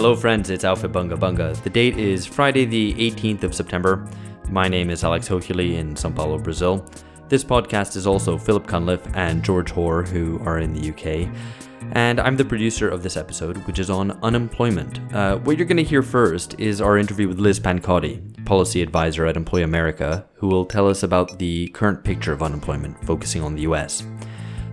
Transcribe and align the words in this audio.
Hello, 0.00 0.16
friends, 0.16 0.48
it's 0.48 0.64
Aufhebunga 0.64 1.18
Bunga. 1.18 1.54
The 1.62 1.68
date 1.68 1.98
is 1.98 2.24
Friday, 2.24 2.64
the 2.64 2.94
18th 2.94 3.42
of 3.42 3.54
September. 3.54 4.08
My 4.48 4.66
name 4.66 4.88
is 4.88 5.04
Alex 5.04 5.28
Hochuli 5.28 5.74
in 5.74 5.94
Sao 5.94 6.08
Paulo, 6.08 6.38
Brazil. 6.38 6.88
This 7.28 7.44
podcast 7.44 7.96
is 7.96 8.06
also 8.06 8.38
Philip 8.38 8.66
Cunliffe 8.66 9.06
and 9.14 9.44
George 9.44 9.70
Hoare, 9.70 10.04
who 10.04 10.40
are 10.42 10.58
in 10.58 10.72
the 10.72 10.88
UK. 10.88 11.28
And 11.92 12.18
I'm 12.18 12.38
the 12.38 12.46
producer 12.46 12.88
of 12.88 13.02
this 13.02 13.18
episode, 13.18 13.58
which 13.66 13.78
is 13.78 13.90
on 13.90 14.12
unemployment. 14.22 15.00
Uh, 15.14 15.36
what 15.40 15.58
you're 15.58 15.66
going 15.66 15.76
to 15.76 15.82
hear 15.82 16.02
first 16.02 16.58
is 16.58 16.80
our 16.80 16.96
interview 16.96 17.28
with 17.28 17.38
Liz 17.38 17.60
Pancotti, 17.60 18.42
policy 18.46 18.80
advisor 18.80 19.26
at 19.26 19.36
Employ 19.36 19.64
America, 19.64 20.26
who 20.32 20.48
will 20.48 20.64
tell 20.64 20.88
us 20.88 21.02
about 21.02 21.38
the 21.38 21.68
current 21.74 22.02
picture 22.04 22.32
of 22.32 22.42
unemployment, 22.42 22.98
focusing 23.04 23.42
on 23.42 23.54
the 23.54 23.62
US. 23.62 24.02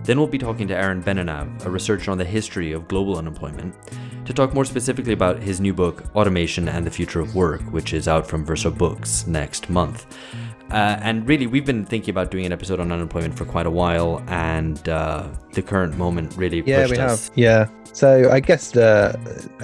Then 0.08 0.16
we'll 0.16 0.26
be 0.26 0.38
talking 0.38 0.66
to 0.68 0.74
Aaron 0.74 1.02
Benanav, 1.02 1.66
a 1.66 1.70
researcher 1.70 2.10
on 2.10 2.16
the 2.16 2.24
history 2.24 2.72
of 2.72 2.88
global 2.88 3.18
unemployment, 3.18 3.74
to 4.24 4.32
talk 4.32 4.54
more 4.54 4.64
specifically 4.64 5.12
about 5.12 5.38
his 5.38 5.60
new 5.60 5.74
book, 5.74 6.02
Automation 6.16 6.66
and 6.66 6.86
the 6.86 6.90
Future 6.90 7.20
of 7.20 7.34
Work, 7.34 7.60
which 7.72 7.92
is 7.92 8.08
out 8.08 8.26
from 8.26 8.42
Verso 8.42 8.70
Books 8.70 9.26
next 9.26 9.68
month. 9.68 10.06
Uh, 10.70 10.96
and 11.02 11.28
really, 11.28 11.46
we've 11.46 11.66
been 11.66 11.84
thinking 11.84 12.10
about 12.10 12.30
doing 12.30 12.46
an 12.46 12.52
episode 12.52 12.80
on 12.80 12.90
unemployment 12.90 13.36
for 13.36 13.44
quite 13.44 13.66
a 13.66 13.70
while, 13.70 14.24
and 14.28 14.88
uh, 14.88 15.28
the 15.52 15.60
current 15.60 15.98
moment 15.98 16.34
really 16.38 16.62
yeah, 16.64 16.84
pushed 16.84 16.92
we 16.92 16.98
us. 17.00 17.28
have. 17.28 17.36
Yeah. 17.36 17.68
So 17.92 18.30
I 18.30 18.40
guess, 18.40 18.74
uh, 18.74 19.14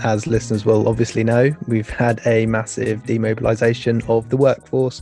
as 0.03 0.27
listeners 0.27 0.67
will 0.67 0.91
obviously 0.91 1.25
know, 1.25 1.57
we've 1.69 1.89
had 1.89 2.21
a 2.27 2.45
massive 2.45 3.05
demobilization 3.05 4.03
of 4.11 4.29
the 4.29 4.37
workforce 4.37 5.01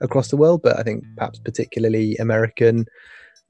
across 0.00 0.28
the 0.28 0.36
world, 0.36 0.62
but 0.62 0.78
I 0.78 0.84
think 0.84 1.02
perhaps 1.16 1.40
particularly 1.40 2.14
American 2.18 2.86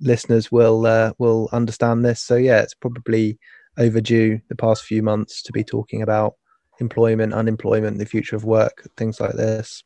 listeners 0.00 0.50
will 0.50 0.86
uh, 0.86 1.12
will 1.18 1.48
understand 1.52 2.04
this. 2.04 2.20
So 2.20 2.36
yeah, 2.36 2.60
it's 2.60 2.74
probably 2.74 3.38
overdue 3.78 4.40
the 4.48 4.56
past 4.56 4.84
few 4.84 5.02
months 5.02 5.42
to 5.42 5.52
be 5.52 5.64
talking 5.64 6.02
about 6.02 6.34
employment, 6.80 7.34
unemployment, 7.34 7.98
the 7.98 8.06
future 8.06 8.36
of 8.36 8.44
work, 8.44 8.88
things 8.96 9.20
like 9.20 9.34
this. 9.34 9.82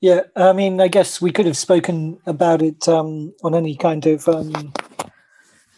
Yeah, 0.00 0.22
I 0.34 0.52
mean, 0.52 0.80
I 0.80 0.88
guess 0.88 1.20
we 1.20 1.30
could 1.30 1.46
have 1.46 1.56
spoken 1.56 2.18
about 2.26 2.62
it 2.62 2.88
um, 2.88 3.32
on 3.44 3.54
any 3.54 3.76
kind 3.76 4.04
of, 4.06 4.28
um, 4.28 4.72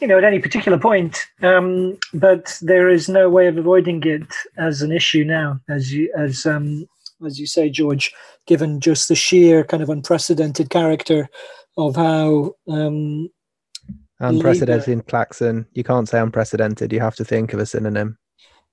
you 0.01 0.07
know, 0.07 0.17
at 0.17 0.25
any 0.25 0.39
particular 0.39 0.79
point, 0.79 1.27
um, 1.43 1.99
but 2.15 2.59
there 2.63 2.89
is 2.89 3.09
no 3.09 3.29
way 3.29 3.47
of 3.47 3.59
avoiding 3.59 4.03
it 4.05 4.27
as 4.57 4.81
an 4.81 4.91
issue 4.91 5.25
now, 5.25 5.61
as 5.69 5.93
you 5.93 6.13
as 6.17 6.47
um, 6.47 6.87
as 7.25 7.39
you 7.39 7.47
say, 7.47 7.69
George, 7.71 8.13
given 8.47 8.81
just 8.81 9.09
the 9.09 9.15
sheer 9.15 9.65
kind 9.65 9.83
of 9.83 9.91
unprecedented 9.91 10.71
character 10.71 11.29
of 11.77 11.97
how 11.97 12.55
um, 12.69 13.29
Unprecedented 14.21 14.89
in 14.89 15.03
Claxon. 15.03 15.67
You 15.73 15.85
can't 15.85 16.09
say 16.09 16.21
unprecedented. 16.21 16.93
You 16.93 17.01
have 17.01 17.17
to 17.17 17.25
think 17.25 17.53
of 17.53 17.61
a 17.61 17.67
synonym. 17.67 18.17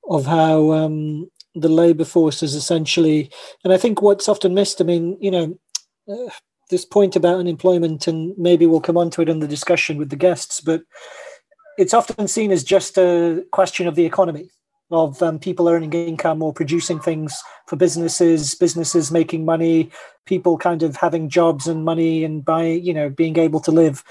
of 0.10 0.26
how 0.26 0.72
um, 0.72 1.30
the 1.56 1.70
labour 1.70 2.06
force 2.06 2.44
is 2.44 2.56
essentially, 2.56 3.32
and 3.64 3.74
I 3.74 3.78
think 3.78 4.02
what's 4.02 4.30
often 4.30 4.54
missed. 4.54 4.82
I 4.82 4.84
mean, 4.84 5.18
you 5.20 5.32
know, 5.32 5.60
uh, 6.08 6.32
this 6.70 6.86
point 6.86 7.16
about 7.16 7.40
unemployment, 7.40 8.08
and 8.08 8.34
maybe 8.38 8.66
we'll 8.66 8.82
come 8.82 8.98
on 8.98 9.10
to 9.12 9.22
it 9.22 9.30
in 9.30 9.40
the 9.40 9.48
discussion 9.48 9.98
with 9.98 10.10
the 10.10 10.16
guests, 10.16 10.62
but 10.62 10.84
it's 11.78 11.94
often 11.94 12.28
seen 12.28 12.52
as 12.52 12.64
just 12.64 12.98
a 12.98 13.44
question 13.52 13.88
of 13.88 13.96
the 13.96 14.06
economy, 14.06 14.50
of 14.92 15.22
um, 15.22 15.39
people 15.39 15.70
earning 15.70 15.94
income 15.94 16.44
or 16.44 16.53
producing 16.53 17.00
things 17.00 17.42
for 17.67 17.75
businesses, 17.75 18.56
businesses 18.56 19.11
making 19.11 19.45
money, 19.45 19.89
people 20.25 20.58
kind 20.58 20.84
of 20.84 20.95
having 20.95 21.30
jobs 21.30 21.67
and 21.67 21.86
money 21.86 22.23
and 22.23 22.44
by 22.44 22.66
you 22.66 22.94
know 22.94 23.09
being 23.09 23.38
able 23.38 23.59
to 23.62 23.72
live. 23.72 24.03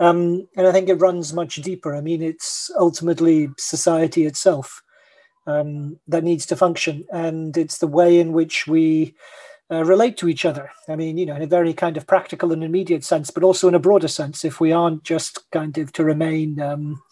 Um, 0.00 0.46
and 0.56 0.66
I 0.66 0.72
think 0.72 0.88
it 0.88 0.94
runs 0.94 1.32
much 1.32 1.56
deeper. 1.56 1.94
I 1.94 2.00
mean, 2.00 2.22
it's 2.22 2.70
ultimately 2.78 3.48
society 3.58 4.26
itself 4.26 4.82
um, 5.46 5.98
that 6.08 6.24
needs 6.24 6.46
to 6.46 6.56
function, 6.56 7.04
and 7.12 7.56
it's 7.56 7.78
the 7.78 7.86
way 7.86 8.18
in 8.18 8.32
which 8.32 8.66
we 8.66 9.14
uh, 9.70 9.84
relate 9.84 10.16
to 10.18 10.28
each 10.28 10.44
other. 10.44 10.70
I 10.88 10.96
mean, 10.96 11.16
you 11.16 11.26
know, 11.26 11.36
in 11.36 11.42
a 11.42 11.46
very 11.46 11.72
kind 11.72 11.96
of 11.96 12.06
practical 12.06 12.52
and 12.52 12.62
immediate 12.62 13.04
sense, 13.04 13.30
but 13.30 13.42
also 13.42 13.68
in 13.68 13.74
a 13.74 13.78
broader 13.78 14.08
sense. 14.08 14.44
If 14.44 14.60
we 14.60 14.72
aren't 14.72 15.04
just 15.04 15.50
kind 15.52 15.78
of 15.78 15.92
to 15.92 16.04
remain 16.04 16.60
um, 16.60 17.02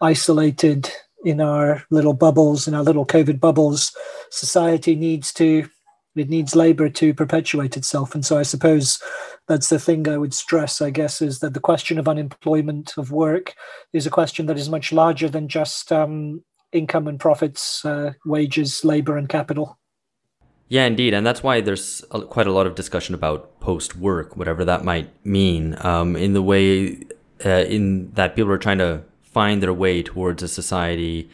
isolated 0.00 0.90
in 1.24 1.40
our 1.40 1.84
little 1.90 2.14
bubbles, 2.14 2.66
in 2.66 2.74
our 2.74 2.82
little 2.82 3.06
COVID 3.06 3.40
bubbles, 3.40 3.92
society 4.30 4.94
needs 4.94 5.32
to. 5.34 5.68
It 6.16 6.28
needs 6.28 6.56
labor 6.56 6.88
to 6.88 7.14
perpetuate 7.14 7.76
itself. 7.76 8.14
And 8.16 8.26
so 8.26 8.36
I 8.36 8.42
suppose 8.42 9.00
that's 9.46 9.68
the 9.68 9.78
thing 9.78 10.08
I 10.08 10.16
would 10.16 10.34
stress, 10.34 10.82
I 10.82 10.90
guess, 10.90 11.22
is 11.22 11.38
that 11.38 11.54
the 11.54 11.60
question 11.60 11.98
of 11.98 12.08
unemployment, 12.08 12.98
of 12.98 13.12
work, 13.12 13.54
is 13.92 14.06
a 14.06 14.10
question 14.10 14.46
that 14.46 14.58
is 14.58 14.68
much 14.68 14.92
larger 14.92 15.28
than 15.28 15.46
just 15.46 15.92
um, 15.92 16.42
income 16.72 17.06
and 17.06 17.18
profits, 17.18 17.84
uh, 17.84 18.12
wages, 18.26 18.84
labor, 18.84 19.16
and 19.16 19.28
capital. 19.28 19.78
Yeah, 20.68 20.86
indeed, 20.86 21.14
and 21.14 21.26
that's 21.26 21.42
why 21.42 21.60
there's 21.60 22.04
a, 22.12 22.22
quite 22.22 22.46
a 22.46 22.52
lot 22.52 22.66
of 22.66 22.76
discussion 22.76 23.14
about 23.14 23.58
post-work, 23.60 24.36
whatever 24.36 24.64
that 24.64 24.84
might 24.84 25.10
mean, 25.24 25.76
um, 25.80 26.16
in 26.16 26.32
the 26.32 26.42
way 26.42 27.02
uh, 27.44 27.64
in 27.66 28.12
that 28.12 28.36
people 28.36 28.52
are 28.52 28.58
trying 28.58 28.78
to 28.78 29.02
find 29.32 29.62
their 29.62 29.72
way 29.72 30.02
towards 30.02 30.42
a 30.42 30.48
society 30.48 31.30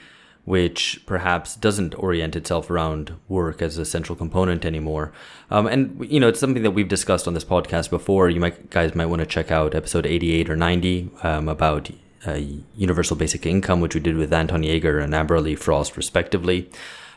which 0.46 1.02
perhaps 1.06 1.56
doesn't 1.56 1.92
orient 1.96 2.36
itself 2.36 2.70
around 2.70 3.12
work 3.28 3.60
as 3.60 3.78
a 3.78 3.84
central 3.84 4.14
component 4.14 4.64
anymore. 4.64 5.12
Um, 5.50 5.66
and 5.66 6.06
you 6.08 6.20
know, 6.20 6.28
it's 6.28 6.38
something 6.38 6.62
that 6.62 6.70
we've 6.70 6.88
discussed 6.88 7.26
on 7.26 7.34
this 7.34 7.44
podcast 7.44 7.90
before. 7.90 8.30
You 8.30 8.38
might 8.38 8.70
guys 8.70 8.94
might 8.94 9.06
want 9.06 9.20
to 9.20 9.26
check 9.26 9.50
out 9.50 9.74
episode 9.74 10.06
88 10.06 10.48
or 10.48 10.54
90 10.54 11.10
um, 11.24 11.48
about 11.48 11.90
uh, 12.26 12.40
universal 12.76 13.16
basic 13.16 13.44
income, 13.44 13.80
which 13.80 13.96
we 13.96 14.00
did 14.00 14.16
with 14.16 14.32
Anton 14.32 14.62
Jaeger 14.62 15.00
and 15.00 15.14
Amber 15.14 15.36
A'Lee 15.36 15.58
Frost, 15.58 15.96
respectively. 15.96 16.70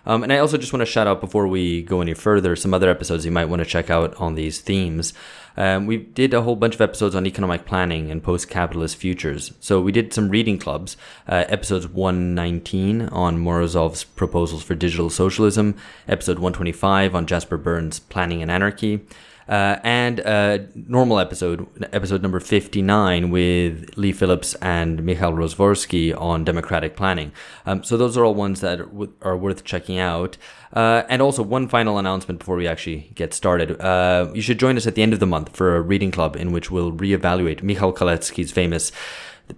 Um, 0.05 0.23
and 0.23 0.33
I 0.33 0.39
also 0.39 0.57
just 0.57 0.73
want 0.73 0.81
to 0.81 0.91
shout 0.91 1.07
out 1.07 1.21
before 1.21 1.47
we 1.47 1.83
go 1.83 2.01
any 2.01 2.15
further 2.15 2.55
some 2.55 2.73
other 2.73 2.89
episodes 2.89 3.25
you 3.25 3.31
might 3.31 3.45
want 3.45 3.59
to 3.59 3.65
check 3.65 3.91
out 3.91 4.15
on 4.15 4.33
these 4.33 4.59
themes. 4.59 5.13
Um, 5.59 5.87
we 5.87 5.97
did 5.97 6.33
a 6.33 6.41
whole 6.41 6.55
bunch 6.55 6.75
of 6.75 6.81
episodes 6.81 7.13
on 7.13 7.27
economic 7.27 7.65
planning 7.65 8.09
and 8.09 8.23
post 8.23 8.49
capitalist 8.49 8.95
futures. 8.95 9.53
So 9.59 9.81
we 9.81 9.91
did 9.91 10.13
some 10.13 10.29
reading 10.29 10.57
clubs, 10.57 10.95
uh, 11.27 11.43
episodes 11.49 11.85
119 11.85 13.01
on 13.09 13.37
Morozov's 13.37 14.05
proposals 14.05 14.63
for 14.63 14.73
digital 14.73 15.09
socialism, 15.09 15.75
episode 16.07 16.39
125 16.39 17.13
on 17.13 17.27
Jasper 17.27 17.57
Bernes' 17.57 17.99
planning 17.99 18.41
and 18.41 18.49
anarchy. 18.49 19.01
Uh, 19.49 19.79
and 19.83 20.19
a 20.19 20.67
normal 20.75 21.17
episode, 21.17 21.67
episode 21.91 22.21
number 22.21 22.39
59 22.39 23.31
with 23.31 23.97
Leigh 23.97 24.11
Phillips 24.11 24.53
and 24.55 25.03
Michal 25.03 25.31
Rozworski 25.33 26.15
on 26.15 26.43
democratic 26.43 26.95
planning. 26.95 27.31
Um, 27.65 27.83
so 27.83 27.97
those 27.97 28.15
are 28.15 28.23
all 28.23 28.35
ones 28.35 28.61
that 28.61 28.79
are, 29.23 29.35
worth 29.35 29.63
checking 29.63 29.97
out. 29.97 30.37
Uh, 30.71 31.01
and 31.09 31.19
also, 31.19 31.41
one 31.41 31.67
final 31.67 31.97
announcement 31.97 32.39
before 32.39 32.57
we 32.57 32.67
actually 32.67 33.09
get 33.15 33.33
started. 33.33 33.81
Uh, 33.81 34.29
you 34.35 34.41
should 34.41 34.59
join 34.59 34.77
us 34.77 34.85
at 34.85 34.93
the 34.93 35.01
end 35.01 35.13
of 35.13 35.19
the 35.19 35.25
month 35.25 35.55
for 35.55 35.75
a 35.75 35.81
reading 35.81 36.11
club 36.11 36.35
in 36.35 36.51
which 36.51 36.69
we'll 36.69 36.91
reevaluate 36.91 37.63
Michal 37.63 37.91
Kalecki's 37.91 38.51
famous 38.51 38.91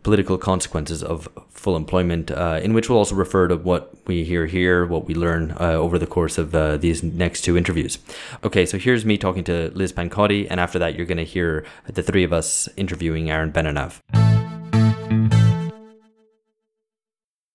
political 0.03 0.37
consequences 0.37 1.03
of 1.03 1.27
full 1.49 1.75
employment, 1.75 2.31
uh, 2.31 2.59
in 2.63 2.73
which 2.73 2.89
we'll 2.89 2.97
also 2.97 3.15
refer 3.15 3.47
to 3.47 3.55
what 3.57 3.95
we 4.07 4.23
hear 4.23 4.45
here, 4.45 4.85
what 4.85 5.05
we 5.05 5.13
learn 5.13 5.51
uh, 5.59 5.73
over 5.73 5.99
the 5.99 6.07
course 6.07 6.37
of 6.37 6.55
uh, 6.55 6.77
these 6.77 7.03
next 7.03 7.41
two 7.41 7.57
interviews. 7.57 7.99
Okay, 8.43 8.65
so 8.65 8.77
here's 8.77 9.05
me 9.05 9.17
talking 9.17 9.43
to 9.43 9.71
Liz 9.73 9.93
Pancotti, 9.93 10.47
and 10.49 10.59
after 10.59 10.79
that, 10.79 10.95
you're 10.95 11.05
going 11.05 11.17
to 11.17 11.25
hear 11.25 11.65
the 11.85 12.03
three 12.03 12.23
of 12.23 12.33
us 12.33 12.67
interviewing 12.77 13.29
Aaron 13.29 13.51
Benanav. 13.51 13.99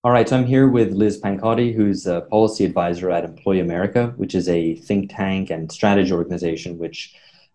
All 0.05 0.13
right, 0.13 0.29
so 0.29 0.37
I'm 0.37 0.47
here 0.47 0.69
with 0.69 0.93
Liz 0.93 1.21
Pancotti, 1.21 1.75
who's 1.75 2.07
a 2.07 2.21
policy 2.21 2.65
advisor 2.65 3.11
at 3.11 3.25
Employ 3.25 3.61
America, 3.61 4.15
which 4.17 4.37
is 4.37 4.49
a 4.49 4.77
think 4.77 5.11
tank 5.13 5.51
and 5.51 5.73
strategy 5.73 6.13
organization 6.13 6.79
which 6.79 7.13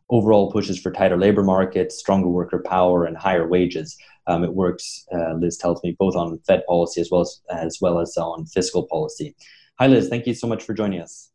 overall 0.09 0.51
pushes 0.51 0.77
for 0.77 0.91
tighter 0.91 1.17
labor 1.17 1.43
markets, 1.43 1.97
stronger 1.97 2.27
worker 2.27 2.59
power, 2.59 3.05
and 3.05 3.15
higher 3.15 3.47
wages. 3.47 3.97
Um, 4.31 4.43
it 4.43 4.53
works, 4.53 5.05
uh, 5.13 5.33
Liz 5.33 5.57
tells 5.57 5.83
me, 5.83 5.95
both 5.99 6.15
on 6.15 6.39
Fed 6.47 6.63
policy 6.65 7.01
as 7.01 7.09
well 7.11 7.21
as, 7.21 7.41
as 7.49 7.79
well 7.81 7.99
as 7.99 8.15
on 8.17 8.45
fiscal 8.45 8.87
policy. 8.87 9.35
Hi, 9.79 9.87
Liz. 9.87 10.07
Thank 10.07 10.25
you 10.25 10.33
so 10.33 10.47
much 10.47 10.63
for 10.63 10.73
joining 10.73 11.01
us. 11.01 11.31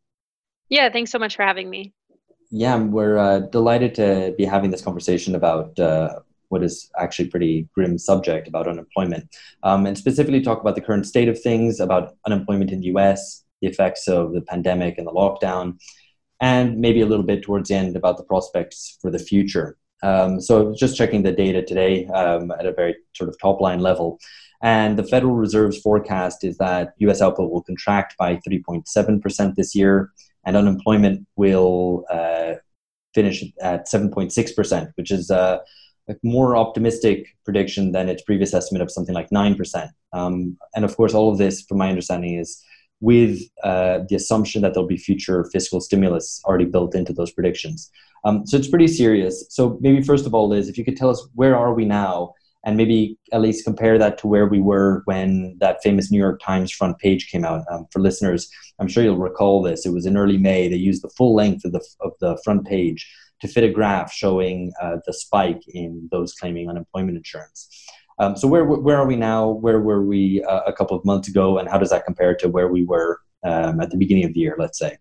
Yeah, 0.69 0.89
thanks 0.89 1.11
so 1.11 1.19
much 1.19 1.35
for 1.35 1.43
having 1.43 1.69
me. 1.69 1.93
Yeah, 2.49 2.77
we're 2.77 3.17
uh, 3.17 3.39
delighted 3.39 3.93
to 3.95 4.33
be 4.37 4.45
having 4.45 4.71
this 4.71 4.81
conversation 4.81 5.35
about 5.35 5.77
uh, 5.79 6.19
what 6.49 6.63
is 6.63 6.89
actually 6.97 7.27
a 7.27 7.31
pretty 7.31 7.69
grim 7.75 7.97
subject 7.97 8.47
about 8.47 8.67
unemployment, 8.67 9.35
um, 9.63 9.85
and 9.85 9.97
specifically 9.97 10.41
talk 10.41 10.61
about 10.61 10.75
the 10.75 10.81
current 10.81 11.05
state 11.05 11.27
of 11.27 11.39
things, 11.39 11.79
about 11.79 12.15
unemployment 12.25 12.71
in 12.71 12.79
the 12.79 12.87
U.S., 12.87 13.43
the 13.61 13.67
effects 13.67 14.07
of 14.07 14.33
the 14.33 14.41
pandemic 14.41 14.97
and 14.97 15.05
the 15.05 15.11
lockdown, 15.11 15.77
and 16.41 16.77
maybe 16.77 17.01
a 17.01 17.05
little 17.05 17.25
bit 17.25 17.43
towards 17.43 17.69
the 17.69 17.75
end 17.75 17.95
about 17.95 18.17
the 18.17 18.23
prospects 18.23 18.97
for 19.01 19.11
the 19.11 19.19
future. 19.19 19.77
Um, 20.03 20.39
so 20.39 20.73
just 20.75 20.97
checking 20.97 21.23
the 21.23 21.31
data 21.31 21.61
today 21.63 22.05
um, 22.07 22.51
at 22.51 22.65
a 22.65 22.73
very 22.73 22.95
sort 23.15 23.29
of 23.29 23.39
top 23.39 23.61
line 23.61 23.79
level. 23.79 24.19
And 24.61 24.97
the 24.97 25.03
Federal 25.03 25.35
Reserve's 25.35 25.79
forecast 25.79 26.43
is 26.43 26.57
that 26.57 26.93
US 26.99 27.21
output 27.21 27.51
will 27.51 27.63
contract 27.63 28.15
by 28.17 28.37
3.7% 28.37 29.55
this 29.55 29.75
year, 29.75 30.11
and 30.45 30.57
unemployment 30.57 31.27
will 31.35 32.05
uh, 32.09 32.53
finish 33.13 33.43
at 33.61 33.87
7.6%, 33.87 34.91
which 34.95 35.11
is 35.11 35.29
a 35.29 35.61
more 36.23 36.55
optimistic 36.55 37.27
prediction 37.43 37.91
than 37.91 38.09
its 38.09 38.23
previous 38.23 38.53
estimate 38.53 38.81
of 38.81 38.91
something 38.91 39.13
like 39.13 39.29
9%. 39.29 39.89
Um, 40.13 40.57
and 40.75 40.85
of 40.85 40.95
course, 40.95 41.13
all 41.13 41.31
of 41.31 41.37
this, 41.37 41.61
from 41.61 41.77
my 41.77 41.89
understanding, 41.89 42.35
is 42.35 42.63
with 42.99 43.41
uh, 43.63 43.99
the 44.09 44.15
assumption 44.15 44.61
that 44.61 44.73
there'll 44.73 44.87
be 44.87 44.97
future 44.97 45.43
fiscal 45.51 45.79
stimulus 45.79 46.41
already 46.45 46.65
built 46.65 46.95
into 46.95 47.13
those 47.13 47.31
predictions. 47.31 47.91
Um, 48.25 48.45
so 48.45 48.57
it's 48.57 48.67
pretty 48.67 48.87
serious. 48.87 49.45
So 49.49 49.77
maybe 49.81 50.01
first 50.01 50.25
of 50.25 50.33
all, 50.33 50.49
Liz, 50.49 50.67
if 50.67 50.77
you 50.77 50.85
could 50.85 50.97
tell 50.97 51.09
us 51.09 51.27
where 51.35 51.55
are 51.55 51.73
we 51.73 51.85
now, 51.85 52.33
and 52.65 52.75
maybe 52.75 53.17
at 53.31 53.41
least 53.41 53.63
compare 53.63 53.97
that 53.97 54.17
to 54.17 54.27
where 54.27 54.47
we 54.47 54.59
were 54.59 55.01
when 55.05 55.55
that 55.59 55.81
famous 55.81 56.11
New 56.11 56.17
York 56.17 56.41
Times 56.41 56.71
front 56.71 56.97
page 56.99 57.29
came 57.31 57.45
out. 57.45 57.63
Um, 57.71 57.87
for 57.91 58.01
listeners, 58.01 58.49
I'm 58.79 58.89
sure 58.89 59.03
you'll 59.03 59.17
recall 59.17 59.61
this. 59.61 59.85
It 59.85 59.93
was 59.93 60.05
in 60.05 60.17
early 60.17 60.37
May. 60.37 60.67
They 60.67 60.75
used 60.75 61.01
the 61.01 61.09
full 61.09 61.33
length 61.33 61.63
of 61.63 61.71
the 61.71 61.85
of 62.01 62.11
the 62.19 62.37
front 62.43 62.67
page 62.67 63.09
to 63.41 63.47
fit 63.47 63.63
a 63.63 63.71
graph 63.71 64.11
showing 64.11 64.73
uh, 64.81 64.97
the 65.05 65.13
spike 65.13 65.61
in 65.67 66.09
those 66.11 66.33
claiming 66.33 66.69
unemployment 66.69 67.17
insurance. 67.17 67.85
Um, 68.19 68.35
so 68.35 68.47
where 68.47 68.65
where 68.65 68.97
are 68.97 69.05
we 69.05 69.15
now? 69.15 69.49
Where 69.49 69.79
were 69.79 70.03
we 70.03 70.43
uh, 70.43 70.61
a 70.65 70.73
couple 70.73 70.97
of 70.97 71.05
months 71.05 71.27
ago, 71.27 71.59
and 71.59 71.69
how 71.69 71.77
does 71.77 71.91
that 71.91 72.05
compare 72.05 72.35
to 72.35 72.49
where 72.49 72.67
we 72.67 72.83
were 72.83 73.21
um, 73.43 73.79
at 73.79 73.91
the 73.91 73.97
beginning 73.97 74.25
of 74.25 74.33
the 74.33 74.39
year? 74.39 74.55
Let's 74.57 74.79
say. 74.79 74.97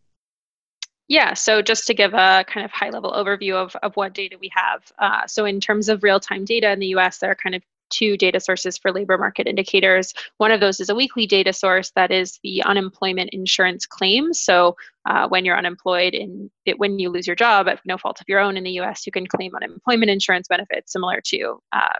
Yeah, 1.08 1.34
so 1.34 1.62
just 1.62 1.86
to 1.86 1.94
give 1.94 2.14
a 2.14 2.44
kind 2.48 2.64
of 2.64 2.72
high 2.72 2.90
level 2.90 3.12
overview 3.12 3.54
of, 3.54 3.76
of 3.76 3.94
what 3.94 4.12
data 4.12 4.36
we 4.40 4.50
have. 4.52 4.92
Uh, 4.98 5.26
so, 5.26 5.44
in 5.44 5.60
terms 5.60 5.88
of 5.88 6.02
real 6.02 6.18
time 6.18 6.44
data 6.44 6.70
in 6.72 6.80
the 6.80 6.88
US, 6.88 7.18
there 7.18 7.30
are 7.30 7.36
kind 7.36 7.54
of 7.54 7.62
two 7.90 8.16
data 8.16 8.40
sources 8.40 8.76
for 8.76 8.92
labor 8.92 9.16
market 9.16 9.46
indicators. 9.46 10.12
One 10.38 10.50
of 10.50 10.58
those 10.58 10.80
is 10.80 10.88
a 10.88 10.94
weekly 10.96 11.24
data 11.26 11.52
source 11.52 11.92
that 11.94 12.10
is 12.10 12.40
the 12.42 12.64
unemployment 12.64 13.30
insurance 13.32 13.86
claims. 13.86 14.40
So, 14.40 14.76
uh, 15.08 15.28
when 15.28 15.44
you're 15.44 15.56
unemployed 15.56 16.14
and 16.14 16.50
when 16.76 16.98
you 16.98 17.10
lose 17.10 17.28
your 17.28 17.36
job 17.36 17.68
at 17.68 17.80
no 17.84 17.96
fault 17.96 18.20
of 18.20 18.28
your 18.28 18.40
own 18.40 18.56
in 18.56 18.64
the 18.64 18.80
US, 18.80 19.06
you 19.06 19.12
can 19.12 19.28
claim 19.28 19.54
unemployment 19.54 20.10
insurance 20.10 20.48
benefits 20.48 20.92
similar 20.92 21.20
to 21.26 21.62
uh, 21.72 21.94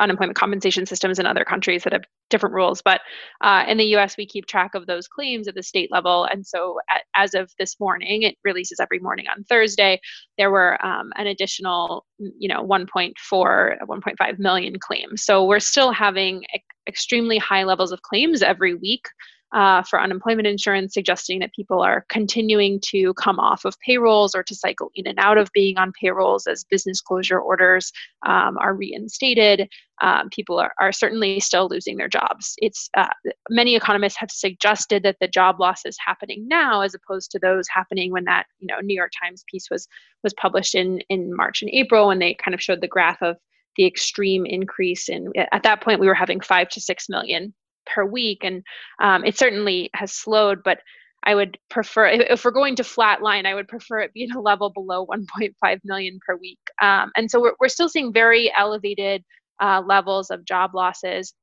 unemployment 0.00 0.36
compensation 0.36 0.86
systems 0.86 1.18
in 1.18 1.26
other 1.26 1.44
countries 1.44 1.84
that 1.84 1.92
have 1.92 2.04
different 2.30 2.54
rules. 2.54 2.82
But 2.82 3.00
uh, 3.40 3.64
in 3.68 3.78
the 3.78 3.96
US, 3.96 4.16
we 4.16 4.26
keep 4.26 4.46
track 4.46 4.74
of 4.74 4.86
those 4.86 5.08
claims 5.08 5.48
at 5.48 5.54
the 5.54 5.62
state 5.62 5.90
level. 5.92 6.24
And 6.24 6.46
so 6.46 6.78
at, 6.90 7.02
as 7.14 7.34
of 7.34 7.52
this 7.58 7.78
morning, 7.78 8.22
it 8.22 8.36
releases 8.44 8.80
every 8.80 8.98
morning 8.98 9.26
on 9.34 9.44
Thursday, 9.44 10.00
there 10.38 10.50
were 10.50 10.84
um, 10.84 11.12
an 11.16 11.26
additional, 11.26 12.06
you 12.18 12.48
know, 12.48 12.64
1.4, 12.64 13.12
1.5 13.30 14.38
million 14.38 14.78
claims. 14.78 15.24
So 15.24 15.44
we're 15.44 15.60
still 15.60 15.92
having 15.92 16.44
extremely 16.88 17.38
high 17.38 17.64
levels 17.64 17.92
of 17.92 18.02
claims 18.02 18.42
every 18.42 18.74
week 18.74 19.06
uh, 19.52 19.82
for 19.82 20.00
unemployment 20.00 20.46
insurance, 20.46 20.94
suggesting 20.94 21.38
that 21.38 21.52
people 21.52 21.80
are 21.80 22.06
continuing 22.08 22.80
to 22.80 23.12
come 23.14 23.38
off 23.38 23.64
of 23.64 23.78
payrolls 23.80 24.34
or 24.34 24.42
to 24.42 24.54
cycle 24.54 24.90
in 24.94 25.06
and 25.06 25.18
out 25.18 25.36
of 25.36 25.50
being 25.52 25.76
on 25.76 25.92
payrolls 25.92 26.46
as 26.46 26.64
business 26.64 27.00
closure 27.00 27.38
orders 27.38 27.92
um, 28.26 28.56
are 28.58 28.74
reinstated. 28.74 29.68
Um, 30.00 30.30
people 30.30 30.58
are, 30.58 30.72
are 30.80 30.90
certainly 30.90 31.38
still 31.38 31.68
losing 31.68 31.96
their 31.96 32.08
jobs. 32.08 32.54
It's 32.58 32.88
uh, 32.96 33.08
many 33.50 33.76
economists 33.76 34.16
have 34.18 34.30
suggested 34.30 35.02
that 35.02 35.16
the 35.20 35.28
job 35.28 35.60
loss 35.60 35.84
is 35.84 35.96
happening 36.04 36.48
now, 36.48 36.80
as 36.80 36.94
opposed 36.94 37.30
to 37.32 37.38
those 37.38 37.66
happening 37.68 38.10
when 38.10 38.24
that 38.24 38.46
you 38.58 38.66
know 38.66 38.80
New 38.80 38.96
York 38.96 39.12
Times 39.22 39.44
piece 39.50 39.68
was 39.70 39.86
was 40.24 40.34
published 40.34 40.74
in 40.74 41.00
in 41.08 41.36
March 41.36 41.62
and 41.62 41.70
April, 41.72 42.08
when 42.08 42.18
they 42.18 42.34
kind 42.34 42.54
of 42.54 42.62
showed 42.62 42.80
the 42.80 42.88
graph 42.88 43.22
of 43.22 43.36
the 43.76 43.86
extreme 43.86 44.44
increase 44.44 45.08
in 45.08 45.32
at 45.50 45.62
that 45.62 45.80
point 45.80 46.00
we 46.00 46.06
were 46.06 46.14
having 46.14 46.40
five 46.40 46.68
to 46.68 46.80
six 46.80 47.08
million 47.08 47.54
per 47.86 48.04
week, 48.04 48.38
and 48.42 48.62
um, 49.00 49.24
it 49.24 49.38
certainly 49.38 49.90
has 49.94 50.12
slowed. 50.12 50.62
But 50.62 50.78
I 51.24 51.34
would 51.34 51.58
prefer, 51.70 52.06
if 52.08 52.44
we're 52.44 52.50
going 52.50 52.76
to 52.76 52.82
flatline, 52.82 53.46
I 53.46 53.54
would 53.54 53.68
prefer 53.68 54.00
it 54.00 54.12
be 54.12 54.24
at 54.24 54.36
a 54.36 54.40
level 54.40 54.70
below 54.70 55.06
1.5 55.34 55.80
million 55.84 56.18
per 56.26 56.36
week. 56.36 56.58
Um, 56.80 57.12
and 57.16 57.30
so 57.30 57.40
we're, 57.40 57.54
we're 57.60 57.68
still 57.68 57.88
seeing 57.88 58.12
very 58.12 58.52
elevated 58.56 59.24
uh, 59.60 59.82
levels 59.86 60.30
of 60.30 60.44
job 60.44 60.74
losses. 60.74 61.34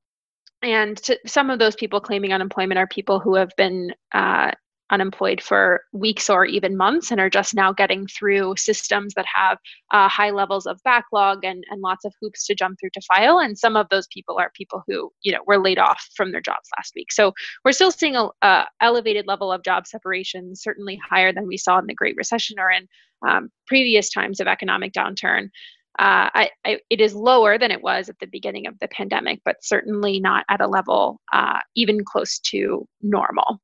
And 0.61 0.97
to, 1.03 1.17
some 1.25 1.49
of 1.49 1.59
those 1.59 1.75
people 1.75 2.01
claiming 2.01 2.33
unemployment 2.33 2.77
are 2.77 2.87
people 2.87 3.19
who 3.19 3.35
have 3.35 3.51
been 3.55 3.93
uh, 4.13 4.51
unemployed 4.91 5.41
for 5.41 5.81
weeks 5.93 6.29
or 6.29 6.45
even 6.45 6.77
months 6.77 7.11
and 7.11 7.19
are 7.19 7.29
just 7.29 7.53
now 7.53 7.71
getting 7.71 8.07
through 8.07 8.55
systems 8.57 9.13
that 9.15 9.25
have 9.33 9.57
uh, 9.91 10.07
high 10.07 10.31
levels 10.31 10.65
of 10.65 10.79
backlog 10.83 11.43
and, 11.43 11.63
and 11.69 11.81
lots 11.81 12.05
of 12.05 12.13
hoops 12.21 12.45
to 12.45 12.55
jump 12.55 12.79
through 12.79 12.89
to 12.93 13.01
file. 13.01 13.39
And 13.39 13.57
some 13.57 13.75
of 13.75 13.87
those 13.89 14.07
people 14.07 14.39
are 14.39 14.51
people 14.55 14.83
who 14.87 15.11
you 15.21 15.31
know 15.31 15.39
were 15.45 15.57
laid 15.57 15.79
off 15.79 16.03
from 16.15 16.31
their 16.31 16.41
jobs 16.41 16.69
last 16.77 16.93
week. 16.95 17.11
So 17.11 17.33
we're 17.63 17.71
still 17.71 17.91
seeing 17.91 18.15
a, 18.15 18.29
a 18.41 18.65
elevated 18.81 19.27
level 19.27 19.51
of 19.51 19.63
job 19.63 19.87
separation 19.87 20.55
certainly 20.55 20.99
higher 21.09 21.31
than 21.31 21.47
we 21.47 21.57
saw 21.57 21.79
in 21.79 21.85
the 21.85 21.93
great 21.93 22.15
recession 22.17 22.59
or 22.59 22.71
in 22.71 22.87
um, 23.27 23.49
previous 23.67 24.09
times 24.09 24.39
of 24.39 24.47
economic 24.47 24.93
downturn. 24.93 25.49
Uh, 25.97 26.31
I, 26.33 26.49
I, 26.65 26.79
it 26.89 27.01
is 27.01 27.13
lower 27.13 27.57
than 27.57 27.71
it 27.71 27.81
was 27.81 28.07
at 28.07 28.17
the 28.19 28.27
beginning 28.27 28.67
of 28.67 28.79
the 28.79 28.87
pandemic, 28.87 29.41
but 29.43 29.57
certainly 29.61 30.19
not 30.19 30.45
at 30.49 30.61
a 30.61 30.67
level 30.67 31.19
uh, 31.33 31.59
even 31.75 32.05
close 32.05 32.39
to 32.39 32.87
normal. 33.01 33.59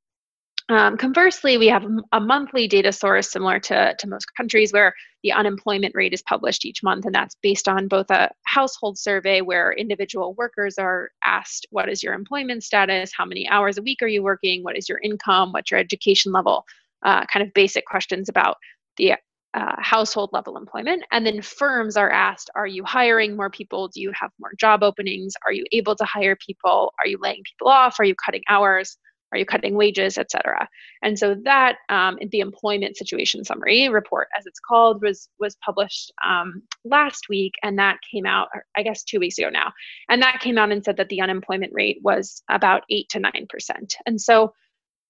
Um, 0.68 0.98
conversely, 0.98 1.60
we 1.60 1.68
have 1.68 1.86
a 2.12 2.20
monthly 2.20 2.68
data 2.68 2.92
source 2.92 3.32
similar 3.32 3.60
to, 3.60 3.96
to 4.00 4.08
most 4.08 4.26
countries 4.36 4.74
where 4.74 4.96
the 5.22 5.32
unemployment 5.32 5.94
rate 5.94 6.14
is 6.14 6.24
published 6.24 6.66
each 6.66 6.82
month, 6.82 7.06
and 7.06 7.14
that's 7.14 7.36
based 7.44 7.68
on 7.68 7.88
both 7.88 8.10
a 8.10 8.32
household 8.46 8.98
survey 8.98 9.42
where 9.42 9.74
individual 9.74 10.34
workers 10.34 10.80
are 10.80 11.12
asked, 11.24 11.68
What 11.70 11.88
is 11.88 12.02
your 12.02 12.16
employment 12.16 12.64
status? 12.64 13.12
How 13.16 13.26
many 13.26 13.48
hours 13.48 13.78
a 13.78 13.84
week 13.84 14.02
are 14.02 14.08
you 14.08 14.24
working? 14.24 14.64
What 14.64 14.76
is 14.78 14.90
your 14.90 15.00
income? 15.04 15.52
What's 15.52 15.70
your 15.70 15.80
education 15.80 16.32
level? 16.32 16.66
Uh, 17.04 17.26
kind 17.28 17.46
of 17.46 17.54
basic 17.54 17.86
questions 17.86 18.28
about 18.28 18.58
the 18.98 19.14
uh, 19.54 19.76
household 19.78 20.32
level 20.34 20.58
employment. 20.58 21.04
And 21.12 21.28
then 21.28 21.44
firms 21.44 21.96
are 21.96 22.10
asked, 22.10 22.50
Are 22.56 22.68
you 22.68 22.84
hiring 22.84 23.36
more 23.36 23.52
people? 23.52 23.88
Do 23.90 24.02
you 24.02 24.12
have 24.20 24.32
more 24.40 24.52
job 24.60 24.82
openings? 24.82 25.36
Are 25.46 25.54
you 25.54 25.66
able 25.72 25.96
to 25.96 26.06
hire 26.06 26.36
people? 26.36 26.92
Are 27.00 27.08
you 27.08 27.20
laying 27.22 27.44
people 27.44 27.68
off? 27.68 28.00
Are 28.00 28.04
you 28.04 28.16
cutting 28.16 28.42
hours? 28.50 28.98
Are 29.36 29.38
you 29.38 29.46
cutting 29.46 29.76
wages, 29.76 30.18
et 30.18 30.32
cetera? 30.32 30.68
And 31.04 31.20
so 31.20 31.36
that 31.44 31.76
um, 31.90 32.18
the 32.32 32.40
employment 32.40 32.96
situation 32.96 33.44
summary 33.44 33.90
report, 33.90 34.30
as 34.38 34.46
it's 34.46 34.62
called, 34.62 35.02
was 35.02 35.28
was 35.40 35.58
published 35.58 36.14
um, 36.26 36.64
last 36.86 37.28
week, 37.28 37.52
and 37.62 37.78
that 37.78 37.98
came 38.10 38.26
out, 38.26 38.48
I 38.78 38.84
guess, 38.84 39.04
two 39.04 39.20
weeks 39.20 39.38
ago 39.38 39.50
now, 39.50 39.74
and 40.08 40.22
that 40.22 40.40
came 40.40 40.58
out 40.58 40.72
and 40.72 40.84
said 40.86 40.96
that 40.98 41.10
the 41.10 41.20
unemployment 41.20 41.74
rate 41.74 42.00
was 42.02 42.42
about 42.50 42.84
eight 42.90 43.10
to 43.10 43.20
nine 43.20 43.46
percent, 43.50 43.96
and 44.06 44.20
so. 44.20 44.54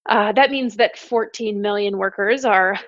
Uh, 0.08 0.30
that 0.30 0.52
means 0.52 0.76
that 0.76 0.96
14 0.96 1.60
million 1.60 1.98
workers 1.98 2.44
are 2.44 2.78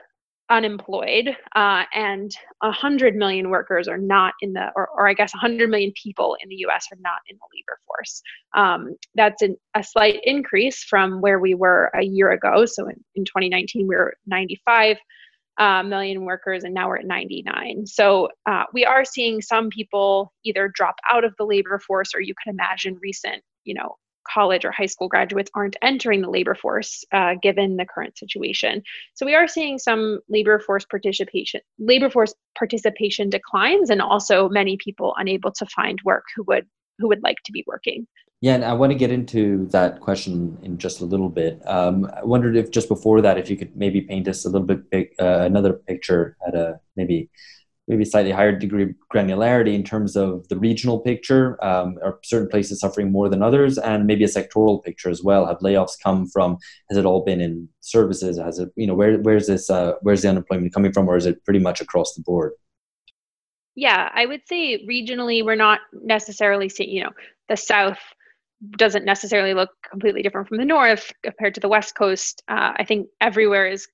unemployed 0.50 1.36
uh, 1.54 1.84
and 1.94 2.30
100 2.60 3.14
million 3.14 3.50
workers 3.50 3.86
are 3.86 3.98
not 3.98 4.34
in 4.40 4.52
the 4.54 4.70
or, 4.74 4.88
or 4.88 5.08
i 5.08 5.12
guess 5.12 5.32
100 5.34 5.68
million 5.68 5.92
people 6.02 6.36
in 6.42 6.48
the 6.48 6.56
us 6.56 6.86
are 6.92 6.98
not 7.00 7.18
in 7.28 7.36
the 7.36 7.46
labor 7.54 7.78
force. 7.86 8.22
Um, 8.54 8.96
that's 9.14 9.42
an, 9.42 9.56
a 9.74 9.82
slight 9.82 10.20
increase 10.24 10.84
from 10.84 11.20
where 11.20 11.38
we 11.38 11.54
were 11.54 11.90
a 11.94 12.02
year 12.02 12.30
ago. 12.30 12.64
So 12.66 12.88
in, 12.88 12.96
in 13.14 13.24
2019 13.24 13.86
we 13.86 13.96
were 13.96 14.14
95 14.26 14.96
uh, 15.58 15.82
million 15.82 16.24
workers 16.24 16.62
and 16.62 16.72
now 16.72 16.86
we're 16.86 16.98
at 16.98 17.04
99 17.04 17.84
so 17.84 18.28
uh, 18.46 18.62
we 18.72 18.84
are 18.84 19.04
seeing 19.04 19.42
some 19.42 19.70
people 19.70 20.32
either 20.44 20.70
drop 20.72 20.94
out 21.10 21.24
of 21.24 21.34
the 21.36 21.44
labor 21.44 21.80
force 21.84 22.14
or 22.14 22.20
you 22.20 22.32
can 22.44 22.54
imagine 22.54 22.96
recent 23.02 23.42
you 23.64 23.74
know 23.74 23.96
college 24.32 24.64
or 24.64 24.72
high 24.72 24.86
school 24.86 25.08
graduates 25.08 25.50
aren't 25.54 25.76
entering 25.82 26.22
the 26.22 26.30
labor 26.30 26.54
force 26.54 27.04
uh, 27.12 27.34
given 27.42 27.76
the 27.76 27.86
current 27.86 28.18
situation. 28.18 28.82
So 29.14 29.26
we 29.26 29.34
are 29.34 29.48
seeing 29.48 29.78
some 29.78 30.20
labor 30.28 30.58
force 30.58 30.84
participation 30.84 31.60
labor 31.78 32.10
force 32.10 32.34
participation 32.56 33.30
declines 33.30 33.90
and 33.90 34.00
also 34.02 34.48
many 34.48 34.76
people 34.76 35.14
unable 35.16 35.52
to 35.52 35.66
find 35.66 35.98
work 36.04 36.24
who 36.34 36.44
would 36.48 36.66
who 36.98 37.08
would 37.08 37.22
like 37.22 37.38
to 37.44 37.52
be 37.52 37.64
working. 37.66 38.06
Yeah, 38.40 38.54
and 38.54 38.64
I 38.64 38.72
want 38.72 38.92
to 38.92 38.98
get 38.98 39.10
into 39.10 39.66
that 39.70 40.00
question 40.00 40.56
in 40.62 40.78
just 40.78 41.00
a 41.00 41.04
little 41.04 41.28
bit. 41.28 41.60
Um, 41.66 42.08
I 42.16 42.24
wondered 42.24 42.56
if 42.56 42.70
just 42.70 42.88
before 42.88 43.20
that, 43.20 43.36
if 43.36 43.50
you 43.50 43.56
could 43.56 43.76
maybe 43.76 44.00
paint 44.00 44.28
us 44.28 44.44
a 44.44 44.48
little 44.48 44.66
bit 44.66 44.88
big, 44.90 45.08
uh, 45.18 45.40
another 45.40 45.72
picture 45.72 46.36
at 46.46 46.54
a 46.54 46.78
maybe 46.94 47.30
maybe 47.88 48.04
slightly 48.04 48.30
higher 48.30 48.52
degree 48.52 48.84
of 48.84 48.90
granularity 49.12 49.74
in 49.74 49.82
terms 49.82 50.16
of 50.16 50.46
the 50.48 50.58
regional 50.58 51.00
picture. 51.00 51.62
Um, 51.64 51.98
are 52.04 52.18
certain 52.22 52.48
places 52.48 52.80
suffering 52.80 53.10
more 53.10 53.28
than 53.28 53.42
others, 53.42 53.78
and 53.78 54.06
maybe 54.06 54.24
a 54.24 54.28
sectoral 54.28 54.82
picture 54.84 55.10
as 55.10 55.22
well? 55.22 55.46
Have 55.46 55.58
layoffs 55.58 56.00
come 56.02 56.26
from? 56.26 56.58
Has 56.90 56.98
it 56.98 57.06
all 57.06 57.24
been 57.24 57.40
in 57.40 57.68
services? 57.80 58.38
Has 58.38 58.58
it, 58.58 58.70
you 58.76 58.86
know, 58.86 58.94
where 58.94 59.18
where's 59.18 59.46
this? 59.46 59.70
Uh, 59.70 59.94
where's 60.02 60.22
the 60.22 60.28
unemployment 60.28 60.74
coming 60.74 60.92
from, 60.92 61.08
or 61.08 61.16
is 61.16 61.26
it 61.26 61.44
pretty 61.44 61.60
much 61.60 61.80
across 61.80 62.14
the 62.14 62.22
board? 62.22 62.52
Yeah, 63.74 64.10
I 64.12 64.26
would 64.26 64.42
say 64.46 64.84
regionally, 64.86 65.44
we're 65.44 65.54
not 65.54 65.80
necessarily 65.92 66.68
seeing. 66.68 66.90
You 66.90 67.04
know, 67.04 67.12
the 67.48 67.56
South 67.56 67.98
doesn't 68.76 69.04
necessarily 69.04 69.54
look 69.54 69.70
completely 69.88 70.22
different 70.22 70.48
from 70.48 70.58
the 70.58 70.64
north 70.64 71.12
compared 71.22 71.54
to 71.54 71.60
the 71.60 71.68
west 71.68 71.94
coast 71.94 72.42
uh, 72.48 72.72
i 72.76 72.84
think 72.84 73.06
everywhere 73.20 73.68
is 73.68 73.86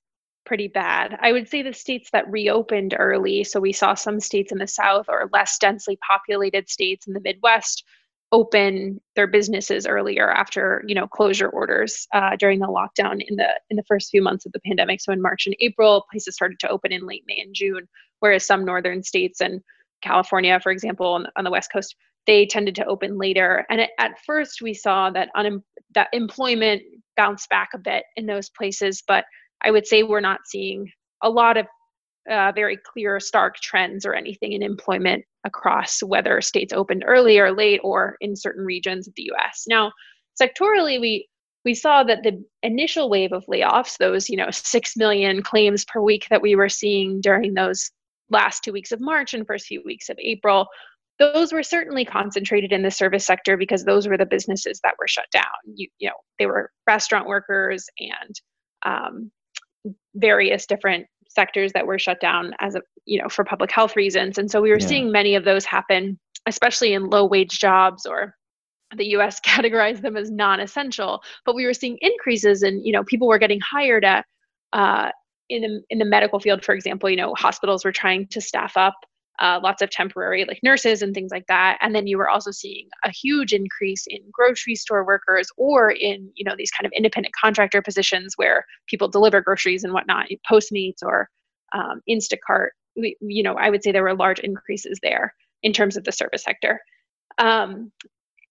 pretty 0.45 0.67
bad. 0.67 1.17
I 1.21 1.31
would 1.31 1.49
say 1.49 1.61
the 1.61 1.73
states 1.73 2.09
that 2.11 2.29
reopened 2.29 2.95
early, 2.97 3.43
so 3.43 3.59
we 3.59 3.71
saw 3.71 3.93
some 3.93 4.19
states 4.19 4.51
in 4.51 4.57
the 4.57 4.67
South 4.67 5.05
or 5.09 5.29
less 5.33 5.57
densely 5.57 5.97
populated 6.07 6.69
states 6.69 7.07
in 7.07 7.13
the 7.13 7.19
Midwest 7.19 7.83
open 8.31 8.99
their 9.15 9.27
businesses 9.27 9.85
earlier 9.85 10.29
after 10.31 10.83
you 10.87 10.95
know 10.95 11.07
closure 11.07 11.49
orders 11.49 12.07
uh, 12.13 12.35
during 12.37 12.59
the 12.59 12.67
lockdown 12.67 13.23
in 13.25 13.35
the 13.35 13.47
in 13.69 13.77
the 13.77 13.83
first 13.83 14.09
few 14.09 14.21
months 14.21 14.45
of 14.45 14.51
the 14.51 14.59
pandemic. 14.61 15.01
So 15.01 15.11
in 15.11 15.21
March 15.21 15.45
and 15.45 15.55
April, 15.59 16.05
places 16.11 16.35
started 16.35 16.59
to 16.59 16.69
open 16.69 16.91
in 16.91 17.05
late 17.05 17.23
May 17.27 17.39
and 17.39 17.53
June, 17.53 17.87
whereas 18.19 18.45
some 18.45 18.65
northern 18.65 19.03
states 19.03 19.41
and 19.41 19.61
California, 20.01 20.59
for 20.59 20.71
example, 20.71 21.07
on, 21.07 21.27
on 21.35 21.43
the 21.43 21.51
West 21.51 21.71
Coast 21.71 21.95
they 22.27 22.45
tended 22.45 22.75
to 22.75 22.85
open 22.85 23.17
later. 23.17 23.65
And 23.69 23.81
at 23.99 24.19
first, 24.25 24.61
we 24.61 24.73
saw 24.73 25.09
that 25.11 25.29
un- 25.35 25.63
that 25.93 26.09
employment 26.11 26.81
bounced 27.15 27.49
back 27.49 27.69
a 27.73 27.77
bit 27.77 28.03
in 28.15 28.25
those 28.25 28.49
places, 28.49 29.03
but 29.07 29.25
I 29.63 29.71
would 29.71 29.87
say 29.87 30.03
we're 30.03 30.19
not 30.19 30.41
seeing 30.45 30.91
a 31.23 31.29
lot 31.29 31.57
of 31.57 31.65
uh, 32.29 32.51
very 32.53 32.77
clear, 32.77 33.19
stark 33.19 33.57
trends 33.57 34.05
or 34.05 34.13
anything 34.13 34.53
in 34.53 34.63
employment 34.63 35.23
across 35.43 36.01
whether 36.01 36.41
states 36.41 36.73
opened 36.73 37.03
early 37.05 37.37
or 37.37 37.51
late 37.51 37.79
or 37.83 38.17
in 38.19 38.35
certain 38.35 38.65
regions 38.65 39.07
of 39.07 39.13
the 39.15 39.31
US. 39.33 39.65
Now, 39.67 39.91
sectorally, 40.41 40.99
we 40.99 41.27
we 41.63 41.73
saw 41.73 42.03
that 42.03 42.21
the 42.23 42.43
initial 42.61 43.09
wave 43.09 43.31
of 43.31 43.45
layoffs, 43.45 43.97
those 43.97 44.29
you 44.29 44.37
know 44.37 44.49
six 44.51 44.95
million 44.95 45.43
claims 45.43 45.85
per 45.85 46.01
week 46.01 46.27
that 46.29 46.41
we 46.41 46.55
were 46.55 46.69
seeing 46.69 47.21
during 47.21 47.53
those 47.53 47.91
last 48.29 48.63
two 48.63 48.71
weeks 48.71 48.91
of 48.91 48.99
March 48.99 49.33
and 49.33 49.45
first 49.45 49.67
few 49.67 49.83
weeks 49.85 50.09
of 50.09 50.17
April, 50.19 50.67
those 51.19 51.53
were 51.53 51.63
certainly 51.63 52.05
concentrated 52.05 52.71
in 52.71 52.81
the 52.81 52.91
service 52.91 53.25
sector 53.25 53.55
because 53.55 53.83
those 53.85 54.07
were 54.07 54.17
the 54.17 54.25
businesses 54.25 54.79
that 54.83 54.95
were 54.99 55.07
shut 55.07 55.25
down. 55.31 55.43
You, 55.65 55.87
you 55.99 56.09
know, 56.09 56.15
they 56.39 56.45
were 56.45 56.71
restaurant 56.87 57.27
workers 57.27 57.87
and 57.99 58.41
um, 58.85 59.31
various 60.15 60.65
different 60.65 61.05
sectors 61.29 61.73
that 61.73 61.85
were 61.85 61.99
shut 61.99 62.19
down 62.19 62.53
as 62.59 62.75
a 62.75 62.81
you 63.05 63.21
know 63.21 63.27
for 63.27 63.43
public 63.43 63.71
health 63.71 63.95
reasons 63.95 64.37
and 64.37 64.49
so 64.49 64.61
we 64.61 64.69
were 64.69 64.79
yeah. 64.79 64.87
seeing 64.87 65.11
many 65.11 65.35
of 65.35 65.43
those 65.43 65.65
happen 65.65 66.17
especially 66.47 66.93
in 66.93 67.09
low 67.09 67.25
wage 67.25 67.59
jobs 67.59 68.05
or 68.05 68.35
the 68.95 69.05
US 69.17 69.39
categorized 69.45 70.01
them 70.01 70.15
as 70.15 70.31
non-essential 70.31 71.21
but 71.45 71.55
we 71.55 71.65
were 71.65 71.73
seeing 71.73 71.97
increases 72.01 72.63
and 72.63 72.85
you 72.85 72.93
know 72.93 73.03
people 73.03 73.27
were 73.27 73.39
getting 73.39 73.59
hired 73.59 74.05
at 74.05 74.25
uh, 74.73 75.09
in 75.49 75.61
the, 75.61 75.81
in 75.89 75.99
the 75.99 76.05
medical 76.05 76.39
field 76.39 76.63
for 76.63 76.73
example 76.73 77.09
you 77.09 77.17
know 77.17 77.33
hospitals 77.35 77.83
were 77.83 77.91
trying 77.91 78.27
to 78.27 78.41
staff 78.41 78.77
up 78.77 78.95
uh, 79.39 79.59
lots 79.61 79.81
of 79.81 79.89
temporary 79.89 80.45
like 80.45 80.59
nurses 80.63 81.01
and 81.01 81.13
things 81.13 81.31
like 81.31 81.45
that. 81.47 81.77
And 81.81 81.93
then 81.93 82.07
you 82.07 82.17
were 82.17 82.29
also 82.29 82.51
seeing 82.51 82.87
a 83.03 83.11
huge 83.11 83.53
increase 83.53 84.05
in 84.07 84.19
grocery 84.31 84.75
store 84.75 85.05
workers 85.05 85.49
or 85.57 85.91
in 85.91 86.31
you 86.35 86.45
know 86.45 86.55
these 86.57 86.71
kind 86.71 86.85
of 86.85 86.91
independent 86.95 87.35
contractor 87.35 87.81
positions 87.81 88.33
where 88.35 88.65
people 88.87 89.07
deliver 89.07 89.41
groceries 89.41 89.83
and 89.83 89.93
whatnot 89.93 90.27
postmates 90.49 91.03
or 91.03 91.29
um, 91.73 92.01
instacart. 92.09 92.69
We, 92.97 93.17
you 93.19 93.43
know 93.43 93.55
i 93.55 93.69
would 93.69 93.83
say 93.83 93.91
there 93.91 94.03
were 94.03 94.15
large 94.15 94.39
increases 94.39 94.99
there 95.03 95.33
in 95.63 95.73
terms 95.73 95.97
of 95.97 96.05
the 96.05 96.13
service 96.13 96.43
sector. 96.43 96.79
Um, 97.37 97.91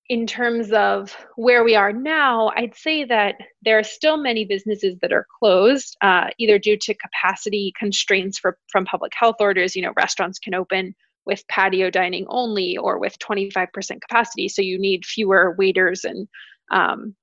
in 0.09 0.27
terms 0.27 0.71
of 0.73 1.17
where 1.37 1.65
we 1.65 1.75
are 1.75 1.93
now, 1.93 2.53
I'd 2.57 2.77
say 2.77 3.05
that 3.05 3.37
there 3.63 3.79
are 3.79 3.85
still 3.85 4.19
many 4.19 4.45
businesses 4.45 4.97
that 5.01 5.13
are 5.13 5.27
closed, 5.41 5.97
uh, 6.03 6.27
either 6.39 6.59
due 6.59 6.77
to 6.77 6.95
capacity 6.95 7.73
constraints 7.79 8.39
for, 8.39 8.59
from 8.71 8.85
public 8.85 9.13
health 9.17 9.37
orders. 9.41 9.75
You 9.75 9.83
know, 9.83 9.93
restaurants 9.97 10.39
can 10.39 10.55
open 10.55 10.95
with 11.25 11.47
patio 11.49 11.89
dining 11.89 12.27
only 12.29 12.77
or 12.77 12.99
with 12.99 13.19
25% 13.19 13.69
capacity, 14.03 14.49
so 14.49 14.61
you 14.61 14.79
need 14.79 15.07
fewer 15.07 15.55
waiters 15.59 16.05
and 16.05 16.29
um, 16.71 17.15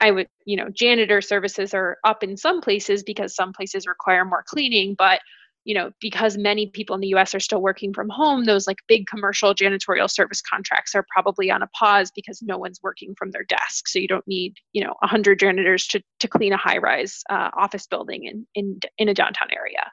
I 0.00 0.10
would, 0.10 0.28
you 0.44 0.56
know, 0.56 0.68
janitor 0.68 1.20
services 1.20 1.72
are 1.72 1.96
up 2.04 2.22
in 2.22 2.36
some 2.36 2.60
places 2.60 3.02
because 3.02 3.34
some 3.34 3.52
places 3.52 3.86
require 3.86 4.24
more 4.24 4.44
cleaning, 4.46 4.94
but 4.98 5.20
you 5.64 5.74
know, 5.74 5.90
because 6.00 6.36
many 6.36 6.66
people 6.66 6.94
in 6.94 7.00
the 7.00 7.14
US 7.14 7.34
are 7.34 7.40
still 7.40 7.62
working 7.62 7.92
from 7.92 8.08
home, 8.08 8.44
those 8.44 8.66
like 8.66 8.78
big 8.86 9.06
commercial 9.06 9.54
janitorial 9.54 10.10
service 10.10 10.42
contracts 10.42 10.94
are 10.94 11.06
probably 11.10 11.50
on 11.50 11.62
a 11.62 11.66
pause 11.68 12.10
because 12.14 12.42
no 12.42 12.58
one's 12.58 12.80
working 12.82 13.14
from 13.18 13.30
their 13.30 13.44
desk. 13.44 13.88
So 13.88 13.98
you 13.98 14.08
don't 14.08 14.26
need, 14.28 14.54
you 14.72 14.84
know, 14.84 14.94
100 15.00 15.38
janitors 15.38 15.86
to, 15.88 16.02
to 16.20 16.28
clean 16.28 16.52
a 16.52 16.58
high 16.58 16.78
rise 16.78 17.22
uh, 17.30 17.50
office 17.56 17.86
building 17.86 18.24
in, 18.24 18.46
in, 18.54 18.78
in 18.98 19.08
a 19.08 19.14
downtown 19.14 19.48
area. 19.56 19.90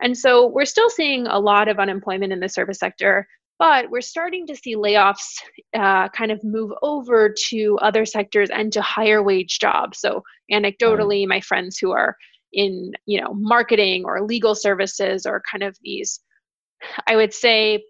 And 0.00 0.16
so 0.16 0.46
we're 0.46 0.64
still 0.64 0.90
seeing 0.90 1.26
a 1.26 1.40
lot 1.40 1.68
of 1.68 1.80
unemployment 1.80 2.32
in 2.32 2.38
the 2.38 2.48
service 2.48 2.78
sector, 2.78 3.26
but 3.58 3.90
we're 3.90 4.00
starting 4.00 4.46
to 4.46 4.54
see 4.54 4.76
layoffs 4.76 5.40
uh, 5.74 6.08
kind 6.10 6.30
of 6.30 6.42
move 6.44 6.70
over 6.82 7.34
to 7.48 7.76
other 7.82 8.04
sectors 8.04 8.50
and 8.50 8.72
to 8.72 8.82
higher 8.82 9.20
wage 9.20 9.58
jobs. 9.58 9.98
So 9.98 10.22
anecdotally, 10.52 11.26
my 11.26 11.40
friends 11.40 11.76
who 11.76 11.90
are 11.90 12.16
in 12.52 12.92
you 13.06 13.20
know 13.20 13.34
marketing 13.34 14.04
or 14.04 14.22
legal 14.22 14.54
services 14.54 15.26
or 15.26 15.42
kind 15.50 15.62
of 15.62 15.76
these 15.82 16.20
i 17.06 17.16
would 17.16 17.32
say 17.34 17.82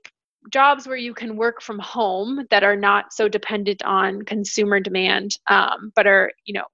jobs 0.53 0.87
where 0.87 0.97
you 0.97 1.13
can 1.13 1.37
work 1.37 1.61
from 1.61 1.79
home 1.79 2.47
that 2.51 2.65
are 2.65 2.77
not 2.77 3.13
so 3.13 3.29
dependent 3.29 3.83
on 3.85 4.23
consumer 4.23 4.81
demand 4.81 5.33
um, 5.51 5.93
but 5.95 6.07
are 6.07 6.33
you 6.45 6.55
know 6.55 6.65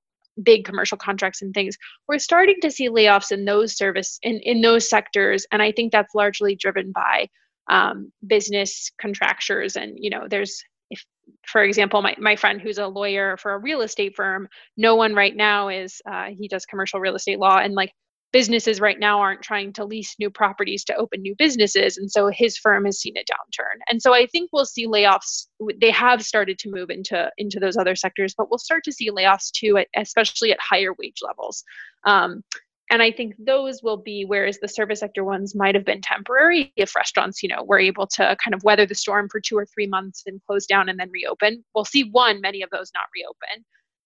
big 0.42 0.64
commercial 0.64 0.98
contracts 0.98 1.42
and 1.42 1.54
things. 1.54 1.76
We're 2.08 2.18
starting 2.18 2.56
to 2.62 2.70
see 2.70 2.88
layoffs 2.88 3.30
in 3.30 3.44
those 3.44 3.76
service 3.76 4.18
in, 4.22 4.40
in 4.40 4.60
those 4.60 4.88
sectors 4.88 5.46
and 5.52 5.62
i 5.62 5.72
think 5.72 5.92
that's 5.92 6.14
largely 6.14 6.56
driven 6.56 6.92
by 6.92 7.28
um, 7.70 8.12
business 8.26 8.90
contractures 9.00 9.76
and 9.76 9.96
you 9.96 10.10
know 10.10 10.26
there's 10.28 10.62
if 10.94 11.04
for 11.46 11.62
example 11.62 12.00
my, 12.02 12.14
my 12.18 12.36
friend 12.36 12.60
who's 12.60 12.78
a 12.78 12.86
lawyer 12.86 13.36
for 13.36 13.54
a 13.54 13.58
real 13.58 13.82
estate 13.82 14.14
firm 14.16 14.48
no 14.76 14.94
one 14.94 15.14
right 15.14 15.36
now 15.36 15.68
is 15.68 16.00
uh, 16.10 16.26
he 16.26 16.48
does 16.48 16.64
commercial 16.66 17.00
real 17.00 17.14
estate 17.14 17.38
law 17.38 17.58
and 17.58 17.74
like 17.74 17.92
businesses 18.32 18.80
right 18.80 18.98
now 18.98 19.20
aren't 19.20 19.42
trying 19.42 19.72
to 19.72 19.84
lease 19.84 20.16
new 20.18 20.28
properties 20.28 20.82
to 20.82 20.96
open 20.96 21.22
new 21.22 21.36
businesses 21.36 21.96
and 21.96 22.10
so 22.10 22.28
his 22.32 22.58
firm 22.58 22.84
has 22.84 22.98
seen 22.98 23.14
a 23.16 23.20
downturn. 23.20 23.78
And 23.88 24.02
so 24.02 24.12
i 24.12 24.26
think 24.26 24.50
we'll 24.52 24.66
see 24.66 24.86
layoffs 24.86 25.46
they 25.80 25.92
have 25.92 26.24
started 26.24 26.58
to 26.58 26.70
move 26.70 26.90
into 26.90 27.30
into 27.38 27.60
those 27.60 27.76
other 27.76 27.94
sectors 27.94 28.34
but 28.36 28.50
we'll 28.50 28.58
start 28.58 28.82
to 28.84 28.92
see 28.92 29.10
layoffs 29.10 29.50
too 29.52 29.78
especially 29.96 30.50
at 30.52 30.58
higher 30.60 30.92
wage 30.98 31.20
levels. 31.22 31.64
Um, 32.06 32.42
and 32.90 33.02
i 33.02 33.10
think 33.10 33.34
those 33.38 33.82
will 33.82 33.96
be 33.96 34.24
whereas 34.24 34.58
the 34.60 34.68
service 34.68 35.00
sector 35.00 35.24
ones 35.24 35.54
might 35.54 35.74
have 35.74 35.84
been 35.84 36.00
temporary 36.00 36.72
if 36.76 36.94
restaurants 36.94 37.42
you 37.42 37.48
know 37.48 37.62
were 37.64 37.78
able 37.78 38.06
to 38.06 38.36
kind 38.42 38.54
of 38.54 38.62
weather 38.64 38.86
the 38.86 38.94
storm 38.94 39.28
for 39.28 39.40
two 39.40 39.56
or 39.56 39.66
three 39.66 39.86
months 39.86 40.22
and 40.26 40.40
close 40.46 40.66
down 40.66 40.88
and 40.88 40.98
then 40.98 41.10
reopen 41.10 41.64
we'll 41.74 41.84
see 41.84 42.04
one 42.10 42.40
many 42.40 42.62
of 42.62 42.70
those 42.70 42.90
not 42.94 43.04
reopen 43.14 43.64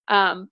um, 0.09 0.49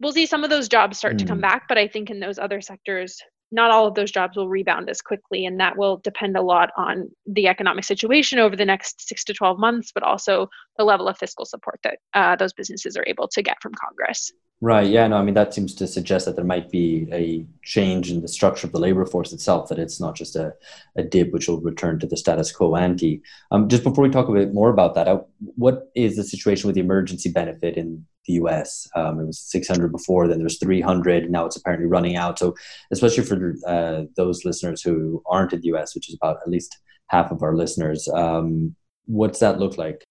we'll 0.00 0.12
see 0.12 0.26
some 0.26 0.44
of 0.44 0.50
those 0.50 0.68
jobs 0.68 0.98
start 0.98 1.16
mm. 1.16 1.18
to 1.18 1.24
come 1.24 1.38
mm. 1.38 1.42
back 1.42 1.64
but 1.68 1.78
i 1.78 1.86
think 1.86 2.10
in 2.10 2.20
those 2.20 2.38
other 2.38 2.60
sectors 2.60 3.20
not 3.52 3.70
all 3.70 3.86
of 3.86 3.94
those 3.94 4.12
jobs 4.12 4.36
will 4.36 4.48
rebound 4.48 4.88
as 4.88 5.00
quickly 5.00 5.44
and 5.44 5.58
that 5.58 5.76
will 5.76 5.96
depend 5.98 6.36
a 6.36 6.42
lot 6.42 6.70
on 6.76 7.08
the 7.26 7.48
economic 7.48 7.84
situation 7.84 8.38
over 8.38 8.54
the 8.54 8.64
next 8.64 9.08
six 9.08 9.24
to 9.24 9.34
12 9.34 9.58
months 9.58 9.90
but 9.92 10.02
also 10.02 10.48
the 10.78 10.84
level 10.84 11.08
of 11.08 11.18
fiscal 11.18 11.44
support 11.44 11.80
that 11.82 11.98
uh, 12.14 12.36
those 12.36 12.52
businesses 12.52 12.96
are 12.96 13.04
able 13.06 13.26
to 13.28 13.42
get 13.42 13.60
from 13.60 13.72
congress 13.74 14.32
Right. 14.62 14.90
Yeah. 14.90 15.06
No. 15.06 15.16
I 15.16 15.22
mean, 15.22 15.34
that 15.34 15.54
seems 15.54 15.74
to 15.76 15.86
suggest 15.86 16.26
that 16.26 16.36
there 16.36 16.44
might 16.44 16.70
be 16.70 17.08
a 17.12 17.46
change 17.62 18.10
in 18.10 18.20
the 18.20 18.28
structure 18.28 18.66
of 18.66 18.74
the 18.74 18.78
labor 18.78 19.06
force 19.06 19.32
itself. 19.32 19.70
That 19.70 19.78
it's 19.78 19.98
not 19.98 20.14
just 20.14 20.36
a, 20.36 20.52
a 20.96 21.02
dip 21.02 21.32
which 21.32 21.48
will 21.48 21.62
return 21.62 21.98
to 22.00 22.06
the 22.06 22.16
status 22.16 22.52
quo 22.52 22.76
ante. 22.76 23.22
Um, 23.50 23.70
just 23.70 23.84
before 23.84 24.04
we 24.04 24.10
talk 24.10 24.28
a 24.28 24.32
bit 24.32 24.52
more 24.52 24.68
about 24.68 24.94
that, 24.96 25.08
uh, 25.08 25.20
what 25.56 25.90
is 25.94 26.16
the 26.16 26.24
situation 26.24 26.66
with 26.66 26.74
the 26.74 26.82
emergency 26.82 27.30
benefit 27.30 27.78
in 27.78 28.04
the 28.26 28.34
U.S.? 28.34 28.86
Um, 28.94 29.20
it 29.20 29.26
was 29.28 29.38
600 29.38 29.90
before, 29.90 30.28
then 30.28 30.40
there's 30.40 30.58
300. 30.58 31.30
Now 31.30 31.46
it's 31.46 31.56
apparently 31.56 31.86
running 31.86 32.16
out. 32.16 32.38
So, 32.38 32.54
especially 32.90 33.24
for 33.24 33.54
uh, 33.66 34.04
those 34.16 34.44
listeners 34.44 34.82
who 34.82 35.22
aren't 35.24 35.54
in 35.54 35.62
the 35.62 35.68
U.S., 35.68 35.94
which 35.94 36.10
is 36.10 36.16
about 36.16 36.36
at 36.42 36.50
least 36.50 36.76
half 37.06 37.30
of 37.30 37.42
our 37.42 37.56
listeners, 37.56 38.08
um, 38.08 38.76
what's 39.06 39.38
that 39.38 39.58
look 39.58 39.78
like? 39.78 40.04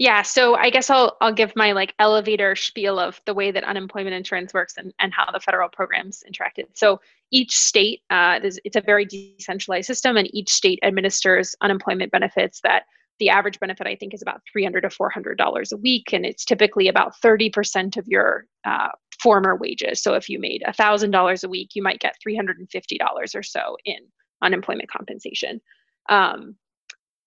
Yeah, 0.00 0.22
so 0.22 0.54
I 0.56 0.70
guess 0.70 0.88
I'll 0.88 1.18
I'll 1.20 1.34
give 1.34 1.54
my 1.56 1.72
like 1.72 1.94
elevator 1.98 2.56
spiel 2.56 2.98
of 2.98 3.20
the 3.26 3.34
way 3.34 3.50
that 3.50 3.64
unemployment 3.64 4.14
insurance 4.14 4.54
works 4.54 4.78
and, 4.78 4.94
and 4.98 5.12
how 5.12 5.30
the 5.30 5.40
federal 5.40 5.68
programs 5.68 6.24
interacted. 6.26 6.68
So 6.72 7.02
each 7.30 7.54
state, 7.54 8.00
uh, 8.08 8.40
it's 8.42 8.76
a 8.76 8.80
very 8.80 9.04
decentralized 9.04 9.86
system, 9.86 10.16
and 10.16 10.34
each 10.34 10.50
state 10.50 10.78
administers 10.82 11.54
unemployment 11.60 12.12
benefits 12.12 12.62
that 12.62 12.84
the 13.18 13.28
average 13.28 13.60
benefit 13.60 13.86
I 13.86 13.94
think 13.94 14.14
is 14.14 14.22
about 14.22 14.40
300 14.50 14.80
to 14.80 14.88
400 14.88 15.36
dollars 15.36 15.70
a 15.70 15.76
week, 15.76 16.14
and 16.14 16.24
it's 16.24 16.46
typically 16.46 16.88
about 16.88 17.20
30 17.20 17.50
percent 17.50 17.98
of 17.98 18.08
your 18.08 18.46
uh, 18.64 18.88
former 19.22 19.54
wages. 19.54 20.02
So 20.02 20.14
if 20.14 20.30
you 20.30 20.40
made 20.40 20.62
thousand 20.78 21.10
dollars 21.10 21.44
a 21.44 21.48
week, 21.50 21.72
you 21.74 21.82
might 21.82 22.00
get 22.00 22.16
350 22.22 22.96
dollars 22.96 23.34
or 23.34 23.42
so 23.42 23.76
in 23.84 23.98
unemployment 24.40 24.90
compensation. 24.90 25.60
Um, 26.08 26.56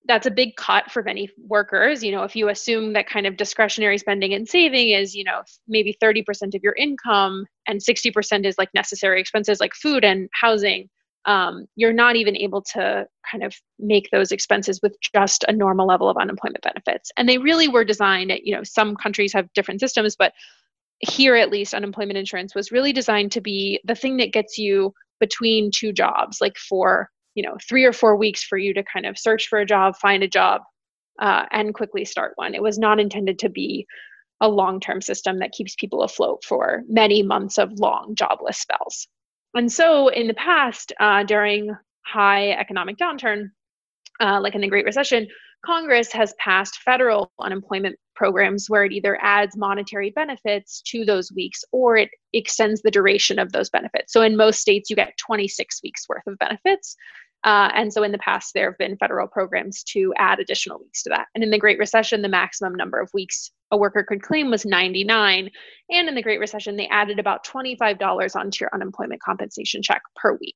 that's 0.06 0.28
a 0.28 0.32
big 0.32 0.56
cut 0.56 0.92
for 0.92 1.02
many 1.04 1.30
workers 1.48 2.04
you 2.04 2.12
know 2.12 2.24
if 2.24 2.36
you 2.36 2.50
assume 2.50 2.94
that 2.94 3.08
kind 3.08 3.26
of 3.26 3.38
discretionary 3.38 3.98
spending 3.98 4.34
and 4.34 4.48
saving 4.48 4.90
is 4.90 5.16
you 5.16 5.24
know 5.24 5.42
maybe 5.68 5.98
30% 6.02 6.54
of 6.56 6.62
your 6.64 6.74
income 6.74 7.46
and 7.68 7.80
60% 7.80 8.46
is 8.46 8.58
like 8.58 8.70
necessary 8.74 9.20
expenses 9.20 9.60
like 9.60 9.74
food 9.74 10.04
and 10.04 10.30
housing 10.34 10.90
um, 11.26 11.66
you're 11.76 11.94
not 11.94 12.16
even 12.16 12.36
able 12.36 12.62
to 12.74 13.08
kind 13.30 13.44
of 13.44 13.56
make 13.80 14.10
those 14.12 14.32
expenses 14.32 14.82
with 14.84 14.96
just 15.14 15.46
a 15.48 15.54
normal 15.54 15.88
level 15.88 16.10
of 16.10 16.18
unemployment 16.18 16.64
benefits. 16.64 17.12
And 17.16 17.30
they 17.30 17.38
really 17.38 17.70
were 17.70 17.86
designed 17.86 18.32
at, 18.32 18.46
you 18.46 18.54
know 18.54 18.64
some 18.64 18.96
countries 18.96 19.34
have 19.34 19.52
different 19.54 19.80
systems 19.80 20.16
but 20.18 20.34
here 21.00 21.36
at 21.36 21.50
least 21.50 21.74
unemployment 21.74 22.18
insurance 22.18 22.56
was 22.56 22.72
really 22.72 22.94
designed 22.94 23.32
to 23.34 23.42
be 23.42 23.80
the 23.86 23.96
thing 23.96 24.18
that 24.18 24.32
gets 24.32 24.58
you 24.58 24.94
between 25.20 25.72
two 25.72 25.92
jobs 25.92 26.40
like 26.40 26.58
for 26.58 27.10
you 27.36 27.44
know 27.44 27.58
three 27.68 27.84
or 27.84 27.94
four 27.94 28.16
weeks 28.16 28.44
for 28.44 28.58
you 28.58 28.74
to 28.74 28.84
kind 28.84 29.06
of 29.06 29.18
search 29.18 29.48
for 29.48 29.60
a 29.60 29.66
job 29.66 29.96
find 29.98 30.24
a 30.24 30.28
job 30.28 30.62
uh, 31.22 31.46
and 31.52 31.74
quickly 31.74 32.06
start 32.06 32.34
one 32.36 32.54
it 32.54 32.62
was 32.62 32.78
not 32.78 33.00
intended 33.00 33.40
to 33.40 33.50
be 33.50 33.86
a 34.42 34.48
long-term 34.48 35.02
system 35.02 35.40
that 35.40 35.52
keeps 35.52 35.76
people 35.76 36.02
afloat 36.02 36.44
for 36.44 36.84
many 36.88 37.24
months 37.24 37.58
of 37.58 37.72
long 37.74 38.14
jobless 38.16 38.58
spells 38.58 39.08
and 39.54 39.72
so 39.72 40.08
in 40.08 40.28
the 40.28 40.34
past 40.34 40.92
uh, 41.00 41.24
during 41.24 41.76
high 42.06 42.52
economic 42.52 42.98
downturn 42.98 43.50
uh, 44.20 44.40
like 44.42 44.56
in 44.56 44.62
the 44.62 44.68
great 44.68 44.86
recession 44.86 45.28
Congress 45.66 46.12
has 46.12 46.34
passed 46.40 46.82
federal 46.84 47.32
unemployment 47.40 47.98
programs 48.16 48.70
where 48.70 48.84
it 48.84 48.92
either 48.92 49.18
adds 49.22 49.56
monetary 49.56 50.12
benefits 50.12 50.82
to 50.82 51.06
those 51.06 51.32
weeks 51.32 51.64
or 51.72 51.96
it 51.96 52.10
extends 52.34 52.82
the 52.82 52.92
duration 52.92 53.40
of 53.40 53.52
those 53.54 53.70
benefits. 53.70 54.12
So 54.12 54.22
in 54.22 54.36
most 54.36 54.60
states, 54.60 54.90
you 54.90 54.96
get 54.96 55.18
26 55.18 55.82
weeks 55.82 56.08
worth 56.10 56.28
of 56.28 56.38
benefits. 56.38 56.96
Uh, 57.44 57.70
and 57.74 57.92
so 57.92 58.04
in 58.04 58.12
the 58.12 58.18
past, 58.20 58.54
there 58.54 58.70
have 58.70 58.78
been 58.78 58.98
federal 58.98 59.28
programs 59.28 59.84
to 59.84 60.14
add 60.18 60.40
additional 60.40 60.80
weeks 60.80 61.04
to 61.04 61.10
that. 61.10 61.28
And 61.36 61.44
in 61.44 61.50
the 61.50 61.60
Great 61.60 61.78
Recession, 61.78 62.22
the 62.22 62.30
maximum 62.30 62.74
number 62.76 63.00
of 63.00 63.10
weeks 63.14 63.52
a 63.72 63.78
worker 63.78 64.06
could 64.08 64.22
claim 64.22 64.50
was 64.50 64.66
99. 64.66 65.50
And 65.90 66.08
in 66.08 66.16
the 66.16 66.22
Great 66.22 66.40
Recession, 66.40 66.78
they 66.78 66.88
added 66.88 67.20
about 67.20 67.46
$25 67.46 68.36
onto 68.36 68.64
your 68.64 68.70
unemployment 68.74 69.22
compensation 69.22 69.82
check 69.82 70.02
per 70.16 70.38
week. 70.40 70.56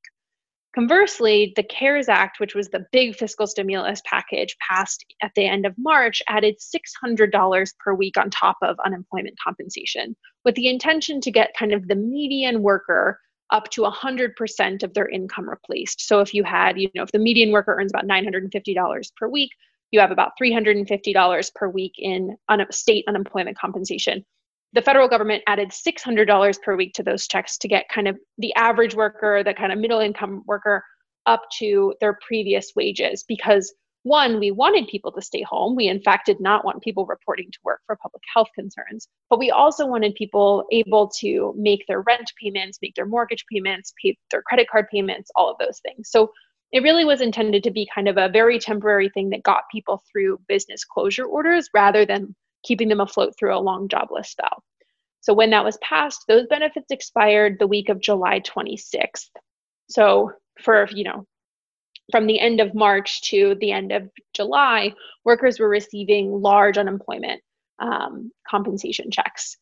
Conversely, 0.75 1.53
the 1.55 1.63
CARES 1.63 2.07
Act, 2.07 2.39
which 2.39 2.53
was 2.53 2.69
the 2.69 2.85
big 2.91 3.15
fiscal 3.15 3.47
stimulus 3.47 3.99
package 4.05 4.55
passed 4.59 5.03
at 5.23 5.31
the 5.35 5.43
end 5.43 5.65
of 5.65 5.73
March, 5.77 6.21
added 6.29 6.57
$600 6.59 7.73
per 7.79 7.95
week 7.95 8.15
on 8.15 8.29
top 8.29 8.57
of 8.61 8.77
unemployment 8.85 9.35
compensation 9.43 10.15
with 10.45 10.53
the 10.53 10.67
intention 10.67 11.19
to 11.21 11.31
get 11.31 11.55
kind 11.57 11.73
of 11.73 11.87
the 11.87 11.95
median 11.95 12.61
worker 12.61 13.19
up 13.51 13.69
to 13.71 13.83
100% 13.83 14.83
of 14.83 14.93
their 14.93 15.07
income 15.07 15.49
replaced. 15.49 16.01
So 16.07 16.19
if 16.19 16.33
you 16.33 16.43
had, 16.43 16.79
you 16.79 16.89
know, 16.95 17.03
if 17.03 17.11
the 17.11 17.19
median 17.19 17.51
worker 17.51 17.75
earns 17.79 17.91
about 17.91 18.07
$950 18.07 19.15
per 19.15 19.27
week, 19.27 19.51
you 19.91 19.99
have 19.99 20.11
about 20.11 20.33
$350 20.41 21.55
per 21.55 21.69
week 21.69 21.93
in 21.97 22.35
un- 22.49 22.65
state 22.71 23.05
unemployment 23.07 23.57
compensation. 23.57 24.25
The 24.73 24.81
federal 24.81 25.07
government 25.07 25.43
added 25.47 25.69
$600 25.69 26.61
per 26.61 26.75
week 26.75 26.93
to 26.95 27.03
those 27.03 27.25
checks 27.27 27.57
to 27.59 27.67
get 27.69 27.87
kind 27.89 28.07
of 28.07 28.17
the 28.37 28.53
average 28.55 28.95
worker, 28.95 29.43
the 29.43 29.53
kind 29.53 29.71
of 29.71 29.79
middle 29.79 30.01
income 30.01 30.43
worker 30.45 30.83
up 31.25 31.43
to 31.59 31.93
their 32.01 32.17
previous 32.25 32.73
wages 32.75 33.23
because 33.27 33.73
one, 34.03 34.39
we 34.39 34.51
wanted 34.51 34.87
people 34.87 35.11
to 35.11 35.21
stay 35.21 35.41
home. 35.41 35.75
We, 35.75 35.87
in 35.87 36.01
fact, 36.01 36.27
did 36.27 36.39
not 36.39 36.63
want 36.63 36.81
people 36.81 37.05
reporting 37.05 37.51
to 37.51 37.59
work 37.63 37.81
for 37.85 37.97
public 37.97 38.23
health 38.33 38.47
concerns. 38.55 39.07
But 39.29 39.39
we 39.39 39.51
also 39.51 39.85
wanted 39.85 40.15
people 40.15 40.65
able 40.71 41.09
to 41.19 41.53
make 41.57 41.85
their 41.87 42.01
rent 42.01 42.31
payments, 42.41 42.79
make 42.81 42.95
their 42.95 43.05
mortgage 43.05 43.45
payments, 43.51 43.93
pay 44.01 44.17
their 44.31 44.41
credit 44.43 44.69
card 44.69 44.85
payments, 44.91 45.29
all 45.35 45.49
of 45.49 45.57
those 45.57 45.79
things. 45.79 46.09
So 46.09 46.31
it 46.71 46.83
really 46.83 47.05
was 47.05 47.21
intended 47.21 47.63
to 47.63 47.71
be 47.71 47.89
kind 47.93 48.07
of 48.07 48.17
a 48.17 48.29
very 48.29 48.59
temporary 48.59 49.09
thing 49.09 49.29
that 49.29 49.43
got 49.43 49.63
people 49.71 50.01
through 50.11 50.39
business 50.47 50.83
closure 50.83 51.25
orders 51.25 51.69
rather 51.73 52.05
than 52.05 52.35
keeping 52.63 52.89
them 52.89 52.99
afloat 52.99 53.33
through 53.37 53.55
a 53.55 53.59
long 53.59 53.87
jobless 53.87 54.29
spell. 54.29 54.63
So 55.21 55.33
when 55.33 55.49
that 55.49 55.65
was 55.65 55.77
passed, 55.81 56.23
those 56.27 56.47
benefits 56.47 56.91
expired 56.91 57.57
the 57.59 57.67
week 57.67 57.89
of 57.89 58.01
July 58.01 58.39
26th. 58.41 59.29
So 59.89 60.31
for, 60.61 60.87
you 60.91 61.03
know, 61.03 61.25
from 62.11 62.27
the 62.27 62.39
end 62.39 62.59
of 62.59 62.73
March 62.73 63.21
to 63.29 63.55
the 63.59 63.71
end 63.71 63.91
of 63.91 64.09
July, 64.33 64.93
workers 65.25 65.59
were 65.59 65.69
receiving 65.69 66.31
large 66.31 66.77
unemployment 66.77 67.41
um, 67.79 68.31
compensation 68.49 69.11
checks. 69.11 69.57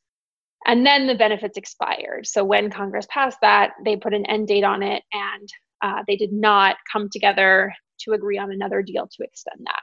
And 0.66 0.86
then 0.86 1.08
the 1.08 1.16
benefits 1.16 1.58
expired. 1.58 2.26
So 2.26 2.44
when 2.44 2.72
Congress 2.72 3.08
passed 3.10 3.38
that, 3.42 3.74
they 3.84 3.98
put 3.98 4.14
an 4.14 4.26
end 4.26 4.48
date 4.48 4.64
on 4.64 4.82
it 4.82 5.04
and 5.14 5.50
uh, 5.82 6.04
they 6.08 6.16
did 6.16 6.32
not 6.32 6.78
come 6.92 7.10
together 7.12 7.74
to 8.02 8.14
agree 8.14 8.38
on 8.38 8.52
another 8.52 8.82
deal 8.82 9.08
to 9.08 9.24
extend 9.24 9.66
that. 9.66 9.82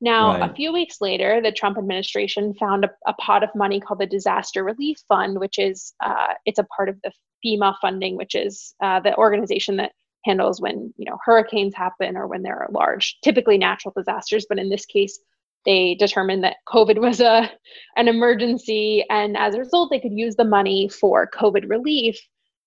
Now, 0.00 0.38
right. 0.38 0.50
a 0.50 0.54
few 0.54 0.72
weeks 0.72 1.00
later, 1.00 1.40
the 1.40 1.52
Trump 1.52 1.78
administration 1.78 2.54
found 2.54 2.84
a, 2.84 2.90
a, 3.06 3.14
pot 3.14 3.42
of 3.42 3.50
money 3.54 3.80
called 3.80 4.00
the 4.00 4.06
Disaster 4.06 4.62
Relief 4.62 4.98
Fund, 5.08 5.40
which 5.40 5.58
is 5.58 5.94
uh, 6.04 6.34
it's 6.44 6.58
a 6.58 6.64
part 6.64 6.90
of 6.90 7.00
the 7.02 7.12
FEMA 7.44 7.74
funding, 7.80 8.16
which 8.16 8.34
is 8.34 8.74
uh, 8.82 9.00
the 9.00 9.16
organization 9.16 9.76
that 9.76 9.92
handles 10.26 10.60
when 10.60 10.92
you 10.98 11.08
know 11.08 11.18
hurricanes 11.24 11.74
happen 11.74 12.16
or 12.16 12.26
when 12.26 12.42
there 12.42 12.58
are 12.58 12.68
large 12.70 13.18
typically 13.22 13.56
natural 13.56 13.94
disasters. 13.96 14.46
But 14.48 14.58
in 14.58 14.68
this 14.68 14.84
case 14.84 15.18
they 15.64 15.94
determined 15.94 16.44
that 16.44 16.56
covid 16.68 16.98
was 17.06 17.20
a 17.20 17.50
an 17.96 18.08
emergency. 18.08 19.04
And 19.08 19.36
as 19.36 19.54
a 19.54 19.60
result 19.60 19.90
they 19.90 20.00
could 20.00 20.12
use 20.12 20.36
the 20.36 20.44
money 20.44 20.88
for 20.88 21.30
covid 21.32 21.70
relief. 21.70 22.18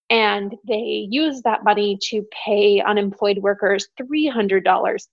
And 0.10 0.56
they 0.67 1.08
used 1.12 1.43
that 1.43 1.63
money 1.63 2.00
to 2.10 2.26
pay 2.45 2.82
unemployed 2.82 3.38
workers 3.38 3.88
$300 4.02 4.63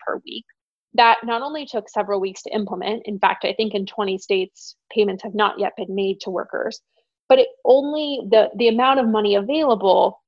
per 0.01 0.23
week. 0.25 0.47
That 0.95 1.19
not 1.23 1.43
only 1.43 1.67
took 1.67 1.91
several 1.91 2.19
weeks 2.19 2.43
to 2.45 2.55
implement 2.55 3.03
in 3.05 3.19
fact 3.19 3.45
i 3.45 3.53
think 3.53 3.75
in 3.75 3.85
20 3.85 4.17
states 4.19 4.77
payments 4.91 5.23
have 5.23 5.35
not 5.35 5.59
yet 5.59 5.73
been 5.77 5.95
made 5.95 6.21
to 6.21 6.31
workers 6.31 6.81
but 7.29 7.39
it 7.39 7.49
only 7.65 8.21
the 8.31 8.49
the 8.57 8.69
amount 8.69 9.01
of 9.01 9.09
money 9.09 9.35
available 9.35 10.21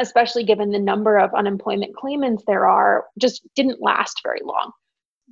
especially 0.00 0.44
given 0.44 0.70
the 0.70 0.78
number 0.78 1.18
of 1.18 1.34
unemployment 1.34 1.94
claimants 1.96 2.44
there 2.46 2.66
are, 2.66 3.06
just 3.18 3.46
didn't 3.54 3.82
last 3.82 4.20
very 4.24 4.40
long. 4.44 4.72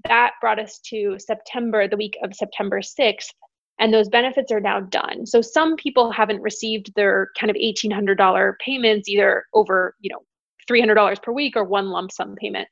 That 0.07 0.33
brought 0.41 0.61
us 0.61 0.79
to 0.91 1.17
September, 1.19 1.89
the 1.89 1.97
week 1.97 2.17
of 2.23 2.35
September 2.35 2.81
6th, 2.81 3.31
and 3.81 3.93
those 3.93 4.09
benefits 4.09 4.53
are 4.53 4.61
now 4.61 4.81
done. 4.81 5.27
So 5.27 5.41
some 5.41 5.77
people 5.77 6.11
haven't 6.11 6.43
received 6.43 6.93
their 6.95 7.31
kind 7.39 7.51
of 7.51 7.57
$1,800 7.57 8.53
payments 8.65 9.09
either 9.09 9.45
over, 9.55 9.95
you 10.01 10.11
know, 10.11 10.21
$300 10.69 11.23
per 11.23 11.33
week 11.33 11.57
or 11.57 11.65
one 11.65 11.91
lump 11.91 12.13
sum 12.13 12.35
payment. 12.37 12.69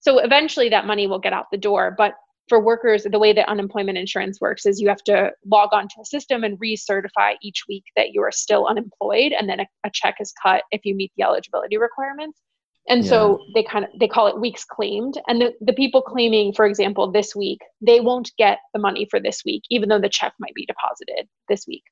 So 0.00 0.18
eventually 0.18 0.68
that 0.70 0.86
money 0.86 1.06
will 1.06 1.18
get 1.18 1.32
out 1.32 1.46
the 1.50 1.58
door, 1.58 1.94
but 1.96 2.14
for 2.48 2.60
workers, 2.62 3.04
the 3.04 3.18
way 3.18 3.32
that 3.32 3.48
unemployment 3.48 3.98
insurance 3.98 4.40
works 4.40 4.66
is 4.66 4.80
you 4.80 4.88
have 4.88 5.02
to 5.04 5.32
log 5.46 5.70
onto 5.72 6.00
a 6.00 6.04
system 6.04 6.44
and 6.44 6.58
recertify 6.58 7.34
each 7.42 7.64
week 7.68 7.84
that 7.96 8.12
you 8.12 8.22
are 8.22 8.32
still 8.32 8.66
unemployed, 8.66 9.32
and 9.32 9.48
then 9.48 9.60
a, 9.60 9.66
a 9.84 9.90
check 9.92 10.16
is 10.20 10.32
cut 10.42 10.62
if 10.70 10.84
you 10.84 10.94
meet 10.94 11.12
the 11.16 11.24
eligibility 11.24 11.76
requirements. 11.76 12.40
And 12.86 13.02
yeah. 13.02 13.10
so 13.10 13.40
they 13.54 13.62
kind 13.62 13.86
of 13.86 13.90
they 13.98 14.08
call 14.08 14.26
it 14.26 14.38
weeks 14.38 14.64
claimed. 14.64 15.18
And 15.26 15.40
the, 15.40 15.54
the 15.60 15.72
people 15.72 16.02
claiming, 16.02 16.52
for 16.52 16.66
example, 16.66 17.10
this 17.10 17.34
week, 17.34 17.60
they 17.80 18.00
won't 18.00 18.30
get 18.36 18.58
the 18.74 18.78
money 18.78 19.06
for 19.10 19.18
this 19.18 19.42
week, 19.44 19.62
even 19.70 19.88
though 19.88 20.00
the 20.00 20.10
check 20.10 20.34
might 20.38 20.54
be 20.54 20.66
deposited 20.66 21.26
this 21.48 21.66
week. 21.66 21.84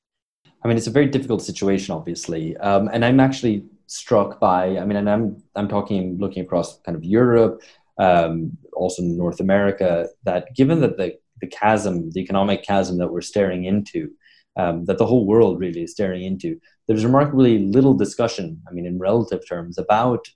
I 0.63 0.67
mean, 0.67 0.77
it's 0.77 0.87
a 0.87 0.91
very 0.91 1.07
difficult 1.07 1.41
situation, 1.41 1.95
obviously. 1.95 2.55
Um, 2.57 2.89
and 2.93 3.03
I'm 3.03 3.19
actually 3.19 3.65
struck 3.87 4.39
by, 4.39 4.77
I 4.77 4.85
mean, 4.85 4.97
and 4.97 5.09
I'm 5.09 5.43
I'm 5.55 5.67
talking 5.67 6.17
looking 6.19 6.43
across 6.43 6.79
kind 6.81 6.95
of 6.95 7.03
Europe, 7.03 7.63
um, 7.97 8.57
also 8.73 9.01
in 9.01 9.17
North 9.17 9.39
America, 9.39 10.07
that 10.23 10.55
given 10.55 10.81
that 10.81 10.97
the, 10.97 11.15
the 11.41 11.47
chasm, 11.47 12.11
the 12.11 12.21
economic 12.21 12.63
chasm 12.63 12.97
that 12.97 13.11
we're 13.11 13.21
staring 13.21 13.65
into, 13.65 14.09
um, 14.55 14.85
that 14.85 14.97
the 14.97 15.05
whole 15.05 15.25
world 15.25 15.59
really 15.59 15.83
is 15.83 15.91
staring 15.91 16.23
into, 16.23 16.59
there's 16.87 17.05
remarkably 17.05 17.59
little 17.59 17.93
discussion, 17.93 18.61
I 18.69 18.73
mean, 18.73 18.85
in 18.85 18.99
relative 18.99 19.41
terms, 19.47 19.77
about 19.77 20.27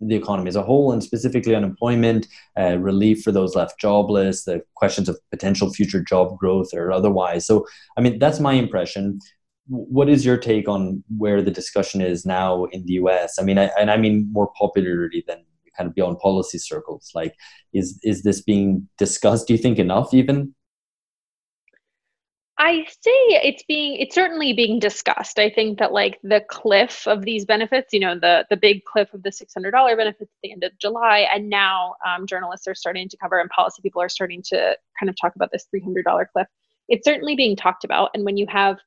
the 0.00 0.16
economy 0.16 0.48
as 0.48 0.56
a 0.56 0.62
whole 0.62 0.92
and 0.92 1.02
specifically 1.02 1.54
unemployment, 1.54 2.26
uh, 2.58 2.76
relief 2.78 3.22
for 3.22 3.30
those 3.30 3.54
left 3.54 3.78
jobless, 3.78 4.44
the 4.44 4.62
questions 4.74 5.08
of 5.08 5.18
potential 5.30 5.72
future 5.72 6.02
job 6.02 6.36
growth 6.38 6.70
or 6.74 6.92
otherwise. 6.92 7.46
So, 7.46 7.66
I 7.96 8.00
mean, 8.00 8.18
that's 8.18 8.40
my 8.40 8.54
impression. 8.54 9.20
What 9.68 10.08
is 10.08 10.26
your 10.26 10.36
take 10.36 10.68
on 10.68 11.04
where 11.16 11.40
the 11.40 11.52
discussion 11.52 12.00
is 12.00 12.26
now 12.26 12.64
in 12.64 12.84
the 12.84 12.94
US? 12.94 13.38
I 13.38 13.44
mean, 13.44 13.58
I, 13.58 13.70
and 13.78 13.90
I 13.90 13.96
mean 13.96 14.28
more 14.32 14.50
popularity 14.58 15.24
than 15.26 15.44
kind 15.76 15.88
of 15.88 15.94
beyond 15.94 16.18
policy 16.18 16.58
circles 16.58 17.10
like 17.14 17.34
is 17.72 17.98
is 18.02 18.22
this 18.22 18.42
being 18.42 18.88
discussed 18.98 19.46
do 19.46 19.54
you 19.54 19.58
think 19.58 19.78
enough 19.78 20.12
even 20.14 20.54
I 22.62 22.84
say 22.84 23.10
it's 23.42 23.64
being 23.64 23.96
it's 23.96 24.14
certainly 24.14 24.52
being 24.52 24.78
discussed. 24.78 25.40
I 25.40 25.50
think 25.50 25.80
that 25.80 25.92
like 25.92 26.20
the 26.22 26.44
cliff 26.48 27.08
of 27.08 27.22
these 27.24 27.44
benefits, 27.44 27.92
you 27.92 27.98
know, 27.98 28.16
the 28.16 28.46
the 28.50 28.56
big 28.56 28.84
cliff 28.84 29.12
of 29.14 29.24
the 29.24 29.32
six 29.32 29.52
hundred 29.52 29.72
dollar 29.72 29.96
benefits 29.96 30.30
at 30.30 30.38
the 30.44 30.52
end 30.52 30.62
of 30.62 30.70
July, 30.78 31.26
and 31.34 31.48
now 31.48 31.94
um, 32.06 32.24
journalists 32.24 32.68
are 32.68 32.74
starting 32.76 33.08
to 33.08 33.16
cover 33.16 33.40
and 33.40 33.50
policy 33.50 33.82
people 33.82 34.00
are 34.00 34.08
starting 34.08 34.42
to 34.44 34.76
kind 35.00 35.10
of 35.10 35.16
talk 35.20 35.34
about 35.34 35.50
this 35.50 35.66
three 35.70 35.80
hundred 35.80 36.04
dollar 36.04 36.28
cliff. 36.32 36.46
It's 36.88 37.04
certainly 37.04 37.34
being 37.34 37.56
talked 37.56 37.82
about, 37.82 38.10
and 38.14 38.24
when 38.24 38.36
you 38.36 38.46
have 38.48 38.78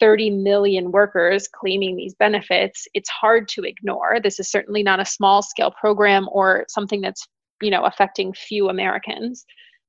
30 0.00 0.30
million 0.30 0.92
workers 0.92 1.48
claiming 1.48 1.96
these 1.96 2.14
benefits, 2.14 2.86
it's 2.94 3.08
hard 3.08 3.48
to 3.48 3.62
ignore. 3.62 4.20
This 4.22 4.38
is 4.38 4.50
certainly 4.50 4.82
not 4.82 5.00
a 5.00 5.04
small 5.04 5.42
scale 5.42 5.70
program 5.70 6.28
or 6.30 6.66
something 6.68 7.00
that's, 7.00 7.26
you 7.62 7.70
know, 7.70 7.84
affecting 7.84 8.32
few 8.32 8.68
Americans. 8.68 9.44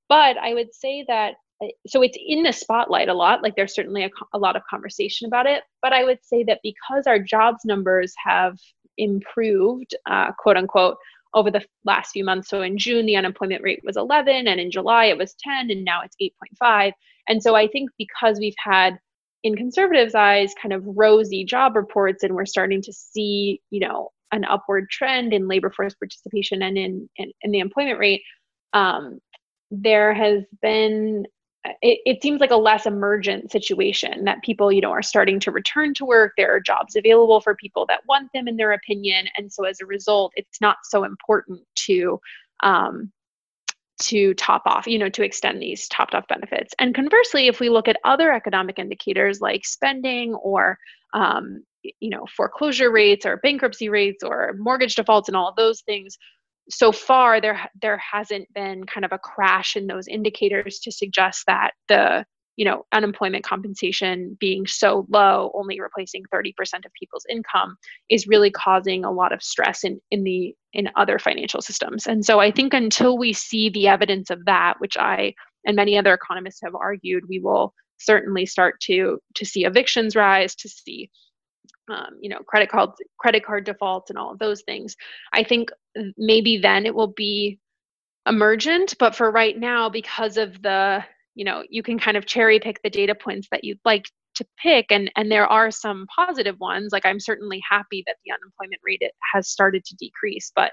But 0.08 0.38
I 0.38 0.54
would 0.54 0.74
say 0.74 1.06
that 1.08 1.36
uh, 1.62 1.68
so 1.88 2.02
it's 2.02 2.18
in 2.26 2.44
the 2.44 2.54
spotlight 2.54 3.10
a 3.10 3.14
lot 3.14 3.44
like 3.44 3.56
there's 3.56 3.76
certainly 3.76 4.04
a, 4.04 4.10
a 4.34 4.40
lot 4.40 4.56
of 4.56 4.62
conversation 4.70 5.28
about 5.28 5.46
it 5.46 5.64
but 5.82 5.92
i 5.92 6.04
would 6.04 6.20
say 6.24 6.42
that 6.44 6.60
because 6.64 7.06
our 7.06 7.20
jobs 7.20 7.66
numbers 7.66 8.14
have 8.24 8.58
improved 8.98 9.94
uh, 10.10 10.32
quote 10.40 10.56
unquote 10.56 10.96
over 11.34 11.52
the 11.52 11.62
last 11.84 12.12
few 12.12 12.24
months 12.24 12.50
so 12.50 12.62
in 12.62 12.78
june 12.78 13.06
the 13.06 13.16
unemployment 13.16 13.62
rate 13.62 13.82
was 13.84 13.98
11 13.98 14.48
and 14.48 14.60
in 14.60 14.72
july 14.72 15.06
it 15.06 15.18
was 15.18 15.36
10 15.44 15.70
and 15.70 15.84
now 15.84 16.00
it's 16.02 16.16
8.5 16.62 16.94
and 17.28 17.44
so 17.44 17.56
i 17.56 17.68
think 17.68 17.90
because 17.98 18.40
we've 18.40 18.56
had 18.58 18.98
in 19.44 19.56
conservatives' 19.56 20.16
eyes, 20.16 20.54
kind 20.62 20.74
of 20.74 20.84
rosy 20.86 21.46
job 21.46 21.76
reports, 21.76 22.24
and 22.24 22.36
we're 22.36 22.46
starting 22.46 22.82
to 22.82 22.94
see, 22.94 23.62
you 23.70 23.80
know, 23.80 24.10
an 24.32 24.46
upward 24.46 24.90
trend 24.90 25.34
in 25.34 25.48
labor 25.48 25.72
force 25.72 25.94
participation 25.96 26.62
and 26.62 26.78
in, 26.78 27.10
in, 27.18 27.32
in 27.42 27.52
the 27.52 27.60
employment 27.60 28.00
rate. 28.00 28.22
Um, 28.74 29.20
there 29.72 30.14
has 30.14 30.44
been 30.62 31.26
it, 31.82 32.00
it, 32.06 32.22
seems 32.24 32.40
like 32.40 32.52
a 32.52 32.56
less 32.56 32.86
emergent 32.86 33.52
situation 33.52 34.24
that 34.24 34.42
people 34.44 34.72
you 34.72 34.82
know 34.82 34.92
are 34.92 35.02
starting 35.02 35.40
to 35.42 35.52
return 35.52 35.94
to 35.94 36.06
work 36.06 36.32
there 36.38 36.56
are 36.56 36.60
jobs 36.60 36.96
available 36.96 37.42
for 37.42 37.54
people 37.56 37.86
that 37.88 38.00
want 38.08 38.30
them 38.34 38.48
in 38.48 38.56
their 38.56 38.72
opinion 38.72 39.28
and 39.38 39.52
so 39.52 39.66
as 39.66 39.80
a 39.82 39.86
result 39.86 40.32
it's 40.36 40.62
not 40.62 40.78
so 40.84 41.04
important 41.04 41.60
to 41.76 42.20
um, 42.64 43.12
to 44.00 44.34
top 44.36 44.64
off, 44.66 44.88
you 44.88 44.98
know, 44.98 45.10
to 45.10 45.24
extend 45.24 45.62
these 45.62 45.88
topped 45.90 46.16
off 46.16 46.28
benefits. 46.28 46.74
And 46.80 46.96
conversely, 46.96 47.48
if 47.48 47.60
we 47.60 47.70
look 47.70 47.88
at 47.88 47.98
other 48.04 48.32
economic 48.32 48.80
indicators 48.80 49.42
like 49.42 49.66
spending 49.66 50.34
or 50.36 50.78
um, 51.14 51.64
you 51.84 52.10
know 52.10 52.26
foreclosure 52.36 52.92
rates 52.92 53.26
or 53.26 53.38
bankruptcy 53.38 53.90
rates 53.90 54.24
or 54.24 54.54
mortgage 54.58 54.96
defaults 54.96 55.30
and 55.30 55.36
all 55.36 55.50
of 55.50 55.56
those 55.56 55.82
things 55.82 56.18
so 56.70 56.92
far 56.92 57.42
there 57.42 57.70
there 57.82 57.98
hasn't 57.98 58.52
been 58.54 58.84
kind 58.86 59.06
of 59.06 59.12
a 59.12 59.18
crash 59.18 59.76
in 59.76 59.88
those 59.88 60.08
indicators 60.08 60.80
to 60.80 60.92
suggest 60.92 61.44
that 61.48 61.72
the 61.88 62.26
you 62.60 62.66
know 62.66 62.86
unemployment 62.92 63.46
compensation 63.46 64.36
being 64.38 64.68
so 64.68 65.08
low 65.10 65.50
only 65.54 65.80
replacing 65.80 66.24
30% 66.34 66.52
of 66.86 66.92
people's 67.00 67.26
income 67.30 67.78
is 68.10 68.28
really 68.28 68.52
causing 68.52 69.06
a 69.06 69.12
lot 69.12 69.32
of 69.32 69.42
stress 69.42 69.86
in 69.86 70.02
in 70.12 70.26
the 70.26 70.54
in 70.74 70.90
other 70.98 71.18
financial 71.18 71.62
systems. 71.62 72.06
And 72.06 72.24
so 72.26 72.40
i 72.42 72.52
think 72.52 72.74
until 72.74 73.18
we 73.18 73.32
see 73.32 73.70
the 73.70 73.88
evidence 73.88 74.30
of 74.30 74.44
that 74.46 74.74
which 74.80 74.98
i 74.98 75.34
and 75.66 75.76
many 75.76 75.98
other 75.98 76.14
economists 76.14 76.60
have 76.62 76.76
argued 76.76 77.24
we 77.30 77.40
will 77.40 77.74
certainly 77.98 78.46
start 78.46 78.80
to 78.82 79.20
to 79.36 79.46
see 79.46 79.64
evictions 79.66 80.16
rise 80.16 80.54
to 80.56 80.68
see 80.68 81.10
um, 81.90 82.18
you 82.22 82.30
know 82.30 82.40
credit 82.46 82.70
card 82.70 82.90
credit 83.20 83.46
card 83.46 83.64
defaults 83.64 84.10
and 84.10 84.20
all 84.20 84.32
of 84.34 84.40
those 84.40 84.62
things. 84.64 84.98
I 85.34 85.44
think 85.44 85.70
maybe 86.18 86.58
then 86.58 86.86
it 86.86 86.94
will 86.94 87.14
be 87.14 87.60
emergent 88.28 88.96
but 89.00 89.16
for 89.16 89.32
right 89.32 89.58
now 89.58 89.90
because 89.90 90.38
of 90.38 90.62
the 90.62 91.04
you 91.40 91.46
know 91.46 91.64
you 91.70 91.82
can 91.82 91.98
kind 91.98 92.18
of 92.18 92.26
cherry 92.26 92.60
pick 92.60 92.82
the 92.84 92.90
data 92.90 93.16
points 93.16 93.48
that 93.50 93.64
you'd 93.64 93.80
like 93.86 94.12
to 94.36 94.46
pick 94.62 94.88
and 94.90 95.10
and 95.16 95.32
there 95.32 95.48
are 95.48 95.72
some 95.72 96.06
positive 96.14 96.60
ones 96.60 96.90
like 96.92 97.06
i'm 97.06 97.20
certainly 97.20 97.62
happy 97.68 98.04
that 98.06 98.18
the 98.26 98.32
unemployment 98.32 98.82
rate 98.84 99.02
has 99.34 99.50
started 99.50 99.84
to 99.86 99.96
decrease 99.96 100.52
but 100.54 100.72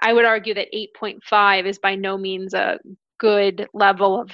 i 0.00 0.12
would 0.12 0.24
argue 0.24 0.54
that 0.54 0.68
8.5 0.74 1.66
is 1.66 1.78
by 1.78 1.94
no 1.94 2.16
means 2.16 2.54
a 2.54 2.78
good 3.20 3.68
level 3.74 4.18
of 4.18 4.30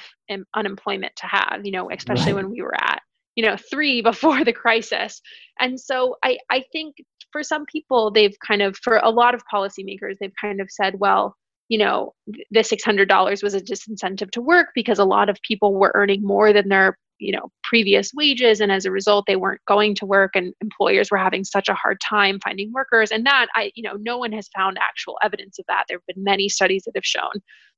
unemployment 0.55 1.14
to 1.16 1.27
have 1.27 1.61
you 1.64 1.73
know 1.73 1.90
especially 1.90 2.33
right. 2.33 2.42
when 2.42 2.51
we 2.53 2.62
were 2.62 2.75
at 2.77 3.03
you 3.35 3.44
know 3.44 3.57
3 3.71 4.01
before 4.12 4.44
the 4.44 4.53
crisis 4.53 5.21
and 5.59 5.79
so 5.79 6.14
i 6.25 6.38
i 6.51 6.64
think 6.73 6.94
for 7.33 7.42
some 7.42 7.66
people 7.66 8.12
they've 8.12 8.37
kind 8.47 8.62
of 8.62 8.77
for 8.77 8.99
a 8.99 9.11
lot 9.11 9.35
of 9.35 9.42
policymakers 9.53 10.14
they've 10.21 10.33
kind 10.40 10.61
of 10.61 10.68
said 10.71 10.94
well 10.99 11.35
you 11.68 11.78
know, 11.78 12.14
the 12.26 12.61
$600 12.61 13.42
was 13.42 13.54
a 13.54 13.61
disincentive 13.61 14.31
to 14.33 14.40
work 14.40 14.68
because 14.74 14.98
a 14.98 15.04
lot 15.04 15.28
of 15.28 15.38
people 15.46 15.74
were 15.74 15.92
earning 15.94 16.22
more 16.22 16.52
than 16.52 16.68
their, 16.68 16.98
you 17.18 17.33
know, 17.33 17.50
previous 17.62 18.12
wages. 18.14 18.61
And 18.61 18.72
as 18.72 18.85
a 18.87 18.90
result, 18.90 19.26
they 19.26 19.37
weren't 19.37 19.61
going 19.66 19.94
to 19.96 20.07
work 20.07 20.33
and 20.35 20.54
employers 20.61 21.11
were 21.11 21.18
having 21.18 21.44
such 21.44 21.68
a 21.68 21.74
hard 21.74 21.98
time 22.00 22.40
finding 22.42 22.72
workers. 22.72 23.11
And 23.11 23.26
that, 23.26 23.48
I, 23.54 23.70
you 23.74 23.83
know, 23.83 23.96
no 24.00 24.18
one 24.18 24.33
has 24.33 24.48
found 24.57 24.78
actual 24.81 25.18
evidence 25.22 25.59
of 25.59 25.66
that. 25.68 25.85
There 25.88 25.98
have 25.98 26.14
been 26.14 26.24
many 26.24 26.48
studies 26.48 26.85
that 26.85 26.96
have 26.96 27.04
shown 27.04 27.33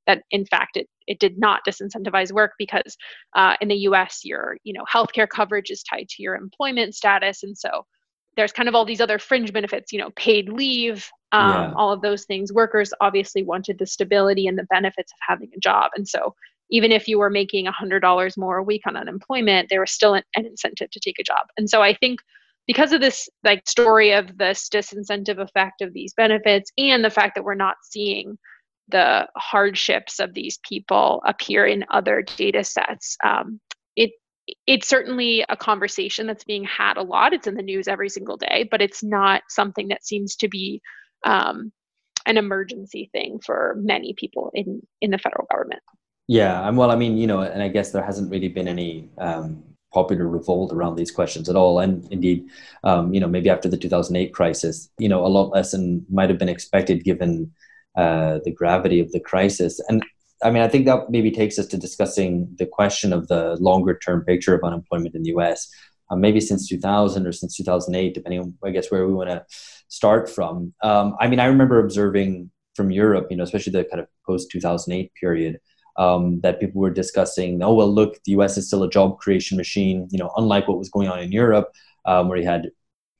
that 0.07 0.23
in 0.31 0.45
fact 0.45 0.77
it, 0.77 0.87
it 1.07 1.19
did 1.19 1.37
not 1.37 1.61
disincentivize 1.67 2.31
work 2.31 2.53
because 2.57 2.97
uh, 3.35 3.55
in 3.61 3.67
the 3.67 3.75
us 3.75 4.21
your 4.23 4.57
you 4.63 4.73
know 4.73 4.83
healthcare 4.91 5.29
coverage 5.29 5.69
is 5.69 5.83
tied 5.83 6.09
to 6.09 6.23
your 6.23 6.35
employment 6.35 6.95
status 6.95 7.43
and 7.43 7.57
so 7.57 7.85
there's 8.37 8.51
kind 8.51 8.69
of 8.69 8.75
all 8.75 8.85
these 8.85 9.01
other 9.01 9.19
fringe 9.19 9.51
benefits, 9.51 9.91
you 9.91 9.99
know, 9.99 10.11
paid 10.11 10.49
leave, 10.49 11.09
um, 11.31 11.51
yeah. 11.51 11.73
all 11.75 11.91
of 11.91 12.01
those 12.01 12.25
things. 12.25 12.53
Workers 12.53 12.93
obviously 13.01 13.43
wanted 13.43 13.77
the 13.77 13.85
stability 13.85 14.47
and 14.47 14.57
the 14.57 14.67
benefits 14.69 15.11
of 15.11 15.17
having 15.27 15.49
a 15.55 15.59
job. 15.59 15.91
And 15.95 16.07
so 16.07 16.35
even 16.69 16.91
if 16.91 17.07
you 17.07 17.19
were 17.19 17.29
making 17.29 17.65
$100 17.65 18.37
more 18.37 18.57
a 18.57 18.63
week 18.63 18.83
on 18.87 18.95
unemployment, 18.95 19.69
there 19.69 19.81
was 19.81 19.91
still 19.91 20.13
an, 20.13 20.23
an 20.35 20.45
incentive 20.45 20.89
to 20.91 20.99
take 20.99 21.19
a 21.19 21.23
job. 21.23 21.47
And 21.57 21.69
so 21.69 21.81
I 21.81 21.93
think 21.93 22.21
because 22.67 22.93
of 22.93 23.01
this 23.01 23.27
like 23.43 23.67
story 23.67 24.13
of 24.13 24.37
this 24.37 24.69
disincentive 24.69 25.39
effect 25.39 25.81
of 25.81 25.93
these 25.93 26.13
benefits 26.13 26.71
and 26.77 27.03
the 27.03 27.09
fact 27.09 27.35
that 27.35 27.43
we're 27.43 27.55
not 27.55 27.75
seeing 27.83 28.37
the 28.87 29.27
hardships 29.35 30.19
of 30.19 30.33
these 30.33 30.59
people 30.67 31.21
appear 31.25 31.65
in 31.65 31.85
other 31.91 32.21
data 32.37 32.63
sets 32.63 33.17
um, 33.25 33.59
it 33.95 34.11
it's 34.67 34.87
certainly 34.87 35.45
a 35.49 35.55
conversation 35.55 36.27
that's 36.27 36.43
being 36.43 36.63
had 36.63 36.97
a 36.97 37.03
lot. 37.03 37.33
It's 37.33 37.47
in 37.47 37.55
the 37.55 37.61
news 37.61 37.87
every 37.87 38.09
single 38.09 38.37
day, 38.37 38.67
but 38.69 38.81
it's 38.81 39.03
not 39.03 39.43
something 39.49 39.89
that 39.89 40.05
seems 40.05 40.35
to 40.37 40.47
be 40.47 40.81
um, 41.25 41.71
an 42.25 42.37
emergency 42.37 43.09
thing 43.11 43.39
for 43.45 43.75
many 43.79 44.13
people 44.17 44.51
in 44.53 44.81
in 45.01 45.11
the 45.11 45.17
federal 45.17 45.47
government. 45.51 45.81
Yeah, 46.27 46.67
and 46.67 46.77
well, 46.77 46.91
I 46.91 46.95
mean, 46.95 47.17
you 47.17 47.27
know, 47.27 47.41
and 47.41 47.61
I 47.61 47.67
guess 47.67 47.91
there 47.91 48.03
hasn't 48.03 48.31
really 48.31 48.47
been 48.47 48.67
any 48.67 49.09
um, 49.17 49.63
popular 49.93 50.27
revolt 50.27 50.71
around 50.71 50.95
these 50.95 51.11
questions 51.11 51.49
at 51.49 51.55
all. 51.55 51.79
And 51.79 52.07
indeed, 52.11 52.49
um, 52.83 53.13
you 53.13 53.19
know, 53.19 53.27
maybe 53.27 53.49
after 53.49 53.67
the 53.67 53.77
2008 53.77 54.33
crisis, 54.33 54.89
you 54.97 55.09
know, 55.09 55.25
a 55.25 55.27
lot 55.27 55.51
less 55.51 55.71
than 55.71 56.05
might 56.09 56.29
have 56.29 56.39
been 56.39 56.49
expected 56.49 57.03
given 57.03 57.51
uh, 57.97 58.39
the 58.45 58.51
gravity 58.51 58.99
of 58.99 59.11
the 59.11 59.19
crisis. 59.19 59.81
And 59.89 60.03
I 60.43 60.49
mean, 60.49 60.63
I 60.63 60.67
think 60.67 60.85
that 60.85 61.09
maybe 61.09 61.31
takes 61.31 61.59
us 61.59 61.67
to 61.67 61.77
discussing 61.77 62.55
the 62.57 62.65
question 62.65 63.13
of 63.13 63.27
the 63.27 63.57
longer 63.59 63.97
term 63.97 64.23
picture 64.23 64.55
of 64.55 64.63
unemployment 64.63 65.15
in 65.15 65.23
the 65.23 65.29
US. 65.37 65.69
Uh, 66.09 66.15
maybe 66.15 66.41
since 66.41 66.67
2000 66.67 67.25
or 67.25 67.31
since 67.31 67.55
2008, 67.55 68.13
depending 68.13 68.41
on, 68.41 68.53
I 68.65 68.71
guess, 68.71 68.91
where 68.91 69.07
we 69.07 69.13
want 69.13 69.29
to 69.29 69.45
start 69.87 70.29
from. 70.29 70.73
Um, 70.83 71.15
I 71.21 71.27
mean, 71.27 71.39
I 71.39 71.45
remember 71.45 71.79
observing 71.79 72.51
from 72.75 72.91
Europe, 72.91 73.27
you 73.29 73.37
know, 73.37 73.43
especially 73.43 73.71
the 73.71 73.85
kind 73.85 74.01
of 74.01 74.07
post 74.25 74.51
2008 74.51 75.13
period, 75.19 75.59
um, 75.97 76.41
that 76.41 76.59
people 76.59 76.81
were 76.81 76.89
discussing, 76.89 77.61
oh, 77.63 77.73
well, 77.73 77.93
look, 77.93 78.21
the 78.25 78.33
US 78.33 78.57
is 78.57 78.67
still 78.67 78.83
a 78.83 78.89
job 78.89 79.19
creation 79.19 79.55
machine, 79.57 80.07
you 80.11 80.17
know, 80.17 80.31
unlike 80.35 80.67
what 80.67 80.77
was 80.77 80.89
going 80.89 81.07
on 81.07 81.19
in 81.19 81.31
Europe, 81.31 81.69
um, 82.05 82.27
where 82.27 82.37
you 82.37 82.45
had 82.45 82.71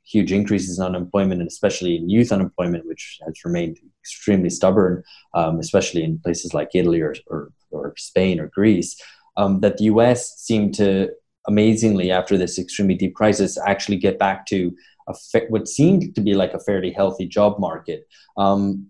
huge 0.03 0.31
increases 0.31 0.79
in 0.79 0.85
unemployment 0.85 1.41
and 1.41 1.47
especially 1.47 1.95
in 1.95 2.09
youth 2.09 2.31
unemployment, 2.31 2.85
which 2.85 3.19
has 3.25 3.45
remained 3.45 3.77
extremely 4.01 4.49
stubborn, 4.49 5.03
um, 5.33 5.59
especially 5.59 6.03
in 6.03 6.19
places 6.19 6.53
like 6.53 6.69
Italy 6.73 7.01
or, 7.01 7.15
or, 7.27 7.51
or 7.71 7.93
Spain 7.97 8.39
or 8.39 8.47
Greece, 8.47 8.99
um, 9.37 9.59
that 9.61 9.77
the 9.77 9.85
US 9.85 10.37
seemed 10.37 10.73
to 10.75 11.09
amazingly, 11.47 12.11
after 12.11 12.37
this 12.37 12.59
extremely 12.59 12.95
deep 12.95 13.15
crisis, 13.15 13.57
actually 13.65 13.97
get 13.97 14.19
back 14.19 14.45
to 14.47 14.75
a 15.07 15.13
fa- 15.13 15.47
what 15.49 15.67
seemed 15.67 16.13
to 16.15 16.21
be 16.21 16.33
like 16.33 16.53
a 16.53 16.59
fairly 16.59 16.91
healthy 16.91 17.25
job 17.25 17.59
market. 17.59 18.07
Um, 18.37 18.87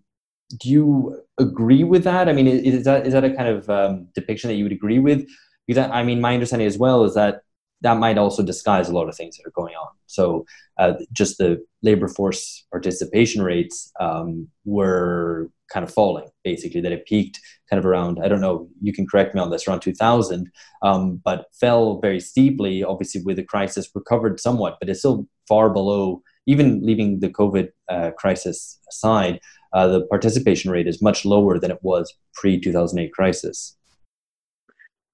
do 0.60 0.70
you 0.70 1.22
agree 1.40 1.84
with 1.84 2.04
that? 2.04 2.28
I 2.28 2.34
mean, 2.34 2.48
is, 2.48 2.84
that 2.84 3.08
is 3.08 3.14
that 3.14 3.24
a 3.24 3.34
kind 3.34 3.48
of 3.48 3.70
um, 3.70 4.08
depiction 4.14 4.50
that 4.50 4.56
you 4.56 4.66
would 4.66 4.74
agree 4.74 5.00
with? 5.00 5.28
Because 5.66 5.90
I 5.90 6.04
mean, 6.04 6.20
my 6.20 6.34
understanding 6.34 6.68
as 6.68 6.78
well 6.78 7.06
is 7.06 7.14
that 7.14 7.44
that 7.82 7.98
might 7.98 8.18
also 8.18 8.44
disguise 8.44 8.90
a 8.90 8.94
lot 8.94 9.10
of 9.10 9.16
things 9.16 9.38
that 9.38 9.48
are 9.48 9.54
going 9.56 9.76
on. 9.76 9.90
So 10.06 10.46
uh, 10.78 10.94
just 11.12 11.38
the 11.38 11.64
labor 11.82 12.08
force 12.08 12.66
participation 12.72 13.42
rates 13.42 13.92
um, 14.00 14.48
were 14.66 15.50
kind 15.72 15.84
of 15.84 15.94
falling, 15.94 16.28
basically, 16.44 16.82
that 16.82 16.92
it 16.92 17.06
peaked 17.06 17.40
kind 17.70 17.80
of 17.80 17.86
around, 17.86 18.20
I 18.24 18.28
don't 18.28 18.42
know, 18.42 18.68
you 18.82 18.94
can 18.94 19.08
correct 19.08 19.34
me 19.34 19.42
on 19.42 19.50
this, 19.50 19.68
around 19.68 19.80
2000, 19.80 20.52
um, 20.84 21.22
but 21.24 21.46
fell 21.60 22.00
very 22.00 22.20
steeply, 22.20 22.84
obviously 22.84 23.22
with 23.24 23.38
the 23.38 23.44
crisis, 23.44 23.90
recovered 23.96 24.40
somewhat, 24.40 24.78
but 24.80 24.90
it's 24.90 25.00
still 25.00 25.28
far 25.48 25.70
below, 25.70 26.22
even 26.46 26.86
leaving 26.86 27.20
the 27.20 27.30
COVID 27.30 27.70
uh, 27.90 28.12
crisis 28.18 28.80
aside, 28.90 29.40
uh, 29.74 29.88
the 29.88 30.06
participation 30.08 30.70
rate 30.70 30.88
is 30.88 31.02
much 31.02 31.24
lower 31.24 31.58
than 31.58 31.72
it 31.72 31.80
was 31.82 32.14
pre 32.34 32.60
2008 32.60 33.14
crisis. 33.14 33.78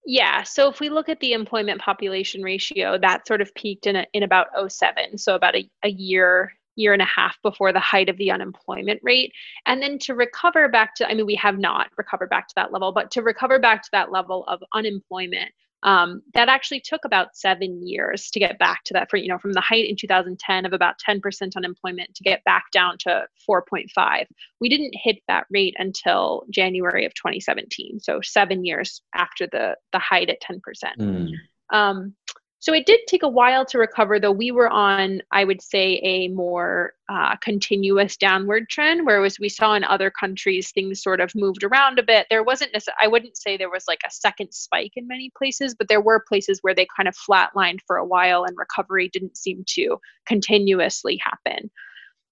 Yeah. 0.09 0.43
So 0.43 0.69
if 0.69 0.79
we 0.79 0.87
look 0.87 1.09
at 1.09 1.19
the 1.19 1.33
employment 1.33 1.81
population 1.81 2.41
ratio, 2.41 2.97
that 2.97 3.27
sort 3.27 3.41
of 3.41 3.53
peaked 3.55 3.87
in, 3.87 3.97
a, 3.97 4.05
in 4.13 4.23
about 4.23 4.47
07. 4.71 5.17
So 5.17 5.35
about 5.35 5.53
a, 5.57 5.69
a 5.83 5.89
year, 5.89 6.53
year 6.77 6.93
and 6.93 7.01
a 7.01 7.05
half 7.05 7.37
before 7.43 7.73
the 7.73 7.81
height 7.81 8.07
of 8.07 8.17
the 8.17 8.31
unemployment 8.31 9.01
rate. 9.03 9.33
And 9.65 9.81
then 9.81 9.99
to 9.99 10.15
recover 10.15 10.69
back 10.69 10.95
to, 10.95 11.09
I 11.09 11.13
mean, 11.13 11.25
we 11.25 11.35
have 11.35 11.59
not 11.59 11.89
recovered 11.97 12.29
back 12.29 12.47
to 12.47 12.53
that 12.55 12.71
level, 12.71 12.93
but 12.93 13.11
to 13.11 13.21
recover 13.21 13.59
back 13.59 13.83
to 13.83 13.89
that 13.91 14.09
level 14.09 14.45
of 14.45 14.63
unemployment, 14.73 15.51
um, 15.83 16.21
that 16.33 16.49
actually 16.49 16.79
took 16.79 17.05
about 17.05 17.35
seven 17.35 17.85
years 17.85 18.29
to 18.31 18.39
get 18.39 18.57
back 18.57 18.83
to 18.85 18.93
that 18.93 19.09
for 19.09 19.17
you 19.17 19.27
know 19.27 19.37
from 19.37 19.53
the 19.53 19.61
height 19.61 19.89
in 19.89 19.95
2010 19.95 20.65
of 20.65 20.73
about 20.73 20.95
10% 21.07 21.55
unemployment 21.55 22.13
to 22.15 22.23
get 22.23 22.43
back 22.43 22.65
down 22.71 22.97
to 22.99 23.25
4.5 23.49 24.25
we 24.59 24.69
didn't 24.69 24.93
hit 24.95 25.17
that 25.27 25.45
rate 25.49 25.75
until 25.77 26.43
january 26.49 27.05
of 27.05 27.13
2017 27.13 27.99
so 27.99 28.19
seven 28.21 28.65
years 28.65 29.01
after 29.13 29.47
the 29.47 29.75
the 29.93 29.99
height 29.99 30.29
at 30.29 30.41
10% 30.41 30.59
mm. 30.99 31.31
um, 31.71 32.13
so 32.59 32.73
it 32.73 32.87
did 32.87 32.99
take 33.07 33.21
a 33.21 33.29
while 33.29 33.65
to 33.65 33.77
recover, 33.77 34.19
though 34.19 34.31
we 34.31 34.49
were 34.49 34.69
on, 34.69 35.21
I 35.31 35.43
would 35.43 35.61
say, 35.61 36.01
a 36.03 36.27
more 36.29 36.93
uh, 37.07 37.35
continuous 37.37 38.17
downward 38.17 38.67
trend, 38.67 39.05
whereas 39.05 39.39
we 39.39 39.47
saw 39.47 39.75
in 39.75 39.83
other 39.83 40.09
countries 40.09 40.71
things 40.71 41.03
sort 41.03 41.21
of 41.21 41.35
moved 41.35 41.63
around 41.63 41.99
a 41.99 42.03
bit. 42.03 42.25
There 42.31 42.43
wasn't, 42.43 42.73
necessarily, 42.73 42.97
I 43.03 43.07
wouldn't 43.09 43.37
say 43.37 43.57
there 43.57 43.69
was 43.69 43.85
like 43.87 44.01
a 44.05 44.11
second 44.11 44.53
spike 44.53 44.93
in 44.95 45.07
many 45.07 45.31
places, 45.37 45.75
but 45.77 45.87
there 45.87 46.01
were 46.01 46.23
places 46.27 46.59
where 46.63 46.73
they 46.73 46.87
kind 46.97 47.07
of 47.07 47.15
flatlined 47.15 47.79
for 47.85 47.97
a 47.97 48.05
while 48.05 48.43
and 48.43 48.57
recovery 48.57 49.09
didn't 49.09 49.37
seem 49.37 49.63
to 49.75 49.97
continuously 50.25 51.19
happen. 51.23 51.69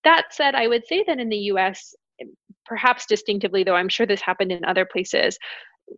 That 0.06 0.34
said, 0.34 0.56
I 0.56 0.68
would 0.68 0.88
say 0.88 1.04
that 1.06 1.20
in 1.20 1.30
the 1.30 1.38
US, 1.38 1.94
perhaps 2.66 3.06
distinctively, 3.06 3.64
though 3.64 3.76
I'm 3.76 3.90
sure 3.90 4.08
this 4.08 4.22
happened 4.22 4.52
in 4.52 4.66
other 4.66 4.86
places, 4.86 5.38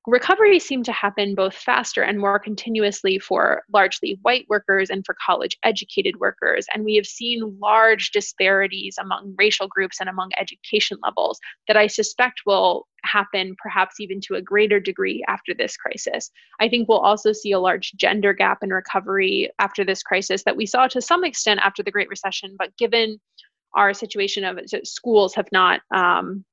recovery 0.06 0.60
seemed 0.60 0.86
to 0.86 0.92
happen 0.92 1.36
both 1.36 1.54
faster 1.54 2.02
and 2.02 2.20
more 2.20 2.40
continuously 2.40 3.20
for 3.20 3.64
largely 3.72 4.20
white 4.22 4.46
workers 4.50 4.90
and 4.90 5.06
for 5.06 5.16
college 5.26 5.58
educated 5.64 6.20
workers. 6.20 6.66
And 6.74 6.84
we 6.84 6.96
have 6.96 7.06
seen 7.06 7.58
large 7.62 8.12
disparities 8.12 8.98
among 9.00 9.36
racial 9.38 9.68
groups 9.68 10.00
and 10.00 10.10
among 10.10 10.32
education 10.38 10.98
levels 11.04 11.40
that 11.68 11.78
I 11.78 11.88
suspect 11.88 12.42
will 12.46 12.88
happen 13.04 13.56
perhaps 13.62 14.00
even 14.00 14.20
to 14.22 14.36
a 14.36 14.42
greater 14.42 14.80
degree 14.80 15.24
after 15.28 15.54
this 15.54 15.78
crisis. 15.78 16.32
I 16.60 16.68
think 16.68 16.88
we'll 16.88 17.00
also 17.00 17.32
see 17.32 17.52
a 17.52 17.60
large 17.60 17.94
gender 17.94 18.34
gap 18.34 18.60
in 18.64 18.70
recovery 18.70 19.50
after 19.60 19.86
this 19.86 20.04
crisis 20.04 20.44
that 20.44 20.58
we 20.58 20.66
saw 20.66 20.88
to 20.88 21.02
some 21.02 21.24
extent 21.24 21.62
after 21.64 21.84
the 21.84 21.92
Great 21.92 22.10
Recession, 22.10 22.56
but 22.58 22.76
given 22.78 23.20
our 23.74 23.94
situation 23.94 24.44
of 24.44 24.60
schools 24.84 25.36
have 25.36 25.48
not 25.52 25.82
um, 25.94 26.44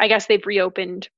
I 0.00 0.08
guess 0.08 0.26
they've 0.26 0.46
reopened 0.46 1.08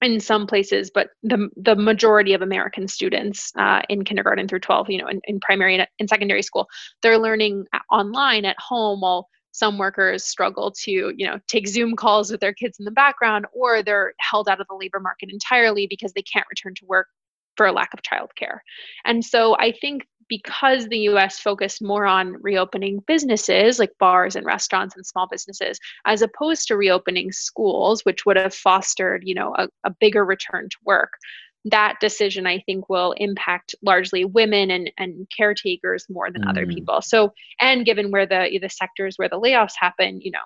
in 0.00 0.20
some 0.20 0.46
places, 0.46 0.90
but 0.92 1.08
the 1.22 1.48
the 1.56 1.74
majority 1.74 2.34
of 2.34 2.42
American 2.42 2.88
students 2.88 3.52
uh, 3.56 3.82
in 3.88 4.04
kindergarten 4.04 4.46
through 4.46 4.60
12, 4.60 4.90
you 4.90 4.98
know, 4.98 5.08
in, 5.08 5.20
in 5.24 5.40
primary 5.40 5.76
and 5.76 5.88
in 5.98 6.08
secondary 6.08 6.42
school, 6.42 6.68
they're 7.02 7.18
learning 7.18 7.66
online 7.90 8.44
at 8.44 8.56
home 8.58 9.00
while 9.00 9.28
some 9.52 9.78
workers 9.78 10.24
struggle 10.24 10.70
to, 10.70 11.12
you 11.16 11.26
know, 11.26 11.38
take 11.48 11.66
Zoom 11.66 11.96
calls 11.96 12.30
with 12.30 12.40
their 12.40 12.52
kids 12.52 12.78
in 12.78 12.84
the 12.84 12.90
background, 12.92 13.46
or 13.52 13.82
they're 13.82 14.12
held 14.20 14.48
out 14.48 14.60
of 14.60 14.68
the 14.68 14.76
labor 14.76 15.00
market 15.00 15.30
entirely 15.32 15.86
because 15.88 16.12
they 16.12 16.22
can't 16.22 16.46
return 16.48 16.74
to 16.76 16.86
work 16.86 17.08
for 17.58 17.66
a 17.66 17.72
lack 17.72 17.92
of 17.92 18.00
childcare. 18.00 18.60
And 19.04 19.22
so 19.22 19.54
I 19.58 19.72
think 19.72 20.06
because 20.28 20.86
the 20.88 21.00
US 21.10 21.38
focused 21.38 21.82
more 21.82 22.06
on 22.06 22.36
reopening 22.40 23.02
businesses 23.06 23.78
like 23.78 23.92
bars 23.98 24.36
and 24.36 24.46
restaurants 24.46 24.94
and 24.96 25.04
small 25.04 25.26
businesses, 25.30 25.78
as 26.06 26.22
opposed 26.22 26.68
to 26.68 26.76
reopening 26.76 27.32
schools, 27.32 28.04
which 28.04 28.24
would 28.24 28.36
have 28.36 28.54
fostered, 28.54 29.22
you 29.24 29.34
know, 29.34 29.54
a, 29.56 29.68
a 29.84 29.90
bigger 29.90 30.24
return 30.24 30.68
to 30.68 30.76
work, 30.84 31.10
that 31.64 31.96
decision 32.00 32.46
I 32.46 32.60
think 32.60 32.88
will 32.88 33.12
impact 33.16 33.74
largely 33.82 34.24
women 34.24 34.70
and, 34.70 34.90
and 34.96 35.26
caretakers 35.36 36.06
more 36.08 36.30
than 36.30 36.42
mm. 36.42 36.48
other 36.48 36.66
people. 36.66 37.02
So, 37.02 37.32
and 37.60 37.84
given 37.84 38.10
where 38.10 38.26
the 38.26 38.58
the 38.60 38.68
sectors 38.68 39.16
where 39.16 39.28
the 39.28 39.40
layoffs 39.40 39.74
happen, 39.78 40.20
you 40.20 40.30
know, 40.30 40.38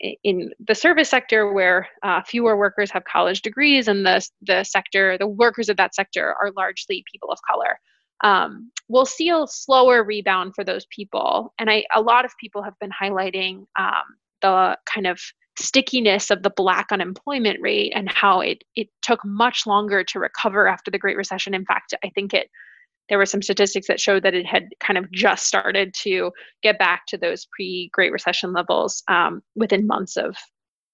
in 0.00 0.50
the 0.66 0.74
service 0.74 1.08
sector 1.08 1.52
where 1.52 1.88
uh, 2.02 2.22
fewer 2.22 2.56
workers 2.56 2.90
have 2.90 3.04
college 3.04 3.42
degrees 3.42 3.88
and 3.88 4.04
the 4.04 4.26
the 4.42 4.62
sector 4.64 5.16
the 5.18 5.26
workers 5.26 5.68
of 5.68 5.76
that 5.76 5.94
sector 5.94 6.34
are 6.40 6.50
largely 6.56 7.04
people 7.10 7.30
of 7.30 7.38
color 7.48 7.78
um, 8.24 8.70
we'll 8.88 9.06
see 9.06 9.28
a 9.28 9.46
slower 9.46 10.02
rebound 10.02 10.54
for 10.54 10.64
those 10.64 10.86
people. 10.86 11.52
And 11.58 11.70
I, 11.70 11.84
a 11.94 12.00
lot 12.00 12.24
of 12.24 12.32
people 12.40 12.62
have 12.62 12.78
been 12.80 12.90
highlighting 12.90 13.66
um, 13.78 14.04
the 14.42 14.78
kind 14.92 15.06
of 15.06 15.20
stickiness 15.58 16.30
of 16.30 16.42
the 16.42 16.50
black 16.50 16.88
unemployment 16.92 17.58
rate 17.62 17.92
and 17.94 18.10
how 18.10 18.40
it 18.40 18.62
it 18.74 18.88
took 19.00 19.24
much 19.24 19.66
longer 19.66 20.04
to 20.04 20.18
recover 20.18 20.68
after 20.68 20.90
the 20.90 20.98
Great 20.98 21.16
Recession. 21.16 21.54
In 21.54 21.64
fact, 21.64 21.94
I 22.04 22.10
think 22.10 22.34
it 22.34 22.50
there 23.08 23.18
were 23.18 23.26
some 23.26 23.42
statistics 23.42 23.86
that 23.86 24.00
showed 24.00 24.22
that 24.24 24.34
it 24.34 24.46
had 24.46 24.68
kind 24.80 24.98
of 24.98 25.10
just 25.12 25.46
started 25.46 25.94
to 25.94 26.32
get 26.62 26.78
back 26.78 27.06
to 27.06 27.18
those 27.18 27.46
pre-Great 27.46 28.12
Recession 28.12 28.52
levels 28.52 29.02
um, 29.08 29.42
within 29.54 29.86
months 29.86 30.16
of 30.16 30.36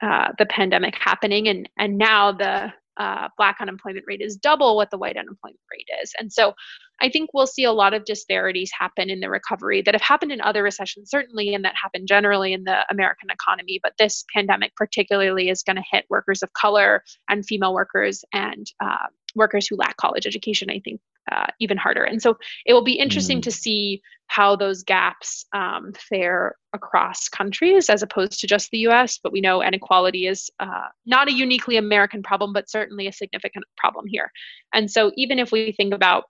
uh, 0.02 0.28
the 0.38 0.46
pandemic 0.46 0.96
happening, 0.98 1.48
and 1.48 1.68
and 1.78 1.96
now 1.96 2.32
the 2.32 2.72
uh, 2.98 3.28
black 3.36 3.56
unemployment 3.60 4.04
rate 4.06 4.20
is 4.20 4.36
double 4.36 4.76
what 4.76 4.90
the 4.90 4.98
white 4.98 5.16
unemployment 5.16 5.60
rate 5.72 5.88
is. 6.02 6.12
And 6.18 6.32
so 6.32 6.54
I 7.02 7.08
think 7.08 7.30
we'll 7.34 7.48
see 7.48 7.64
a 7.64 7.72
lot 7.72 7.94
of 7.94 8.04
disparities 8.04 8.70
happen 8.78 9.10
in 9.10 9.18
the 9.18 9.28
recovery 9.28 9.82
that 9.82 9.94
have 9.94 10.00
happened 10.00 10.30
in 10.30 10.40
other 10.40 10.62
recessions, 10.62 11.10
certainly, 11.10 11.52
and 11.52 11.64
that 11.64 11.74
happen 11.80 12.06
generally 12.06 12.52
in 12.52 12.62
the 12.62 12.86
American 12.90 13.28
economy. 13.28 13.80
But 13.82 13.94
this 13.98 14.24
pandemic, 14.32 14.74
particularly, 14.76 15.48
is 15.48 15.64
going 15.64 15.76
to 15.76 15.82
hit 15.90 16.04
workers 16.08 16.44
of 16.44 16.52
color 16.52 17.02
and 17.28 17.44
female 17.44 17.74
workers 17.74 18.24
and 18.32 18.70
uh, 18.80 19.08
workers 19.34 19.66
who 19.66 19.76
lack 19.76 19.96
college 19.96 20.26
education, 20.26 20.70
I 20.70 20.80
think, 20.84 21.00
uh, 21.30 21.46
even 21.58 21.76
harder. 21.76 22.04
And 22.04 22.22
so 22.22 22.38
it 22.66 22.72
will 22.72 22.84
be 22.84 22.98
interesting 22.98 23.38
mm. 23.38 23.42
to 23.42 23.50
see 23.50 24.00
how 24.28 24.54
those 24.54 24.84
gaps 24.84 25.44
um, 25.52 25.92
fare 26.08 26.54
across 26.72 27.28
countries 27.28 27.90
as 27.90 28.02
opposed 28.02 28.40
to 28.40 28.46
just 28.46 28.70
the 28.70 28.78
US. 28.88 29.18
But 29.22 29.32
we 29.32 29.40
know 29.40 29.62
inequality 29.62 30.26
is 30.28 30.50
uh, 30.60 30.88
not 31.04 31.28
a 31.28 31.32
uniquely 31.32 31.76
American 31.76 32.22
problem, 32.22 32.52
but 32.52 32.70
certainly 32.70 33.08
a 33.08 33.12
significant 33.12 33.64
problem 33.76 34.06
here. 34.06 34.30
And 34.72 34.90
so 34.90 35.10
even 35.16 35.38
if 35.38 35.50
we 35.50 35.72
think 35.72 35.92
about 35.92 36.24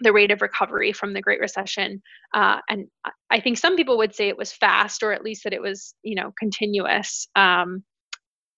the 0.00 0.12
rate 0.12 0.30
of 0.30 0.42
recovery 0.42 0.92
from 0.92 1.12
the 1.12 1.22
Great 1.22 1.40
Recession, 1.40 2.02
uh, 2.34 2.58
and 2.68 2.86
I 3.30 3.40
think 3.40 3.58
some 3.58 3.76
people 3.76 3.98
would 3.98 4.14
say 4.14 4.28
it 4.28 4.36
was 4.36 4.52
fast, 4.52 5.02
or 5.02 5.12
at 5.12 5.24
least 5.24 5.44
that 5.44 5.52
it 5.52 5.62
was, 5.62 5.94
you 6.02 6.14
know, 6.14 6.32
continuous. 6.38 7.28
Um, 7.34 7.84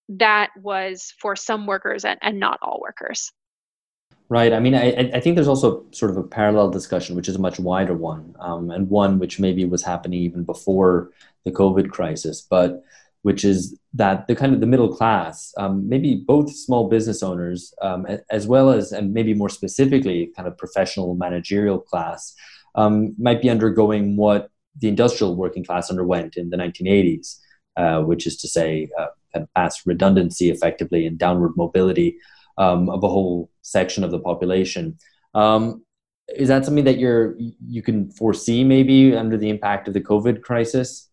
that 0.09 0.51
was 0.61 1.13
for 1.21 1.37
some 1.37 1.67
workers 1.67 2.05
and, 2.05 2.19
and 2.23 2.41
not 2.41 2.59
all 2.63 2.81
workers. 2.81 3.31
Right. 4.31 4.53
I 4.53 4.61
mean, 4.61 4.75
I, 4.75 5.11
I 5.15 5.21
think 5.21 5.37
there's 5.37 5.49
also 5.49 5.87
sort 5.91 6.11
of 6.11 6.19
a 6.19 6.23
parallel 6.23 6.71
discussion, 6.71 7.17
which 7.17 7.29
is 7.29 7.37
a 7.37 7.41
much 7.41 7.59
wider 7.59 7.95
one, 7.95 8.35
um, 8.41 8.71
and 8.71 8.91
one 8.91 9.19
which 9.19 9.41
maybe 9.41 9.65
was 9.65 9.83
happening 9.83 10.21
even 10.21 10.45
before 10.45 11.11
the 11.45 11.51
COVID 11.51 11.91
crisis, 11.91 12.43
but 12.43 12.85
which 13.29 13.45
is 13.45 13.79
that 13.93 14.27
the 14.27 14.35
kind 14.35 14.55
of 14.55 14.61
the 14.61 14.67
middle 14.67 14.89
class, 14.89 15.53
um, 15.59 15.87
maybe 15.87 16.15
both 16.15 16.51
small 16.51 16.89
business 16.89 17.23
owners, 17.23 17.75
um, 17.83 18.07
as 18.31 18.47
well 18.47 18.71
as, 18.71 18.91
and 18.91 19.13
maybe 19.13 19.35
more 19.35 19.51
specifically, 19.51 20.33
kind 20.35 20.49
of 20.49 20.57
professional 20.57 21.15
managerial 21.15 21.79
class, 21.79 22.35
um, 22.75 23.15
might 23.19 23.43
be 23.43 23.51
undergoing 23.51 24.17
what 24.17 24.49
the 24.81 24.89
industrial 24.89 25.37
working 25.37 25.63
class 25.63 25.91
underwent 25.91 26.39
in 26.39 26.49
the 26.49 26.57
1980s, 26.57 27.37
uh, 27.77 28.01
which 28.01 28.27
is 28.27 28.39
to 28.39 28.49
say, 28.49 28.89
uh, 28.99 29.09
kind 29.35 29.43
of 29.43 29.49
mass 29.55 29.83
redundancy 29.85 30.49
effectively 30.49 31.05
and 31.05 31.19
downward 31.19 31.53
mobility 31.55 32.17
um, 32.57 32.89
of 32.89 33.05
a 33.05 33.09
whole 33.09 33.51
section 33.61 34.05
of 34.05 34.11
the 34.11 34.21
population. 34.21 34.97
Um, 35.35 35.85
is 36.35 36.49
that 36.49 36.65
something 36.65 36.85
that 36.85 36.99
you're 36.99 37.37
you 37.77 37.83
can 37.83 38.11
foresee 38.11 38.65
maybe 38.65 39.15
under 39.15 39.37
the 39.37 39.51
impact 39.51 39.87
of 39.87 39.93
the 39.93 40.01
COVID 40.01 40.41
crisis? 40.41 41.08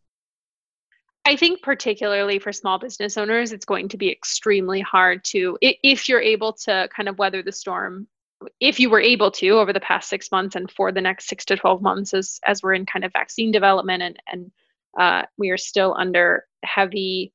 I 1.26 1.36
think 1.36 1.64
particularly 1.64 2.38
for 2.38 2.52
small 2.54 2.78
business 2.78 3.18
owners, 3.18 3.52
it's 3.52 3.66
going 3.66 3.90
to 3.90 3.98
be 3.98 4.12
extremely 4.12 4.80
hard 4.80 5.24
to 5.26 5.58
if 5.62 6.08
you're 6.08 6.22
able 6.22 6.54
to 6.54 6.88
kind 6.96 7.10
of 7.10 7.18
weather 7.18 7.42
the 7.42 7.52
storm. 7.52 8.08
If 8.60 8.80
you 8.80 8.90
were 8.90 9.02
able 9.02 9.32
to 9.32 9.50
over 9.50 9.74
the 9.74 9.80
past 9.80 10.08
six 10.08 10.32
months 10.32 10.56
and 10.56 10.70
for 10.70 10.92
the 10.92 11.02
next 11.02 11.28
six 11.28 11.44
to 11.46 11.56
twelve 11.56 11.82
months, 11.82 12.14
as 12.14 12.40
as 12.46 12.62
we're 12.62 12.74
in 12.74 12.86
kind 12.86 13.04
of 13.04 13.12
vaccine 13.14 13.52
development 13.52 14.04
and 14.04 14.20
and 14.32 14.52
uh, 15.00 15.24
we 15.38 15.50
are 15.50 15.58
still 15.58 15.96
under 15.98 16.46
heavy, 16.64 17.34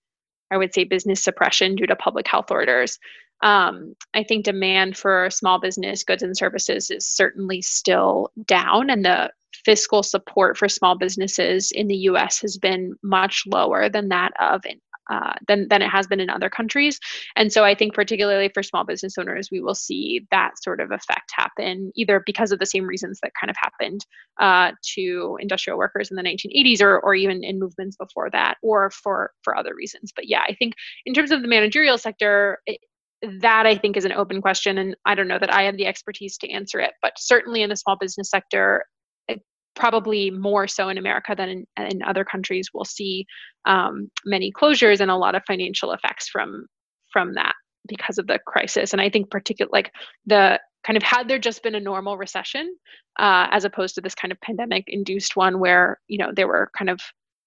I 0.51 0.57
would 0.57 0.73
say, 0.73 0.85
business 0.85 1.23
suppression 1.23 1.75
due 1.75 1.87
to 1.87 1.97
public 1.97 2.29
health 2.29 2.51
orders 2.51 2.99
um, 3.43 3.95
I 4.15 4.23
think 4.23 4.45
demand 4.45 4.97
for 4.97 5.31
small 5.31 5.61
business 5.61 6.05
goods 6.05 6.23
and 6.23 6.37
services 6.37 6.91
is 6.91 7.07
certainly 7.07 7.63
still 7.63 8.31
down, 8.47 8.91
and 8.91 9.05
the 9.05 9.31
fiscal 9.65 10.03
support 10.03 10.57
for 10.57 10.69
small 10.69 10.97
businesses 10.97 11.71
in 11.71 11.87
the 11.87 11.97
U.S. 11.97 12.41
has 12.41 12.57
been 12.59 12.95
much 13.03 13.45
lower 13.47 13.89
than 13.89 14.09
that 14.09 14.33
of 14.41 14.63
uh, 15.11 15.33
than 15.49 15.67
than 15.69 15.83
it 15.83 15.89
has 15.89 16.07
been 16.07 16.21
in 16.21 16.31
other 16.31 16.49
countries. 16.49 17.01
And 17.35 17.53
so 17.53 17.65
I 17.65 17.75
think 17.75 17.95
particularly 17.95 18.49
for 18.53 18.63
small 18.63 18.85
business 18.85 19.19
owners, 19.19 19.49
we 19.51 19.61
will 19.61 19.75
see 19.75 20.27
that 20.31 20.53
sort 20.63 20.81
of 20.81 20.93
effect 20.93 21.33
happen 21.35 21.91
either 21.97 22.23
because 22.25 22.53
of 22.53 22.61
the 22.61 22.67
same 22.67 22.87
reasons 22.87 23.19
that 23.23 23.33
kind 23.39 23.51
of 23.51 23.57
happened 23.59 24.07
uh, 24.39 24.73
to 24.95 25.37
industrial 25.41 25.79
workers 25.79 26.11
in 26.11 26.17
the 26.17 26.23
1980s, 26.23 26.81
or 26.81 27.01
or 27.01 27.15
even 27.15 27.43
in 27.43 27.59
movements 27.59 27.97
before 27.97 28.31
that, 28.31 28.57
or 28.63 28.91
for 28.91 29.33
for 29.43 29.57
other 29.57 29.75
reasons. 29.75 30.13
But 30.15 30.29
yeah, 30.29 30.43
I 30.47 30.55
think 30.55 30.75
in 31.07 31.15
terms 31.15 31.33
of 31.33 31.43
the 31.43 31.49
managerial 31.49 31.99
sector, 31.99 32.59
it, 32.67 32.81
that 33.41 33.67
I 33.67 33.77
think 33.77 33.97
is 33.97 34.05
an 34.05 34.13
open 34.13 34.41
question, 34.41 34.79
and 34.79 34.97
I 35.05 35.15
don't 35.15 35.29
know 35.29 35.39
that 35.39 35.53
I 35.53 35.63
have 35.63 35.77
the 35.77 35.87
expertise 35.87 36.39
to 36.39 36.51
answer 36.51 36.81
it. 36.81 36.93
But 37.03 37.13
certainly 37.19 37.63
in 37.63 37.71
the 37.71 37.77
small 37.77 37.97
business 37.97 38.31
sector, 38.31 38.85
probably 39.77 40.31
more 40.31 40.67
so 40.67 40.89
in 40.89 40.99
America 40.99 41.35
than 41.37 41.49
in, 41.49 41.67
in 41.79 42.03
other 42.03 42.25
countries, 42.25 42.69
we'll 42.73 42.85
see 42.85 43.27
um, 43.67 44.11
many 44.25 44.53
closures 44.53 45.01
and 45.01 45.11
a 45.11 45.17
lot 45.17 45.35
of 45.35 45.43
financial 45.47 45.93
effects 45.93 46.29
from 46.29 46.67
from 47.13 47.35
that 47.35 47.55
because 47.89 48.19
of 48.19 48.27
the 48.27 48.39
crisis. 48.47 48.93
And 48.93 49.01
I 49.01 49.11
think 49.11 49.31
particular 49.31 49.71
like 49.73 49.91
the 50.27 50.61
kind 50.85 50.97
of 50.97 51.03
had 51.03 51.29
there 51.29 51.39
just 51.39 51.63
been 51.63 51.75
a 51.75 51.81
normal 51.81 52.17
recession 52.17 52.75
uh, 53.19 53.49
as 53.51 53.65
opposed 53.65 53.95
to 53.97 54.01
this 54.01 54.15
kind 54.15 54.33
of 54.33 54.41
pandemic 54.41 54.85
induced 54.87 55.37
one 55.37 55.61
where 55.61 55.99
you 56.09 56.19
know 56.19 56.31
there 56.35 56.49
were 56.49 56.71
kind 56.77 56.91
of 56.91 57.01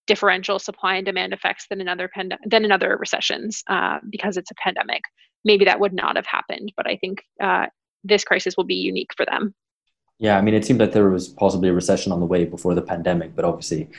differential 0.06 0.60
supply 0.60 0.96
and 0.96 1.06
demand 1.06 1.34
effects 1.34 1.66
than 1.70 1.80
in 1.80 1.88
other 1.88 2.10
pand- 2.14 2.38
than 2.46 2.66
in 2.66 2.72
other 2.72 2.98
recessions 3.00 3.64
uh, 3.70 4.00
because 4.10 4.38
it's 4.38 4.52
a 4.52 4.56
pandemic 4.56 5.02
maybe 5.44 5.66
that 5.66 5.80
would 5.80 5.94
not 5.94 6.16
have 6.16 6.26
happened. 6.26 6.72
But 6.76 6.88
I 6.88 6.98
think 6.98 7.24
uh, 7.42 7.68
this 8.04 8.24
crisis 8.24 8.56
will 8.58 8.64
be 8.64 8.76
unique 8.76 9.12
for 9.16 9.26
them. 9.26 9.54
Yeah, 10.20 10.38
I 10.38 10.42
mean, 10.42 10.54
it 10.54 10.66
seemed 10.66 10.80
like 10.80 10.92
there 10.92 11.10
was 11.10 11.28
possibly 11.28 11.70
a 11.70 11.74
recession 11.74 12.12
on 12.12 12.20
the 12.20 12.26
way 12.26 12.46
before 12.46 12.76
the 12.76 12.82
pandemic, 12.82 13.36
but 13.36 13.46
obviously 13.46 13.90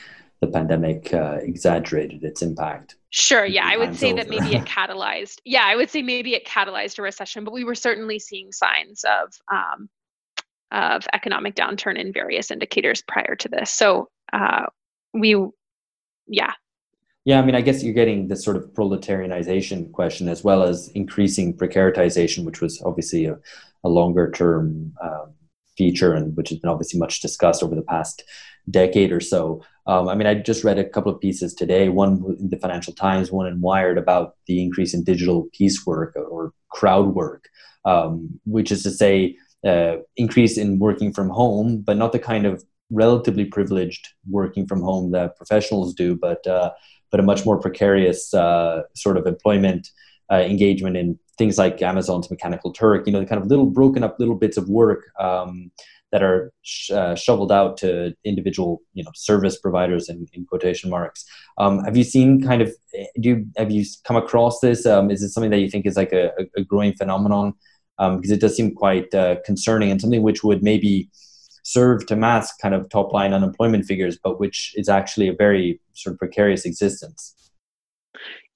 the 0.41 0.47
pandemic 0.47 1.13
uh, 1.13 1.37
exaggerated 1.41 2.23
its 2.23 2.41
impact. 2.41 2.95
Sure. 3.09 3.45
Yeah, 3.45 3.65
I 3.65 3.77
would 3.77 3.95
say 3.95 4.11
over. 4.11 4.23
that 4.23 4.29
maybe 4.29 4.55
it 4.55 4.65
catalyzed. 4.65 5.39
Yeah, 5.45 5.63
I 5.65 5.75
would 5.75 5.89
say 5.89 6.01
maybe 6.01 6.33
it 6.33 6.45
catalyzed 6.45 6.99
a 6.99 7.01
recession, 7.01 7.43
but 7.43 7.53
we 7.53 7.63
were 7.63 7.75
certainly 7.75 8.19
seeing 8.19 8.51
signs 8.51 9.03
of 9.05 9.33
um, 9.51 9.89
of 10.71 11.07
economic 11.13 11.55
downturn 11.55 11.97
in 11.97 12.11
various 12.11 12.51
indicators 12.51 13.01
prior 13.01 13.35
to 13.35 13.47
this. 13.47 13.71
So 13.71 14.09
uh, 14.33 14.65
we, 15.13 15.37
yeah, 16.27 16.53
Yeah, 17.25 17.39
I 17.39 17.45
mean, 17.45 17.55
I 17.55 17.61
guess 17.61 17.83
you're 17.83 17.93
getting 17.93 18.27
this 18.27 18.43
sort 18.43 18.55
of 18.55 18.65
proletarianization 18.73 19.91
question 19.91 20.29
as 20.29 20.43
well 20.43 20.61
as 20.61 20.89
increasing 20.89 21.57
precaritization, 21.57 22.45
which 22.45 22.61
was 22.61 22.81
obviously 22.83 23.25
a, 23.25 23.37
a 23.83 23.89
longer 23.89 24.29
term 24.29 24.93
um, 25.01 25.33
feature 25.75 26.13
and 26.13 26.37
which 26.37 26.49
has 26.49 26.59
been 26.59 26.69
obviously 26.69 26.99
much 26.99 27.21
discussed 27.21 27.63
over 27.63 27.73
the 27.73 27.81
past 27.81 28.23
decade 28.69 29.11
or 29.11 29.19
so. 29.19 29.63
Um, 29.87 30.07
I 30.07 30.13
mean, 30.13 30.27
I 30.27 30.35
just 30.35 30.63
read 30.63 30.77
a 30.77 30.87
couple 30.87 31.11
of 31.11 31.19
pieces 31.19 31.55
today, 31.55 31.89
one 31.89 32.23
in 32.39 32.49
the 32.49 32.57
Financial 32.57 32.93
Times, 32.93 33.31
one 33.31 33.47
in 33.47 33.59
Wired, 33.59 33.97
about 33.97 34.35
the 34.45 34.61
increase 34.61 34.93
in 34.93 35.03
digital 35.03 35.47
piecework 35.51 36.15
or 36.15 36.53
crowd 36.69 37.15
work, 37.15 37.49
um, 37.85 38.39
which 38.45 38.71
is 38.71 38.83
to 38.83 38.91
say, 38.91 39.35
uh, 39.65 39.97
increase 40.15 40.59
in 40.59 40.77
working 40.77 41.11
from 41.11 41.29
home, 41.29 41.81
but 41.81 41.97
not 41.97 42.11
the 42.11 42.19
kind 42.19 42.45
of 42.45 42.63
relatively 42.91 43.45
privileged 43.45 44.09
working 44.29 44.67
from 44.67 44.81
home 44.81 45.11
that 45.11 45.35
professionals 45.37 45.93
do, 45.93 46.15
but 46.15 46.45
uh, 46.45 46.71
but 47.15 47.21
a 47.21 47.23
much 47.23 47.45
more 47.45 47.57
precarious 47.57 48.33
uh, 48.33 48.81
sort 48.93 49.15
of 49.15 49.25
employment 49.25 49.87
uh, 50.29 50.39
engagement 50.39 50.97
in 50.97 51.17
things 51.37 51.57
like 51.57 51.81
Amazon's 51.81 52.29
Mechanical 52.29 52.73
Turk. 52.73 53.07
You 53.07 53.13
know, 53.13 53.21
the 53.21 53.25
kind 53.25 53.41
of 53.41 53.47
little 53.47 53.67
broken 53.67 54.03
up 54.03 54.19
little 54.19 54.35
bits 54.35 54.57
of 54.57 54.67
work 54.67 55.05
um, 55.17 55.71
that 56.11 56.21
are 56.21 56.51
sh- 56.63 56.91
uh, 56.91 57.15
shoveled 57.15 57.53
out 57.53 57.77
to 57.77 58.13
individual, 58.25 58.81
you 58.95 59.01
know, 59.01 59.11
service 59.15 59.57
providers 59.57 60.09
in, 60.09 60.25
in 60.33 60.45
quotation 60.45 60.89
marks. 60.89 61.23
Um, 61.57 61.85
have 61.85 61.95
you 61.95 62.03
seen 62.03 62.43
kind 62.43 62.61
of? 62.61 62.75
Do 63.21 63.29
you 63.29 63.45
have 63.55 63.71
you 63.71 63.85
come 64.03 64.17
across 64.17 64.59
this? 64.59 64.85
Um, 64.85 65.09
is 65.09 65.23
it 65.23 65.29
something 65.29 65.51
that 65.51 65.59
you 65.59 65.69
think 65.69 65.85
is 65.85 65.95
like 65.95 66.11
a, 66.11 66.31
a 66.57 66.65
growing 66.65 66.95
phenomenon? 66.95 67.53
Because 67.97 68.29
um, 68.29 68.33
it 68.33 68.41
does 68.41 68.57
seem 68.57 68.75
quite 68.75 69.15
uh, 69.15 69.37
concerning 69.45 69.89
and 69.89 70.01
something 70.01 70.21
which 70.21 70.43
would 70.43 70.61
maybe 70.61 71.09
serve 71.65 72.05
to 72.05 72.15
mask 72.15 72.59
kind 72.61 72.75
of 72.75 72.87
top 72.89 73.11
line 73.11 73.33
unemployment 73.33 73.85
figures, 73.85 74.17
but 74.23 74.39
which 74.39 74.71
is 74.75 74.87
actually 74.87 75.27
a 75.27 75.33
very 75.33 75.79
sort 75.93 76.13
of 76.13 76.19
precarious 76.19 76.63
existence. 76.63 77.33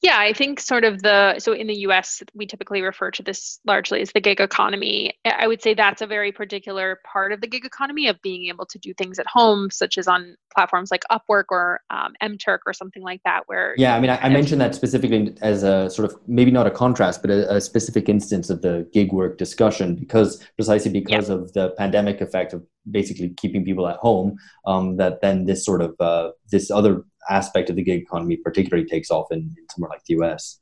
Yeah, 0.01 0.17
I 0.17 0.31
think 0.31 0.61
sort 0.61 0.85
of 0.85 1.01
the 1.01 1.39
so 1.39 1.51
in 1.51 1.67
the 1.67 1.79
US 1.79 2.23
we 2.33 2.45
typically 2.45 2.81
refer 2.81 3.11
to 3.11 3.23
this 3.23 3.59
largely 3.65 4.01
as 4.01 4.11
the 4.13 4.21
gig 4.21 4.39
economy. 4.39 5.13
I 5.25 5.45
would 5.45 5.61
say 5.61 5.73
that's 5.73 6.01
a 6.01 6.07
very 6.07 6.31
particular 6.31 6.99
part 7.11 7.33
of 7.33 7.41
the 7.41 7.47
gig 7.47 7.65
economy 7.65 8.07
of 8.07 8.21
being 8.21 8.47
able 8.47 8.65
to 8.67 8.79
do 8.79 8.93
things 8.93 9.19
at 9.19 9.27
home, 9.27 9.69
such 9.69 9.97
as 9.97 10.07
on 10.07 10.35
platforms 10.55 10.89
like 10.89 11.03
Upwork 11.11 11.45
or 11.49 11.81
um, 11.89 12.13
MTurk 12.23 12.59
or 12.65 12.71
something 12.71 13.03
like 13.03 13.21
that. 13.25 13.41
Where 13.47 13.75
yeah, 13.77 13.95
I 13.95 13.99
mean, 13.99 14.09
I, 14.09 14.17
I 14.17 14.29
mentioned 14.29 14.61
that 14.61 14.73
specifically 14.73 15.35
as 15.41 15.63
a 15.63 15.89
sort 15.89 16.09
of 16.09 16.17
maybe 16.27 16.51
not 16.51 16.65
a 16.65 16.71
contrast, 16.71 17.21
but 17.21 17.29
a, 17.29 17.55
a 17.55 17.61
specific 17.61 18.07
instance 18.07 18.49
of 18.49 18.61
the 18.61 18.87
gig 18.93 19.11
work 19.11 19.37
discussion 19.37 19.95
because 19.95 20.41
precisely 20.55 20.91
because 20.91 21.27
yeah. 21.27 21.35
of 21.35 21.51
the 21.51 21.71
pandemic 21.77 22.21
effect 22.21 22.53
of 22.53 22.65
basically 22.89 23.29
keeping 23.31 23.65
people 23.65 23.87
at 23.87 23.97
home, 23.97 24.37
um, 24.65 24.95
that 24.95 25.19
then 25.21 25.45
this 25.45 25.65
sort 25.65 25.81
of 25.81 25.93
uh, 25.99 26.29
this 26.51 26.71
other 26.71 27.03
aspect 27.29 27.69
of 27.69 27.75
the 27.75 27.83
gig 27.83 28.01
economy 28.01 28.37
particularly 28.37 28.87
takes 28.87 29.11
off 29.11 29.31
in, 29.31 29.39
in 29.39 29.69
somewhere 29.69 29.89
like 29.89 30.03
the 30.05 30.15
US. 30.15 30.59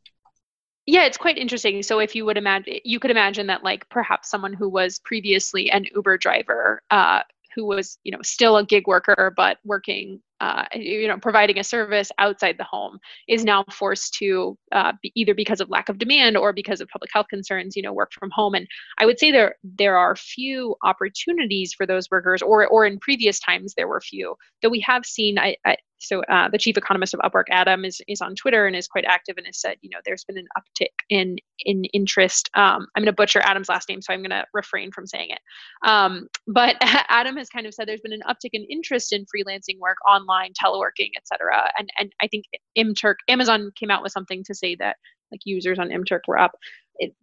Yeah, 0.85 1.03
it's 1.03 1.17
quite 1.17 1.37
interesting. 1.37 1.83
So 1.83 1.99
if 1.99 2.15
you 2.15 2.25
would 2.25 2.37
imagine, 2.37 2.79
you 2.85 2.99
could 2.99 3.11
imagine 3.11 3.47
that 3.47 3.63
like 3.63 3.87
perhaps 3.89 4.29
someone 4.29 4.53
who 4.53 4.69
was 4.69 4.99
previously 4.99 5.69
an 5.69 5.85
Uber 5.93 6.17
driver, 6.17 6.81
uh, 6.89 7.23
who 7.55 7.65
was 7.65 7.97
you 8.03 8.11
know 8.11 8.21
still 8.21 8.57
a 8.57 8.65
gig 8.65 8.87
worker 8.87 9.33
but 9.35 9.57
working 9.65 10.21
uh, 10.39 10.65
you 10.73 11.07
know 11.07 11.17
providing 11.17 11.59
a 11.59 11.63
service 11.63 12.11
outside 12.17 12.57
the 12.57 12.63
home 12.63 12.99
is 13.27 13.43
now 13.43 13.63
forced 13.71 14.13
to 14.13 14.57
uh, 14.71 14.93
be 15.01 15.11
either 15.15 15.33
because 15.33 15.61
of 15.61 15.69
lack 15.69 15.89
of 15.89 15.97
demand 15.97 16.37
or 16.37 16.53
because 16.53 16.81
of 16.81 16.87
public 16.89 17.09
health 17.13 17.27
concerns 17.29 17.75
you 17.75 17.81
know 17.81 17.93
work 17.93 18.11
from 18.11 18.29
home 18.31 18.53
and 18.53 18.67
i 18.97 19.05
would 19.05 19.19
say 19.19 19.31
there 19.31 19.55
there 19.63 19.97
are 19.97 20.15
few 20.15 20.75
opportunities 20.83 21.73
for 21.73 21.85
those 21.85 22.09
workers 22.11 22.41
or 22.41 22.67
or 22.67 22.85
in 22.85 22.99
previous 22.99 23.39
times 23.39 23.73
there 23.75 23.87
were 23.87 24.01
few 24.01 24.35
though 24.61 24.69
we 24.69 24.79
have 24.79 25.05
seen 25.05 25.37
I, 25.39 25.55
I 25.65 25.77
so 25.99 26.21
uh, 26.23 26.49
the 26.49 26.57
chief 26.57 26.77
economist 26.77 27.13
of 27.13 27.19
Upwork, 27.21 27.45
Adam, 27.49 27.83
is 27.83 28.01
is 28.07 28.21
on 28.21 28.35
Twitter 28.35 28.67
and 28.67 28.75
is 28.75 28.87
quite 28.87 29.05
active 29.05 29.37
and 29.37 29.45
has 29.45 29.59
said, 29.59 29.77
you 29.81 29.89
know, 29.89 29.97
there's 30.05 30.23
been 30.23 30.37
an 30.37 30.47
uptick 30.57 30.93
in 31.09 31.37
in 31.65 31.85
interest. 31.85 32.49
Um, 32.53 32.87
I'm 32.95 33.03
going 33.03 33.07
to 33.07 33.13
butcher 33.13 33.41
Adam's 33.43 33.69
last 33.69 33.89
name, 33.89 34.01
so 34.01 34.13
I'm 34.13 34.19
going 34.19 34.29
to 34.29 34.45
refrain 34.53 34.91
from 34.91 35.07
saying 35.07 35.29
it. 35.31 35.39
Um, 35.87 36.27
but 36.47 36.75
Adam 36.81 37.37
has 37.37 37.49
kind 37.49 37.65
of 37.65 37.73
said 37.73 37.87
there's 37.87 38.01
been 38.01 38.13
an 38.13 38.21
uptick 38.27 38.51
in 38.53 38.63
interest 38.65 39.11
in 39.11 39.25
freelancing 39.25 39.79
work, 39.79 39.97
online 40.07 40.26
teleworking, 40.27 41.09
etc. 41.17 41.71
And 41.77 41.89
and 41.99 42.11
I 42.21 42.27
think 42.27 42.45
MTurk, 42.77 43.15
Amazon 43.27 43.71
came 43.75 43.91
out 43.91 44.03
with 44.03 44.11
something 44.11 44.43
to 44.45 44.55
say 44.55 44.75
that 44.75 44.97
like 45.31 45.41
users 45.43 45.79
on 45.79 45.89
MTurk 45.89 46.21
were 46.27 46.39
up 46.39 46.51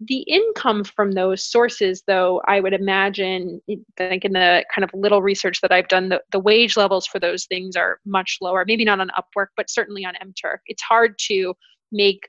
the 0.00 0.20
income 0.22 0.84
from 0.84 1.12
those 1.12 1.44
sources 1.44 2.02
though 2.06 2.40
i 2.46 2.60
would 2.60 2.72
imagine 2.72 3.60
i 3.68 3.76
think 3.98 4.24
in 4.24 4.32
the 4.32 4.64
kind 4.74 4.84
of 4.84 4.90
little 4.94 5.22
research 5.22 5.60
that 5.60 5.72
i've 5.72 5.88
done 5.88 6.08
the, 6.08 6.20
the 6.32 6.38
wage 6.38 6.76
levels 6.76 7.06
for 7.06 7.18
those 7.18 7.46
things 7.46 7.76
are 7.76 7.98
much 8.04 8.38
lower 8.40 8.64
maybe 8.66 8.84
not 8.84 9.00
on 9.00 9.10
upwork 9.18 9.48
but 9.56 9.70
certainly 9.70 10.04
on 10.04 10.14
mturk 10.24 10.58
it's 10.66 10.82
hard 10.82 11.14
to 11.18 11.54
make 11.92 12.28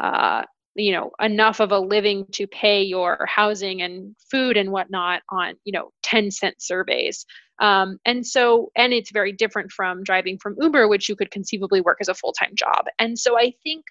uh, 0.00 0.42
you 0.74 0.92
know 0.92 1.10
enough 1.20 1.60
of 1.60 1.72
a 1.72 1.78
living 1.78 2.26
to 2.32 2.46
pay 2.46 2.82
your 2.82 3.26
housing 3.28 3.82
and 3.82 4.14
food 4.30 4.56
and 4.56 4.70
whatnot 4.72 5.22
on 5.30 5.54
you 5.64 5.72
know 5.72 5.92
10 6.02 6.30
cent 6.30 6.56
surveys. 6.60 7.26
Um, 7.60 7.98
and 8.04 8.26
so 8.26 8.70
and 8.76 8.92
it's 8.92 9.12
very 9.12 9.32
different 9.32 9.70
from 9.70 10.02
driving 10.02 10.38
from 10.38 10.56
uber 10.60 10.88
which 10.88 11.08
you 11.08 11.14
could 11.16 11.30
conceivably 11.30 11.80
work 11.80 11.98
as 12.00 12.08
a 12.08 12.14
full-time 12.14 12.52
job. 12.54 12.86
And 12.98 13.18
so 13.18 13.38
i 13.38 13.52
think 13.62 13.84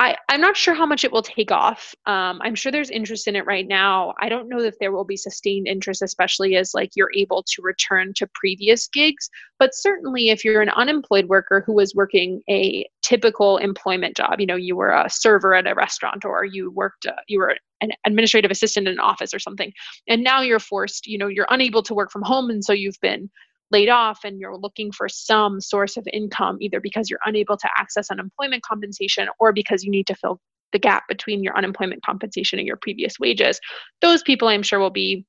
I, 0.00 0.16
I'm 0.28 0.40
not 0.40 0.56
sure 0.56 0.74
how 0.74 0.86
much 0.86 1.02
it 1.02 1.10
will 1.10 1.22
take 1.22 1.50
off. 1.50 1.92
Um, 2.06 2.40
I'm 2.42 2.54
sure 2.54 2.70
there's 2.70 2.90
interest 2.90 3.26
in 3.26 3.34
it 3.34 3.46
right 3.46 3.66
now. 3.66 4.14
I 4.20 4.28
don't 4.28 4.48
know 4.48 4.60
if 4.60 4.78
there 4.78 4.92
will 4.92 5.04
be 5.04 5.16
sustained 5.16 5.66
interest, 5.66 6.02
especially 6.02 6.54
as 6.54 6.72
like 6.72 6.90
you're 6.94 7.10
able 7.16 7.42
to 7.42 7.62
return 7.62 8.12
to 8.14 8.28
previous 8.34 8.86
gigs. 8.86 9.28
But 9.58 9.74
certainly, 9.74 10.28
if 10.28 10.44
you're 10.44 10.62
an 10.62 10.70
unemployed 10.70 11.26
worker 11.28 11.64
who 11.66 11.74
was 11.74 11.96
working 11.96 12.42
a 12.48 12.86
typical 13.02 13.56
employment 13.56 14.16
job, 14.16 14.38
you 14.38 14.46
know, 14.46 14.54
you 14.54 14.76
were 14.76 14.90
a 14.90 15.10
server 15.10 15.54
at 15.54 15.66
a 15.66 15.74
restaurant 15.74 16.24
or 16.24 16.44
you 16.44 16.70
worked, 16.70 17.06
uh, 17.06 17.12
you 17.26 17.40
were 17.40 17.56
an 17.80 17.90
administrative 18.06 18.52
assistant 18.52 18.86
in 18.86 18.94
an 18.94 19.00
office 19.00 19.34
or 19.34 19.40
something, 19.40 19.72
and 20.06 20.22
now 20.22 20.42
you're 20.42 20.60
forced, 20.60 21.08
you 21.08 21.18
know, 21.18 21.26
you're 21.26 21.46
unable 21.50 21.82
to 21.82 21.94
work 21.94 22.12
from 22.12 22.22
home, 22.22 22.50
and 22.50 22.64
so 22.64 22.72
you've 22.72 23.00
been 23.02 23.30
laid 23.70 23.88
off 23.88 24.20
and 24.24 24.40
you're 24.40 24.56
looking 24.56 24.92
for 24.92 25.08
some 25.08 25.60
source 25.60 25.96
of 25.96 26.06
income, 26.12 26.58
either 26.60 26.80
because 26.80 27.10
you're 27.10 27.18
unable 27.26 27.56
to 27.56 27.68
access 27.76 28.10
unemployment 28.10 28.62
compensation 28.62 29.28
or 29.38 29.52
because 29.52 29.84
you 29.84 29.90
need 29.90 30.06
to 30.06 30.14
fill 30.14 30.40
the 30.72 30.78
gap 30.78 31.04
between 31.08 31.42
your 31.42 31.56
unemployment 31.56 32.04
compensation 32.04 32.58
and 32.58 32.66
your 32.66 32.76
previous 32.76 33.18
wages, 33.18 33.60
those 34.00 34.22
people 34.22 34.48
I'm 34.48 34.62
sure 34.62 34.78
will 34.78 34.90
be 34.90 35.24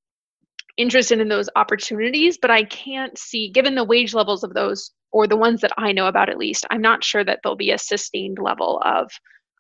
interested 0.78 1.19
in 1.19 1.28
those 1.30 1.49
opportunities. 1.56 2.38
But 2.38 2.52
I 2.52 2.63
can't 2.63 3.17
see, 3.17 3.49
given 3.49 3.75
the 3.75 3.84
wage 3.84 4.13
levels 4.13 4.43
of 4.43 4.54
those, 4.54 4.91
or 5.12 5.28
the 5.28 5.38
ones 5.38 5.62
that 5.62 5.71
I 5.78 5.91
know 5.91 6.08
about 6.08 6.30
at 6.30 6.38
least, 6.38 6.65
I'm 6.69 6.82
not 6.82 7.04
sure 7.04 7.23
that 7.23 7.39
there'll 7.43 7.56
be 7.56 7.71
a 7.71 7.78
sustained 7.78 8.38
level 8.39 8.82
of. 8.86 9.12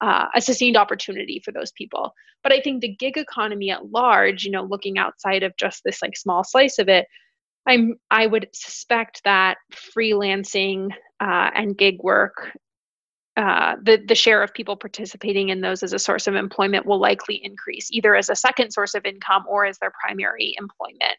Uh, 0.01 0.27
a 0.33 0.39
sustained 0.39 0.77
opportunity 0.77 1.41
for 1.43 1.51
those 1.51 1.73
people. 1.73 2.13
But 2.41 2.53
I 2.53 2.61
think 2.61 2.79
the 2.79 2.95
gig 2.95 3.17
economy 3.17 3.69
at 3.69 3.91
large, 3.91 4.45
you 4.45 4.51
know, 4.51 4.63
looking 4.63 4.97
outside 4.97 5.43
of 5.43 5.51
just 5.57 5.81
this 5.83 6.01
like 6.01 6.15
small 6.15 6.45
slice 6.45 6.79
of 6.79 6.87
it, 6.87 7.05
I'm 7.65 7.99
I 8.09 8.25
would 8.25 8.49
suspect 8.53 9.21
that 9.23 9.57
freelancing 9.73 10.91
uh, 11.19 11.51
and 11.53 11.77
gig 11.77 11.97
work, 12.01 12.57
uh, 13.37 13.75
the 13.81 14.03
the 14.05 14.15
share 14.15 14.41
of 14.43 14.53
people 14.53 14.75
participating 14.75 15.49
in 15.49 15.61
those 15.61 15.83
as 15.83 15.93
a 15.93 15.99
source 15.99 16.27
of 16.27 16.35
employment 16.35 16.85
will 16.85 16.99
likely 16.99 17.39
increase, 17.43 17.89
either 17.91 18.15
as 18.15 18.29
a 18.29 18.35
second 18.35 18.71
source 18.71 18.95
of 18.95 19.05
income 19.05 19.45
or 19.47 19.65
as 19.65 19.77
their 19.79 19.91
primary 20.03 20.55
employment. 20.57 21.17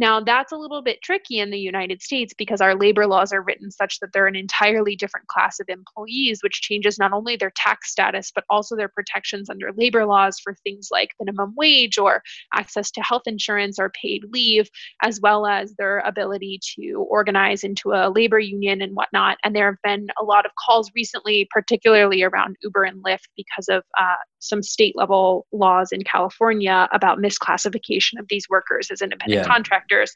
Now, 0.00 0.18
that's 0.18 0.50
a 0.50 0.56
little 0.56 0.80
bit 0.80 1.02
tricky 1.02 1.40
in 1.40 1.50
the 1.50 1.58
United 1.58 2.00
States 2.00 2.32
because 2.32 2.62
our 2.62 2.74
labor 2.74 3.06
laws 3.06 3.34
are 3.34 3.42
written 3.42 3.70
such 3.70 4.00
that 4.00 4.14
they're 4.14 4.26
an 4.26 4.34
entirely 4.34 4.96
different 4.96 5.26
class 5.26 5.60
of 5.60 5.68
employees, 5.68 6.42
which 6.42 6.62
changes 6.62 6.98
not 6.98 7.12
only 7.12 7.36
their 7.36 7.52
tax 7.54 7.90
status, 7.90 8.32
but 8.34 8.44
also 8.48 8.74
their 8.74 8.88
protections 8.88 9.50
under 9.50 9.70
labor 9.76 10.06
laws 10.06 10.40
for 10.40 10.54
things 10.64 10.88
like 10.90 11.10
minimum 11.20 11.52
wage 11.54 11.98
or 11.98 12.22
access 12.54 12.90
to 12.92 13.02
health 13.02 13.24
insurance 13.26 13.78
or 13.78 13.90
paid 13.90 14.24
leave, 14.30 14.70
as 15.02 15.20
well 15.20 15.46
as 15.46 15.74
their 15.74 15.98
ability 16.06 16.58
to 16.76 17.06
organize 17.10 17.62
into 17.62 17.92
a 17.92 18.08
labor 18.08 18.38
union 18.38 18.80
and 18.80 18.96
whatnot. 18.96 19.36
And 19.44 19.54
there 19.54 19.66
have 19.66 19.82
been 19.82 20.08
a 20.18 20.24
lot 20.24 20.46
of 20.46 20.52
calls 20.58 20.90
recently, 20.94 21.46
particularly 21.50 22.22
around 22.22 22.56
Uber 22.62 22.84
and 22.84 23.04
Lyft, 23.04 23.28
because 23.36 23.68
of 23.68 23.82
uh, 24.00 24.14
some 24.40 24.62
state 24.62 24.96
level 24.96 25.46
laws 25.52 25.92
in 25.92 26.02
California 26.02 26.88
about 26.92 27.18
misclassification 27.18 28.18
of 28.18 28.26
these 28.28 28.48
workers 28.48 28.90
as 28.90 29.00
independent 29.00 29.46
yeah. 29.46 29.52
contractors. 29.52 30.14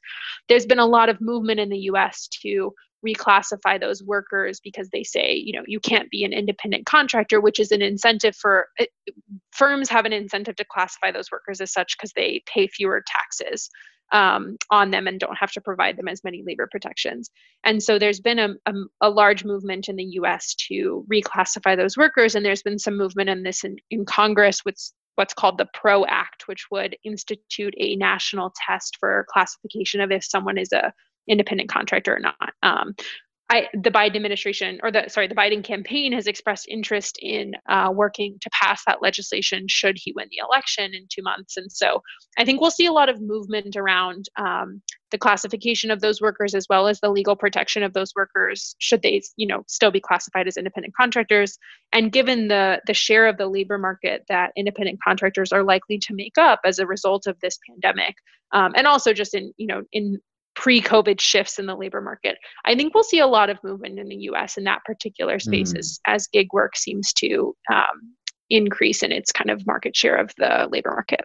There's 0.48 0.66
been 0.66 0.78
a 0.78 0.86
lot 0.86 1.08
of 1.08 1.20
movement 1.20 1.60
in 1.60 1.68
the 1.68 1.78
US 1.78 2.28
to 2.42 2.74
reclassify 3.06 3.80
those 3.80 4.02
workers 4.02 4.60
because 4.60 4.88
they 4.90 5.02
say, 5.02 5.34
you 5.34 5.52
know, 5.52 5.64
you 5.66 5.80
can't 5.80 6.10
be 6.10 6.24
an 6.24 6.32
independent 6.32 6.86
contractor, 6.86 7.40
which 7.40 7.60
is 7.60 7.70
an 7.70 7.82
incentive 7.82 8.36
for 8.36 8.68
uh, 8.80 8.84
firms 9.52 9.88
have 9.88 10.04
an 10.04 10.12
incentive 10.12 10.56
to 10.56 10.64
classify 10.64 11.12
those 11.12 11.30
workers 11.30 11.60
as 11.60 11.72
such 11.72 11.96
because 11.96 12.12
they 12.14 12.42
pay 12.46 12.66
fewer 12.66 13.02
taxes 13.06 13.70
um, 14.12 14.56
on 14.70 14.90
them 14.90 15.06
and 15.06 15.18
don't 15.18 15.36
have 15.36 15.52
to 15.52 15.60
provide 15.60 15.96
them 15.96 16.08
as 16.08 16.22
many 16.24 16.42
labor 16.46 16.68
protections. 16.70 17.30
And 17.64 17.82
so 17.82 17.98
there's 17.98 18.20
been 18.20 18.38
a, 18.38 18.50
a, 18.66 18.72
a, 19.00 19.10
large 19.10 19.44
movement 19.44 19.88
in 19.88 19.96
the 19.96 20.04
US 20.04 20.54
to 20.68 21.06
reclassify 21.12 21.76
those 21.76 21.96
workers. 21.96 22.34
And 22.34 22.44
there's 22.44 22.62
been 22.62 22.78
some 22.78 22.96
movement 22.96 23.30
in 23.30 23.42
this 23.42 23.64
in, 23.64 23.76
in 23.90 24.04
Congress 24.04 24.64
with 24.64 24.76
what's 25.16 25.34
called 25.34 25.58
the 25.58 25.68
PRO 25.74 26.04
Act, 26.06 26.44
which 26.46 26.66
would 26.70 26.96
institute 27.04 27.74
a 27.78 27.96
national 27.96 28.52
test 28.66 28.96
for 29.00 29.26
classification 29.30 30.00
of 30.00 30.10
if 30.10 30.24
someone 30.24 30.58
is 30.58 30.72
a 30.72 30.92
independent 31.28 31.70
contractor 31.70 32.16
or 32.16 32.20
not. 32.20 32.52
Um, 32.62 32.94
I, 33.50 33.68
the 33.74 33.90
Biden 33.90 34.16
administration, 34.16 34.80
or 34.82 34.90
the 34.90 35.04
sorry, 35.08 35.28
the 35.28 35.34
Biden 35.34 35.62
campaign 35.62 36.12
has 36.14 36.26
expressed 36.26 36.66
interest 36.66 37.18
in 37.20 37.52
uh, 37.68 37.90
working 37.94 38.38
to 38.40 38.50
pass 38.50 38.82
that 38.86 39.02
legislation 39.02 39.66
should 39.68 39.98
he 39.98 40.14
win 40.16 40.28
the 40.30 40.42
election 40.42 40.94
in 40.94 41.06
two 41.10 41.22
months. 41.22 41.58
And 41.58 41.70
so, 41.70 42.00
I 42.38 42.44
think 42.46 42.60
we'll 42.60 42.70
see 42.70 42.86
a 42.86 42.92
lot 42.92 43.10
of 43.10 43.20
movement 43.20 43.76
around 43.76 44.24
um, 44.38 44.80
the 45.10 45.18
classification 45.18 45.90
of 45.90 46.00
those 46.00 46.22
workers 46.22 46.54
as 46.54 46.66
well 46.70 46.88
as 46.88 47.00
the 47.00 47.10
legal 47.10 47.36
protection 47.36 47.82
of 47.82 47.92
those 47.92 48.12
workers 48.16 48.74
should 48.78 49.02
they, 49.02 49.20
you 49.36 49.46
know, 49.46 49.62
still 49.68 49.90
be 49.90 50.00
classified 50.00 50.48
as 50.48 50.56
independent 50.56 50.94
contractors. 50.96 51.58
And 51.92 52.10
given 52.10 52.48
the 52.48 52.80
the 52.86 52.94
share 52.94 53.26
of 53.26 53.36
the 53.36 53.46
labor 53.46 53.76
market 53.76 54.24
that 54.28 54.52
independent 54.56 55.00
contractors 55.06 55.52
are 55.52 55.62
likely 55.62 55.98
to 55.98 56.14
make 56.14 56.38
up 56.38 56.60
as 56.64 56.78
a 56.78 56.86
result 56.86 57.26
of 57.26 57.38
this 57.40 57.58
pandemic, 57.68 58.14
um, 58.52 58.72
and 58.74 58.86
also 58.86 59.12
just 59.12 59.34
in 59.34 59.52
you 59.58 59.66
know 59.66 59.82
in 59.92 60.18
pre-COVID 60.54 61.20
shifts 61.20 61.58
in 61.58 61.66
the 61.66 61.76
labor 61.76 62.00
market. 62.00 62.38
I 62.64 62.74
think 62.74 62.94
we'll 62.94 63.04
see 63.04 63.18
a 63.18 63.26
lot 63.26 63.50
of 63.50 63.62
movement 63.64 63.98
in 63.98 64.08
the 64.08 64.16
U.S. 64.16 64.56
in 64.56 64.64
that 64.64 64.84
particular 64.84 65.38
space 65.38 65.72
mm. 65.72 65.78
as, 65.78 66.00
as 66.06 66.26
gig 66.28 66.48
work 66.52 66.76
seems 66.76 67.12
to 67.14 67.54
um, 67.72 68.14
increase 68.50 69.02
in 69.02 69.12
its 69.12 69.32
kind 69.32 69.50
of 69.50 69.66
market 69.66 69.96
share 69.96 70.16
of 70.16 70.32
the 70.38 70.68
labor 70.70 70.90
market. 70.90 71.24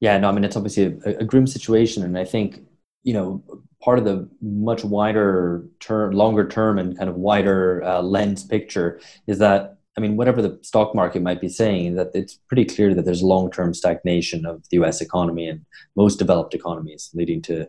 Yeah, 0.00 0.16
no, 0.18 0.28
I 0.28 0.32
mean 0.32 0.44
it's 0.44 0.56
obviously 0.56 0.98
a, 1.04 1.18
a 1.18 1.24
grim 1.24 1.46
situation, 1.46 2.04
and 2.04 2.16
I 2.16 2.24
think 2.24 2.60
you 3.02 3.14
know 3.14 3.42
part 3.82 3.98
of 3.98 4.04
the 4.04 4.28
much 4.40 4.84
wider 4.84 5.66
term, 5.80 6.12
longer 6.12 6.46
term, 6.48 6.78
and 6.78 6.96
kind 6.96 7.10
of 7.10 7.16
wider 7.16 7.82
uh, 7.84 8.02
lens 8.02 8.44
picture 8.44 9.00
is 9.26 9.38
that 9.38 9.77
I 9.98 10.00
mean, 10.00 10.16
whatever 10.16 10.40
the 10.40 10.56
stock 10.62 10.94
market 10.94 11.22
might 11.22 11.40
be 11.40 11.48
saying, 11.48 11.96
that 11.96 12.12
it's 12.14 12.38
pretty 12.46 12.64
clear 12.64 12.94
that 12.94 13.04
there's 13.04 13.20
long-term 13.20 13.74
stagnation 13.74 14.46
of 14.46 14.62
the 14.70 14.76
U.S. 14.76 15.00
economy 15.00 15.48
and 15.48 15.66
most 15.96 16.20
developed 16.20 16.54
economies, 16.54 17.10
leading 17.14 17.42
to 17.42 17.66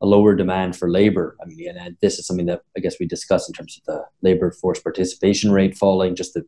a 0.00 0.06
lower 0.06 0.36
demand 0.36 0.76
for 0.76 0.88
labor. 0.88 1.36
I 1.42 1.46
mean, 1.46 1.76
and 1.76 1.96
this 2.00 2.20
is 2.20 2.26
something 2.28 2.46
that 2.46 2.62
I 2.76 2.80
guess 2.80 3.00
we 3.00 3.06
discussed 3.08 3.50
in 3.50 3.52
terms 3.52 3.76
of 3.76 3.84
the 3.92 4.04
labor 4.22 4.52
force 4.52 4.78
participation 4.78 5.50
rate 5.50 5.76
falling, 5.76 6.14
just 6.14 6.34
the 6.34 6.46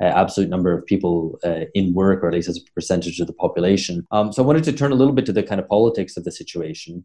uh, 0.00 0.06
absolute 0.06 0.50
number 0.50 0.72
of 0.72 0.84
people 0.84 1.38
uh, 1.44 1.66
in 1.74 1.94
work, 1.94 2.24
or 2.24 2.26
at 2.26 2.34
least 2.34 2.48
as 2.48 2.58
a 2.58 2.72
percentage 2.74 3.20
of 3.20 3.28
the 3.28 3.34
population. 3.34 4.04
Um, 4.10 4.32
so 4.32 4.42
I 4.42 4.46
wanted 4.46 4.64
to 4.64 4.72
turn 4.72 4.90
a 4.90 4.96
little 4.96 5.14
bit 5.14 5.26
to 5.26 5.32
the 5.32 5.44
kind 5.44 5.60
of 5.60 5.68
politics 5.68 6.16
of 6.16 6.24
the 6.24 6.32
situation. 6.32 7.04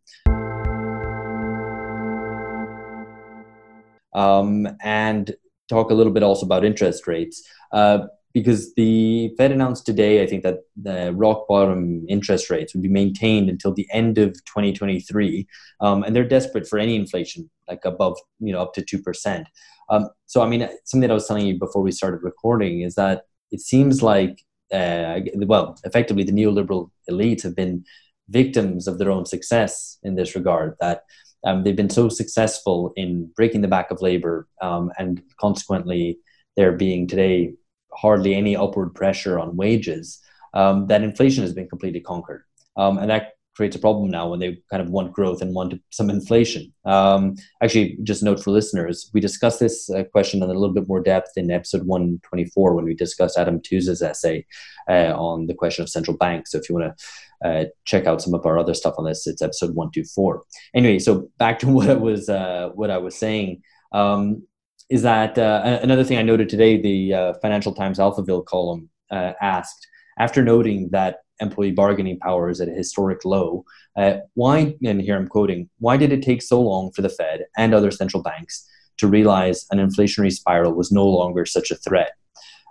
Um, 4.15 4.67
and 4.81 5.35
talk 5.71 5.89
a 5.89 5.93
little 5.95 6.13
bit 6.13 6.23
also 6.23 6.45
about 6.45 6.65
interest 6.65 7.07
rates. 7.07 7.41
Uh, 7.71 7.99
because 8.33 8.73
the 8.75 9.33
Fed 9.37 9.51
announced 9.51 9.85
today, 9.85 10.23
I 10.23 10.27
think 10.27 10.43
that 10.43 10.59
the 10.81 11.13
rock 11.13 11.47
bottom 11.47 12.05
interest 12.07 12.49
rates 12.49 12.73
would 12.73 12.81
be 12.81 12.89
maintained 12.89 13.49
until 13.49 13.73
the 13.73 13.87
end 13.91 14.17
of 14.17 14.33
2023, 14.45 15.47
um, 15.81 16.03
and 16.03 16.15
they're 16.15 16.27
desperate 16.27 16.67
for 16.67 16.79
any 16.79 16.95
inflation, 16.95 17.49
like 17.67 17.83
above, 17.83 18.17
you 18.39 18.53
know, 18.53 18.61
up 18.61 18.73
to 18.75 18.81
two 18.81 19.01
percent. 19.01 19.47
Um, 19.89 20.07
so, 20.25 20.41
I 20.41 20.47
mean, 20.47 20.61
something 20.85 21.01
that 21.01 21.11
I 21.11 21.15
was 21.15 21.27
telling 21.27 21.45
you 21.45 21.59
before 21.59 21.81
we 21.81 21.91
started 21.91 22.23
recording 22.23 22.81
is 22.81 22.95
that 22.95 23.23
it 23.51 23.59
seems 23.59 24.01
like, 24.01 24.43
uh, 24.73 25.19
well, 25.35 25.75
effectively, 25.83 26.23
the 26.23 26.31
neoliberal 26.31 26.89
elites 27.09 27.43
have 27.43 27.55
been 27.55 27.83
victims 28.29 28.87
of 28.87 28.97
their 28.97 29.11
own 29.11 29.25
success 29.25 29.97
in 30.03 30.15
this 30.15 30.35
regard. 30.35 30.75
That 30.79 31.03
um, 31.43 31.63
they've 31.63 31.75
been 31.75 31.89
so 31.89 32.09
successful 32.09 32.93
in 32.95 33.31
breaking 33.35 33.61
the 33.61 33.67
back 33.67 33.91
of 33.91 34.01
labor, 34.01 34.47
um, 34.61 34.91
and 34.97 35.21
consequently, 35.39 36.19
there 36.57 36.71
being 36.73 37.07
today 37.07 37.53
hardly 37.93 38.35
any 38.35 38.55
upward 38.55 38.93
pressure 38.93 39.39
on 39.39 39.55
wages, 39.55 40.19
um, 40.53 40.87
that 40.87 41.03
inflation 41.03 41.43
has 41.43 41.53
been 41.53 41.67
completely 41.67 42.01
conquered. 42.01 42.43
Um, 42.77 42.97
and 42.97 43.09
that 43.09 43.33
creates 43.55 43.75
a 43.75 43.79
problem 43.79 44.09
now 44.09 44.29
when 44.29 44.39
they 44.39 44.57
kind 44.69 44.81
of 44.81 44.89
want 44.89 45.11
growth 45.11 45.41
and 45.41 45.53
want 45.53 45.73
some 45.89 46.09
inflation. 46.09 46.71
Um, 46.85 47.35
actually, 47.61 47.97
just 48.03 48.23
note 48.23 48.41
for 48.41 48.51
listeners, 48.51 49.09
we 49.13 49.19
discussed 49.19 49.59
this 49.59 49.89
uh, 49.89 50.03
question 50.05 50.41
in 50.41 50.49
a 50.49 50.53
little 50.53 50.73
bit 50.73 50.87
more 50.87 51.01
depth 51.01 51.31
in 51.35 51.51
episode 51.51 51.85
124 51.85 52.73
when 52.73 52.85
we 52.85 52.93
discussed 52.93 53.37
Adam 53.37 53.59
Tooze's 53.59 54.01
essay 54.01 54.45
uh, 54.89 55.13
on 55.15 55.47
the 55.47 55.53
question 55.53 55.83
of 55.83 55.89
central 55.89 56.15
banks. 56.15 56.51
So 56.51 56.59
if 56.59 56.69
you 56.69 56.75
want 56.75 56.97
to 56.97 57.47
uh, 57.47 57.65
check 57.85 58.05
out 58.05 58.21
some 58.21 58.33
of 58.33 58.45
our 58.45 58.57
other 58.57 58.73
stuff 58.73 58.95
on 58.97 59.05
this, 59.05 59.27
it's 59.27 59.41
episode 59.41 59.75
124. 59.75 60.43
Anyway, 60.73 60.99
so 60.99 61.29
back 61.37 61.59
to 61.59 61.67
what 61.71 61.89
I 61.89 61.95
was, 61.95 62.29
uh, 62.29 62.69
what 62.73 62.89
I 62.89 62.97
was 62.97 63.17
saying. 63.17 63.61
Um, 63.91 64.43
is 64.89 65.03
that 65.03 65.37
uh, 65.37 65.79
another 65.81 66.03
thing 66.03 66.17
I 66.17 66.21
noted 66.21 66.49
today? 66.49 66.81
The 66.81 67.13
uh, 67.13 67.33
Financial 67.41 67.73
Times 67.73 67.99
Alphaville 67.99 68.45
column 68.45 68.89
asked 69.11 69.87
after 70.19 70.43
noting 70.43 70.89
that 70.91 71.19
employee 71.41 71.71
bargaining 71.71 72.19
power 72.19 72.49
is 72.49 72.61
at 72.61 72.69
a 72.69 72.73
historic 72.73 73.25
low. 73.25 73.65
Uh, 73.97 74.17
why? 74.35 74.75
And 74.85 75.01
here 75.01 75.17
I'm 75.17 75.27
quoting: 75.27 75.69
Why 75.79 75.97
did 75.97 76.11
it 76.11 76.21
take 76.21 76.41
so 76.41 76.61
long 76.61 76.91
for 76.91 77.01
the 77.01 77.09
Fed 77.09 77.45
and 77.57 77.73
other 77.73 77.91
central 77.91 78.23
banks 78.23 78.67
to 78.97 79.07
realize 79.07 79.65
an 79.71 79.79
inflationary 79.79 80.31
spiral 80.31 80.73
was 80.73 80.91
no 80.91 81.05
longer 81.05 81.45
such 81.45 81.71
a 81.71 81.75
threat? 81.75 82.11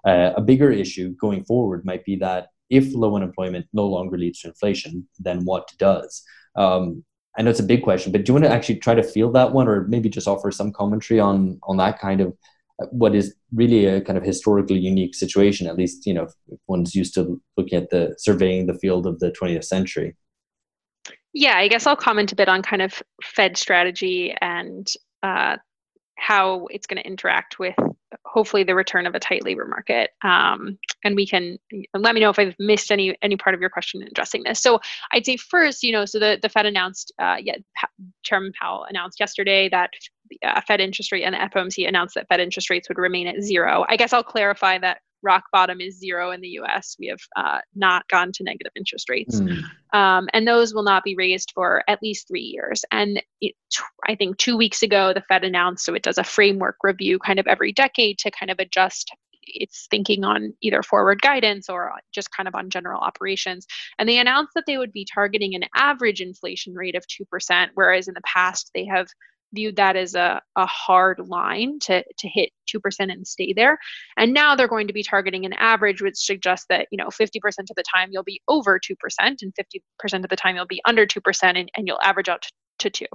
Uh, 0.07 0.33
a 0.37 0.41
bigger 0.41 0.71
issue 0.71 1.15
going 1.17 1.45
forward 1.45 1.85
might 1.85 2.05
be 2.05 2.17
that 2.17 2.49
if 2.71 2.95
low 2.95 3.17
unemployment 3.17 3.67
no 3.73 3.87
longer 3.87 4.17
leads 4.17 4.41
to 4.41 4.49
inflation, 4.49 5.07
then 5.19 5.45
what 5.45 5.71
does? 5.77 6.23
Um, 6.57 7.05
I 7.37 7.43
know 7.43 7.51
it's 7.51 7.61
a 7.61 7.65
big 7.65 7.83
question, 7.83 8.13
but 8.13 8.25
do 8.25 8.31
you 8.31 8.35
want 8.35 8.45
to 8.45 8.51
actually 8.51 8.77
try 8.77 8.95
to 8.95 9.03
field 9.03 9.35
that 9.35 9.53
one, 9.53 9.69
or 9.69 9.87
maybe 9.89 10.09
just 10.09 10.29
offer 10.29 10.51
some 10.51 10.73
commentary 10.73 11.21
on 11.21 11.59
on 11.65 11.77
that 11.77 11.99
kind 11.99 12.21
of 12.21 12.37
what 12.91 13.15
is 13.15 13.35
really 13.55 13.87
a 13.87 14.01
kind 14.01 14.17
of 14.17 14.25
historically 14.25 14.79
unique 14.79 15.15
situation? 15.15 15.67
At 15.67 15.77
least 15.77 16.07
you 16.07 16.15
know, 16.15 16.25
if 16.49 16.59
one's 16.67 16.95
used 16.95 17.15
to 17.15 17.41
looking 17.57 17.79
at 17.79 17.91
the 17.91 18.15
surveying 18.19 18.67
the 18.67 18.79
field 18.79 19.07
of 19.07 19.19
the 19.21 19.33
20th 19.33 19.65
century. 19.65 20.17
Yeah, 21.33 21.57
I 21.57 21.69
guess 21.69 21.87
I'll 21.87 21.97
comment 21.97 22.33
a 22.33 22.37
bit 22.37 22.49
on 22.49 22.63
kind 22.63 22.83
of 22.83 23.03
Fed 23.23 23.57
strategy 23.57 24.35
and 24.41 24.87
uh, 25.23 25.57
how 26.21 26.67
it's 26.71 26.87
going 26.87 27.01
to 27.03 27.07
interact 27.07 27.59
with 27.59 27.75
hopefully 28.27 28.63
the 28.63 28.75
return 28.75 29.07
of 29.07 29.15
a 29.15 29.21
tight 29.21 29.45
labor 29.45 29.67
market 29.67 30.11
um, 30.23 30.79
and 31.05 31.17
we 31.17 31.27
can 31.27 31.59
let 31.95 32.15
me 32.15 32.21
know 32.21 32.31
if 32.31 32.39
i've 32.39 32.55
missed 32.59 32.93
any 32.93 33.17
any 33.23 33.37
part 33.37 33.55
of 33.55 33.61
your 33.61 33.71
question 33.71 34.03
in 34.03 34.09
addressing 34.09 34.43
this 34.45 34.61
so 34.61 34.79
i'd 35.13 35.25
say 35.25 35.37
first 35.37 35.83
you 35.83 35.93
know 35.93 36.05
so 36.05 36.19
the, 36.19 36.39
the 36.43 36.49
fed 36.49 36.67
announced 36.67 37.13
uh, 37.21 37.37
yeah, 37.41 37.55
chairman 38.23 38.53
powell 38.61 38.85
announced 38.89 39.19
yesterday 39.19 39.69
that 39.69 39.91
uh, 40.45 40.61
fed 40.67 40.81
interest 40.81 41.13
rate 41.13 41.25
and 41.25 41.35
the 41.35 41.39
fomc 41.39 41.87
announced 41.87 42.15
that 42.15 42.27
fed 42.29 42.41
interest 42.41 42.71
rates 42.71 42.89
would 42.89 42.99
remain 42.99 43.27
at 43.27 43.43
zero 43.43 43.85
i 43.89 43.97
guess 43.97 44.13
i'll 44.13 44.23
clarify 44.23 44.79
that 44.79 44.99
rock 45.23 45.45
bottom 45.53 45.81
is 45.81 45.99
zero 45.99 46.31
in 46.31 46.41
the 46.41 46.61
US. 46.61 46.97
We 46.99 47.09
have 47.09 47.21
uh, 47.37 47.59
not 47.75 48.09
gone 48.09 48.33
to 48.33 48.45
negative 48.45 48.73
interest 48.75 49.09
rates. 49.09 49.41
Mm. 49.41 49.63
Um, 49.93 50.29
and 50.33 50.47
those 50.47 50.75
will 50.75 50.83
not 50.83 51.05
be 51.05 51.15
raised 51.17 51.53
for 51.55 51.83
at 51.89 52.03
least 52.03 52.29
three 52.29 52.43
years. 52.43 52.85
And 52.91 53.23
it, 53.41 53.55
I 54.09 54.15
think 54.15 54.39
two 54.39 54.57
weeks 54.57 54.83
ago, 54.83 55.13
the 55.13 55.23
Fed 55.23 55.45
announced 55.45 55.85
so 55.85 55.95
it 55.95 56.03
does 56.03 56.19
a 56.19 56.25
framework 56.25 56.77
review 56.83 57.19
kind 57.19 57.39
of 57.39 57.47
every 57.47 57.73
decade 57.73 58.19
to 58.19 58.31
kind 58.31 58.51
of 58.51 58.59
adjust 58.59 59.11
its 59.43 59.89
thinking 59.91 60.23
on 60.23 60.55
either 60.61 60.83
forward 60.83 61.21
guidance 61.23 61.69
or 61.69 61.93
just 62.15 62.31
kind 62.31 62.47
of 62.47 62.55
on 62.55 62.71
general 62.71 63.01
operations. 63.01 63.67
And 63.99 64.09
they 64.09 64.19
announced 64.19 64.53
that 64.55 64.65
they 64.67 64.79
would 64.79 64.93
be 64.93 65.07
targeting 65.13 65.55
an 65.55 65.65
average 65.75 66.21
inflation 66.21 66.75
rate 66.75 66.95
of 66.95 67.05
2%, 67.07 67.69
whereas 67.75 68.07
in 68.07 68.15
the 68.15 68.21
past 68.25 68.71
they 68.75 68.85
have 68.85 69.09
viewed 69.53 69.77
that 69.77 69.97
as 69.97 70.15
a, 70.15 70.41
a 70.57 70.67
hard 70.67 71.19
line 71.29 71.79
to, 71.81 72.05
to 72.19 72.29
hit 72.29 72.51
2% 72.75 72.81
and 73.01 73.27
stay 73.27 73.53
there. 73.53 73.79
And 74.17 74.33
now 74.33 74.55
they're 74.55 74.69
going 74.69 74.87
to 74.87 74.93
be 74.93 75.03
targeting 75.03 75.45
an 75.45 75.53
average, 75.55 76.03
which 76.03 76.17
suggests 76.17 76.67
that, 76.69 76.87
you 76.91 76.97
know, 76.97 77.09
50% 77.09 77.37
of 77.47 77.77
the 77.77 77.83
time 77.83 78.11
you'll 78.13 78.23
be 78.23 78.41
over 78.49 78.79
2% 78.79 78.95
and 79.21 79.55
50% 79.55 80.25
of 80.25 80.31
the 80.31 80.37
time 80.37 80.57
you'll 80.57 80.67
be 80.67 80.83
under 80.85 81.07
2% 81.07 81.43
and, 81.43 81.71
and 81.75 81.87
you'll 81.87 82.01
average 82.03 82.29
out 82.29 82.43
to, 82.43 82.91
to 82.91 82.91
2. 82.91 83.07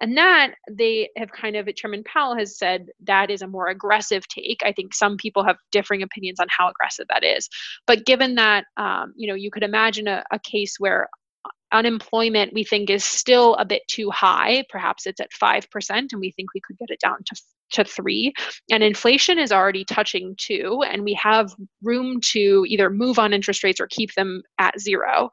And 0.00 0.16
that 0.16 0.54
they 0.70 1.10
have 1.16 1.32
kind 1.32 1.56
of, 1.56 1.74
Chairman 1.74 2.04
Powell 2.04 2.36
has 2.36 2.56
said 2.56 2.86
that 3.04 3.30
is 3.30 3.42
a 3.42 3.48
more 3.48 3.68
aggressive 3.68 4.26
take. 4.28 4.60
I 4.64 4.72
think 4.72 4.94
some 4.94 5.16
people 5.16 5.44
have 5.44 5.56
differing 5.72 6.02
opinions 6.02 6.38
on 6.38 6.46
how 6.50 6.70
aggressive 6.70 7.06
that 7.08 7.24
is. 7.24 7.48
But 7.86 8.06
given 8.06 8.36
that, 8.36 8.64
um, 8.76 9.12
you 9.16 9.26
know, 9.26 9.34
you 9.34 9.50
could 9.50 9.64
imagine 9.64 10.06
a, 10.06 10.22
a 10.30 10.38
case 10.38 10.76
where 10.78 11.08
unemployment 11.72 12.52
we 12.54 12.64
think 12.64 12.90
is 12.90 13.04
still 13.04 13.54
a 13.56 13.64
bit 13.64 13.82
too 13.88 14.10
high. 14.10 14.64
Perhaps 14.68 15.06
it's 15.06 15.20
at 15.20 15.30
5% 15.30 15.90
and 15.90 16.20
we 16.20 16.30
think 16.32 16.54
we 16.54 16.60
could 16.60 16.78
get 16.78 16.90
it 16.90 17.00
down 17.00 17.18
to 17.26 17.36
to 17.70 17.84
3 17.84 18.32
and 18.70 18.82
inflation 18.82 19.38
is 19.38 19.52
already 19.52 19.84
touching 19.84 20.34
2 20.38 20.82
and 20.90 21.04
we 21.04 21.12
have 21.12 21.54
room 21.82 22.18
to 22.22 22.64
either 22.66 22.88
move 22.88 23.18
on 23.18 23.34
interest 23.34 23.62
rates 23.62 23.78
or 23.78 23.86
keep 23.88 24.14
them 24.14 24.42
at 24.58 24.78
0 24.80 25.28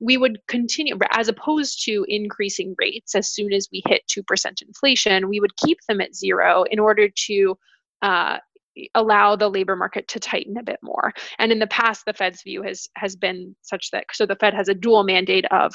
we 0.00 0.16
would 0.16 0.38
continue 0.46 0.96
as 1.10 1.26
opposed 1.26 1.84
to 1.84 2.04
increasing 2.08 2.74
rates 2.78 3.16
as 3.16 3.28
soon 3.28 3.52
as 3.52 3.68
we 3.72 3.82
hit 3.88 4.02
2% 4.08 4.22
inflation 4.62 5.28
we 5.28 5.40
would 5.40 5.56
keep 5.56 5.78
them 5.88 6.00
at 6.00 6.14
0 6.14 6.64
in 6.70 6.78
order 6.78 7.08
to 7.08 7.56
uh, 8.02 8.38
allow 8.94 9.36
the 9.36 9.48
labor 9.48 9.76
market 9.76 10.08
to 10.08 10.20
tighten 10.20 10.56
a 10.56 10.62
bit 10.62 10.78
more. 10.82 11.12
And 11.38 11.52
in 11.52 11.58
the 11.58 11.66
past, 11.66 12.04
the 12.04 12.12
Fed's 12.12 12.42
view 12.42 12.62
has 12.62 12.88
has 12.96 13.16
been 13.16 13.54
such 13.62 13.90
that 13.92 14.06
so 14.12 14.26
the 14.26 14.36
Fed 14.36 14.54
has 14.54 14.68
a 14.68 14.74
dual 14.74 15.04
mandate 15.04 15.46
of, 15.50 15.74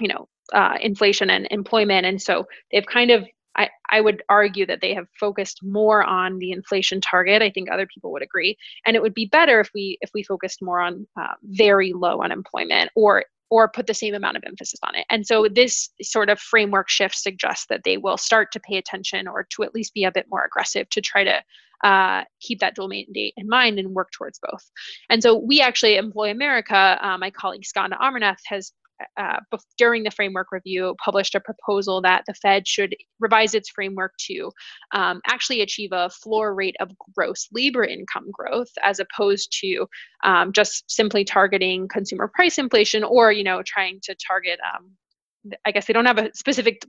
you 0.00 0.08
know, 0.08 0.28
uh, 0.52 0.76
inflation 0.80 1.30
and 1.30 1.46
employment, 1.50 2.06
and 2.06 2.20
so 2.20 2.46
they've 2.70 2.86
kind 2.86 3.10
of 3.10 3.26
I, 3.56 3.68
I 3.90 4.00
would 4.00 4.22
argue 4.28 4.66
that 4.66 4.80
they 4.80 4.94
have 4.94 5.06
focused 5.18 5.60
more 5.62 6.02
on 6.02 6.38
the 6.38 6.50
inflation 6.50 7.00
target. 7.00 7.40
I 7.40 7.50
think 7.50 7.70
other 7.70 7.86
people 7.86 8.12
would 8.12 8.22
agree, 8.22 8.56
and 8.86 8.96
it 8.96 9.02
would 9.02 9.14
be 9.14 9.26
better 9.26 9.60
if 9.60 9.70
we 9.74 9.98
if 10.00 10.10
we 10.14 10.22
focused 10.22 10.62
more 10.62 10.80
on 10.80 11.06
uh, 11.20 11.34
very 11.42 11.92
low 11.92 12.20
unemployment 12.20 12.90
or 12.96 13.24
or 13.50 13.68
put 13.68 13.86
the 13.86 13.94
same 13.94 14.14
amount 14.14 14.36
of 14.36 14.42
emphasis 14.46 14.80
on 14.82 14.94
it. 14.94 15.06
And 15.10 15.26
so 15.26 15.48
this 15.48 15.90
sort 16.02 16.30
of 16.30 16.40
framework 16.40 16.88
shift 16.88 17.16
suggests 17.16 17.66
that 17.68 17.82
they 17.84 17.96
will 17.96 18.16
start 18.16 18.52
to 18.52 18.60
pay 18.60 18.76
attention 18.76 19.28
or 19.28 19.46
to 19.50 19.62
at 19.62 19.74
least 19.74 19.94
be 19.94 20.04
a 20.04 20.12
bit 20.12 20.26
more 20.30 20.44
aggressive 20.44 20.88
to 20.90 21.00
try 21.00 21.24
to 21.24 21.42
uh, 21.84 22.24
keep 22.40 22.60
that 22.60 22.74
dual 22.74 22.88
mandate 22.88 23.34
in 23.36 23.48
mind 23.48 23.78
and 23.78 23.94
work 23.94 24.10
towards 24.12 24.38
both. 24.38 24.70
And 25.10 25.22
so 25.22 25.36
we 25.36 25.60
actually, 25.60 25.96
Employ 25.96 26.30
America, 26.30 26.98
uh, 27.00 27.18
my 27.18 27.30
colleague 27.30 27.66
Skanda 27.66 27.96
Amarnath 28.00 28.40
has 28.46 28.72
uh, 29.16 29.40
during 29.78 30.04
the 30.04 30.10
framework 30.10 30.52
review, 30.52 30.94
published 31.04 31.34
a 31.34 31.40
proposal 31.40 32.00
that 32.02 32.24
the 32.26 32.34
Fed 32.34 32.66
should 32.66 32.94
revise 33.20 33.54
its 33.54 33.68
framework 33.68 34.12
to 34.18 34.50
um, 34.92 35.20
actually 35.26 35.60
achieve 35.60 35.90
a 35.92 36.10
floor 36.10 36.54
rate 36.54 36.76
of 36.80 36.90
gross 37.14 37.48
labor 37.52 37.84
income 37.84 38.30
growth, 38.30 38.70
as 38.82 39.00
opposed 39.00 39.56
to 39.60 39.86
um, 40.22 40.52
just 40.52 40.90
simply 40.90 41.24
targeting 41.24 41.88
consumer 41.88 42.30
price 42.32 42.58
inflation 42.58 43.04
or, 43.04 43.32
you 43.32 43.44
know, 43.44 43.62
trying 43.64 43.98
to 44.02 44.14
target. 44.14 44.58
Um, 44.74 44.92
I 45.64 45.72
guess 45.72 45.86
they 45.86 45.92
don't 45.92 46.06
have 46.06 46.18
a 46.18 46.30
specific 46.34 46.84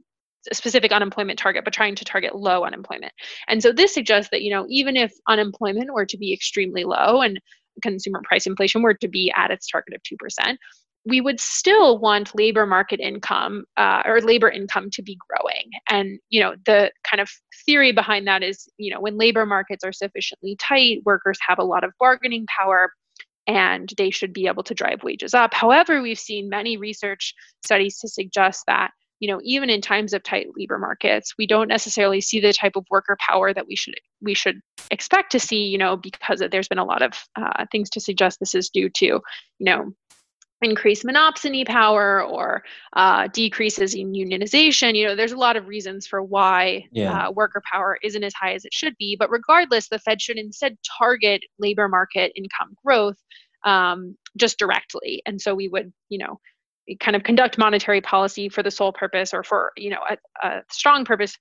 specific 0.53 0.91
unemployment 0.91 1.39
target, 1.39 1.63
but 1.63 1.73
trying 1.73 1.95
to 1.95 2.05
target 2.05 2.35
low 2.35 2.63
unemployment. 2.63 3.11
And 3.47 3.63
so 3.63 3.71
this 3.71 3.93
suggests 3.93 4.29
that, 4.29 4.43
you 4.43 4.51
know, 4.51 4.65
even 4.69 4.95
if 4.95 5.11
unemployment 5.27 5.91
were 5.91 6.05
to 6.05 6.17
be 6.17 6.31
extremely 6.31 6.83
low 6.83 7.21
and 7.21 7.39
consumer 7.81 8.21
price 8.23 8.45
inflation 8.45 8.81
were 8.81 8.93
to 8.93 9.07
be 9.07 9.33
at 9.35 9.51
its 9.51 9.67
target 9.67 9.95
of 9.95 10.01
2%, 10.03 10.55
we 11.05 11.21
would 11.21 11.39
still 11.39 11.99
want 11.99 12.35
labor 12.35 12.65
market 12.65 12.99
income 12.99 13.65
uh, 13.77 14.01
or 14.05 14.21
labor 14.21 14.49
income 14.49 14.89
to 14.91 15.03
be 15.03 15.17
growing. 15.29 15.69
And 15.89 16.19
you 16.29 16.41
know 16.41 16.55
the 16.65 16.91
kind 17.09 17.21
of 17.21 17.29
theory 17.65 17.91
behind 17.91 18.27
that 18.27 18.43
is 18.43 18.67
you 18.77 18.93
know 18.93 18.99
when 18.99 19.17
labor 19.17 19.45
markets 19.45 19.83
are 19.83 19.93
sufficiently 19.93 20.55
tight 20.59 21.01
workers 21.05 21.37
have 21.47 21.59
a 21.59 21.63
lot 21.63 21.83
of 21.83 21.91
bargaining 21.99 22.45
power 22.57 22.91
and 23.47 23.91
they 23.97 24.09
should 24.09 24.33
be 24.33 24.47
able 24.47 24.63
to 24.63 24.73
drive 24.73 25.03
wages 25.03 25.33
up. 25.33 25.53
However 25.53 26.01
we've 26.01 26.19
seen 26.19 26.49
many 26.49 26.77
research 26.77 27.33
studies 27.63 27.99
to 27.99 28.07
suggest 28.07 28.63
that 28.67 28.91
you 29.19 29.27
know 29.27 29.39
even 29.43 29.69
in 29.69 29.81
times 29.81 30.13
of 30.13 30.23
tight 30.23 30.47
labor 30.57 30.77
markets 30.77 31.33
we 31.37 31.47
don't 31.47 31.67
necessarily 31.67 32.21
see 32.21 32.39
the 32.39 32.53
type 32.53 32.75
of 32.75 32.85
worker 32.89 33.17
power 33.27 33.53
that 33.53 33.67
we 33.67 33.75
should 33.75 33.95
we 34.21 34.33
should 34.33 34.59
expect 34.91 35.31
to 35.31 35.39
see 35.39 35.63
you 35.65 35.77
know 35.77 35.95
because 35.95 36.43
there's 36.51 36.67
been 36.67 36.77
a 36.77 36.83
lot 36.83 37.01
of 37.01 37.13
uh, 37.35 37.65
things 37.71 37.89
to 37.89 37.99
suggest 37.99 38.39
this 38.39 38.55
is 38.55 38.69
due 38.69 38.89
to 38.89 39.05
you 39.05 39.21
know 39.59 39.91
increased 40.65 41.05
monopsony 41.05 41.65
power 41.65 42.23
or 42.23 42.63
uh, 42.93 43.27
decreases 43.27 43.93
in 43.93 44.11
unionization. 44.11 44.95
You 44.95 45.07
know, 45.07 45.15
there's 45.15 45.31
a 45.31 45.37
lot 45.37 45.55
of 45.55 45.67
reasons 45.67 46.05
for 46.07 46.21
why 46.21 46.83
yeah. 46.91 47.27
uh, 47.27 47.31
worker 47.31 47.61
power 47.71 47.97
isn't 48.03 48.23
as 48.23 48.33
high 48.33 48.53
as 48.53 48.65
it 48.65 48.73
should 48.73 48.95
be. 48.97 49.15
But 49.17 49.29
regardless, 49.29 49.87
the 49.87 49.99
Fed 49.99 50.21
should 50.21 50.37
instead 50.37 50.77
target 50.99 51.41
labor 51.59 51.87
market 51.87 52.33
income 52.35 52.75
growth 52.83 53.17
um, 53.63 54.17
just 54.35 54.59
directly. 54.59 55.21
And 55.25 55.39
so 55.39 55.55
we 55.55 55.67
would, 55.69 55.93
you 56.09 56.17
know, 56.17 56.39
kind 56.99 57.15
of 57.15 57.23
conduct 57.23 57.57
monetary 57.57 58.01
policy 58.01 58.49
for 58.49 58.61
the 58.61 58.71
sole 58.71 58.91
purpose 58.91 59.33
or 59.33 59.43
for, 59.43 59.71
you 59.77 59.89
know, 59.89 60.01
a, 60.09 60.47
a 60.47 60.61
strong 60.69 61.05
purpose 61.05 61.37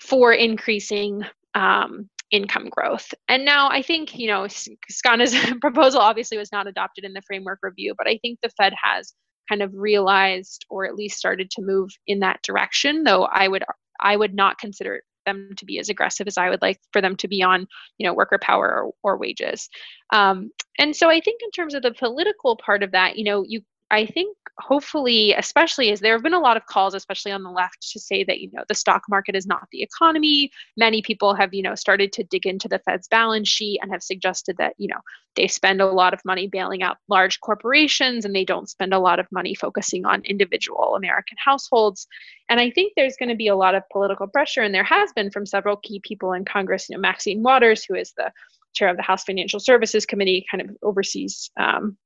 for 0.00 0.32
increasing 0.32 1.22
um, 1.54 2.08
income 2.30 2.68
growth. 2.68 3.12
And 3.28 3.44
now 3.44 3.68
I 3.70 3.82
think, 3.82 4.18
you 4.18 4.28
know, 4.28 4.42
Skanda's 4.42 5.34
proposal 5.60 6.00
obviously 6.00 6.38
was 6.38 6.52
not 6.52 6.66
adopted 6.66 7.04
in 7.04 7.12
the 7.12 7.22
framework 7.26 7.60
review, 7.62 7.94
but 7.96 8.08
I 8.08 8.18
think 8.22 8.38
the 8.42 8.50
Fed 8.50 8.74
has 8.82 9.14
kind 9.48 9.62
of 9.62 9.72
realized 9.74 10.66
or 10.68 10.86
at 10.86 10.94
least 10.94 11.18
started 11.18 11.50
to 11.52 11.62
move 11.62 11.90
in 12.06 12.20
that 12.20 12.42
direction, 12.42 13.04
though 13.04 13.24
I 13.24 13.48
would 13.48 13.64
I 14.00 14.16
would 14.16 14.34
not 14.34 14.58
consider 14.58 15.02
them 15.26 15.50
to 15.56 15.64
be 15.64 15.78
as 15.78 15.88
aggressive 15.88 16.26
as 16.26 16.38
I 16.38 16.48
would 16.48 16.62
like 16.62 16.78
for 16.92 17.00
them 17.00 17.16
to 17.16 17.28
be 17.28 17.42
on, 17.42 17.66
you 17.98 18.06
know, 18.06 18.14
worker 18.14 18.38
power 18.40 18.84
or, 18.84 18.92
or 19.02 19.18
wages. 19.18 19.68
Um, 20.12 20.50
and 20.78 20.94
so 20.94 21.08
I 21.08 21.20
think 21.20 21.40
in 21.42 21.50
terms 21.50 21.74
of 21.74 21.82
the 21.82 21.92
political 21.92 22.56
part 22.56 22.82
of 22.82 22.92
that, 22.92 23.18
you 23.18 23.24
know, 23.24 23.44
you 23.46 23.60
I 23.90 24.04
think 24.04 24.36
hopefully, 24.58 25.32
especially 25.32 25.90
as 25.90 26.00
there 26.00 26.12
have 26.12 26.22
been 26.22 26.34
a 26.34 26.40
lot 26.40 26.56
of 26.56 26.66
calls, 26.66 26.94
especially 26.94 27.32
on 27.32 27.42
the 27.42 27.50
left, 27.50 27.90
to 27.92 28.00
say 28.00 28.22
that 28.24 28.40
you 28.40 28.50
know 28.52 28.64
the 28.68 28.74
stock 28.74 29.02
market 29.08 29.34
is 29.34 29.46
not 29.46 29.66
the 29.72 29.82
economy. 29.82 30.50
Many 30.76 31.00
people 31.00 31.34
have 31.34 31.54
you 31.54 31.62
know 31.62 31.74
started 31.74 32.12
to 32.14 32.24
dig 32.24 32.46
into 32.46 32.68
the 32.68 32.80
Fed's 32.80 33.08
balance 33.08 33.48
sheet 33.48 33.78
and 33.80 33.90
have 33.90 34.02
suggested 34.02 34.56
that 34.58 34.74
you 34.76 34.88
know 34.88 35.00
they 35.36 35.48
spend 35.48 35.80
a 35.80 35.86
lot 35.86 36.12
of 36.12 36.20
money 36.24 36.48
bailing 36.48 36.82
out 36.82 36.98
large 37.08 37.40
corporations 37.40 38.24
and 38.24 38.34
they 38.34 38.44
don't 38.44 38.68
spend 38.68 38.92
a 38.92 38.98
lot 38.98 39.20
of 39.20 39.26
money 39.32 39.54
focusing 39.54 40.04
on 40.04 40.22
individual 40.24 40.94
American 40.96 41.36
households. 41.42 42.06
And 42.50 42.60
I 42.60 42.70
think 42.70 42.92
there's 42.96 43.16
going 43.16 43.28
to 43.28 43.36
be 43.36 43.48
a 43.48 43.56
lot 43.56 43.74
of 43.74 43.84
political 43.90 44.26
pressure, 44.26 44.62
and 44.62 44.74
there 44.74 44.84
has 44.84 45.12
been 45.14 45.30
from 45.30 45.46
several 45.46 45.76
key 45.76 46.00
people 46.04 46.32
in 46.32 46.44
Congress. 46.44 46.88
You 46.88 46.96
know, 46.96 47.00
Maxine 47.00 47.42
Waters, 47.42 47.84
who 47.84 47.94
is 47.94 48.12
the 48.16 48.32
chair 48.74 48.88
of 48.88 48.96
the 48.96 49.02
House 49.02 49.24
Financial 49.24 49.60
Services 49.60 50.04
Committee, 50.04 50.44
kind 50.50 50.60
of 50.60 50.76
oversees 50.82 51.50
um, 51.58 51.96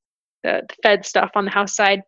the, 0.43 0.63
Fed 0.83 1.05
stuff 1.05 1.31
on 1.35 1.45
the 1.45 1.51
House 1.51 1.75
side, 1.75 2.03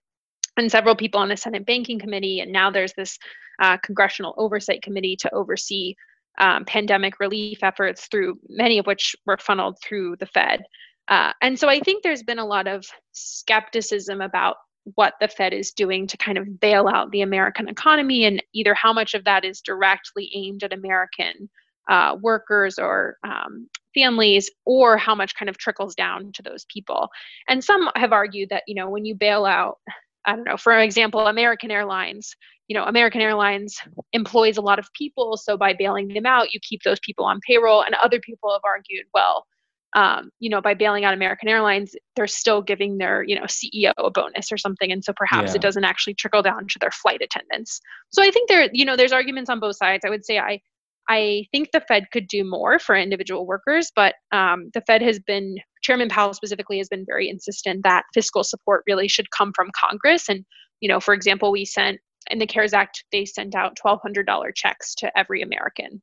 and 0.56 0.70
several 0.70 0.94
people 0.94 1.20
on 1.20 1.28
the 1.28 1.36
Senate 1.36 1.66
Banking 1.66 1.98
Committee. 1.98 2.40
And 2.40 2.52
now 2.52 2.70
there's 2.70 2.94
this 2.94 3.18
uh, 3.60 3.76
Congressional 3.78 4.34
Oversight 4.36 4.82
Committee 4.82 5.16
to 5.16 5.34
oversee 5.34 5.94
um, 6.38 6.64
pandemic 6.64 7.20
relief 7.20 7.58
efforts, 7.62 8.06
through 8.06 8.38
many 8.48 8.78
of 8.78 8.86
which 8.86 9.14
were 9.26 9.38
funneled 9.38 9.78
through 9.82 10.16
the 10.16 10.26
Fed. 10.26 10.64
Uh, 11.08 11.32
and 11.42 11.58
so 11.58 11.68
I 11.68 11.80
think 11.80 12.02
there's 12.02 12.22
been 12.22 12.38
a 12.38 12.46
lot 12.46 12.66
of 12.66 12.84
skepticism 13.12 14.20
about 14.20 14.56
what 14.96 15.14
the 15.20 15.28
Fed 15.28 15.52
is 15.52 15.72
doing 15.72 16.06
to 16.06 16.16
kind 16.16 16.36
of 16.36 16.60
bail 16.60 16.88
out 16.88 17.10
the 17.10 17.22
American 17.22 17.68
economy, 17.68 18.24
and 18.24 18.42
either 18.52 18.74
how 18.74 18.92
much 18.92 19.14
of 19.14 19.24
that 19.24 19.44
is 19.44 19.60
directly 19.60 20.30
aimed 20.34 20.62
at 20.62 20.72
American 20.72 21.48
uh, 21.88 22.16
workers 22.20 22.78
or 22.78 23.18
um, 23.24 23.68
families 23.94 24.50
or 24.64 24.96
how 24.96 25.14
much 25.14 25.34
kind 25.34 25.48
of 25.48 25.58
trickles 25.58 25.94
down 25.94 26.32
to 26.32 26.42
those 26.42 26.64
people. 26.72 27.08
And 27.48 27.62
some 27.62 27.90
have 27.96 28.12
argued 28.12 28.48
that 28.50 28.64
you 28.66 28.74
know 28.74 28.88
when 28.88 29.04
you 29.04 29.14
bail 29.14 29.44
out 29.44 29.78
i 30.26 30.34
don't 30.34 30.44
know 30.44 30.56
for 30.56 30.78
example 30.78 31.26
american 31.26 31.70
airlines 31.70 32.34
you 32.68 32.74
know 32.76 32.84
american 32.84 33.20
airlines 33.20 33.78
employs 34.12 34.56
a 34.56 34.62
lot 34.62 34.78
of 34.78 34.88
people 34.94 35.36
so 35.36 35.56
by 35.56 35.74
bailing 35.74 36.08
them 36.08 36.26
out 36.26 36.52
you 36.52 36.60
keep 36.62 36.82
those 36.82 37.00
people 37.00 37.24
on 37.24 37.40
payroll. 37.46 37.82
And 37.82 37.94
other 37.96 38.20
people 38.20 38.50
have 38.52 38.62
argued 38.64 39.06
well 39.12 39.46
um, 39.94 40.30
you 40.40 40.50
know 40.50 40.60
by 40.60 40.74
bailing 40.74 41.04
out 41.04 41.14
american 41.14 41.48
airlines 41.48 41.94
they're 42.16 42.26
still 42.26 42.62
giving 42.62 42.98
their 42.98 43.22
you 43.22 43.36
know 43.36 43.44
ceo 43.44 43.92
a 43.98 44.10
bonus 44.10 44.50
or 44.50 44.56
something. 44.56 44.90
And 44.90 45.04
so 45.04 45.12
perhaps 45.14 45.50
yeah. 45.50 45.56
it 45.56 45.62
doesn't 45.62 45.84
actually 45.84 46.14
trickle 46.14 46.42
down 46.42 46.66
to 46.68 46.78
their 46.80 46.90
flight 46.90 47.20
attendants. 47.22 47.80
So 48.10 48.22
i 48.22 48.30
think 48.30 48.48
there 48.48 48.68
you 48.72 48.84
know 48.84 48.96
there's 48.96 49.12
arguments 49.12 49.50
on 49.50 49.60
both 49.60 49.76
sides. 49.76 50.04
I 50.04 50.10
would 50.10 50.24
say 50.24 50.38
i 50.38 50.60
I 51.08 51.46
think 51.52 51.70
the 51.72 51.82
Fed 51.86 52.10
could 52.12 52.28
do 52.28 52.44
more 52.44 52.78
for 52.78 52.96
individual 52.96 53.46
workers, 53.46 53.92
but 53.94 54.14
um, 54.32 54.70
the 54.72 54.80
Fed 54.86 55.02
has 55.02 55.18
been, 55.18 55.56
Chairman 55.82 56.08
Powell 56.08 56.32
specifically, 56.32 56.78
has 56.78 56.88
been 56.88 57.04
very 57.06 57.28
insistent 57.28 57.82
that 57.84 58.04
fiscal 58.14 58.42
support 58.42 58.84
really 58.86 59.08
should 59.08 59.30
come 59.30 59.52
from 59.54 59.70
Congress. 59.78 60.28
And, 60.28 60.44
you 60.80 60.88
know, 60.88 61.00
for 61.00 61.12
example, 61.12 61.52
we 61.52 61.64
sent 61.64 62.00
in 62.30 62.38
the 62.38 62.46
CARES 62.46 62.72
Act, 62.72 63.04
they 63.12 63.24
sent 63.24 63.54
out 63.54 63.78
$1,200 63.84 64.24
checks 64.54 64.94
to 64.96 65.18
every 65.18 65.42
American. 65.42 66.00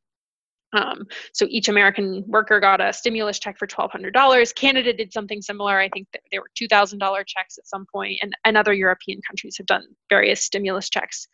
Um, 0.74 1.06
so 1.34 1.48
each 1.50 1.68
American 1.68 2.24
worker 2.28 2.60
got 2.60 2.80
a 2.80 2.94
stimulus 2.94 3.40
check 3.40 3.58
for 3.58 3.68
$1,200. 3.68 4.56
Canada 4.56 4.94
did 4.94 5.12
something 5.12 5.42
similar. 5.42 5.80
I 5.80 5.90
think 5.90 6.08
there 6.32 6.42
were 6.42 6.50
$2,000 6.62 7.00
checks 7.28 7.58
at 7.58 7.68
some 7.68 7.86
point, 7.94 8.20
and, 8.22 8.34
and 8.46 8.56
other 8.56 8.74
European 8.74 9.20
countries 9.28 9.58
have 9.58 9.68
done 9.68 9.84
various 10.10 10.44
stimulus 10.44 10.90
checks. 10.90 11.28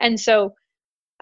And 0.00 0.18
so 0.20 0.52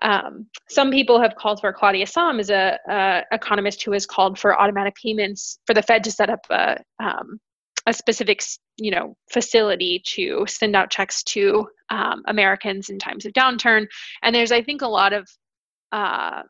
um, 0.03 0.47
some 0.69 0.91
people 0.91 1.21
have 1.21 1.37
called 1.37 1.61
for 1.61 1.73
Claudia 1.73 2.07
Sahm, 2.07 2.41
is 2.41 2.51
a, 2.51 2.79
a, 2.89 3.23
economist 3.33 3.83
who 3.83 3.93
has 3.93 4.07
called 4.07 4.39
for 4.39 4.59
automatic 4.59 4.95
payments 4.95 5.59
for 5.67 5.75
the 5.75 5.83
Fed 5.83 6.05
to 6.05 6.11
set 6.11 6.31
up 6.31 6.41
a, 6.51 6.79
um, 6.99 7.39
a 7.87 7.93
specific, 7.93 8.43
you 8.77 8.91
know, 8.91 9.17
facility 9.31 10.03
to 10.07 10.45
send 10.49 10.75
out 10.77 10.91
checks 10.91 11.23
to 11.25 11.69
um, 11.91 12.23
Americans 12.27 12.89
in 12.89 12.99
times 12.99 13.27
of 13.27 13.33
downturn. 13.33 13.87
And 14.23 14.35
there's, 14.35 14.53
I 14.53 14.63
think, 14.63 14.83
a 14.83 14.89
lot 14.89 15.13
of, 15.13 15.29
uh, 15.93 16.43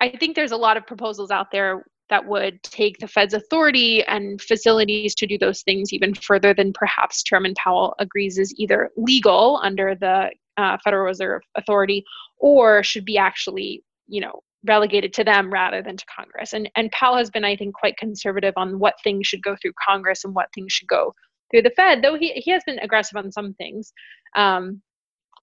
I 0.00 0.16
think 0.18 0.34
there's 0.34 0.52
a 0.52 0.56
lot 0.56 0.76
of 0.76 0.86
proposals 0.86 1.30
out 1.30 1.50
there 1.52 1.84
that 2.10 2.26
would 2.26 2.62
take 2.62 2.98
the 2.98 3.08
Fed's 3.08 3.34
authority 3.34 4.04
and 4.04 4.40
facilities 4.40 5.14
to 5.14 5.26
do 5.26 5.38
those 5.38 5.62
things 5.62 5.92
even 5.92 6.12
further 6.12 6.52
than 6.52 6.72
perhaps 6.72 7.22
Chairman 7.22 7.54
Powell 7.54 7.94
agrees 7.98 8.36
is 8.36 8.52
either 8.58 8.90
legal 8.96 9.60
under 9.62 9.94
the 9.94 10.30
uh, 10.56 10.78
Federal 10.84 11.04
Reserve 11.04 11.42
Authority 11.56 12.04
or 12.38 12.82
should 12.82 13.04
be 13.04 13.18
actually, 13.18 13.82
you 14.06 14.20
know, 14.20 14.40
relegated 14.64 15.12
to 15.14 15.24
them 15.24 15.52
rather 15.52 15.82
than 15.82 15.96
to 15.96 16.04
Congress. 16.14 16.52
And 16.52 16.70
and 16.76 16.90
Powell 16.92 17.16
has 17.16 17.30
been, 17.30 17.44
I 17.44 17.56
think, 17.56 17.74
quite 17.74 17.96
conservative 17.96 18.54
on 18.56 18.78
what 18.78 18.94
things 19.02 19.26
should 19.26 19.42
go 19.42 19.56
through 19.60 19.72
Congress 19.84 20.24
and 20.24 20.34
what 20.34 20.48
things 20.54 20.72
should 20.72 20.88
go 20.88 21.14
through 21.50 21.62
the 21.62 21.72
Fed, 21.76 22.02
though 22.02 22.16
he, 22.16 22.32
he 22.32 22.50
has 22.50 22.62
been 22.64 22.78
aggressive 22.78 23.16
on 23.16 23.30
some 23.30 23.54
things. 23.54 23.92
Um, 24.36 24.82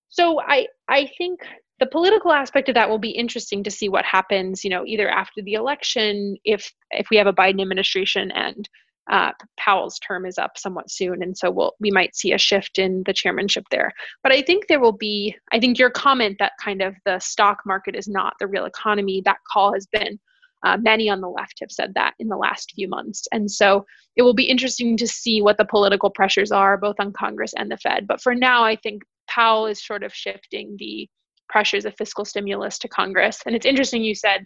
so 0.09 0.41
I 0.41 0.67
I 0.87 1.09
think 1.17 1.41
the 1.79 1.85
political 1.85 2.31
aspect 2.31 2.67
of 2.67 2.75
that 2.75 2.89
will 2.89 2.99
be 2.99 3.11
interesting 3.11 3.63
to 3.63 3.71
see 3.71 3.87
what 3.87 4.03
happens, 4.03 4.63
you 4.63 4.69
know, 4.69 4.85
either 4.85 5.09
after 5.09 5.41
the 5.41 5.53
election, 5.53 6.35
if 6.43 6.71
if 6.91 7.07
we 7.09 7.17
have 7.17 7.27
a 7.27 7.33
Biden 7.33 7.61
administration 7.61 8.31
and 8.31 8.67
uh, 9.09 9.31
Powell's 9.57 9.99
term 9.99 10.25
is 10.25 10.37
up 10.37 10.57
somewhat 10.57 10.89
soon, 10.91 11.23
and 11.23 11.37
so 11.37 11.51
we'll 11.51 11.73
we 11.79 11.91
might 11.91 12.15
see 12.15 12.33
a 12.33 12.37
shift 12.37 12.79
in 12.79 13.03
the 13.05 13.13
chairmanship 13.13 13.65
there. 13.71 13.91
But 14.23 14.31
I 14.31 14.41
think 14.41 14.67
there 14.67 14.79
will 14.79 14.97
be. 14.97 15.35
I 15.51 15.59
think 15.59 15.79
your 15.79 15.89
comment 15.89 16.37
that 16.39 16.53
kind 16.63 16.81
of 16.81 16.95
the 17.05 17.19
stock 17.19 17.59
market 17.65 17.95
is 17.95 18.07
not 18.07 18.33
the 18.39 18.47
real 18.47 18.65
economy. 18.65 19.21
That 19.25 19.37
call 19.51 19.73
has 19.73 19.87
been 19.87 20.19
Uh, 20.65 20.77
many 20.81 21.09
on 21.09 21.21
the 21.21 21.29
left 21.29 21.57
have 21.61 21.71
said 21.71 21.93
that 21.93 22.13
in 22.19 22.27
the 22.27 22.35
last 22.35 22.73
few 22.75 22.89
months. 22.89 23.27
And 23.31 23.49
so 23.49 23.85
it 24.17 24.23
will 24.23 24.33
be 24.33 24.49
interesting 24.49 24.97
to 24.97 25.07
see 25.07 25.41
what 25.41 25.57
the 25.57 25.63
political 25.63 26.09
pressures 26.09 26.51
are, 26.51 26.77
both 26.77 26.97
on 26.99 27.13
Congress 27.13 27.53
and 27.55 27.71
the 27.71 27.77
Fed. 27.77 28.05
But 28.05 28.21
for 28.21 28.35
now, 28.35 28.65
I 28.65 28.75
think 28.75 29.03
Powell 29.29 29.67
is 29.67 29.85
sort 29.85 30.03
of 30.03 30.13
shifting 30.13 30.75
the 30.77 31.07
pressures 31.47 31.85
of 31.85 31.95
fiscal 31.95 32.25
stimulus 32.25 32.77
to 32.79 32.89
Congress. 32.89 33.39
And 33.45 33.55
it's 33.55 33.65
interesting 33.65 34.03
you 34.03 34.15
said 34.15 34.45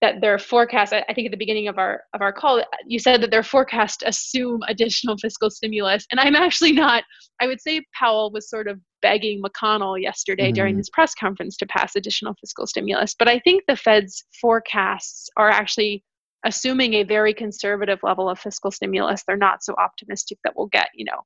that 0.00 0.20
their 0.20 0.38
forecast 0.38 0.92
i 0.92 1.02
think 1.12 1.26
at 1.26 1.30
the 1.30 1.36
beginning 1.36 1.68
of 1.68 1.78
our 1.78 2.02
of 2.14 2.20
our 2.20 2.32
call 2.32 2.62
you 2.86 2.98
said 2.98 3.20
that 3.20 3.30
their 3.30 3.42
forecast 3.42 4.02
assume 4.06 4.60
additional 4.68 5.16
fiscal 5.18 5.50
stimulus 5.50 6.06
and 6.10 6.20
i'm 6.20 6.36
actually 6.36 6.72
not 6.72 7.04
i 7.40 7.46
would 7.46 7.60
say 7.60 7.82
powell 7.98 8.30
was 8.30 8.48
sort 8.48 8.68
of 8.68 8.80
begging 9.02 9.42
mcconnell 9.42 10.00
yesterday 10.00 10.46
mm-hmm. 10.46 10.54
during 10.54 10.76
his 10.76 10.90
press 10.90 11.14
conference 11.14 11.56
to 11.56 11.66
pass 11.66 11.96
additional 11.96 12.34
fiscal 12.40 12.66
stimulus 12.66 13.14
but 13.18 13.28
i 13.28 13.38
think 13.40 13.62
the 13.66 13.76
fed's 13.76 14.24
forecasts 14.40 15.28
are 15.36 15.50
actually 15.50 16.02
assuming 16.44 16.94
a 16.94 17.02
very 17.02 17.34
conservative 17.34 17.98
level 18.02 18.28
of 18.28 18.38
fiscal 18.38 18.70
stimulus 18.70 19.22
they're 19.26 19.36
not 19.36 19.62
so 19.62 19.74
optimistic 19.78 20.38
that 20.44 20.54
we'll 20.56 20.66
get 20.66 20.88
you 20.94 21.04
know 21.04 21.20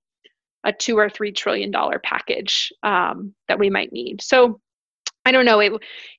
a 0.65 0.73
two 0.73 0.97
or 0.97 1.11
three 1.11 1.33
trillion 1.33 1.73
dollar 1.73 2.01
package 2.05 2.73
um, 2.85 3.35
that 3.49 3.59
we 3.59 3.69
might 3.69 3.93
need 3.93 4.23
so 4.23 4.61
I 5.25 5.33
don't 5.33 5.45
know. 5.45 5.61
It, 5.61 5.73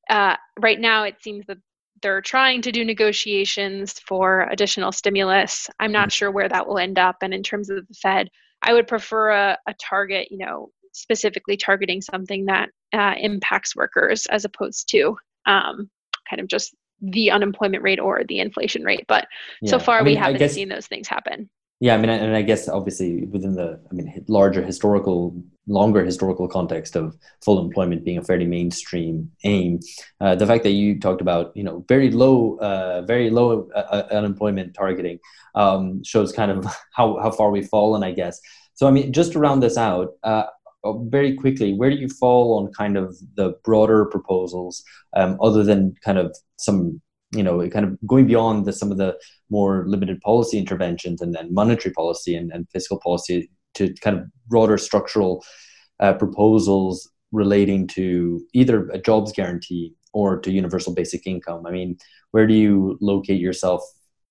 uh, 0.10 0.36
right 0.60 0.80
now, 0.80 1.04
it 1.04 1.16
seems 1.22 1.45
that 1.47 1.58
they're 2.04 2.22
trying 2.22 2.62
to 2.62 2.72
do 2.72 2.86
negotiations 2.86 3.93
for 4.08 4.47
additional 4.51 4.91
stimulus. 4.91 5.68
I'm 5.80 5.91
not 5.91 6.10
mm-hmm. 6.10 6.10
sure 6.10 6.32
where 6.32 6.49
that 6.49 6.68
will 6.68 6.78
end 6.78 6.99
up. 6.99 7.18
And 7.24 7.34
in 7.34 7.41
terms 7.41 7.72
of 7.72 7.88
the 7.88 7.93
Fed, 7.95 8.30
I 8.62 8.74
would 8.74 8.88
prefer 8.88 9.32
a, 9.32 9.58
a 9.68 9.74
target, 9.82 10.28
you 10.30 10.38
know, 10.38 10.70
specifically 10.91 11.58
targeting 11.58 12.01
something 12.01 12.45
that 12.45 12.70
uh, 12.93 13.16
impacts 13.18 13.76
workers 13.76 14.28
as 14.28 14.45
opposed 14.45 14.88
to 14.89 15.18
um, 15.47 15.89
kind 16.30 16.39
of 16.39 16.47
just 16.47 16.76
the 17.01 17.32
unemployment 17.32 17.84
rate 17.84 17.99
or 17.99 18.24
the 18.28 18.39
inflation 18.39 18.84
rate. 18.84 19.06
But 19.08 19.28
yeah. 19.62 19.72
so 19.72 19.80
far, 19.80 19.97
I 19.97 20.04
mean, 20.04 20.14
we 20.14 20.16
haven't 20.16 20.39
guess, 20.39 20.54
seen 20.54 20.70
those 20.70 20.88
things 20.88 21.08
happen. 21.08 21.49
Yeah, 21.80 21.95
I 21.95 21.97
mean, 21.97 22.09
and 22.09 22.36
I 22.36 22.43
guess 22.43 22.69
obviously 22.69 23.26
within 23.26 23.55
the, 23.55 23.80
I 23.91 23.93
mean, 23.93 24.24
larger 24.30 24.63
historical, 24.63 25.36
longer 25.67 26.05
historical 26.05 26.47
context 26.47 26.95
of 26.95 27.17
full 27.43 27.59
employment 27.59 28.05
being 28.05 28.17
a 28.17 28.24
fairly 28.24 28.45
mainstream 28.45 29.32
aim, 29.43 29.80
uh, 30.21 30.36
the 30.36 30.47
fact 30.47 30.63
that 30.63 30.71
you 30.71 30.97
talked 30.99 31.19
about, 31.19 31.51
you 31.57 31.63
know, 31.63 31.84
very 31.89 32.09
low, 32.09 32.57
uh, 32.59 33.01
very 33.01 33.30
low 33.30 33.67
uh, 33.76 33.80
uh 33.80 34.07
unemployment 34.11 34.74
targeting 34.74 35.19
um, 35.55 36.01
shows 36.03 36.32
kind 36.32 36.51
of 36.51 36.65
how 36.93 37.19
how 37.19 37.32
far 37.32 37.51
we've 37.51 37.67
fallen, 37.67 38.03
I 38.03 38.11
guess. 38.11 38.39
So, 38.76 38.88
I 38.88 38.91
mean, 38.91 39.11
just 39.11 39.34
to 39.34 39.39
round 39.39 39.61
this 39.61 39.78
out, 39.78 40.13
uh, 40.24 40.45
uh, 40.86 40.93
very 40.93 41.36
quickly, 41.36 41.74
where 41.74 41.89
do 41.89 41.97
you 41.97 42.07
fall 42.07 42.59
on 42.59 42.71
kind 42.74 42.97
of 42.97 43.17
the 43.36 43.55
broader 43.63 44.05
proposals, 44.05 44.84
um, 45.15 45.38
other 45.41 45.63
than 45.63 45.95
kind 46.03 46.17
of 46.17 46.36
some 46.57 47.01
you 47.36 47.43
know, 47.43 47.67
kind 47.69 47.86
of 47.86 47.97
going 48.05 48.28
beyond 48.28 48.65
the, 48.65 48.74
some 48.74 48.91
of 48.91 48.97
the 48.97 49.17
more 49.60 49.76
limited 49.93 50.18
policy 50.30 50.58
interventions 50.64 51.22
and, 51.22 51.36
and 51.39 51.51
monetary 51.51 51.93
policy 51.93 52.34
and, 52.39 52.51
and 52.54 52.68
fiscal 52.76 52.99
policy 53.08 53.38
to 53.78 53.93
kind 54.04 54.16
of 54.18 54.24
broader 54.47 54.78
structural 54.78 55.43
uh, 55.99 56.14
proposals 56.24 56.95
relating 57.32 57.88
to 57.97 58.06
either 58.54 58.78
a 58.89 58.99
jobs 59.10 59.32
guarantee 59.32 59.86
or 60.14 60.39
to 60.39 60.51
universal 60.51 60.93
basic 60.93 61.26
income. 61.34 61.66
I 61.66 61.72
mean, 61.72 61.97
where 62.32 62.47
do 62.47 62.54
you 62.54 62.97
locate 63.01 63.41
yourself 63.47 63.82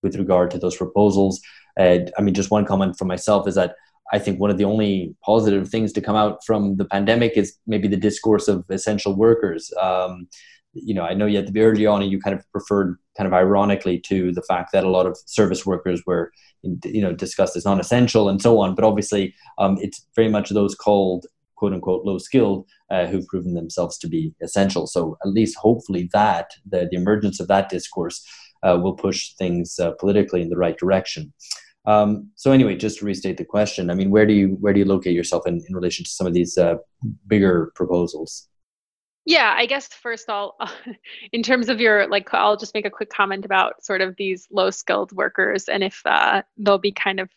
with 0.03 0.16
regard 0.16 0.51
to 0.51 0.59
those 0.59 0.77
proposals? 0.77 1.41
I 1.79 2.07
mean, 2.20 2.35
just 2.35 2.51
one 2.51 2.66
comment 2.66 2.97
from 2.99 3.09
myself 3.09 3.49
is 3.49 3.55
that 3.55 3.75
I 4.12 4.18
think 4.18 4.39
one 4.39 4.51
of 4.51 4.59
the 4.59 4.70
only 4.75 5.14
positive 5.25 5.68
things 5.68 5.93
to 5.93 6.01
come 6.07 6.16
out 6.23 6.45
from 6.45 6.77
the 6.77 6.85
pandemic 6.85 7.33
is 7.37 7.57
maybe 7.66 7.89
the 7.89 7.97
discourse 8.09 8.47
of 8.47 8.64
essential 8.68 9.16
workers. 9.16 9.73
Um, 9.81 10.29
you 10.75 10.95
know, 10.95 11.03
I 11.03 11.14
know 11.14 11.27
you 11.27 11.45
to 11.45 11.53
be 11.53 11.61
early 11.61 11.87
on, 11.87 12.03
you 12.03 12.20
kind 12.20 12.37
of 12.39 12.51
preferred, 12.53 12.97
kind 13.16 13.27
of 13.27 13.35
ironically, 13.35 13.99
to 14.01 14.33
the 14.33 14.43
fact 14.43 14.73
that 14.73 14.85
a 14.85 14.91
lot 14.91 15.07
of 15.07 15.18
service 15.27 15.66
workers 15.66 16.03
were, 16.07 16.33
you 16.62 17.03
know, 17.03 17.12
discussed 17.12 17.57
as 17.57 17.64
non-essential 17.64 18.29
and 18.29 18.41
so 18.41 18.59
on. 18.59 18.75
But 18.75 18.85
obviously, 18.85 19.35
um, 19.59 19.77
it's 19.81 20.07
very 20.16 20.29
much 20.29 20.51
those 20.51 20.75
called 20.75 21.27
"quote 21.57 21.73
unquote" 21.73 22.05
low 22.05 22.18
skilled 22.18 22.66
uh, 22.91 23.07
who've 23.07 23.27
proven 23.27 23.55
themselves 23.55 23.99
to 23.99 24.09
be 24.09 24.35
essential. 24.43 24.87
So 24.87 25.16
at 25.25 25.31
least, 25.31 25.57
hopefully, 25.57 26.09
that 26.12 26.51
the 26.68 26.89
the 26.91 26.97
emergence 26.97 27.41
of 27.41 27.49
that 27.49 27.68
discourse 27.68 28.27
uh, 28.62 28.79
will 28.81 28.95
push 28.95 29.35
things 29.35 29.79
uh, 29.79 29.93
politically 29.93 30.43
in 30.43 30.49
the 30.49 30.57
right 30.57 30.79
direction. 30.79 31.33
Um, 31.85 32.31
so 32.37 32.53
anyway, 32.53 32.77
just 32.77 33.01
to 33.01 33.05
restate 33.05 33.39
the 33.39 33.45
question, 33.45 33.91
I 33.91 33.95
mean, 33.95 34.11
where 34.11 34.27
do 34.27 34.33
you 34.33 34.57
where 34.61 34.73
do 34.73 34.79
you 34.79 34.87
locate 34.87 35.14
yourself 35.14 35.47
in, 35.47 35.61
in 35.68 35.75
relation 35.75 36.05
to 36.05 36.11
some 36.11 36.27
of 36.27 36.33
these 36.33 36.57
uh, 36.57 36.77
bigger 37.27 37.73
proposals? 37.75 38.49
Yeah, 39.25 39.55
I 39.57 39.66
guess 39.66 39.89
first 39.89 40.29
all, 40.29 40.59
in 41.33 41.43
terms 41.43 41.68
of 41.68 41.81
your 41.81 42.09
like, 42.09 42.33
I'll 42.35 42.57
just 42.57 42.75
make 42.75 42.87
a 42.87 42.91
quick 42.91 43.11
comment 43.11 43.45
about 43.45 43.85
sort 43.85 44.01
of 44.01 44.16
these 44.16 44.49
low 44.51 44.70
skilled 44.70 45.12
workers 45.12 45.68
and 45.68 45.85
if 45.85 46.03
uh, 46.05 46.43
they'll 46.57 46.79
be 46.79 46.93
kind 46.93 47.20
of 47.20 47.31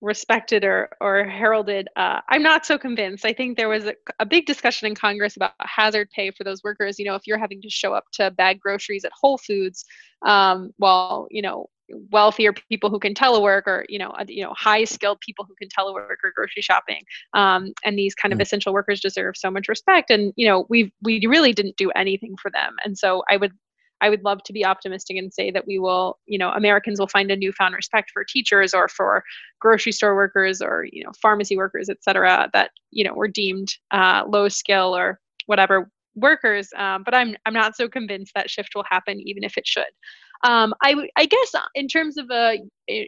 respected 0.00 0.64
or 0.64 0.90
or 1.00 1.24
heralded. 1.24 1.88
Uh, 1.96 2.20
I'm 2.28 2.42
not 2.42 2.64
so 2.64 2.78
convinced. 2.78 3.24
I 3.24 3.32
think 3.32 3.56
there 3.56 3.68
was 3.68 3.84
a, 3.84 3.94
a, 4.20 4.26
big 4.26 4.46
discussion 4.46 4.86
in 4.86 4.94
Congress 4.94 5.36
about 5.36 5.52
hazard 5.60 6.10
pay 6.10 6.30
for 6.30 6.44
those 6.44 6.62
workers. 6.62 6.98
You 6.98 7.04
know, 7.04 7.14
if 7.14 7.26
you're 7.26 7.38
having 7.38 7.60
to 7.62 7.70
show 7.70 7.94
up 7.94 8.04
to 8.12 8.30
bag 8.30 8.60
groceries 8.60 9.04
at 9.04 9.12
Whole 9.12 9.38
Foods, 9.38 9.84
um, 10.22 10.72
while 10.76 11.26
you 11.30 11.42
know 11.42 11.68
wealthier 12.10 12.52
people 12.52 12.90
who 12.90 12.98
can 12.98 13.14
telework 13.14 13.62
or 13.66 13.84
you 13.88 13.98
know 13.98 14.12
you 14.26 14.42
know 14.42 14.52
high 14.56 14.84
skilled 14.84 15.20
people 15.20 15.44
who 15.46 15.54
can 15.54 15.68
telework 15.68 16.16
or 16.22 16.32
grocery 16.34 16.62
shopping 16.62 17.02
um, 17.34 17.72
and 17.84 17.98
these 17.98 18.14
kind 18.14 18.32
of 18.32 18.38
mm. 18.38 18.42
essential 18.42 18.72
workers 18.72 19.00
deserve 19.00 19.36
so 19.36 19.50
much 19.50 19.68
respect. 19.68 20.10
And 20.10 20.32
you 20.36 20.46
know 20.46 20.66
we 20.68 20.92
we 21.02 21.24
really 21.26 21.52
didn't 21.52 21.76
do 21.76 21.90
anything 21.90 22.36
for 22.40 22.50
them. 22.50 22.76
And 22.84 22.96
so 22.98 23.22
i 23.30 23.36
would 23.36 23.52
i 24.00 24.08
would 24.08 24.22
love 24.22 24.42
to 24.44 24.52
be 24.52 24.64
optimistic 24.64 25.16
and 25.16 25.32
say 25.32 25.50
that 25.50 25.66
we 25.66 25.78
will 25.78 26.18
you 26.26 26.38
know 26.38 26.50
americans 26.50 27.00
will 27.00 27.08
find 27.08 27.30
a 27.30 27.36
newfound 27.36 27.74
respect 27.74 28.10
for 28.12 28.24
teachers 28.24 28.74
or 28.74 28.88
for 28.88 29.24
grocery 29.60 29.92
store 29.92 30.14
workers 30.14 30.60
or 30.62 30.86
you 30.92 31.02
know 31.02 31.10
pharmacy 31.20 31.56
workers 31.56 31.88
et 31.88 32.02
cetera 32.02 32.48
that 32.52 32.70
you 32.90 33.04
know 33.04 33.14
were 33.14 33.28
deemed 33.28 33.74
uh, 33.90 34.22
low 34.28 34.48
skill 34.48 34.96
or 34.96 35.18
whatever 35.46 35.90
workers. 36.14 36.68
Um, 36.76 37.02
but 37.04 37.14
i'm 37.14 37.36
i'm 37.46 37.54
not 37.54 37.76
so 37.76 37.88
convinced 37.88 38.32
that 38.34 38.50
shift 38.50 38.74
will 38.74 38.84
happen 38.88 39.20
even 39.20 39.44
if 39.44 39.56
it 39.56 39.66
should 39.66 39.84
um, 40.44 40.74
I, 40.82 41.08
I 41.16 41.26
guess 41.26 41.54
uh, 41.54 41.60
in 41.74 41.88
terms 41.88 42.16
of 42.16 42.30
a, 42.30 42.58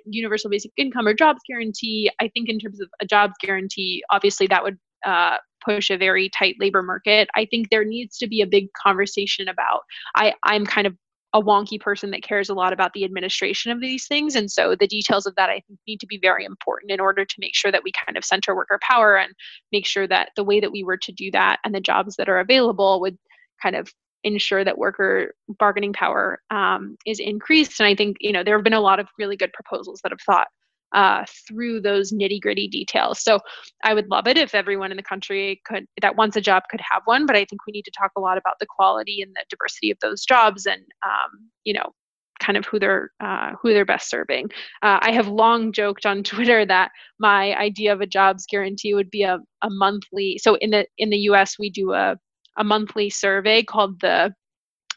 universal 0.04 0.50
basic 0.50 0.72
income 0.76 1.06
or 1.06 1.14
jobs 1.14 1.40
guarantee, 1.48 2.10
I 2.20 2.28
think 2.28 2.48
in 2.48 2.58
terms 2.58 2.80
of 2.80 2.88
a 3.00 3.06
jobs 3.06 3.34
guarantee, 3.40 4.02
obviously 4.10 4.46
that 4.48 4.62
would 4.62 4.78
uh, 5.06 5.38
push 5.64 5.90
a 5.90 5.96
very 5.96 6.28
tight 6.28 6.56
labor 6.58 6.82
market. 6.82 7.28
I 7.34 7.46
think 7.46 7.70
there 7.70 7.84
needs 7.84 8.18
to 8.18 8.28
be 8.28 8.42
a 8.42 8.46
big 8.46 8.66
conversation 8.74 9.48
about. 9.48 9.82
I 10.14 10.34
I'm 10.42 10.66
kind 10.66 10.86
of 10.86 10.96
a 11.32 11.40
wonky 11.40 11.80
person 11.80 12.10
that 12.10 12.22
cares 12.22 12.48
a 12.48 12.54
lot 12.54 12.72
about 12.72 12.92
the 12.92 13.04
administration 13.04 13.70
of 13.70 13.80
these 13.80 14.06
things. 14.08 14.34
And 14.34 14.50
so 14.50 14.74
the 14.74 14.88
details 14.88 15.26
of 15.26 15.34
that 15.36 15.48
I 15.48 15.62
think 15.66 15.78
need 15.86 16.00
to 16.00 16.06
be 16.06 16.18
very 16.20 16.44
important 16.44 16.90
in 16.90 16.98
order 16.98 17.24
to 17.24 17.34
make 17.38 17.54
sure 17.54 17.70
that 17.70 17.84
we 17.84 17.92
kind 17.92 18.18
of 18.18 18.24
center 18.24 18.54
worker 18.54 18.78
power 18.82 19.16
and 19.16 19.32
make 19.70 19.86
sure 19.86 20.08
that 20.08 20.30
the 20.34 20.42
way 20.42 20.58
that 20.60 20.72
we 20.72 20.82
were 20.82 20.96
to 20.96 21.12
do 21.12 21.30
that 21.30 21.58
and 21.64 21.74
the 21.74 21.80
jobs 21.80 22.16
that 22.16 22.28
are 22.28 22.40
available 22.40 23.00
would 23.00 23.16
kind 23.62 23.76
of 23.76 23.92
ensure 24.24 24.64
that 24.64 24.78
worker 24.78 25.34
bargaining 25.58 25.92
power 25.92 26.40
um, 26.50 26.96
is 27.06 27.20
increased. 27.20 27.80
And 27.80 27.86
I 27.86 27.94
think 27.94 28.16
you 28.20 28.32
know 28.32 28.44
there 28.44 28.56
have 28.56 28.64
been 28.64 28.72
a 28.72 28.80
lot 28.80 29.00
of 29.00 29.08
really 29.18 29.36
good 29.36 29.52
proposals 29.52 30.00
that 30.02 30.12
have 30.12 30.20
thought 30.20 30.48
uh, 30.92 31.24
through 31.46 31.80
those 31.80 32.12
nitty 32.12 32.40
gritty 32.40 32.68
details. 32.68 33.22
So 33.22 33.38
I 33.84 33.94
would 33.94 34.08
love 34.08 34.26
it 34.26 34.36
if 34.36 34.54
everyone 34.54 34.90
in 34.90 34.96
the 34.96 35.02
country 35.02 35.60
could 35.64 35.86
that 36.00 36.16
wants 36.16 36.36
a 36.36 36.40
job 36.40 36.64
could 36.70 36.80
have 36.90 37.02
one. 37.04 37.26
But 37.26 37.36
I 37.36 37.44
think 37.44 37.66
we 37.66 37.72
need 37.72 37.84
to 37.84 37.92
talk 37.92 38.12
a 38.16 38.20
lot 38.20 38.38
about 38.38 38.56
the 38.60 38.66
quality 38.66 39.22
and 39.22 39.32
the 39.34 39.44
diversity 39.48 39.90
of 39.90 39.98
those 40.00 40.24
jobs, 40.24 40.66
and 40.66 40.82
um, 41.04 41.50
you 41.64 41.74
know 41.74 41.92
kind 42.40 42.56
of 42.56 42.64
who 42.64 42.78
they're 42.78 43.10
uh, 43.20 43.52
who 43.62 43.72
they're 43.72 43.84
best 43.84 44.08
serving. 44.08 44.46
Uh, 44.82 44.98
I 45.02 45.12
have 45.12 45.28
long 45.28 45.72
joked 45.72 46.06
on 46.06 46.22
Twitter 46.24 46.66
that 46.66 46.90
my 47.18 47.54
idea 47.56 47.92
of 47.92 48.00
a 48.00 48.06
jobs 48.06 48.46
guarantee 48.50 48.94
would 48.94 49.10
be 49.10 49.22
a, 49.22 49.38
a 49.62 49.70
monthly. 49.70 50.38
So 50.42 50.56
in 50.56 50.70
the 50.70 50.86
in 50.98 51.10
the 51.10 51.18
U.S. 51.18 51.56
we 51.58 51.70
do 51.70 51.92
a 51.92 52.16
a 52.60 52.64
monthly 52.64 53.10
survey 53.10 53.64
called 53.64 54.00
the 54.00 54.32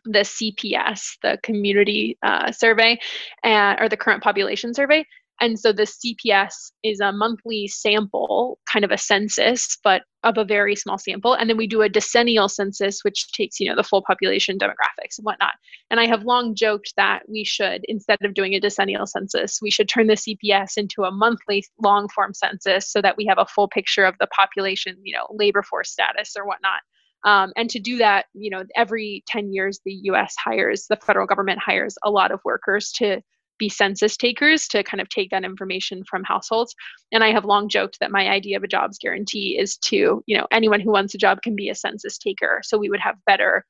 the 0.06 0.20
CPS, 0.20 1.18
the 1.22 1.40
Community 1.44 2.18
uh, 2.24 2.52
Survey, 2.52 3.00
and, 3.42 3.80
or 3.80 3.88
the 3.88 3.96
Current 3.96 4.22
Population 4.22 4.74
Survey. 4.74 5.06
And 5.40 5.60
so 5.60 5.74
the 5.74 5.84
CPS 5.84 6.72
is 6.84 7.00
a 7.00 7.12
monthly 7.12 7.68
sample, 7.68 8.60
kind 8.72 8.86
of 8.86 8.92
a 8.92 8.98
census, 8.98 9.78
but 9.84 10.04
of 10.24 10.38
a 10.38 10.46
very 10.46 10.76
small 10.76 10.98
sample. 10.98 11.34
And 11.34 11.50
then 11.50 11.58
we 11.58 11.68
do 11.68 11.82
a 11.82 11.90
decennial 11.90 12.48
census, 12.48 13.04
which 13.04 13.32
takes, 13.32 13.60
you 13.60 13.68
know, 13.68 13.76
the 13.76 13.84
full 13.84 14.04
population 14.04 14.58
demographics 14.58 15.18
and 15.18 15.26
whatnot. 15.26 15.54
And 15.90 16.00
I 16.00 16.06
have 16.06 16.24
long 16.24 16.56
joked 16.56 16.94
that 16.98 17.24
we 17.28 17.44
should, 17.44 17.82
instead 17.88 18.20
of 18.24 18.36
doing 18.36 18.54
a 18.54 18.60
decennial 18.60 19.08
census, 19.08 19.60
we 19.62 19.72
should 19.72 19.90
turn 19.90 20.08
the 20.08 20.14
CPS 20.14 20.78
into 20.78 21.04
a 21.04 21.12
monthly 21.12 21.66
long 21.82 22.08
form 22.10 22.34
census 22.34 22.90
so 22.90 23.02
that 23.02 23.18
we 23.18 23.26
have 23.26 23.40
a 23.40 23.46
full 23.46 23.68
picture 23.68 24.06
of 24.06 24.16
the 24.20 24.28
population, 24.28 24.96
you 25.04 25.16
know, 25.16 25.28
labor 25.32 25.64
force 25.64 25.92
status 25.92 26.36
or 26.38 26.46
whatnot. 26.46 26.82
Um, 27.26 27.54
and 27.56 27.70
to 27.70 27.80
do 27.80 27.98
that, 27.98 28.26
you 28.34 28.50
know, 28.50 28.64
every 28.76 29.24
10 29.28 29.54
years, 29.54 29.80
the 29.86 29.94
US 30.04 30.36
hires, 30.38 30.86
the 30.90 30.98
federal 30.98 31.28
government 31.28 31.60
hires 31.60 31.96
a 32.04 32.12
lot 32.12 32.32
of 32.32 32.40
workers 32.44 32.92
to 32.94 33.22
be 33.60 33.70
census 33.70 34.18
takers 34.18 34.68
to 34.68 34.84
kind 34.84 35.00
of 35.00 35.10
take 35.10 35.30
that 35.30 35.44
information 35.44 36.04
from 36.10 36.24
households. 36.24 36.76
And 37.12 37.24
I 37.24 37.32
have 37.32 37.46
long 37.46 37.70
joked 37.70 38.00
that 38.00 38.12
my 38.12 38.28
idea 38.28 38.58
of 38.58 38.64
a 38.64 38.68
jobs 38.68 38.98
guarantee 38.98 39.58
is 39.60 39.78
to, 39.78 40.24
you 40.26 40.38
know, 40.38 40.48
anyone 40.52 40.82
who 40.82 40.92
wants 40.92 41.14
a 41.14 41.18
job 41.18 41.42
can 41.44 41.56
be 41.56 41.70
a 41.70 41.76
census 41.76 42.18
taker. 42.18 42.62
So 42.64 42.78
we 42.78 42.90
would 42.90 43.00
have 43.00 43.16
better 43.26 43.64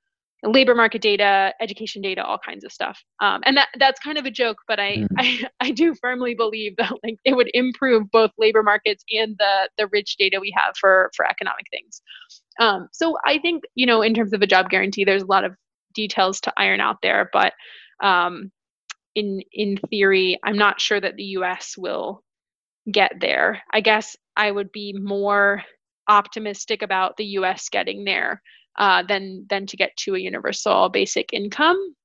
labor 0.44 0.76
market 0.76 1.02
data, 1.02 1.54
education 1.62 2.02
data, 2.02 2.24
all 2.24 2.38
kinds 2.38 2.64
of 2.64 2.72
stuff. 2.72 3.02
Um, 3.22 3.42
and 3.46 3.56
that 3.58 3.70
that's 3.80 4.00
kind 4.00 4.18
of 4.18 4.26
a 4.26 4.32
joke, 4.32 4.58
but 4.68 4.80
I, 4.80 4.98
mm. 4.98 5.08
I 5.18 5.48
I 5.60 5.72
do 5.72 5.96
firmly 5.96 6.36
believe 6.36 6.76
that 6.78 6.92
like 7.04 7.18
it 7.24 7.36
would 7.36 7.50
improve 7.54 8.12
both 8.12 8.32
labor 8.38 8.64
markets 8.64 9.04
and 9.12 9.36
the 9.38 9.70
the 9.78 9.88
rich 9.88 10.18
data 10.18 10.40
we 10.40 10.54
have 10.58 10.76
for 10.80 11.12
for 11.16 11.26
economic 11.26 11.66
things. 11.72 12.02
Um, 12.60 12.88
so 12.92 13.18
I 13.26 13.40
think 13.40 13.64
you 13.76 13.86
know 13.86 14.02
in 14.02 14.14
terms 14.14 14.34
of 14.34 14.42
a 14.42 14.48
job 14.48 14.70
guarantee, 14.70 15.04
there's 15.04 15.24
a 15.24 15.28
lot 15.28 15.44
of 15.44 15.56
details 15.94 16.40
to 16.42 16.54
iron 16.58 16.82
out 16.82 16.98
there, 17.02 17.30
but 17.34 17.54
um, 18.04 18.52
in 19.16 19.42
in 19.52 19.78
theory, 19.90 20.40
I'm 20.44 20.58
not 20.58 20.82
sure 20.82 21.00
that 21.00 21.16
the 21.16 21.24
U.S. 21.24 21.76
will 21.78 22.24
get 22.92 23.14
there. 23.20 23.62
I 23.72 23.82
guess 23.82 24.16
I 24.36 24.52
would 24.52 24.72
be 24.72 24.94
more 24.94 25.64
optimistic 26.08 26.82
about 26.82 27.16
the 27.18 27.26
U.S. 27.26 27.70
getting 27.70 28.04
there 28.04 28.42
uh, 28.78 29.04
than 29.04 29.46
than 29.50 29.66
to 29.68 29.78
get 29.78 29.96
to 29.98 30.16
a 30.16 30.20
universal 30.20 30.90
basic 30.90 31.34
income. 31.34 31.96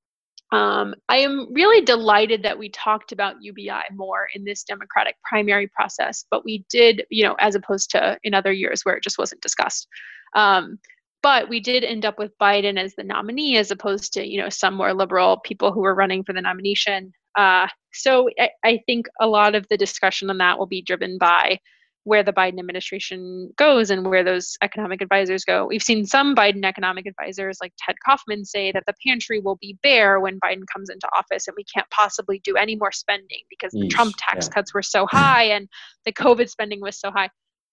Um, 0.51 0.95
I 1.11 1.19
am 1.19 1.53
really 1.53 1.85
delighted 1.85 2.43
that 2.43 2.59
we 2.59 2.71
talked 2.71 3.13
about 3.13 3.43
UBI 3.43 3.83
more 3.93 4.29
in 4.35 4.45
this 4.45 4.65
Democratic 4.65 5.17
primary 5.29 5.69
process, 5.69 6.25
but 6.31 6.43
we 6.43 6.65
did, 6.71 7.05
you 7.11 7.23
know, 7.23 7.37
as 7.39 7.55
opposed 7.55 7.91
to 7.91 8.19
in 8.25 8.33
other 8.33 8.53
years 8.53 8.83
where 8.83 8.97
it 8.97 9.03
just 9.03 9.19
wasn't 9.19 9.43
discussed. 9.43 9.89
Um, 10.35 10.79
but 11.23 11.49
we 11.49 11.61
did 11.61 11.85
end 11.85 12.05
up 12.05 12.19
with 12.19 12.37
Biden 12.39 12.79
as 12.79 12.95
the 12.95 13.05
nominee, 13.05 13.57
as 13.57 13.71
opposed 13.71 14.13
to, 14.13 14.27
you 14.27 14.41
know, 14.41 14.49
some 14.49 14.75
more 14.75 14.95
liberal 14.95 15.39
people 15.39 15.73
who 15.73 15.81
were 15.81 15.95
running 15.95 16.23
for 16.23 16.33
the 16.33 16.41
nomination. 16.41 17.13
Uh, 17.37 17.67
so 17.93 18.29
I, 18.39 18.51
I 18.65 18.81
think 18.87 19.07
a 19.21 19.27
lot 19.27 19.55
of 19.55 19.67
the 19.69 19.77
discussion 19.77 20.31
on 20.31 20.39
that 20.39 20.59
will 20.59 20.67
be 20.67 20.83
driven 20.83 21.19
by 21.19 21.59
where 22.05 22.23
the 22.23 22.33
Biden 22.33 22.59
administration 22.59 23.53
goes 23.57 23.91
and 23.91 24.09
where 24.09 24.25
those 24.25 24.57
economic 24.63 25.03
advisors 25.03 25.45
go. 25.45 25.67
We've 25.67 25.83
seen 25.83 26.07
some 26.07 26.35
Biden 26.35 26.65
economic 26.65 27.07
advisors, 27.07 27.59
like 27.61 27.75
Ted 27.79 27.97
Kaufman, 28.05 28.47
say 28.47 28.73
that 28.73 28.85
the 28.87 28.95
pantry 29.07 29.41
will 29.41 29.59
be 29.61 29.77
bare 29.83 30.19
when 30.19 30.41
Biden 30.41 30.63
comes 30.73 30.89
into 30.89 31.07
office 31.17 31.47
and 31.47 31.55
we 31.57 31.65
can't 31.65 31.89
possibly 31.91 32.41
do 32.45 32.57
any 32.57 32.77
more 32.77 32.93
spending 32.93 33.43
because 33.51 33.73
the 33.73 33.89
Trump 33.89 34.15
tax 34.17 34.47
yeah. 34.47 34.55
cuts 34.55 34.73
were 34.73 34.83
so 34.83 35.07
high 35.07 35.45
and 35.45 35.69
the 36.07 36.13
COVID 36.13 36.49
spending 36.49 36.81
was 36.81 36.99
so 36.99 37.11
high. 37.11 37.29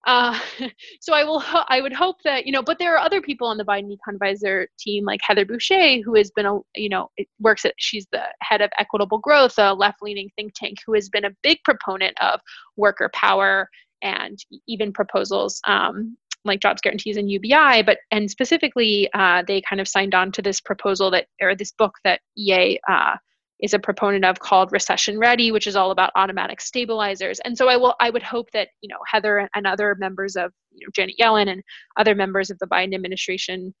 Uh, 0.06 0.38
so 1.00 1.12
I 1.12 1.24
will, 1.24 1.40
ho- 1.40 1.64
I 1.68 1.80
would 1.80 1.92
hope 1.92 2.16
that 2.24 2.46
you 2.46 2.52
know, 2.52 2.62
but 2.62 2.78
there 2.78 2.94
are 2.94 2.98
other 2.98 3.20
people 3.20 3.48
on 3.48 3.58
the 3.58 3.64
Biden 3.64 3.90
Econ 3.90 4.14
Advisor 4.14 4.68
team, 4.78 5.04
like 5.04 5.20
Heather 5.22 5.44
Boushey, 5.44 6.02
who 6.02 6.14
has 6.14 6.30
been 6.30 6.46
a, 6.46 6.58
you 6.74 6.88
know, 6.88 7.10
works 7.40 7.64
at, 7.64 7.74
she's 7.76 8.06
the 8.12 8.22
head 8.40 8.62
of 8.62 8.70
Equitable 8.78 9.18
Growth, 9.18 9.54
a 9.58 9.74
left-leaning 9.74 10.30
think 10.36 10.54
tank, 10.54 10.78
who 10.86 10.94
has 10.94 11.08
been 11.08 11.24
a 11.24 11.36
big 11.42 11.58
proponent 11.64 12.16
of 12.22 12.40
worker 12.76 13.10
power 13.12 13.68
and 14.02 14.38
even 14.68 14.92
proposals 14.92 15.60
um, 15.66 16.16
like 16.44 16.60
jobs 16.60 16.80
guarantees 16.80 17.16
and 17.16 17.30
UBI, 17.30 17.82
but 17.82 17.98
and 18.10 18.30
specifically 18.30 19.10
uh, 19.14 19.42
they 19.46 19.60
kind 19.60 19.80
of 19.80 19.88
signed 19.88 20.14
on 20.14 20.30
to 20.32 20.42
this 20.42 20.60
proposal 20.60 21.10
that 21.10 21.26
or 21.42 21.54
this 21.54 21.72
book 21.72 21.94
that 22.04 22.20
EA 22.38 22.78
uh, 22.88 23.16
is 23.60 23.74
a 23.74 23.78
proponent 23.78 24.24
of 24.24 24.38
called 24.38 24.72
Recession 24.72 25.18
Ready, 25.18 25.50
which 25.50 25.66
is 25.66 25.76
all 25.76 25.90
about 25.90 26.10
automatic 26.14 26.60
stabilizers. 26.60 27.40
And 27.40 27.56
so 27.56 27.68
I 27.68 27.76
will 27.76 27.94
I 28.00 28.10
would 28.10 28.22
hope 28.22 28.50
that 28.52 28.68
you 28.80 28.88
know 28.88 28.98
Heather 29.06 29.48
and 29.54 29.66
other 29.66 29.94
members 29.98 30.36
of 30.36 30.52
you 30.72 30.86
know 30.86 30.90
Janet 30.94 31.16
Yellen 31.20 31.48
and 31.48 31.62
other 31.96 32.14
members 32.14 32.50
of 32.50 32.58
the 32.58 32.66
Biden 32.66 32.94
administration 32.94 33.74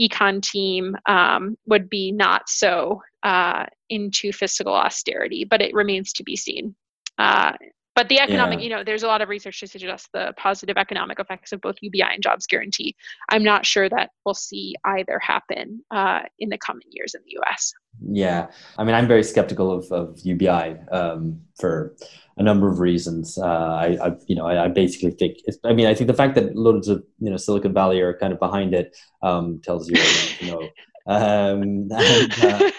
econ 0.00 0.42
team 0.42 0.96
um, 1.06 1.56
would 1.66 1.90
be 1.90 2.10
not 2.12 2.48
so 2.48 3.02
uh, 3.22 3.66
into 3.90 4.32
fiscal 4.32 4.72
austerity, 4.72 5.44
but 5.44 5.60
it 5.60 5.74
remains 5.74 6.12
to 6.14 6.22
be 6.22 6.36
seen. 6.36 6.74
Uh, 7.18 7.52
but 7.94 8.08
the 8.08 8.20
economic, 8.20 8.60
yeah. 8.60 8.64
you 8.64 8.70
know, 8.70 8.84
there's 8.84 9.02
a 9.02 9.06
lot 9.06 9.20
of 9.20 9.28
research 9.28 9.60
to 9.60 9.66
suggest 9.66 10.08
the 10.12 10.32
positive 10.36 10.76
economic 10.76 11.18
effects 11.18 11.52
of 11.52 11.60
both 11.60 11.76
UBI 11.80 12.02
and 12.02 12.22
jobs 12.22 12.46
guarantee. 12.46 12.94
I'm 13.28 13.42
not 13.42 13.66
sure 13.66 13.88
that 13.88 14.10
we'll 14.24 14.34
see 14.34 14.74
either 14.84 15.18
happen 15.18 15.82
uh, 15.90 16.20
in 16.38 16.48
the 16.50 16.58
coming 16.58 16.86
years 16.90 17.14
in 17.14 17.20
the 17.26 17.38
US. 17.42 17.72
Yeah. 18.12 18.50
I 18.78 18.84
mean, 18.84 18.94
I'm 18.94 19.08
very 19.08 19.24
skeptical 19.24 19.72
of, 19.72 19.90
of 19.90 20.18
UBI 20.22 20.76
um, 20.92 21.40
for 21.58 21.96
a 22.36 22.42
number 22.42 22.68
of 22.68 22.78
reasons. 22.78 23.36
Uh, 23.36 23.44
I, 23.44 23.98
I, 24.02 24.16
you 24.26 24.36
know, 24.36 24.46
I, 24.46 24.66
I 24.66 24.68
basically 24.68 25.10
think, 25.10 25.38
I 25.64 25.72
mean, 25.72 25.86
I 25.86 25.94
think 25.94 26.06
the 26.06 26.14
fact 26.14 26.36
that 26.36 26.56
loads 26.56 26.88
of, 26.88 27.04
you 27.18 27.28
know, 27.28 27.36
Silicon 27.36 27.74
Valley 27.74 28.00
are 28.00 28.16
kind 28.16 28.32
of 28.32 28.38
behind 28.38 28.72
it 28.72 28.96
um, 29.22 29.60
tells 29.64 29.90
you, 29.90 30.00
you 30.38 30.52
know, 30.52 30.68
um, 31.06 31.62
and, 31.90 31.92
uh, 31.92 32.69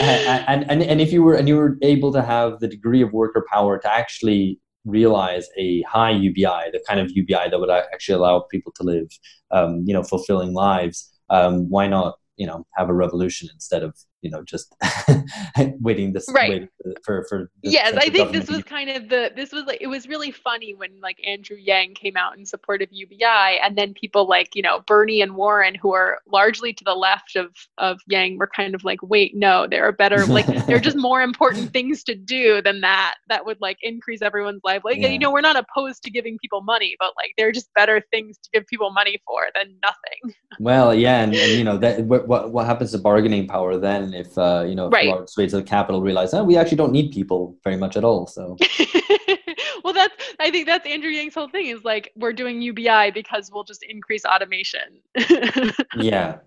and, 0.00 0.70
and 0.70 0.82
and 0.82 1.00
if 1.00 1.12
you 1.12 1.22
were 1.22 1.34
and 1.34 1.48
you 1.48 1.56
were 1.56 1.76
able 1.82 2.12
to 2.12 2.22
have 2.22 2.60
the 2.60 2.68
degree 2.68 3.02
of 3.02 3.12
worker 3.12 3.44
power 3.52 3.78
to 3.78 3.92
actually 3.92 4.58
realize 4.84 5.48
a 5.58 5.82
high 5.82 6.10
UBI, 6.10 6.70
the 6.72 6.82
kind 6.88 7.00
of 7.00 7.10
UBI 7.10 7.50
that 7.50 7.60
would 7.60 7.70
actually 7.70 8.14
allow 8.14 8.40
people 8.50 8.72
to 8.76 8.82
live, 8.82 9.08
um, 9.50 9.84
you 9.86 9.92
know, 9.92 10.02
fulfilling 10.02 10.54
lives, 10.54 11.10
um, 11.28 11.68
why 11.68 11.86
not, 11.86 12.16
you 12.36 12.46
know, 12.46 12.66
have 12.76 12.88
a 12.88 12.94
revolution 12.94 13.48
instead 13.52 13.82
of 13.82 13.94
you 14.22 14.30
know 14.30 14.42
just 14.42 14.74
waiting 15.80 16.12
this 16.12 16.28
right. 16.32 16.50
waiting 16.50 16.68
for 17.04 17.24
for 17.28 17.50
yes 17.62 17.94
i 17.96 18.08
think 18.08 18.32
this 18.32 18.48
was 18.48 18.62
kind 18.62 18.90
of 18.90 19.08
the 19.08 19.32
this 19.34 19.52
was 19.52 19.64
like 19.64 19.80
it 19.80 19.86
was 19.86 20.08
really 20.08 20.30
funny 20.30 20.74
when 20.74 20.90
like 21.00 21.18
andrew 21.26 21.56
yang 21.56 21.94
came 21.94 22.16
out 22.16 22.36
in 22.38 22.44
support 22.44 22.82
of 22.82 22.88
ubi 22.90 23.22
and 23.22 23.76
then 23.76 23.94
people 23.94 24.28
like 24.28 24.54
you 24.54 24.62
know 24.62 24.80
bernie 24.86 25.22
and 25.22 25.34
warren 25.34 25.74
who 25.74 25.92
are 25.92 26.18
largely 26.30 26.72
to 26.72 26.84
the 26.84 26.94
left 26.94 27.36
of 27.36 27.48
of 27.78 27.98
yang 28.08 28.38
were 28.38 28.50
kind 28.54 28.74
of 28.74 28.84
like 28.84 29.02
wait 29.02 29.34
no 29.34 29.66
there 29.66 29.86
are 29.86 29.92
better 29.92 30.24
like 30.26 30.46
there 30.66 30.76
are 30.76 30.80
just 30.80 30.96
more 31.00 31.22
important 31.22 31.72
things 31.72 32.02
to 32.04 32.14
do 32.14 32.60
than 32.62 32.80
that 32.80 33.14
that 33.28 33.44
would 33.44 33.60
like 33.60 33.78
increase 33.82 34.22
everyone's 34.22 34.60
life. 34.64 34.82
Like 34.84 34.98
yeah. 34.98 35.08
you 35.08 35.18
know 35.18 35.30
we're 35.30 35.40
not 35.40 35.56
opposed 35.56 36.02
to 36.04 36.10
giving 36.10 36.38
people 36.38 36.62
money 36.62 36.96
but 36.98 37.12
like 37.16 37.32
there 37.36 37.48
are 37.48 37.52
just 37.52 37.72
better 37.74 38.02
things 38.10 38.38
to 38.38 38.50
give 38.52 38.66
people 38.66 38.90
money 38.92 39.18
for 39.26 39.42
than 39.54 39.74
nothing. 39.82 40.36
Well 40.58 40.94
yeah 40.94 41.22
and, 41.22 41.34
and 41.34 41.52
you 41.52 41.64
know 41.64 41.78
that 41.84 42.04
what 42.04 42.26
what 42.52 42.66
happens 42.66 42.92
to 42.92 42.98
bargaining 42.98 43.46
power 43.46 43.76
then 43.76 44.09
if 44.14 44.36
uh, 44.38 44.64
you 44.66 44.74
know 44.74 44.88
right. 44.88 45.08
large 45.08 45.28
swathes 45.28 45.54
of 45.54 45.66
capital 45.66 46.02
realize 46.02 46.34
oh, 46.34 46.44
we 46.44 46.56
actually 46.56 46.76
don't 46.76 46.92
need 46.92 47.12
people 47.12 47.56
very 47.64 47.76
much 47.76 47.96
at 47.96 48.04
all 48.04 48.26
so. 48.26 48.56
Well 49.84 49.94
that's 49.94 50.14
i 50.38 50.50
think 50.50 50.66
that's 50.66 50.86
andrew 50.86 51.10
yang's 51.10 51.34
whole 51.34 51.48
thing 51.48 51.66
is 51.66 51.84
like 51.84 52.12
we're 52.16 52.32
doing 52.32 52.60
ubi 52.62 53.10
because 53.12 53.50
we'll 53.52 53.64
just 53.64 53.82
increase 53.82 54.24
automation. 54.24 55.00
Yeah. 55.96 56.38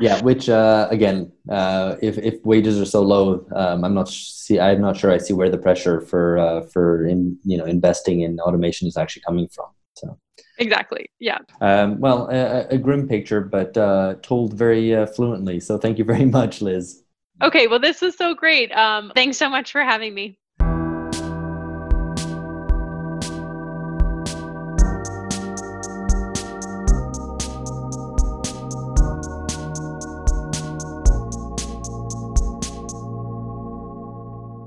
Yeah 0.00 0.20
which 0.22 0.48
uh, 0.48 0.88
again 0.90 1.30
uh, 1.48 1.96
if, 2.02 2.18
if 2.18 2.44
wages 2.44 2.80
are 2.80 2.84
so 2.84 3.02
low 3.02 3.46
um, 3.54 3.84
i'm 3.84 3.94
not 3.94 4.08
see 4.08 4.58
i'm 4.58 4.80
not 4.80 4.96
sure 4.96 5.10
i 5.12 5.18
see 5.18 5.32
where 5.32 5.50
the 5.50 5.58
pressure 5.58 6.00
for 6.00 6.38
uh, 6.38 6.62
for 6.72 7.06
in 7.06 7.38
you 7.44 7.56
know 7.56 7.64
investing 7.64 8.20
in 8.20 8.40
automation 8.40 8.88
is 8.88 8.96
actually 8.96 9.22
coming 9.22 9.48
from 9.48 9.66
so. 9.94 10.18
Exactly 10.58 11.10
yeah. 11.18 11.38
Um, 11.60 12.00
well 12.00 12.28
a, 12.30 12.66
a, 12.68 12.78
grim 12.78 13.08
picture 13.08 13.40
but 13.40 13.76
uh, 13.76 14.16
told 14.22 14.54
very 14.54 14.94
uh, 14.94 15.06
fluently 15.06 15.60
so 15.60 15.78
thank 15.78 15.98
you 15.98 16.04
very 16.04 16.24
much 16.38 16.62
liz 16.62 17.01
okay 17.42 17.66
well 17.66 17.80
this 17.80 18.00
was 18.00 18.16
so 18.16 18.34
great 18.34 18.70
um, 18.72 19.12
thanks 19.14 19.36
so 19.36 19.48
much 19.48 19.72
for 19.72 19.82
having 19.82 20.14
me 20.14 20.38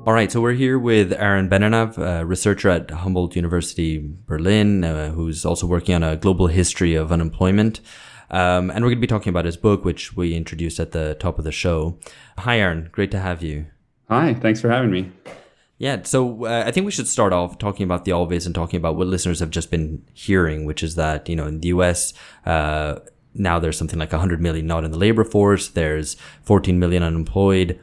All 0.07 0.13
right, 0.13 0.31
so 0.31 0.39
we're 0.39 0.53
here 0.53 0.77
with 0.77 1.13
Aaron 1.13 1.49
Benanav, 1.49 1.97
a 1.97 2.23
researcher 2.23 2.69
at 2.69 2.91
Humboldt 2.91 3.35
University 3.35 4.07
Berlin, 4.27 4.83
uh, 4.83 5.09
who's 5.09 5.43
also 5.43 5.65
working 5.65 5.95
on 5.95 6.03
a 6.03 6.15
global 6.15 6.45
history 6.45 6.93
of 6.93 7.11
unemployment. 7.11 7.81
Um, 8.29 8.69
and 8.69 8.83
we're 8.83 8.89
going 8.89 8.97
to 8.97 9.01
be 9.01 9.07
talking 9.07 9.29
about 9.29 9.45
his 9.45 9.57
book, 9.57 9.85
which 9.85 10.15
we 10.15 10.35
introduced 10.35 10.79
at 10.79 10.91
the 10.91 11.15
top 11.19 11.37
of 11.37 11.45
the 11.45 11.51
show. 11.51 11.99
Hi, 12.39 12.59
Aaron. 12.59 12.89
Great 12.91 13.11
to 13.11 13.19
have 13.19 13.43
you. 13.43 13.67
Hi, 14.09 14.33
thanks 14.33 14.61
for 14.61 14.69
having 14.69 14.91
me. 14.91 15.11
Yeah, 15.77 16.03
so 16.03 16.45
uh, 16.45 16.63
I 16.65 16.71
think 16.71 16.85
we 16.85 16.91
should 16.91 17.07
start 17.07 17.33
off 17.33 17.57
talking 17.57 17.83
about 17.83 18.05
the 18.05 18.13
obvious 18.13 18.45
and 18.45 18.55
talking 18.55 18.77
about 18.77 18.95
what 18.95 19.07
listeners 19.07 19.41
have 19.41 19.49
just 19.49 19.69
been 19.69 20.05
hearing, 20.13 20.65
which 20.65 20.81
is 20.81 20.95
that, 20.95 21.27
you 21.27 21.35
know, 21.35 21.47
in 21.47 21.59
the 21.59 21.67
US, 21.69 22.13
uh, 22.45 22.99
now 23.33 23.59
there's 23.59 23.77
something 23.77 23.99
like 23.99 24.13
100 24.13 24.39
million 24.39 24.67
not 24.67 24.85
in 24.85 24.91
the 24.91 24.97
labor 24.97 25.25
force, 25.25 25.67
there's 25.67 26.15
14 26.43 26.79
million 26.79 27.03
unemployed. 27.03 27.79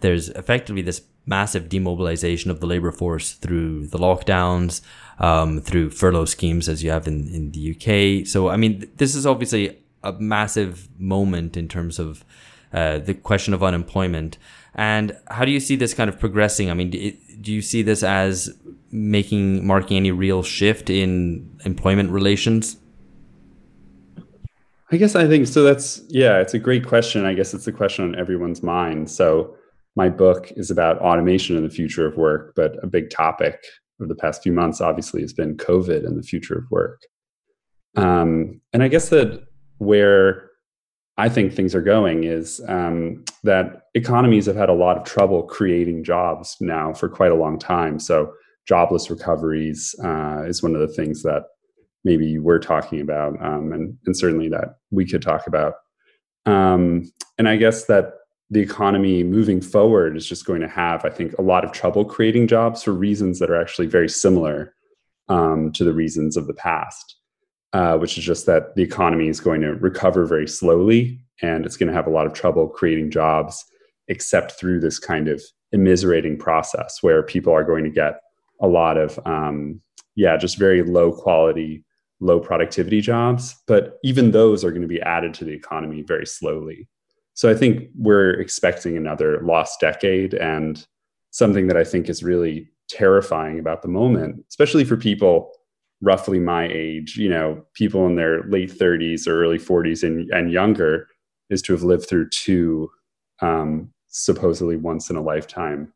There's 0.00 0.30
effectively 0.30 0.82
this 0.82 1.02
massive 1.26 1.68
demobilization 1.68 2.50
of 2.50 2.58
the 2.58 2.66
labor 2.66 2.90
force 2.90 3.32
through 3.32 3.86
the 3.86 3.98
lockdowns, 3.98 4.80
um, 5.20 5.60
through 5.60 5.90
furlough 5.90 6.24
schemes 6.24 6.68
as 6.68 6.82
you 6.82 6.90
have 6.90 7.06
in, 7.06 7.28
in 7.28 7.52
the 7.52 7.70
UK. 7.74 8.26
So, 8.26 8.48
I 8.48 8.56
mean, 8.56 8.90
this 8.96 9.14
is 9.14 9.26
obviously 9.26 9.78
a 10.02 10.12
massive 10.14 10.88
moment 10.98 11.56
in 11.56 11.68
terms 11.68 11.98
of 11.98 12.24
uh, 12.72 12.98
the 12.98 13.14
question 13.14 13.52
of 13.52 13.62
unemployment. 13.62 14.38
And 14.74 15.16
how 15.28 15.44
do 15.44 15.50
you 15.50 15.60
see 15.60 15.76
this 15.76 15.92
kind 15.92 16.08
of 16.08 16.18
progressing? 16.18 16.70
I 16.70 16.74
mean, 16.74 16.90
do 16.90 17.52
you 17.52 17.60
see 17.60 17.82
this 17.82 18.02
as 18.02 18.50
making, 18.90 19.66
marking 19.66 19.98
any 19.98 20.10
real 20.10 20.42
shift 20.42 20.88
in 20.88 21.50
employment 21.64 22.10
relations? 22.10 22.78
I 24.92 24.96
guess 24.96 25.14
I 25.14 25.28
think 25.28 25.46
so. 25.46 25.62
That's, 25.62 26.02
yeah, 26.08 26.40
it's 26.40 26.54
a 26.54 26.58
great 26.58 26.86
question. 26.86 27.24
I 27.24 27.34
guess 27.34 27.52
it's 27.52 27.66
a 27.66 27.72
question 27.72 28.06
on 28.06 28.18
everyone's 28.18 28.62
mind. 28.62 29.10
So, 29.10 29.54
my 29.96 30.08
book 30.08 30.52
is 30.52 30.70
about 30.70 30.98
automation 31.00 31.56
and 31.56 31.66
the 31.66 31.70
future 31.70 32.06
of 32.06 32.16
work, 32.16 32.52
but 32.54 32.76
a 32.82 32.86
big 32.86 33.10
topic 33.10 33.60
of 34.02 34.08
the 34.08 34.14
past 34.14 34.42
few 34.42 34.52
months 34.52 34.80
obviously 34.80 35.20
has 35.22 35.32
been 35.32 35.56
COVID 35.56 36.06
and 36.06 36.18
the 36.18 36.22
future 36.22 36.58
of 36.58 36.70
work. 36.70 37.02
Um, 37.96 38.60
and 38.72 38.82
I 38.82 38.88
guess 38.88 39.08
that 39.08 39.44
where 39.78 40.50
I 41.16 41.28
think 41.28 41.52
things 41.52 41.74
are 41.74 41.82
going 41.82 42.24
is 42.24 42.60
um, 42.68 43.24
that 43.44 43.82
economies 43.94 44.46
have 44.46 44.56
had 44.56 44.68
a 44.68 44.74
lot 44.74 44.96
of 44.96 45.04
trouble 45.04 45.42
creating 45.42 46.04
jobs 46.04 46.56
now 46.60 46.92
for 46.92 47.08
quite 47.08 47.32
a 47.32 47.36
long 47.36 47.58
time. 47.58 47.98
So 47.98 48.32
jobless 48.66 49.10
recoveries 49.10 49.94
uh, 50.02 50.44
is 50.46 50.62
one 50.62 50.74
of 50.74 50.80
the 50.80 50.94
things 50.94 51.22
that 51.22 51.42
maybe 52.04 52.38
we're 52.38 52.58
talking 52.58 53.00
about, 53.00 53.34
um, 53.44 53.72
and, 53.72 53.98
and 54.06 54.16
certainly 54.16 54.48
that 54.48 54.76
we 54.90 55.06
could 55.06 55.20
talk 55.20 55.46
about. 55.46 55.74
Um, 56.46 57.10
and 57.36 57.48
I 57.48 57.56
guess 57.56 57.84
that 57.86 58.14
the 58.50 58.60
economy 58.60 59.22
moving 59.22 59.60
forward 59.60 60.16
is 60.16 60.26
just 60.26 60.44
going 60.44 60.60
to 60.60 60.68
have, 60.68 61.04
I 61.04 61.10
think, 61.10 61.34
a 61.34 61.42
lot 61.42 61.64
of 61.64 61.70
trouble 61.70 62.04
creating 62.04 62.48
jobs 62.48 62.82
for 62.82 62.92
reasons 62.92 63.38
that 63.38 63.50
are 63.50 63.60
actually 63.60 63.86
very 63.86 64.08
similar 64.08 64.74
um, 65.28 65.70
to 65.72 65.84
the 65.84 65.92
reasons 65.92 66.36
of 66.36 66.48
the 66.48 66.54
past, 66.54 67.16
uh, 67.72 67.96
which 67.96 68.18
is 68.18 68.24
just 68.24 68.46
that 68.46 68.74
the 68.74 68.82
economy 68.82 69.28
is 69.28 69.38
going 69.38 69.60
to 69.60 69.74
recover 69.74 70.26
very 70.26 70.48
slowly 70.48 71.20
and 71.42 71.64
it's 71.64 71.76
going 71.76 71.86
to 71.86 71.94
have 71.94 72.08
a 72.08 72.10
lot 72.10 72.26
of 72.26 72.32
trouble 72.32 72.68
creating 72.68 73.10
jobs, 73.10 73.64
except 74.08 74.52
through 74.52 74.80
this 74.80 74.98
kind 74.98 75.28
of 75.28 75.40
immiserating 75.72 76.36
process 76.36 76.98
where 77.02 77.22
people 77.22 77.52
are 77.52 77.64
going 77.64 77.84
to 77.84 77.90
get 77.90 78.20
a 78.60 78.66
lot 78.66 78.98
of, 78.98 79.18
um, 79.24 79.80
yeah, 80.16 80.36
just 80.36 80.58
very 80.58 80.82
low 80.82 81.12
quality, 81.12 81.84
low 82.18 82.40
productivity 82.40 83.00
jobs. 83.00 83.54
But 83.68 83.98
even 84.02 84.32
those 84.32 84.64
are 84.64 84.70
going 84.70 84.82
to 84.82 84.88
be 84.88 85.00
added 85.00 85.34
to 85.34 85.44
the 85.44 85.52
economy 85.52 86.02
very 86.02 86.26
slowly. 86.26 86.88
So 87.40 87.48
I 87.48 87.54
think 87.54 87.88
we're 87.94 88.32
expecting 88.32 88.98
another 88.98 89.40
lost 89.40 89.80
decade 89.80 90.34
and 90.34 90.86
something 91.30 91.68
that 91.68 91.76
I 91.78 91.84
think 91.84 92.10
is 92.10 92.22
really 92.22 92.68
terrifying 92.90 93.58
about 93.58 93.80
the 93.80 93.88
moment, 93.88 94.44
especially 94.50 94.84
for 94.84 94.98
people 94.98 95.50
roughly 96.02 96.38
my 96.38 96.68
age, 96.70 97.16
you 97.16 97.30
know, 97.30 97.64
people 97.72 98.04
in 98.04 98.16
their 98.16 98.42
late 98.42 98.70
30s 98.70 99.26
or 99.26 99.42
early 99.42 99.56
40s 99.56 100.02
and, 100.02 100.28
and 100.30 100.52
younger, 100.52 101.08
is 101.48 101.62
to 101.62 101.72
have 101.72 101.82
lived 101.82 102.06
through 102.06 102.28
two 102.28 102.90
um, 103.40 103.90
supposedly 104.08 104.76
once 104.76 105.08
in 105.08 105.16
a 105.16 105.22
lifetime 105.22 105.90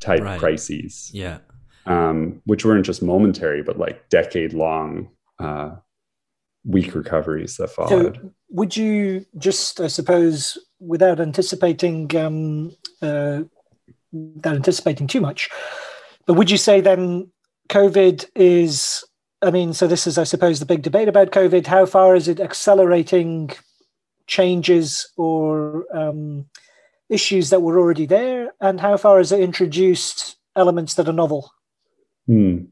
type 0.00 0.20
right. 0.20 0.38
crises. 0.38 1.10
Yeah. 1.14 1.38
Um, 1.86 2.42
which 2.44 2.66
weren't 2.66 2.84
just 2.84 3.02
momentary, 3.02 3.62
but 3.62 3.78
like 3.78 4.06
decade 4.10 4.52
long 4.52 5.08
uh, 5.38 5.76
weak 6.64 6.94
recoveries 6.94 7.56
that 7.56 7.68
followed. 7.68 8.16
So 8.16 8.32
would 8.50 8.76
you 8.76 9.26
just, 9.38 9.80
I 9.80 9.88
suppose, 9.88 10.58
without 10.80 11.20
anticipating 11.20 12.14
um, 12.16 12.76
uh, 13.02 13.42
without 14.12 14.56
anticipating 14.56 15.06
too 15.06 15.20
much, 15.20 15.48
but 16.26 16.34
would 16.34 16.50
you 16.50 16.56
say 16.56 16.80
then 16.80 17.30
COVID 17.68 18.26
is? 18.34 19.04
I 19.42 19.50
mean, 19.50 19.74
so 19.74 19.86
this 19.86 20.06
is, 20.06 20.16
I 20.16 20.24
suppose, 20.24 20.58
the 20.58 20.66
big 20.66 20.82
debate 20.82 21.08
about 21.08 21.30
COVID. 21.30 21.66
How 21.66 21.84
far 21.84 22.16
is 22.16 22.28
it 22.28 22.40
accelerating 22.40 23.50
changes 24.26 25.06
or 25.18 25.84
um, 25.94 26.46
issues 27.10 27.50
that 27.50 27.60
were 27.60 27.78
already 27.78 28.06
there, 28.06 28.54
and 28.60 28.80
how 28.80 28.96
far 28.96 29.18
has 29.18 29.32
it 29.32 29.40
introduced 29.40 30.36
elements 30.56 30.94
that 30.94 31.08
are 31.08 31.12
novel? 31.12 31.52
Hmm. 32.26 32.64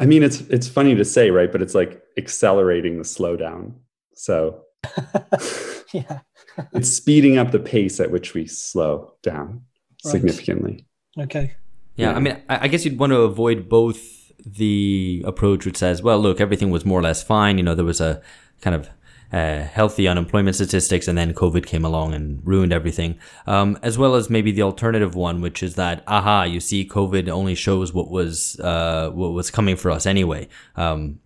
I 0.00 0.06
mean, 0.06 0.22
it's 0.22 0.40
it's 0.42 0.66
funny 0.66 0.94
to 0.94 1.04
say, 1.04 1.30
right? 1.30 1.52
But 1.52 1.62
it's 1.62 1.74
like 1.74 2.02
accelerating 2.16 2.96
the 2.98 3.04
slowdown. 3.04 3.74
So 4.14 4.64
yeah, 5.92 6.20
it's 6.72 6.90
speeding 6.90 7.38
up 7.38 7.50
the 7.50 7.58
pace 7.58 8.00
at 8.00 8.10
which 8.10 8.34
we 8.34 8.46
slow 8.46 9.14
down 9.22 9.62
right. 10.04 10.10
significantly. 10.12 10.86
Okay. 11.18 11.54
Yeah, 11.96 12.10
yeah, 12.10 12.16
I 12.16 12.20
mean, 12.20 12.42
I 12.48 12.68
guess 12.68 12.84
you'd 12.84 12.98
want 12.98 13.10
to 13.10 13.20
avoid 13.22 13.68
both 13.68 14.32
the 14.44 15.22
approach 15.26 15.66
which 15.66 15.76
says, 15.76 16.02
well, 16.02 16.18
look, 16.18 16.40
everything 16.40 16.70
was 16.70 16.86
more 16.86 16.98
or 16.98 17.02
less 17.02 17.22
fine. 17.22 17.58
You 17.58 17.64
know, 17.64 17.74
there 17.74 17.84
was 17.84 18.00
a 18.00 18.22
kind 18.62 18.74
of 18.74 18.88
uh, 19.32 19.62
healthy 19.64 20.08
unemployment 20.08 20.56
statistics, 20.56 21.08
and 21.08 21.16
then 21.16 21.32
COVID 21.34 21.66
came 21.66 21.84
along 21.84 22.14
and 22.14 22.40
ruined 22.44 22.72
everything. 22.72 23.18
Um, 23.46 23.78
as 23.82 23.96
well 23.96 24.14
as 24.14 24.28
maybe 24.28 24.52
the 24.52 24.62
alternative 24.62 25.14
one, 25.14 25.40
which 25.40 25.62
is 25.62 25.74
that 25.76 26.02
aha, 26.06 26.44
you 26.44 26.60
see, 26.60 26.86
COVID 26.86 27.28
only 27.28 27.54
shows 27.54 27.92
what 27.92 28.10
was 28.10 28.58
uh, 28.60 29.10
what 29.10 29.32
was 29.32 29.50
coming 29.50 29.76
for 29.76 29.90
us 29.90 30.06
anyway. 30.06 30.48
Um, 30.76 31.20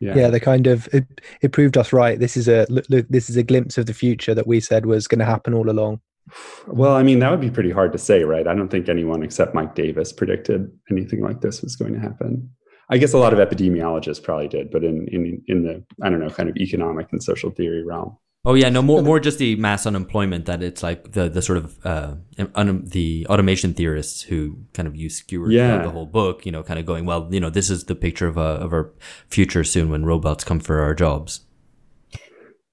yeah. 0.00 0.14
yeah, 0.14 0.28
the 0.28 0.40
kind 0.40 0.66
of 0.66 0.88
it, 0.92 1.06
it 1.40 1.52
proved 1.52 1.78
us 1.78 1.92
right. 1.92 2.18
This 2.18 2.36
is 2.36 2.48
a 2.48 2.66
look, 2.68 2.84
look, 2.90 3.06
this 3.08 3.30
is 3.30 3.36
a 3.36 3.42
glimpse 3.42 3.78
of 3.78 3.86
the 3.86 3.94
future 3.94 4.34
that 4.34 4.46
we 4.46 4.60
said 4.60 4.84
was 4.84 5.08
going 5.08 5.20
to 5.20 5.24
happen 5.24 5.54
all 5.54 5.70
along. 5.70 6.00
Well, 6.66 6.94
I 6.94 7.02
mean, 7.02 7.20
that 7.20 7.30
would 7.30 7.40
be 7.40 7.50
pretty 7.50 7.70
hard 7.70 7.92
to 7.92 7.98
say, 7.98 8.24
right? 8.24 8.46
I 8.46 8.54
don't 8.54 8.68
think 8.68 8.88
anyone 8.88 9.22
except 9.22 9.54
Mike 9.54 9.74
Davis 9.74 10.12
predicted 10.12 10.70
anything 10.90 11.22
like 11.22 11.40
this 11.40 11.62
was 11.62 11.76
going 11.76 11.94
to 11.94 12.00
happen. 12.00 12.50
I 12.88 12.98
guess 12.98 13.12
a 13.12 13.18
lot 13.18 13.32
of 13.32 13.38
epidemiologists 13.38 14.22
probably 14.22 14.48
did, 14.48 14.70
but 14.70 14.84
in 14.84 15.08
in 15.08 15.42
in 15.48 15.62
the 15.62 15.82
I 16.02 16.08
don't 16.10 16.20
know 16.20 16.30
kind 16.30 16.48
of 16.48 16.56
economic 16.56 17.08
and 17.12 17.22
social 17.22 17.50
theory 17.50 17.84
realm. 17.84 18.16
Oh 18.44 18.54
yeah, 18.54 18.68
no 18.68 18.80
more 18.80 19.02
more 19.02 19.18
just 19.18 19.38
the 19.38 19.56
mass 19.56 19.86
unemployment 19.86 20.46
that 20.46 20.62
it's 20.62 20.80
like 20.80 21.12
the 21.12 21.28
the 21.28 21.42
sort 21.42 21.58
of 21.58 21.84
uh, 21.84 22.14
un, 22.54 22.84
the 22.84 23.26
automation 23.28 23.74
theorists 23.74 24.22
who 24.22 24.58
kind 24.72 24.86
of 24.86 24.94
use 24.94 25.16
skewer 25.16 25.50
yeah. 25.50 25.82
the 25.82 25.90
whole 25.90 26.06
book, 26.06 26.46
you 26.46 26.52
know, 26.52 26.62
kind 26.62 26.78
of 26.78 26.86
going 26.86 27.06
well, 27.06 27.28
you 27.32 27.40
know, 27.40 27.50
this 27.50 27.70
is 27.70 27.86
the 27.86 27.96
picture 27.96 28.28
of 28.28 28.36
a 28.36 28.40
of 28.40 28.72
our 28.72 28.92
future 29.28 29.64
soon 29.64 29.90
when 29.90 30.04
robots 30.04 30.44
come 30.44 30.60
for 30.60 30.80
our 30.80 30.94
jobs. 30.94 31.40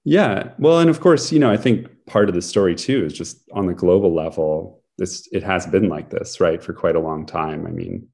Yeah, 0.04 0.52
well, 0.60 0.78
and 0.78 0.88
of 0.88 1.00
course, 1.00 1.32
you 1.32 1.40
know, 1.40 1.50
I 1.50 1.56
think 1.56 1.88
part 2.06 2.28
of 2.28 2.36
the 2.36 2.42
story 2.42 2.76
too 2.76 3.04
is 3.06 3.12
just 3.12 3.42
on 3.52 3.66
the 3.66 3.74
global 3.74 4.14
level. 4.14 4.80
This 4.98 5.28
it 5.32 5.42
has 5.42 5.66
been 5.66 5.88
like 5.88 6.10
this, 6.10 6.40
right, 6.40 6.62
for 6.62 6.72
quite 6.72 6.94
a 6.94 7.00
long 7.00 7.26
time. 7.26 7.66
I 7.66 7.70
mean, 7.70 8.06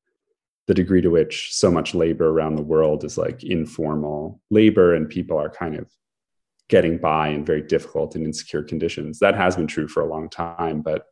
the 0.71 0.75
degree 0.75 1.01
to 1.01 1.11
which 1.11 1.53
so 1.53 1.69
much 1.69 1.97
labor 1.97 2.29
around 2.29 2.55
the 2.55 2.63
world 2.63 3.03
is 3.03 3.19
like 3.19 3.43
informal 3.43 4.41
labor 4.51 4.95
and 4.95 5.09
people 5.09 5.37
are 5.37 5.51
kind 5.51 5.75
of 5.75 5.91
getting 6.69 6.97
by 6.97 7.27
in 7.27 7.45
very 7.45 7.61
difficult 7.61 8.15
and 8.15 8.25
insecure 8.25 8.63
conditions. 8.63 9.19
That 9.19 9.35
has 9.35 9.57
been 9.57 9.67
true 9.67 9.89
for 9.89 10.01
a 10.01 10.07
long 10.07 10.29
time, 10.31 10.81
but 10.81 11.07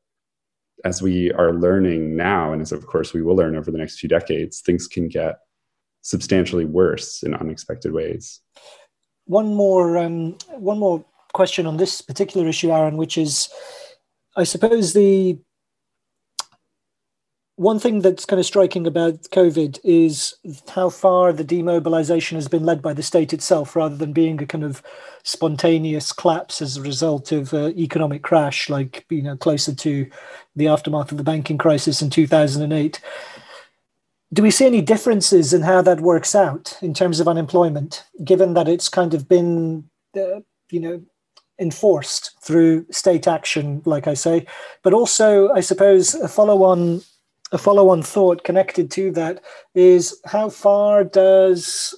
as 0.85 1.03
we 1.03 1.33
are 1.33 1.53
learning 1.53 2.15
now, 2.15 2.53
and 2.53 2.63
as 2.63 2.71
of 2.71 2.87
course 2.87 3.13
we 3.13 3.21
will 3.21 3.35
learn 3.35 3.57
over 3.57 3.73
the 3.73 3.79
next 3.79 3.99
few 3.99 4.09
decades, 4.09 4.61
things 4.61 4.87
can 4.87 5.09
get 5.09 5.41
substantially 6.03 6.65
worse 6.65 7.25
in 7.25 7.35
unexpected 7.35 7.93
ways. 7.93 8.39
One 9.25 9.57
more, 9.57 9.99
um, 9.99 10.39
one 10.51 10.79
more 10.79 11.05
question 11.33 11.67
on 11.67 11.79
this 11.79 12.01
particular 12.01 12.47
issue, 12.47 12.71
Aaron, 12.71 12.97
which 12.97 13.19
is, 13.19 13.49
I 14.37 14.45
suppose 14.45 14.93
the 14.93 15.41
one 17.59 17.81
thing 17.81 18.03
that's 18.03 18.25
kind 18.25 18.39
of 18.39 18.47
striking 18.47 18.87
about 18.87 19.23
COVID 19.33 19.81
is 19.83 20.33
how 20.69 20.91
far 20.91 21.33
the 21.33 21.43
demobilization 21.45 22.37
has 22.37 22.47
been 22.47 22.63
led 22.63 22.81
by 22.81 22.93
the 22.93 23.03
state 23.03 23.33
itself 23.33 23.75
rather 23.75 23.97
than 23.97 24.13
being 24.13 24.41
a 24.41 24.47
kind 24.47 24.63
of 24.63 24.81
spontaneous 25.25 26.13
collapse 26.13 26.63
as 26.63 26.77
a 26.77 26.83
result 26.83 27.33
of 27.33 27.53
uh, 27.53 27.71
economic 27.71 28.23
crash, 28.23 28.71
like, 28.71 29.05
you 29.11 29.23
know, 29.23 29.37
closer 29.37 29.75
to 29.75 30.09
the 30.55 30.69
aftermath 30.69 31.11
of 31.11 31.19
the 31.19 31.25
banking 31.25 31.59
crisis 31.59 32.01
in 32.01 32.11
2008. 32.11 33.01
Do 34.33 34.43
we 34.43 34.53
see 34.53 34.67
any 34.67 34.81
differences 34.81 35.53
in 35.53 35.63
how 35.63 35.83
that 35.83 36.01
works 36.01 36.37
out 36.37 36.79
in 36.81 36.95
terms 36.95 37.19
of 37.19 37.27
unemployment, 37.27 38.05
given 38.23 38.55
that 38.55 38.69
it's 38.69 38.89
kind 38.89 39.15
of 39.15 39.29
been, 39.29 39.91
uh, 40.17 40.41
you 40.71 40.79
know, 40.79 41.03
enforced 41.59 42.39
through 42.41 42.87
state 42.93 43.27
action, 43.27 43.83
like 43.85 44.07
I 44.07 44.15
say, 44.15 44.47
but 44.85 44.95
also, 44.95 45.51
I 45.51 45.61
suppose, 45.61 46.15
a 46.15 46.29
follow 46.29 46.63
on 46.63 47.03
a 47.53 47.59
follow 47.59 47.89
on 47.89 48.03
thought 48.03 48.45
connected 48.45 48.91
to 48.93 49.11
that 49.13 49.43
is 49.75 50.21
how 50.27 50.49
far 50.49 51.05
does 51.05 51.95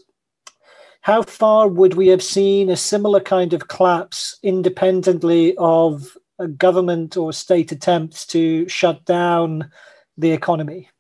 how 1.03 1.23
far 1.23 1.67
would 1.67 1.95
we 1.95 2.09
have 2.09 2.23
seen 2.23 2.69
a 2.69 2.77
similar 2.77 3.21
kind 3.21 3.53
of 3.53 3.69
collapse 3.69 4.39
independently 4.43 5.55
of 5.57 6.17
a 6.39 6.47
government 6.47 7.17
or 7.17 7.33
state 7.33 7.73
attempts 7.73 8.27
to 8.27 8.69
shut 8.69 9.05
down 9.07 9.71
the 10.19 10.33
economy 10.33 10.91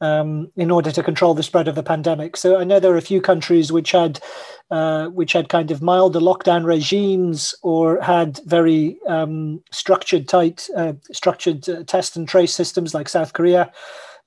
um, 0.00 0.50
in 0.56 0.70
order 0.70 0.90
to 0.90 1.02
control 1.02 1.34
the 1.34 1.42
spread 1.42 1.68
of 1.68 1.74
the 1.74 1.82
pandemic? 1.82 2.36
So 2.36 2.58
I 2.58 2.64
know 2.64 2.80
there 2.80 2.94
are 2.94 2.98
a 2.98 3.02
few 3.02 3.20
countries 3.20 3.70
which 3.70 3.92
had 3.92 4.20
uh, 4.70 5.06
which 5.08 5.32
had 5.32 5.48
kind 5.48 5.70
of 5.70 5.82
milder 5.82 6.20
lockdown 6.20 6.64
regimes 6.64 7.54
or 7.62 8.00
had 8.00 8.40
very 8.46 8.98
um, 9.06 9.62
structured, 9.70 10.28
tight, 10.28 10.68
uh, 10.76 10.92
structured 11.12 11.68
uh, 11.68 11.84
test 11.84 12.16
and 12.16 12.28
trace 12.28 12.54
systems 12.54 12.94
like 12.94 13.08
South 13.08 13.32
Korea. 13.32 13.70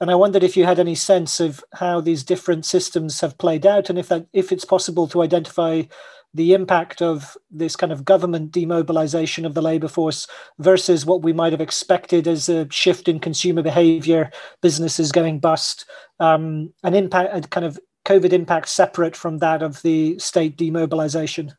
And 0.02 0.10
I 0.10 0.16
wondered 0.16 0.44
if 0.44 0.56
you 0.56 0.64
had 0.64 0.80
any 0.80 0.96
sense 0.96 1.42
of 1.42 1.62
how 1.74 2.00
these 2.00 2.24
different 2.24 2.66
systems 2.66 3.20
have 3.20 3.38
played 3.38 3.66
out, 3.66 3.90
and 3.90 4.00
if 4.00 4.08
that, 4.08 4.28
if 4.32 4.52
it's 4.52 4.64
possible 4.64 5.08
to 5.10 5.22
identify 5.22 5.84
the 6.34 6.54
impact 6.54 7.02
of 7.02 7.36
this 7.50 7.76
kind 7.76 7.92
of 7.92 8.06
government 8.06 8.52
demobilization 8.52 9.46
of 9.46 9.56
the 9.56 9.62
labor 9.62 9.88
force 9.88 10.28
versus 10.60 11.06
what 11.06 11.24
we 11.24 11.34
might 11.34 11.52
have 11.52 11.62
expected 11.62 12.28
as 12.28 12.48
a 12.48 12.68
shift 12.72 13.08
in 13.08 13.20
consumer 13.20 13.64
behavior, 13.64 14.32
businesses 14.62 15.12
going 15.12 15.40
bust, 15.40 15.86
um, 16.20 16.72
an 16.84 16.94
impact, 16.94 17.36
a 17.36 17.48
kind 17.50 17.66
of 17.66 17.80
COVID 18.10 18.34
impact 18.34 18.70
separate 18.70 19.16
from 19.16 19.38
that 19.38 19.62
of 19.62 19.82
the 19.82 20.18
state 20.20 20.58
demobilization? 20.58 21.54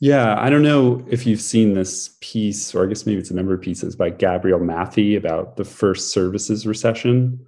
Yeah, 0.00 0.34
I 0.40 0.50
don't 0.50 0.62
know 0.62 1.04
if 1.08 1.26
you've 1.26 1.40
seen 1.40 1.74
this 1.74 2.16
piece, 2.20 2.74
or 2.74 2.84
I 2.84 2.88
guess 2.88 3.06
maybe 3.06 3.20
it's 3.20 3.30
a 3.30 3.34
number 3.34 3.54
of 3.54 3.60
pieces 3.60 3.94
by 3.94 4.10
Gabriel 4.10 4.58
Mathy 4.58 5.16
about 5.16 5.56
the 5.56 5.64
first 5.64 6.12
services 6.12 6.66
recession. 6.66 7.38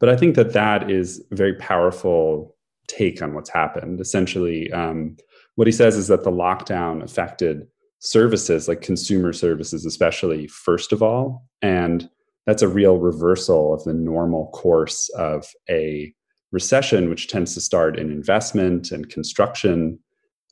But 0.00 0.08
I 0.08 0.16
think 0.16 0.34
that 0.34 0.52
that 0.52 0.90
is 0.90 1.24
a 1.30 1.36
very 1.36 1.54
powerful 1.54 2.56
take 2.88 3.22
on 3.22 3.34
what's 3.34 3.50
happened. 3.50 4.00
Essentially, 4.00 4.72
um, 4.72 5.16
what 5.54 5.68
he 5.68 5.72
says 5.72 5.96
is 5.96 6.08
that 6.08 6.24
the 6.24 6.32
lockdown 6.32 7.02
affected 7.04 7.68
services 8.00 8.66
like 8.66 8.80
consumer 8.80 9.32
services 9.32 9.86
especially 9.86 10.48
first 10.48 10.92
of 10.92 11.04
all 11.04 11.46
and 11.62 12.10
that's 12.46 12.62
a 12.62 12.66
real 12.66 12.98
reversal 12.98 13.72
of 13.72 13.84
the 13.84 13.94
normal 13.94 14.48
course 14.48 15.08
of 15.10 15.46
a 15.70 16.12
recession 16.52 17.10
which 17.10 17.28
tends 17.28 17.54
to 17.54 17.60
start 17.60 17.98
in 17.98 18.10
investment 18.10 18.92
and 18.92 19.08
construction 19.08 19.98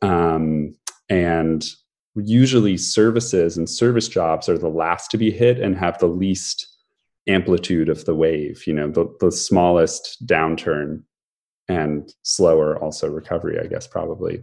um, 0.03 0.75
and 1.09 1.67
usually 2.17 2.77
services 2.77 3.57
and 3.57 3.69
service 3.69 4.09
jobs 4.09 4.49
are 4.49 4.59
the 4.59 4.69
last 4.69 5.11
to 5.11 5.19
be 5.19 5.31
hit 5.31 5.61
and 5.61 5.77
have 5.77 5.99
the 5.99 6.07
least 6.07 6.67
amplitude 7.29 7.89
of 7.89 8.05
the 8.07 8.15
wave 8.15 8.67
you 8.67 8.73
know 8.73 8.91
the, 8.91 9.07
the 9.21 9.31
smallest 9.31 10.27
downturn 10.27 11.03
and 11.69 12.13
slower 12.23 12.77
also 12.79 13.09
recovery 13.09 13.61
i 13.61 13.67
guess 13.67 13.87
probably. 13.87 14.43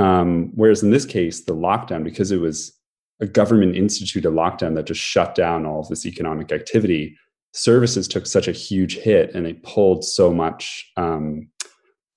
Um, 0.00 0.50
whereas 0.54 0.82
in 0.82 0.90
this 0.90 1.04
case, 1.04 1.44
the 1.44 1.54
lockdown, 1.54 2.04
because 2.04 2.32
it 2.32 2.38
was 2.38 2.72
a 3.20 3.26
government 3.26 3.76
instituted 3.76 4.30
lockdown 4.30 4.74
that 4.76 4.86
just 4.86 5.00
shut 5.00 5.34
down 5.34 5.66
all 5.66 5.80
of 5.80 5.88
this 5.88 6.06
economic 6.06 6.52
activity, 6.52 7.18
services 7.52 8.06
took 8.06 8.26
such 8.26 8.48
a 8.48 8.52
huge 8.52 8.96
hit 8.96 9.34
and 9.34 9.44
they 9.44 9.54
pulled 9.54 10.04
so 10.04 10.32
much 10.32 10.90
um, 10.96 11.48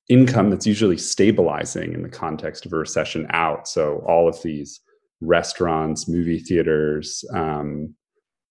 income 0.10 0.50
that's 0.50 0.68
usually 0.68 0.98
stabilizing 0.98 1.94
in 1.94 2.04
the 2.04 2.10
context 2.10 2.66
of 2.66 2.74
a 2.74 2.78
recession 2.78 3.26
out. 3.32 3.68
So 3.68 4.04
all 4.08 4.28
of 4.28 4.42
these 4.44 4.80
restaurants, 5.22 6.08
movie 6.08 6.40
theaters, 6.40 7.24
um, 7.34 7.96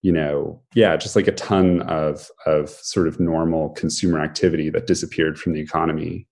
you 0.01 0.11
know, 0.11 0.61
yeah, 0.75 0.97
just 0.97 1.15
like 1.15 1.29
a 1.29 1.33
ton 1.33 1.83
of 1.83 2.29
of 2.45 2.71
sort 2.71 3.07
of 3.07 3.21
normal 3.21 3.71
consumer 3.71 4.21
activity 4.21 4.69
that 4.71 4.89
disappeared 4.89 5.39
from 5.39 5.53
the 5.53 5.61
economy 5.61 6.27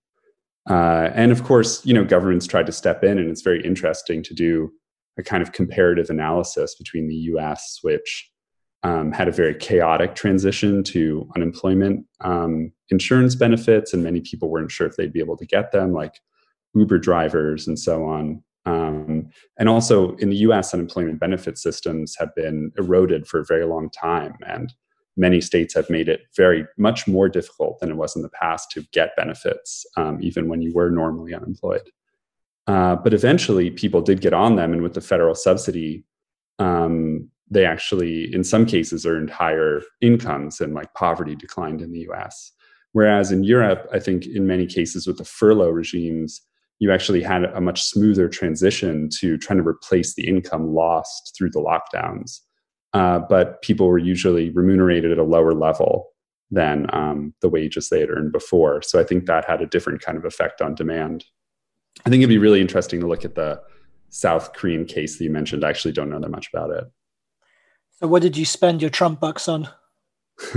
uh, 0.69 1.09
and 1.15 1.31
of 1.31 1.43
course, 1.43 1.85
you 1.85 1.93
know, 1.93 2.03
governments 2.03 2.45
tried 2.45 2.65
to 2.67 2.71
step 2.71 3.03
in, 3.03 3.17
and 3.17 3.29
it's 3.29 3.41
very 3.41 3.63
interesting 3.63 4.21
to 4.23 4.33
do 4.33 4.71
a 5.17 5.23
kind 5.23 5.41
of 5.41 5.51
comparative 5.51 6.09
analysis 6.09 6.75
between 6.75 7.07
the 7.07 7.15
U.S., 7.15 7.79
which 7.81 8.29
um, 8.83 9.11
had 9.11 9.27
a 9.27 9.31
very 9.31 9.55
chaotic 9.55 10.15
transition 10.15 10.83
to 10.83 11.29
unemployment 11.35 12.05
um, 12.21 12.71
insurance 12.89 13.35
benefits, 13.35 13.93
and 13.93 14.03
many 14.03 14.21
people 14.21 14.49
weren't 14.49 14.71
sure 14.71 14.87
if 14.87 14.95
they'd 14.95 15.13
be 15.13 15.19
able 15.19 15.37
to 15.37 15.45
get 15.45 15.71
them, 15.71 15.93
like 15.93 16.19
Uber 16.73 16.97
drivers 16.97 17.67
and 17.67 17.77
so 17.77 18.05
on. 18.05 18.43
Um, 18.65 19.29
and 19.57 19.69
also 19.69 20.15
in 20.17 20.29
the 20.29 20.37
US, 20.37 20.73
unemployment 20.73 21.19
benefit 21.19 21.57
systems 21.57 22.15
have 22.19 22.33
been 22.35 22.71
eroded 22.77 23.27
for 23.27 23.39
a 23.39 23.45
very 23.45 23.65
long 23.65 23.89
time. 23.89 24.35
And 24.47 24.73
many 25.17 25.41
states 25.41 25.73
have 25.73 25.89
made 25.89 26.07
it 26.07 26.21
very 26.35 26.65
much 26.77 27.07
more 27.07 27.27
difficult 27.27 27.79
than 27.79 27.89
it 27.89 27.97
was 27.97 28.15
in 28.15 28.21
the 28.21 28.29
past 28.29 28.71
to 28.71 28.85
get 28.93 29.15
benefits, 29.15 29.85
um, 29.97 30.19
even 30.21 30.47
when 30.47 30.61
you 30.61 30.73
were 30.73 30.89
normally 30.89 31.33
unemployed. 31.33 31.89
Uh, 32.67 32.95
but 32.95 33.13
eventually, 33.13 33.71
people 33.71 34.01
did 34.01 34.21
get 34.21 34.33
on 34.33 34.55
them, 34.55 34.71
and 34.71 34.83
with 34.83 34.93
the 34.93 35.01
federal 35.01 35.33
subsidy, 35.33 36.05
um, 36.59 37.30
they 37.51 37.65
actually, 37.65 38.33
in 38.33 38.43
some 38.43 38.65
cases, 38.65 39.05
earned 39.05 39.29
higher 39.29 39.81
incomes, 40.01 40.59
and 40.59 40.73
like 40.73 40.93
poverty 40.95 41.35
declined 41.35 41.81
in 41.81 41.91
the 41.91 41.99
U.S. 41.99 42.51
Whereas 42.93 43.31
in 43.31 43.43
Europe, 43.43 43.87
I 43.93 43.99
think 43.99 44.25
in 44.25 44.47
many 44.47 44.65
cases 44.65 45.05
with 45.05 45.17
the 45.17 45.25
furlough 45.25 45.69
regimes, 45.69 46.41
you 46.79 46.91
actually 46.91 47.21
had 47.21 47.43
a 47.43 47.61
much 47.61 47.83
smoother 47.83 48.27
transition 48.27 49.09
to 49.19 49.37
trying 49.37 49.59
to 49.59 49.67
replace 49.67 50.15
the 50.15 50.27
income 50.27 50.73
lost 50.73 51.35
through 51.37 51.51
the 51.51 51.59
lockdowns 51.59 52.39
uh, 52.93 53.19
but 53.19 53.61
people 53.61 53.87
were 53.87 53.97
usually 53.97 54.49
remunerated 54.49 55.11
at 55.11 55.17
a 55.17 55.23
lower 55.23 55.53
level 55.53 56.09
than 56.49 56.87
um, 56.93 57.33
the 57.41 57.49
wages 57.49 57.89
they 57.89 58.01
had 58.01 58.09
earned 58.09 58.33
before. 58.33 58.81
So 58.81 58.99
I 58.99 59.03
think 59.03 59.25
that 59.25 59.45
had 59.45 59.61
a 59.61 59.65
different 59.65 60.01
kind 60.01 60.17
of 60.17 60.25
effect 60.25 60.61
on 60.61 60.75
demand. 60.75 61.23
I 62.05 62.09
think 62.09 62.21
it'd 62.21 62.29
be 62.29 62.37
really 62.37 62.59
interesting 62.59 62.99
to 62.99 63.07
look 63.07 63.23
at 63.23 63.35
the 63.35 63.61
South 64.09 64.53
Korean 64.53 64.85
case 64.85 65.17
that 65.17 65.23
you 65.23 65.29
mentioned. 65.29 65.63
I 65.63 65.69
actually 65.69 65.93
don't 65.93 66.09
know 66.09 66.19
that 66.19 66.29
much 66.29 66.49
about 66.53 66.71
it. 66.71 66.83
So, 68.01 68.07
what 68.07 68.23
did 68.23 68.35
you 68.35 68.45
spend 68.45 68.81
your 68.81 68.89
Trump 68.89 69.19
bucks 69.19 69.47
on? 69.47 69.69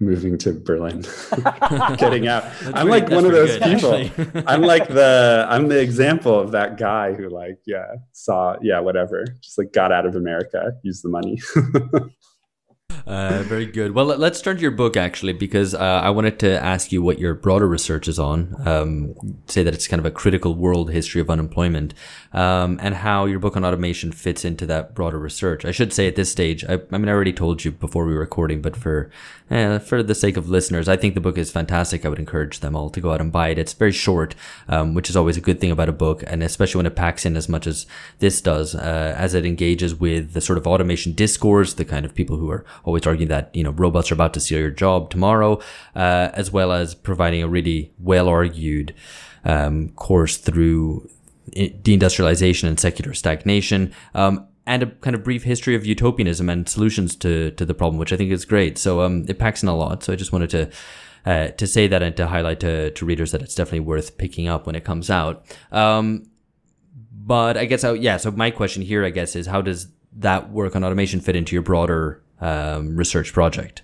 moving 0.00 0.36
to 0.36 0.52
Berlin, 0.52 1.02
getting 1.96 2.26
out. 2.26 2.42
That's 2.42 2.74
I'm 2.74 2.88
like 2.88 3.08
one 3.08 3.24
of 3.24 3.30
those 3.30 3.56
good, 3.58 4.08
people. 4.08 4.42
I'm 4.48 4.62
like 4.62 4.88
the 4.88 5.46
I'm 5.50 5.68
the 5.68 5.80
example 5.80 6.40
of 6.40 6.50
that 6.52 6.76
guy 6.76 7.14
who 7.14 7.28
like 7.28 7.58
yeah 7.66 7.86
saw 8.10 8.56
yeah 8.62 8.80
whatever 8.80 9.24
just 9.40 9.58
like 9.58 9.72
got 9.72 9.92
out 9.92 10.06
of 10.06 10.16
America, 10.16 10.72
used 10.82 11.04
the 11.04 11.08
money. 11.08 11.40
Uh, 13.06 13.44
very 13.44 13.66
good. 13.66 13.94
Well, 13.94 14.06
let's 14.06 14.40
turn 14.40 14.56
to 14.56 14.62
your 14.62 14.72
book 14.72 14.96
actually, 14.96 15.32
because 15.32 15.74
uh, 15.74 15.78
I 15.78 16.10
wanted 16.10 16.40
to 16.40 16.60
ask 16.60 16.90
you 16.90 17.02
what 17.02 17.20
your 17.20 17.34
broader 17.34 17.68
research 17.68 18.08
is 18.08 18.18
on. 18.18 18.56
Um, 18.66 19.14
say 19.46 19.62
that 19.62 19.72
it's 19.72 19.86
kind 19.86 20.00
of 20.00 20.06
a 20.06 20.10
critical 20.10 20.56
world 20.56 20.90
history 20.90 21.20
of 21.20 21.30
unemployment, 21.30 21.94
um, 22.32 22.80
and 22.82 22.96
how 22.96 23.26
your 23.26 23.38
book 23.38 23.56
on 23.56 23.64
automation 23.64 24.10
fits 24.10 24.44
into 24.44 24.66
that 24.66 24.96
broader 24.96 25.20
research. 25.20 25.64
I 25.64 25.70
should 25.70 25.92
say 25.92 26.08
at 26.08 26.16
this 26.16 26.32
stage, 26.32 26.64
I, 26.64 26.80
I 26.90 26.98
mean, 26.98 27.08
I 27.08 27.12
already 27.12 27.32
told 27.32 27.64
you 27.64 27.70
before 27.70 28.06
we 28.06 28.12
were 28.12 28.18
recording, 28.18 28.60
but 28.60 28.76
for 28.76 29.08
eh, 29.50 29.78
for 29.78 30.02
the 30.02 30.14
sake 30.14 30.36
of 30.36 30.48
listeners, 30.48 30.88
I 30.88 30.96
think 30.96 31.14
the 31.14 31.20
book 31.20 31.38
is 31.38 31.52
fantastic. 31.52 32.04
I 32.04 32.08
would 32.08 32.18
encourage 32.18 32.58
them 32.58 32.74
all 32.74 32.90
to 32.90 33.00
go 33.00 33.12
out 33.12 33.20
and 33.20 33.30
buy 33.30 33.50
it. 33.50 33.58
It's 33.58 33.72
very 33.72 33.92
short, 33.92 34.34
um, 34.68 34.94
which 34.94 35.08
is 35.08 35.16
always 35.16 35.36
a 35.36 35.40
good 35.40 35.60
thing 35.60 35.70
about 35.70 35.88
a 35.88 35.92
book, 35.92 36.24
and 36.26 36.42
especially 36.42 36.80
when 36.80 36.86
it 36.86 36.96
packs 36.96 37.24
in 37.24 37.36
as 37.36 37.48
much 37.48 37.68
as 37.68 37.86
this 38.18 38.40
does, 38.40 38.74
uh, 38.74 39.14
as 39.16 39.32
it 39.32 39.46
engages 39.46 39.94
with 39.94 40.32
the 40.32 40.40
sort 40.40 40.58
of 40.58 40.66
automation 40.66 41.12
discourse, 41.12 41.74
the 41.74 41.84
kind 41.84 42.04
of 42.04 42.12
people 42.12 42.36
who 42.36 42.50
are 42.50 42.64
always 42.84 43.06
arguing 43.06 43.28
that 43.28 43.54
you 43.54 43.62
know 43.62 43.70
robots 43.70 44.10
are 44.10 44.14
about 44.14 44.34
to 44.34 44.40
steal 44.40 44.60
your 44.60 44.70
job 44.70 45.10
tomorrow, 45.10 45.60
uh, 45.94 46.30
as 46.34 46.50
well 46.50 46.72
as 46.72 46.94
providing 46.94 47.42
a 47.42 47.48
really 47.48 47.92
well 47.98 48.28
argued 48.28 48.94
um, 49.44 49.90
course 49.90 50.36
through 50.36 51.08
deindustrialization 51.54 52.64
and 52.64 52.78
secular 52.80 53.14
stagnation. 53.14 53.92
Um, 54.14 54.46
and 54.68 54.82
a 54.82 54.86
kind 54.86 55.14
of 55.14 55.22
brief 55.22 55.44
history 55.44 55.76
of 55.76 55.86
utopianism 55.86 56.50
and 56.50 56.68
solutions 56.68 57.14
to 57.16 57.52
to 57.52 57.64
the 57.64 57.74
problem, 57.74 57.98
which 57.98 58.12
I 58.12 58.16
think 58.16 58.32
is 58.32 58.44
great. 58.44 58.78
So 58.78 59.00
um, 59.02 59.24
it 59.28 59.38
packs 59.38 59.62
in 59.62 59.68
a 59.68 59.76
lot. 59.76 60.02
So 60.02 60.12
I 60.12 60.16
just 60.16 60.32
wanted 60.32 60.50
to 60.50 60.70
uh, 61.26 61.48
to 61.48 61.66
say 61.66 61.88
that 61.88 62.02
and 62.02 62.16
to 62.16 62.26
highlight 62.28 62.60
to, 62.60 62.92
to 62.92 63.04
readers 63.04 63.32
that 63.32 63.42
it's 63.42 63.54
definitely 63.54 63.80
worth 63.80 64.16
picking 64.16 64.46
up 64.46 64.66
when 64.66 64.76
it 64.76 64.84
comes 64.84 65.10
out. 65.10 65.44
Um, 65.72 66.30
but 67.12 67.56
I 67.56 67.64
guess, 67.64 67.82
I, 67.82 67.92
yeah. 67.94 68.16
So 68.16 68.30
my 68.30 68.52
question 68.52 68.82
here, 68.82 69.04
I 69.04 69.10
guess, 69.10 69.34
is 69.34 69.48
how 69.48 69.60
does 69.60 69.88
that 70.12 70.50
work 70.50 70.76
on 70.76 70.84
automation 70.84 71.20
fit 71.20 71.34
into 71.34 71.56
your 71.56 71.62
broader 71.62 72.22
um, 72.40 72.96
research 72.96 73.32
project? 73.32 73.82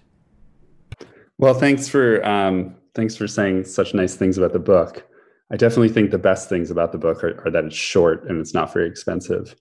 Well, 1.39 1.55
thanks 1.55 1.89
for 1.89 2.25
um, 2.27 2.77
thanks 2.95 3.17
for 3.17 3.27
saying 3.27 3.65
such 3.65 3.95
nice 3.95 4.15
things 4.15 4.39
about 4.39 4.53
the 4.53 4.59
book. 4.59 5.07
I 5.51 5.57
definitely 5.57 5.91
think 5.91 6.11
the 6.11 6.19
best 6.19 6.49
things 6.49 6.71
about 6.71 6.93
the 6.93 6.99
book 6.99 7.23
are, 7.23 7.43
are 7.47 7.51
that 7.51 7.65
it's 7.65 7.77
short 7.77 8.29
and 8.29 8.41
it's 8.41 8.55
not 8.55 8.73
very 8.73 8.89
expensive. 8.89 9.55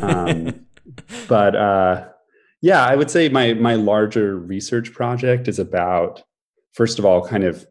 Um, 0.00 0.66
but 1.28 1.56
uh, 1.56 2.08
yeah, 2.60 2.84
I 2.84 2.94
would 2.96 3.10
say 3.10 3.28
my 3.28 3.54
my 3.54 3.74
larger 3.74 4.38
research 4.38 4.92
project 4.92 5.48
is 5.48 5.58
about 5.58 6.22
first 6.74 6.98
of 6.98 7.04
all, 7.04 7.26
kind 7.26 7.44
of 7.44 7.66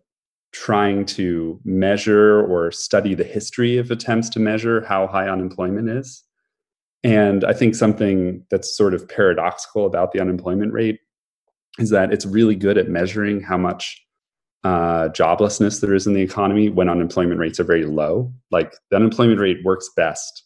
trying 0.51 1.05
to 1.05 1.59
measure 1.65 2.45
or 2.45 2.71
study 2.71 3.13
the 3.15 3.23
history 3.23 3.77
of 3.77 3.91
attempts 3.91 4.29
to 4.29 4.39
measure 4.39 4.85
how 4.85 5.07
high 5.07 5.27
unemployment 5.27 5.89
is. 5.89 6.22
And 7.03 7.43
I 7.43 7.53
think 7.53 7.75
something 7.75 8.45
that's 8.49 8.75
sort 8.75 8.93
of 8.93 9.07
paradoxical 9.09 9.85
about 9.85 10.11
the 10.13 10.21
unemployment 10.21 10.71
rate 10.71 10.99
is 11.79 11.89
that 11.89 12.13
it's 12.13 12.25
really 12.25 12.55
good 12.55 12.77
at 12.77 12.87
measuring 12.87 13.41
how 13.41 13.57
much 13.57 13.99
uh, 14.63 15.09
joblessness 15.09 15.81
there 15.81 15.93
is 15.93 16.07
in 16.07 16.13
the 16.13 16.21
economy 16.21 16.69
when 16.69 16.87
unemployment 16.87 17.39
rates 17.39 17.59
are 17.59 17.65
very 17.65 17.85
low. 17.85 18.31
Like 18.51 18.73
the 18.89 18.95
unemployment 18.95 19.39
rate 19.39 19.57
works 19.65 19.89
best 19.95 20.43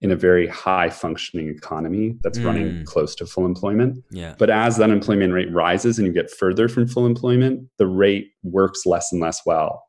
in 0.00 0.12
a 0.12 0.16
very 0.16 0.46
high 0.46 0.88
functioning 0.88 1.48
economy 1.48 2.16
that's 2.22 2.38
mm. 2.38 2.44
running 2.44 2.84
close 2.84 3.16
to 3.16 3.26
full 3.26 3.44
employment. 3.44 4.04
Yeah. 4.12 4.36
But 4.38 4.50
as 4.50 4.76
the 4.76 4.84
unemployment 4.84 5.32
rate 5.32 5.52
rises 5.52 5.98
and 5.98 6.06
you 6.06 6.12
get 6.12 6.30
further 6.30 6.68
from 6.68 6.86
full 6.86 7.04
employment, 7.04 7.68
the 7.78 7.88
rate 7.88 8.30
works 8.44 8.86
less 8.86 9.10
and 9.10 9.20
less 9.20 9.42
well. 9.44 9.82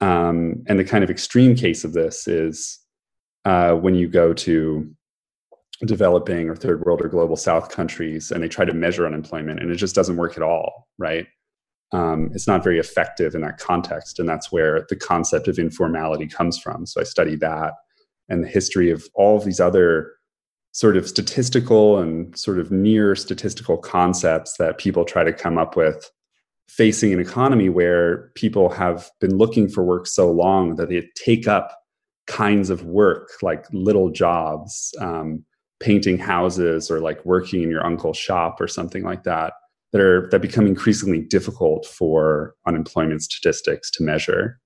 Um, 0.00 0.64
and 0.66 0.78
the 0.78 0.84
kind 0.84 1.04
of 1.04 1.10
extreme 1.10 1.54
case 1.54 1.84
of 1.84 1.92
this 1.92 2.26
is 2.26 2.80
uh, 3.44 3.74
when 3.74 3.94
you 3.94 4.08
go 4.08 4.34
to 4.34 4.90
developing 5.84 6.48
or 6.48 6.56
third 6.56 6.84
world 6.84 7.02
or 7.02 7.08
global 7.08 7.36
south 7.36 7.68
countries 7.68 8.30
and 8.30 8.42
they 8.42 8.48
try 8.48 8.64
to 8.64 8.72
measure 8.72 9.06
unemployment 9.06 9.60
and 9.60 9.70
it 9.70 9.76
just 9.76 9.94
doesn't 9.94 10.16
work 10.16 10.36
at 10.36 10.42
all 10.42 10.88
right? 10.98 11.26
Um, 11.92 12.30
it's 12.34 12.48
not 12.48 12.64
very 12.64 12.78
effective 12.78 13.34
in 13.34 13.42
that 13.42 13.58
context 13.58 14.18
and 14.18 14.28
that's 14.28 14.50
where 14.50 14.86
the 14.88 14.96
concept 14.96 15.48
of 15.48 15.58
informality 15.58 16.26
comes 16.26 16.58
from. 16.58 16.86
So 16.86 17.00
i 17.00 17.04
study 17.04 17.36
that 17.36 17.74
and 18.28 18.42
the 18.42 18.48
history 18.48 18.90
of 18.90 19.04
all 19.14 19.36
of 19.36 19.44
these 19.44 19.60
other 19.60 20.12
sort 20.72 20.96
of 20.96 21.08
statistical 21.08 21.98
and 21.98 22.36
sort 22.38 22.58
of 22.58 22.70
near 22.70 23.14
statistical 23.14 23.78
concepts 23.78 24.56
that 24.58 24.78
people 24.78 25.04
try 25.04 25.24
to 25.24 25.32
come 25.32 25.58
up 25.58 25.76
with 25.76 26.10
facing 26.68 27.12
an 27.12 27.20
economy 27.20 27.68
where 27.68 28.30
people 28.34 28.68
have 28.68 29.10
been 29.20 29.36
looking 29.36 29.68
for 29.68 29.84
work 29.84 30.06
so 30.06 30.30
long 30.30 30.76
that 30.76 30.88
they 30.88 31.08
take 31.14 31.46
up 31.46 31.78
kinds 32.26 32.70
of 32.70 32.84
work 32.84 33.30
like 33.40 33.64
little 33.72 34.10
jobs 34.10 34.92
um, 35.00 35.44
painting 35.80 36.18
houses 36.18 36.90
or 36.90 37.00
like 37.00 37.24
working 37.24 37.62
in 37.62 37.70
your 37.70 37.84
uncle's 37.84 38.16
shop 38.16 38.60
or 38.60 38.68
something 38.68 39.02
like 39.02 39.24
that 39.24 39.52
that 39.92 40.00
are 40.00 40.28
that 40.30 40.40
become 40.40 40.66
increasingly 40.66 41.20
difficult 41.20 41.86
for 41.86 42.54
unemployment 42.66 43.22
statistics 43.22 43.90
to 43.90 44.02
measure. 44.02 44.60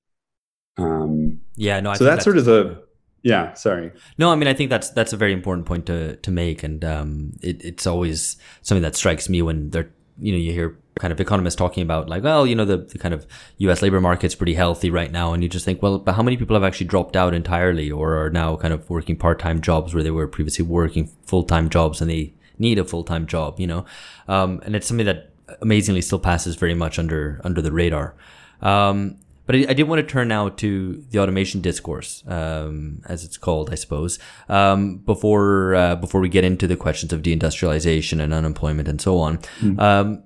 Um, 0.76 1.40
yeah, 1.56 1.80
no. 1.80 1.90
I 1.90 1.94
so 1.94 2.04
that's, 2.04 2.16
that's, 2.16 2.24
sort 2.24 2.38
of 2.38 2.44
the 2.44 2.82
yeah, 3.22 3.52
sorry. 3.54 3.92
No, 4.18 4.30
I 4.32 4.36
mean 4.36 4.48
I 4.48 4.54
think 4.54 4.70
that's 4.70 4.90
that's 4.90 5.12
a 5.12 5.16
very 5.16 5.32
important 5.32 5.66
point 5.66 5.86
to 5.86 6.16
to 6.16 6.30
make, 6.30 6.62
and 6.62 6.84
um, 6.84 7.32
it, 7.42 7.62
it's 7.64 7.86
always 7.86 8.36
something 8.62 8.82
that 8.82 8.96
strikes 8.96 9.28
me 9.28 9.42
when 9.42 9.70
they're 9.70 9.90
you 10.18 10.32
know 10.32 10.38
you 10.38 10.52
hear 10.52 10.78
kind 10.99 11.12
of 11.12 11.20
economists 11.20 11.55
talking 11.55 11.82
about 11.82 12.09
like 12.09 12.22
well 12.22 12.47
you 12.47 12.55
know 12.55 12.64
the, 12.64 12.76
the 12.78 12.99
kind 12.99 13.14
of 13.14 13.26
U.S. 13.59 13.82
labor 13.82 14.01
market's 14.01 14.34
pretty 14.34 14.55
healthy 14.55 14.91
right 14.91 15.11
now, 15.11 15.32
and 15.32 15.43
you 15.43 15.49
just 15.49 15.64
think 15.64 15.82
well, 15.82 15.99
but 15.99 16.14
how 16.14 16.22
many 16.22 16.36
people 16.36 16.57
have 16.57 16.64
actually 16.64 16.86
dropped 16.86 17.16
out 17.16 17.34
entirely 17.34 17.91
or 17.91 18.16
are 18.24 18.30
now 18.30 18.57
kind 18.57 18.74
of 18.74 18.88
working 18.91 19.16
part 19.16 19.38
time 19.38 19.61
jobs 19.61 19.95
where 19.95 20.03
they 20.03 20.11
were 20.11 20.26
previously 20.28 20.64
working 20.64 21.11
full 21.24 21.45
time 21.45 21.68
jobs 21.68 22.01
and 22.01 22.11
they 22.11 22.34
need 22.59 22.78
a 22.78 22.84
full 22.84 23.05
time 23.05 23.26
job, 23.26 23.59
you 23.59 23.66
know, 23.66 23.84
um, 24.28 24.61
and 24.64 24.76
it's 24.76 24.86
something 24.86 25.07
that 25.07 25.30
amazingly 25.61 26.01
still 26.03 26.18
passes 26.18 26.57
very 26.57 26.74
much 26.74 26.99
under 26.99 27.41
under 27.45 27.62
the 27.62 27.72
radar. 27.72 28.14
Um, 28.61 29.18
but 29.47 29.57
I, 29.57 29.66
I, 29.70 29.72
did 29.72 29.88
want 29.88 30.01
to 30.01 30.07
turn 30.07 30.28
now 30.28 30.51
to 30.51 31.05
the 31.11 31.18
automation 31.18 31.61
discourse, 31.61 32.22
um, 32.28 33.03
as 33.07 33.24
it's 33.24 33.36
called, 33.36 33.72
I 33.72 33.74
suppose, 33.74 34.18
um, 34.49 34.99
before 34.99 35.74
uh, 35.74 35.97
before 35.97 36.20
we 36.20 36.28
get 36.28 36.45
into 36.45 36.66
the 36.66 36.76
questions 36.76 37.12
of 37.12 37.22
deindustrialization 37.22 38.20
and 38.20 38.32
unemployment 38.32 38.86
and 38.86 39.01
so 39.01 39.18
on. 39.18 39.38
Mm. 39.61 40.22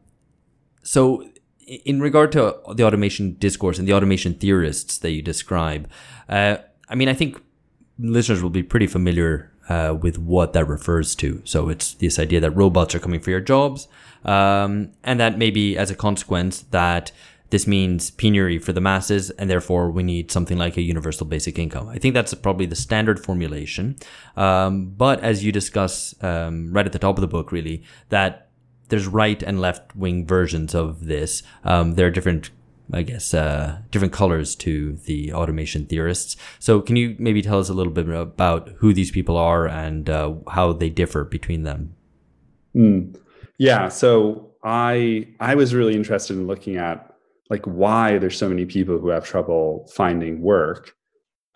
So, 0.84 1.28
in 1.66 2.00
regard 2.00 2.30
to 2.32 2.56
the 2.74 2.84
automation 2.84 3.34
discourse 3.34 3.78
and 3.78 3.88
the 3.88 3.94
automation 3.94 4.34
theorists 4.34 4.98
that 4.98 5.10
you 5.10 5.22
describe, 5.22 5.88
uh, 6.28 6.58
I 6.88 6.94
mean, 6.94 7.08
I 7.08 7.14
think 7.14 7.42
listeners 7.98 8.42
will 8.42 8.50
be 8.50 8.62
pretty 8.62 8.86
familiar 8.86 9.50
uh, 9.68 9.96
with 9.98 10.18
what 10.18 10.52
that 10.52 10.66
refers 10.66 11.14
to. 11.16 11.40
So 11.44 11.70
it's 11.70 11.94
this 11.94 12.18
idea 12.18 12.40
that 12.40 12.50
robots 12.50 12.94
are 12.94 12.98
coming 12.98 13.20
for 13.20 13.30
your 13.30 13.40
jobs, 13.40 13.88
um, 14.24 14.92
and 15.02 15.18
that 15.20 15.38
maybe 15.38 15.76
as 15.78 15.90
a 15.90 15.94
consequence 15.94 16.62
that 16.70 17.12
this 17.50 17.66
means 17.66 18.10
penury 18.10 18.58
for 18.58 18.72
the 18.72 18.80
masses, 18.80 19.30
and 19.30 19.48
therefore 19.48 19.90
we 19.90 20.02
need 20.02 20.30
something 20.30 20.58
like 20.58 20.76
a 20.76 20.82
universal 20.82 21.26
basic 21.26 21.58
income. 21.58 21.88
I 21.88 21.98
think 21.98 22.12
that's 22.12 22.34
probably 22.34 22.66
the 22.66 22.76
standard 22.76 23.24
formulation. 23.24 23.96
Um, 24.36 24.86
but 24.86 25.20
as 25.20 25.44
you 25.44 25.52
discuss 25.52 26.14
um, 26.22 26.72
right 26.72 26.84
at 26.84 26.92
the 26.92 26.98
top 26.98 27.16
of 27.16 27.20
the 27.20 27.28
book, 27.28 27.52
really, 27.52 27.84
that 28.08 28.43
there's 28.94 29.08
right 29.08 29.42
and 29.42 29.60
left 29.60 29.96
wing 29.96 30.24
versions 30.24 30.72
of 30.72 31.06
this. 31.06 31.42
Um, 31.64 31.96
there 31.96 32.06
are 32.06 32.12
different 32.12 32.50
I 32.92 33.02
guess, 33.02 33.32
uh, 33.32 33.78
different 33.90 34.12
colors 34.12 34.54
to 34.56 34.92
the 35.06 35.32
automation 35.32 35.86
theorists. 35.86 36.36
So, 36.58 36.82
can 36.82 36.96
you 36.96 37.16
maybe 37.18 37.40
tell 37.40 37.58
us 37.58 37.70
a 37.70 37.74
little 37.74 37.92
bit 37.92 38.08
about 38.10 38.68
who 38.76 38.92
these 38.92 39.10
people 39.10 39.38
are 39.38 39.66
and 39.66 40.08
uh, 40.08 40.34
how 40.50 40.74
they 40.74 40.90
differ 40.90 41.24
between 41.24 41.62
them? 41.62 41.96
Mm. 42.76 43.18
Yeah. 43.56 43.88
So, 43.88 44.50
I 44.62 45.26
I 45.40 45.54
was 45.54 45.74
really 45.74 45.94
interested 45.94 46.36
in 46.36 46.46
looking 46.46 46.76
at 46.76 47.10
like 47.48 47.64
why 47.64 48.18
there's 48.18 48.38
so 48.38 48.50
many 48.50 48.66
people 48.66 48.98
who 48.98 49.08
have 49.08 49.24
trouble 49.24 49.90
finding 49.92 50.42
work 50.42 50.94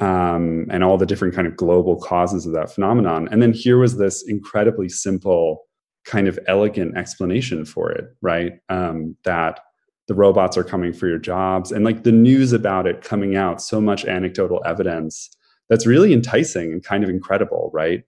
um, 0.01 0.67
and 0.71 0.83
all 0.83 0.97
the 0.97 1.07
different 1.07 1.35
kind 1.35 1.47
of 1.47 1.57
global 1.57 2.01
causes 2.01 2.47
of 2.47 2.53
that 2.55 2.73
phenomenon 2.73 3.29
and 3.31 3.41
then 3.43 3.53
here 3.53 3.79
was 3.79 3.97
this 3.97 4.25
incredibly 4.29 4.89
simple 4.89 5.68
kind 6.09 6.27
of 6.27 6.39
elegant 6.47 6.97
explanation 6.97 7.65
for 7.65 7.93
it 7.93 8.07
right? 8.23 8.55
Um, 8.69 9.17
that 9.25 9.61
the 10.09 10.15
robots 10.15 10.57
are 10.57 10.65
coming 10.65 10.93
for 10.93 11.07
your 11.07 11.19
jobs 11.19 11.71
and 11.71 11.85
like 11.85 12.03
the 12.03 12.13
news 12.13 12.53
about 12.53 12.87
it 12.87 13.03
coming 13.03 13.37
out 13.37 13.61
so 13.61 13.81
much 13.81 14.07
anecdotal 14.07 14.63
evidence 14.65 15.29
that's 15.69 15.87
really 15.87 16.15
enticing 16.15 16.73
and 16.73 16.83
kind 16.83 17.05
of 17.05 17.11
incredible 17.11 17.71
right? 17.73 18.05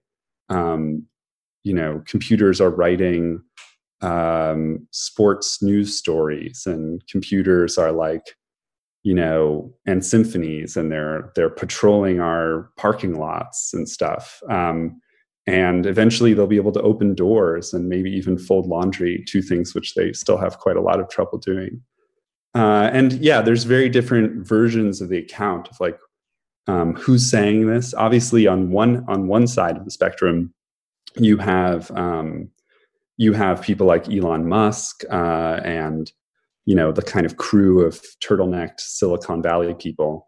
Um, 0.49 1.07
you 1.63 1.73
know 1.73 2.01
computers 2.07 2.59
are 2.59 2.71
writing 2.71 3.41
um, 4.01 4.87
sports 4.91 5.61
news 5.61 5.95
stories 5.95 6.63
and 6.65 7.05
computers 7.07 7.77
are 7.77 7.91
like 7.91 8.35
you 9.03 9.13
know 9.13 9.71
and 9.85 10.05
symphonies 10.05 10.75
and 10.75 10.91
they're 10.91 11.31
they're 11.35 11.49
patrolling 11.49 12.19
our 12.19 12.69
parking 12.77 13.19
lots 13.19 13.73
and 13.73 13.87
stuff. 13.87 14.41
Um, 14.49 14.99
and 15.47 15.85
eventually 15.85 16.33
they'll 16.33 16.47
be 16.47 16.57
able 16.57 16.71
to 16.71 16.81
open 16.81 17.15
doors 17.15 17.73
and 17.73 17.89
maybe 17.89 18.11
even 18.11 18.37
fold 18.37 18.67
laundry 18.67 19.23
two 19.27 19.41
things 19.41 19.73
which 19.73 19.95
they 19.95 20.13
still 20.13 20.37
have 20.37 20.59
quite 20.59 20.77
a 20.77 20.81
lot 20.81 20.99
of 20.99 21.09
trouble 21.09 21.37
doing. 21.37 21.81
Uh, 22.53 22.89
and 22.91 23.13
yeah 23.13 23.41
there's 23.41 23.63
very 23.63 23.89
different 23.89 24.45
versions 24.45 25.01
of 25.01 25.09
the 25.09 25.17
account 25.17 25.69
of 25.69 25.79
like 25.79 25.97
um, 26.67 26.95
who's 26.95 27.29
saying 27.29 27.67
this. 27.67 27.93
Obviously 27.93 28.45
on 28.47 28.71
one 28.71 29.03
on 29.07 29.27
one 29.27 29.47
side 29.47 29.77
of 29.77 29.85
the 29.85 29.91
spectrum 29.91 30.53
you 31.17 31.37
have 31.37 31.89
um, 31.91 32.49
you 33.17 33.33
have 33.33 33.61
people 33.61 33.87
like 33.87 34.09
Elon 34.09 34.47
Musk 34.47 35.03
uh, 35.09 35.59
and 35.63 36.11
you 36.65 36.75
know 36.75 36.91
the 36.91 37.01
kind 37.01 37.25
of 37.25 37.37
crew 37.37 37.85
of 37.85 38.01
turtlenecked 38.23 38.79
Silicon 38.79 39.41
Valley 39.41 39.73
people 39.73 40.27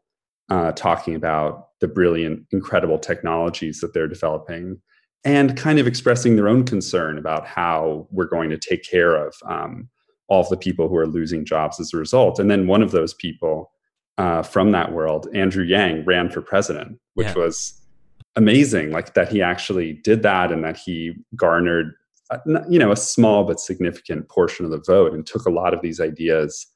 uh, 0.50 0.72
talking 0.74 1.16
about 1.16 1.70
the 1.80 1.88
brilliant, 1.88 2.46
incredible 2.52 3.00
technologies 3.00 3.80
that 3.80 3.94
they're 3.94 4.08
developing, 4.08 4.80
and 5.26 5.58
kind 5.58 5.80
of 5.80 5.88
expressing 5.88 6.36
their 6.36 6.48
own 6.50 6.64
concern 6.64 7.18
about 7.18 7.48
how 7.48 8.08
we're 8.12 8.26
going 8.26 8.50
to 8.50 8.58
take 8.58 8.84
care 8.84 9.16
of 9.16 9.36
um, 9.48 9.90
all 10.28 10.42
of 10.42 10.50
the 10.50 10.58
people 10.58 10.88
who 10.88 10.98
are 10.98 11.08
losing 11.08 11.46
jobs 11.46 11.80
as 11.80 11.94
a 11.94 11.98
result. 11.98 12.40
And 12.40 12.52
then 12.52 12.68
one 12.68 12.82
of 12.82 12.92
those 12.92 13.14
people 13.14 13.72
uh, 14.18 14.44
from 14.44 14.72
that 14.72 14.92
world, 14.92 15.28
Andrew 15.34 15.64
Yang, 15.64 16.06
ran 16.06 16.30
for 16.30 16.42
president, 16.42 17.00
which 17.14 17.28
yeah. 17.28 17.36
was 17.36 17.82
amazing. 18.36 18.92
Like 18.92 19.14
that 19.14 19.30
he 19.30 19.42
actually 19.42 19.94
did 19.94 20.24
that, 20.24 20.52
and 20.52 20.64
that 20.64 20.78
he 20.78 21.14
garnered 21.36 21.94
you 22.70 22.80
know 22.80 22.92
a 22.92 22.98
small 22.98 23.44
but 23.44 23.60
significant 23.60 24.28
portion 24.30 24.66
of 24.66 24.72
the 24.72 24.82
vote 24.86 25.14
and 25.14 25.26
took 25.26 25.46
a 25.46 25.52
lot 25.52 25.74
of 25.74 25.82
these 25.82 26.00
ideas 26.00 26.68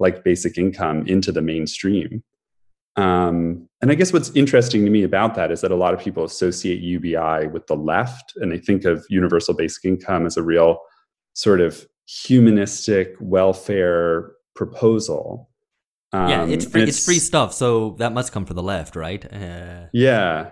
like 0.00 0.24
basic 0.24 0.58
income 0.58 1.06
into 1.06 1.30
the 1.30 1.42
mainstream 1.42 2.22
um, 2.96 3.68
and 3.82 3.90
i 3.90 3.94
guess 3.94 4.12
what's 4.12 4.30
interesting 4.36 4.84
to 4.84 4.90
me 4.90 5.02
about 5.02 5.34
that 5.34 5.50
is 5.50 5.60
that 5.60 5.70
a 5.70 5.76
lot 5.76 5.94
of 5.94 6.00
people 6.00 6.24
associate 6.24 6.80
ubi 6.80 7.46
with 7.48 7.66
the 7.66 7.76
left 7.76 8.32
and 8.36 8.52
they 8.52 8.58
think 8.58 8.84
of 8.84 9.04
universal 9.08 9.54
basic 9.54 9.84
income 9.84 10.26
as 10.26 10.36
a 10.36 10.42
real 10.42 10.78
sort 11.34 11.60
of 11.60 11.86
humanistic 12.06 13.16
welfare 13.20 14.32
proposal. 14.54 15.50
Um, 16.12 16.28
yeah 16.28 16.46
it's 16.46 16.64
free, 16.64 16.82
it's, 16.82 16.98
it's, 16.98 17.04
free 17.04 17.18
stuff 17.18 17.52
so 17.52 17.96
that 17.98 18.12
must 18.12 18.32
come 18.32 18.46
from 18.46 18.56
the 18.56 18.62
left 18.62 18.96
right? 18.96 19.24
Uh... 19.32 19.86
yeah. 19.92 20.50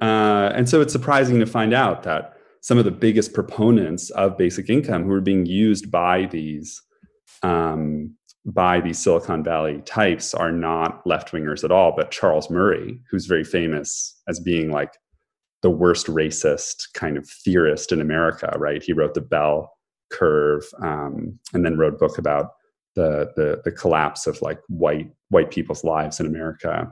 Uh, 0.00 0.50
and 0.54 0.68
so 0.68 0.80
it's 0.80 0.92
surprising 0.92 1.38
to 1.38 1.46
find 1.46 1.72
out 1.72 2.02
that 2.02 2.36
some 2.60 2.78
of 2.78 2.84
the 2.84 2.90
biggest 2.90 3.32
proponents 3.32 4.10
of 4.10 4.36
basic 4.36 4.68
income 4.68 5.04
who 5.04 5.12
are 5.12 5.20
being 5.20 5.46
used 5.46 5.90
by 5.90 6.26
these 6.26 6.82
um, 7.42 8.14
by 8.46 8.80
these 8.80 9.02
Silicon 9.02 9.42
Valley 9.42 9.80
types 9.86 10.34
are 10.34 10.52
not 10.52 11.06
left 11.06 11.32
wingers 11.32 11.64
at 11.64 11.72
all, 11.72 11.94
but 11.96 12.10
Charles 12.10 12.50
Murray, 12.50 13.00
who's 13.10 13.26
very 13.26 13.44
famous 13.44 14.20
as 14.28 14.38
being 14.38 14.70
like 14.70 14.92
the 15.62 15.70
worst 15.70 16.06
racist 16.08 16.92
kind 16.92 17.16
of 17.16 17.26
theorist 17.26 17.90
in 17.90 18.00
America, 18.00 18.54
right? 18.58 18.82
He 18.82 18.92
wrote 18.92 19.14
the 19.14 19.22
Bell 19.22 19.72
Curve, 20.10 20.64
um, 20.82 21.38
and 21.54 21.64
then 21.64 21.78
wrote 21.78 21.94
a 21.94 21.96
book 21.96 22.18
about 22.18 22.50
the, 22.94 23.32
the 23.34 23.62
the 23.64 23.72
collapse 23.72 24.26
of 24.26 24.40
like 24.42 24.60
white 24.68 25.10
white 25.30 25.50
people's 25.50 25.82
lives 25.82 26.20
in 26.20 26.26
America. 26.26 26.88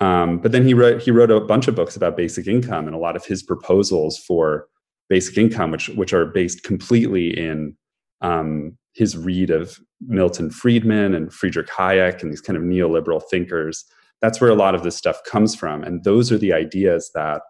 Um, 0.00 0.38
but 0.38 0.52
then 0.52 0.66
he 0.66 0.74
wrote 0.74 1.00
he 1.00 1.10
wrote 1.10 1.30
a 1.30 1.40
bunch 1.40 1.68
of 1.68 1.76
books 1.76 1.96
about 1.96 2.16
basic 2.16 2.46
income, 2.48 2.86
and 2.86 2.94
a 2.94 2.98
lot 2.98 3.16
of 3.16 3.24
his 3.24 3.42
proposals 3.42 4.18
for 4.18 4.66
basic 5.08 5.38
income, 5.38 5.70
which 5.70 5.88
which 5.90 6.12
are 6.12 6.26
based 6.26 6.64
completely 6.64 7.28
in 7.38 7.76
um, 8.20 8.76
his 8.98 9.16
read 9.16 9.50
of 9.50 9.78
Milton 10.00 10.50
Friedman 10.50 11.14
and 11.14 11.32
Friedrich 11.32 11.68
Hayek 11.68 12.20
and 12.20 12.32
these 12.32 12.40
kind 12.40 12.56
of 12.56 12.64
neoliberal 12.64 13.22
thinkers. 13.30 13.84
That's 14.20 14.40
where 14.40 14.50
a 14.50 14.56
lot 14.56 14.74
of 14.74 14.82
this 14.82 14.96
stuff 14.96 15.22
comes 15.24 15.54
from, 15.54 15.84
and 15.84 16.02
those 16.02 16.32
are 16.32 16.38
the 16.38 16.52
ideas 16.52 17.10
that 17.14 17.42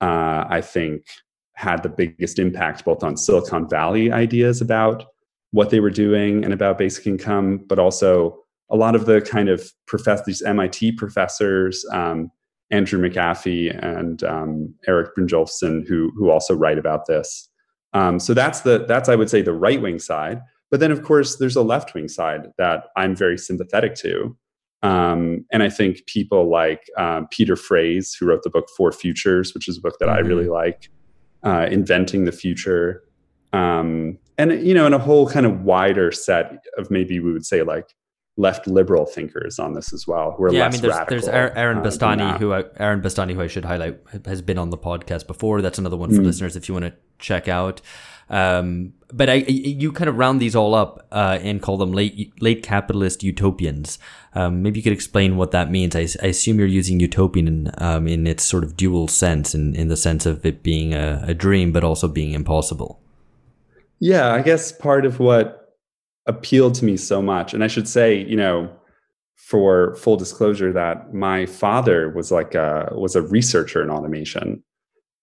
uh, 0.00 0.44
I 0.48 0.60
think 0.60 1.04
had 1.54 1.82
the 1.82 1.88
biggest 1.88 2.38
impact 2.38 2.84
both 2.84 3.02
on 3.02 3.16
Silicon 3.16 3.68
Valley 3.68 4.12
ideas 4.12 4.60
about 4.60 5.06
what 5.52 5.70
they 5.70 5.80
were 5.80 5.90
doing 5.90 6.44
and 6.44 6.52
about 6.52 6.78
basic 6.78 7.06
income, 7.06 7.64
but 7.68 7.78
also 7.78 8.44
a 8.70 8.76
lot 8.76 8.94
of 8.94 9.06
the 9.06 9.20
kind 9.20 9.48
of 9.48 9.72
profess 9.86 10.22
these 10.24 10.42
MIT 10.42 10.92
professors 10.92 11.84
um, 11.92 12.30
Andrew 12.70 13.00
McAfee 13.00 13.76
and 13.82 14.22
um, 14.24 14.74
Erik 14.86 15.14
Brynjolfsson, 15.16 15.86
who 15.88 16.12
who 16.16 16.30
also 16.30 16.54
write 16.54 16.78
about 16.78 17.06
this. 17.06 17.48
Um, 17.92 18.18
so 18.20 18.34
that's 18.34 18.60
the 18.60 18.84
that's 18.86 19.08
I 19.08 19.16
would 19.16 19.30
say 19.30 19.42
the 19.42 19.52
right 19.52 19.80
wing 19.80 19.98
side. 19.98 20.40
But 20.70 20.80
then 20.80 20.90
of 20.90 21.02
course 21.02 21.36
there's 21.36 21.56
a 21.56 21.62
left 21.62 21.94
wing 21.94 22.08
side 22.08 22.48
that 22.58 22.88
I'm 22.96 23.16
very 23.16 23.38
sympathetic 23.38 23.94
to, 23.96 24.36
um, 24.82 25.44
and 25.52 25.62
I 25.62 25.70
think 25.70 26.06
people 26.06 26.50
like 26.50 26.84
um, 26.96 27.26
Peter 27.30 27.54
Frase, 27.54 28.12
who 28.18 28.26
wrote 28.26 28.42
the 28.42 28.50
book 28.50 28.68
Four 28.76 28.92
Futures, 28.92 29.54
which 29.54 29.68
is 29.68 29.78
a 29.78 29.80
book 29.80 29.98
that 29.98 30.06
mm-hmm. 30.08 30.24
I 30.24 30.28
really 30.28 30.48
like, 30.48 30.90
uh, 31.42 31.66
inventing 31.70 32.24
the 32.24 32.32
future, 32.32 33.02
um, 33.52 34.18
and 34.36 34.64
you 34.64 34.74
know, 34.74 34.86
in 34.86 34.92
a 34.92 34.98
whole 34.98 35.28
kind 35.28 35.46
of 35.46 35.62
wider 35.62 36.12
set 36.12 36.64
of 36.76 36.90
maybe 36.90 37.18
we 37.18 37.32
would 37.32 37.46
say 37.46 37.62
like 37.62 37.94
left 38.36 38.68
liberal 38.68 39.04
thinkers 39.04 39.58
on 39.58 39.74
this 39.74 39.92
as 39.92 40.06
well 40.06 40.32
who 40.36 40.44
are 40.44 40.52
yeah, 40.52 40.64
less 40.64 40.74
I 40.74 40.76
mean, 40.76 40.82
there's, 40.82 40.94
radical. 40.94 41.32
there's 41.32 41.52
Aaron 41.56 41.78
uh, 41.78 41.82
Bastani, 41.82 42.38
who 42.38 42.52
I, 42.52 42.64
Aaron 42.76 43.02
Bastani, 43.02 43.34
who 43.34 43.40
I 43.42 43.48
should 43.48 43.64
highlight, 43.64 43.98
has 44.26 44.42
been 44.42 44.58
on 44.58 44.70
the 44.70 44.78
podcast 44.78 45.26
before. 45.26 45.60
That's 45.60 45.78
another 45.78 45.96
one 45.96 46.10
for 46.10 46.22
Mm. 46.22 46.26
listeners 46.26 46.54
if 46.54 46.68
you 46.68 46.74
want 46.74 46.84
to 46.84 46.94
check 47.18 47.48
out. 47.48 47.80
Um, 48.30 48.92
but 49.10 49.30
I, 49.30 49.34
you 49.46 49.90
kind 49.90 50.08
of 50.08 50.18
round 50.18 50.38
these 50.38 50.54
all 50.54 50.74
up 50.74 51.06
uh, 51.10 51.38
and 51.40 51.62
call 51.62 51.78
them 51.78 51.92
late 51.92 52.32
late 52.42 52.62
capitalist 52.62 53.22
utopians. 53.22 53.98
Um, 54.34 54.62
maybe 54.62 54.80
you 54.80 54.82
could 54.82 54.92
explain 54.92 55.36
what 55.36 55.50
that 55.52 55.70
means. 55.70 55.96
I, 55.96 56.06
I 56.22 56.28
assume 56.28 56.58
you're 56.58 56.68
using 56.68 57.00
utopian 57.00 57.70
um, 57.78 58.06
in 58.06 58.26
its 58.26 58.44
sort 58.44 58.64
of 58.64 58.76
dual 58.76 59.08
sense, 59.08 59.54
in, 59.54 59.74
in 59.74 59.88
the 59.88 59.96
sense 59.96 60.26
of 60.26 60.44
it 60.44 60.62
being 60.62 60.94
a, 60.94 61.24
a 61.26 61.34
dream, 61.34 61.72
but 61.72 61.84
also 61.84 62.06
being 62.06 62.32
impossible. 62.32 63.00
Yeah, 64.00 64.32
I 64.32 64.42
guess 64.42 64.70
part 64.70 65.04
of 65.06 65.18
what 65.18 65.74
appealed 66.26 66.74
to 66.76 66.84
me 66.84 66.96
so 66.96 67.20
much, 67.20 67.54
and 67.54 67.64
I 67.64 67.66
should 67.66 67.88
say, 67.88 68.24
you 68.24 68.36
know, 68.36 68.70
for 69.36 69.96
full 69.96 70.16
disclosure, 70.16 70.72
that 70.72 71.14
my 71.14 71.46
father 71.46 72.10
was 72.10 72.30
like 72.30 72.54
a 72.54 72.92
was 72.92 73.16
a 73.16 73.22
researcher 73.22 73.82
in 73.82 73.90
automation 73.90 74.62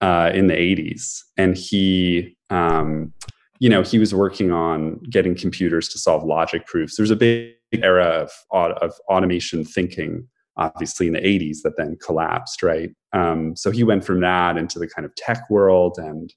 uh, 0.01 0.31
in 0.33 0.47
the 0.47 0.55
'80s, 0.55 1.19
and 1.37 1.55
he, 1.55 2.34
um, 2.49 3.13
you 3.59 3.69
know, 3.69 3.81
he 3.81 3.99
was 3.99 4.13
working 4.13 4.51
on 4.51 4.99
getting 5.09 5.35
computers 5.35 5.87
to 5.89 5.99
solve 5.99 6.23
logic 6.23 6.65
proofs. 6.65 6.97
There's 6.97 7.11
a 7.11 7.15
big 7.15 7.53
era 7.73 8.05
of 8.05 8.31
of 8.51 8.93
automation 9.09 9.63
thinking, 9.63 10.27
obviously 10.57 11.07
in 11.07 11.13
the 11.13 11.21
'80s, 11.21 11.57
that 11.63 11.77
then 11.77 11.97
collapsed, 12.03 12.63
right? 12.63 12.91
Um, 13.13 13.55
so 13.55 13.71
he 13.71 13.83
went 13.83 14.03
from 14.05 14.19
that 14.21 14.57
into 14.57 14.79
the 14.79 14.87
kind 14.87 15.05
of 15.05 15.15
tech 15.15 15.49
world 15.49 15.97
and 15.97 16.33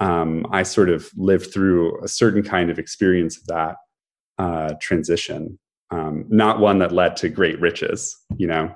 um, 0.00 0.46
I 0.50 0.62
sort 0.62 0.90
of 0.90 1.10
lived 1.16 1.52
through 1.52 2.02
a 2.02 2.08
certain 2.08 2.42
kind 2.42 2.70
of 2.70 2.78
experience 2.78 3.38
of 3.38 3.46
that 3.46 3.76
uh, 4.38 4.74
transition, 4.80 5.58
um, 5.90 6.26
not 6.28 6.58
one 6.58 6.78
that 6.80 6.92
led 6.92 7.16
to 7.18 7.28
great 7.28 7.60
riches, 7.60 8.16
you 8.36 8.46
know. 8.46 8.74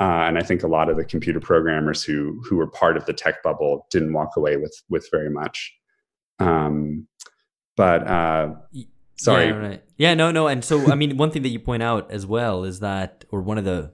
Uh, 0.00 0.26
and 0.28 0.38
I 0.38 0.42
think 0.42 0.62
a 0.62 0.68
lot 0.68 0.88
of 0.88 0.96
the 0.96 1.04
computer 1.04 1.40
programmers 1.40 2.04
who 2.04 2.40
who 2.48 2.56
were 2.56 2.70
part 2.70 2.96
of 2.96 3.06
the 3.06 3.12
tech 3.12 3.42
bubble 3.42 3.86
didn't 3.90 4.12
walk 4.12 4.36
away 4.36 4.56
with 4.56 4.74
with 4.88 5.08
very 5.10 5.30
much. 5.30 5.74
Um, 6.38 7.06
but 7.76 8.06
uh, 8.06 8.54
sorry, 9.16 9.46
Yeah, 9.46 9.56
right. 9.56 9.82
Yeah, 9.96 10.14
no, 10.14 10.30
no. 10.30 10.46
And 10.46 10.64
so, 10.64 10.90
I 10.90 10.94
mean, 10.94 11.16
one 11.16 11.30
thing 11.30 11.42
that 11.42 11.48
you 11.48 11.58
point 11.58 11.82
out 11.82 12.10
as 12.10 12.26
well 12.26 12.64
is 12.64 12.80
that, 12.80 13.24
or 13.30 13.40
one 13.40 13.58
of 13.58 13.64
the 13.64 13.92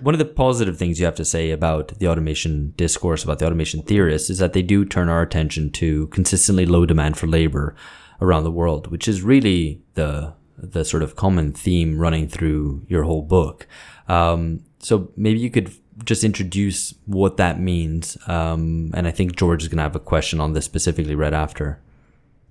one 0.00 0.14
of 0.14 0.18
the 0.18 0.24
positive 0.24 0.78
things 0.78 0.98
you 0.98 1.04
have 1.04 1.14
to 1.14 1.24
say 1.24 1.50
about 1.50 1.98
the 1.98 2.08
automation 2.08 2.72
discourse 2.76 3.22
about 3.22 3.38
the 3.38 3.46
automation 3.46 3.82
theorists 3.82 4.30
is 4.30 4.38
that 4.38 4.54
they 4.54 4.62
do 4.62 4.82
turn 4.84 5.10
our 5.10 5.20
attention 5.20 5.70
to 5.70 6.06
consistently 6.06 6.64
low 6.64 6.86
demand 6.86 7.18
for 7.18 7.26
labor 7.26 7.76
around 8.20 8.44
the 8.44 8.50
world, 8.50 8.90
which 8.90 9.06
is 9.06 9.22
really 9.22 9.82
the 9.94 10.32
the 10.56 10.84
sort 10.84 11.02
of 11.02 11.16
common 11.16 11.52
theme 11.52 11.98
running 11.98 12.28
through 12.28 12.84
your 12.88 13.02
whole 13.02 13.22
book. 13.22 13.66
Um, 14.08 14.60
so 14.78 15.10
maybe 15.16 15.40
you 15.40 15.50
could 15.50 15.72
just 16.04 16.24
introduce 16.24 16.94
what 17.06 17.36
that 17.36 17.60
means. 17.60 18.16
Um, 18.26 18.90
and 18.94 19.06
I 19.06 19.10
think 19.10 19.36
George 19.36 19.62
is 19.62 19.68
going 19.68 19.76
to 19.76 19.82
have 19.82 19.96
a 19.96 20.00
question 20.00 20.40
on 20.40 20.52
this 20.52 20.64
specifically 20.64 21.14
right 21.14 21.32
after. 21.32 21.80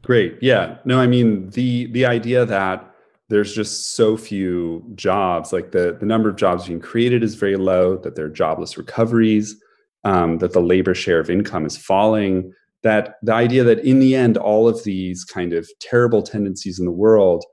Great. 0.02 0.38
Yeah. 0.41 0.78
No, 0.86 0.99
I 0.99 1.07
mean 1.07 1.49
the 1.52 1.88
the 1.88 2.06
idea 2.06 2.45
that 2.45 2.90
there's 3.30 3.56
just 3.56 3.95
so 3.95 4.18
few 4.18 4.84
jobs, 4.95 5.53
like 5.53 5.72
the 5.72 5.98
the 5.99 6.06
number 6.06 6.30
of 6.30 6.36
jobs 6.36 6.68
being 6.68 6.80
created 6.80 7.24
is 7.24 7.36
very 7.36 7.56
low, 7.56 7.98
that 7.98 8.15
there 8.15 8.26
are 8.26 8.30
jobless 8.30 8.78
recoveries, 8.78 9.56
um, 10.03 10.40
that 10.40 10.53
the 10.53 10.61
labor 10.61 10.94
share 10.94 11.20
of 11.20 11.30
income 11.30 11.65
is 11.65 11.78
falling, 11.78 12.53
that 12.84 13.15
the 13.24 13.34
idea 13.34 13.64
that 13.64 13.80
in 13.80 13.99
the 13.99 14.15
end 14.15 14.38
all 14.38 14.68
of 14.68 14.84
these 14.84 15.24
kind 15.24 15.53
of 15.53 15.68
terrible 15.80 16.22
tendencies 16.22 16.80
in 16.80 16.86
the 16.86 16.91
world 16.91 17.45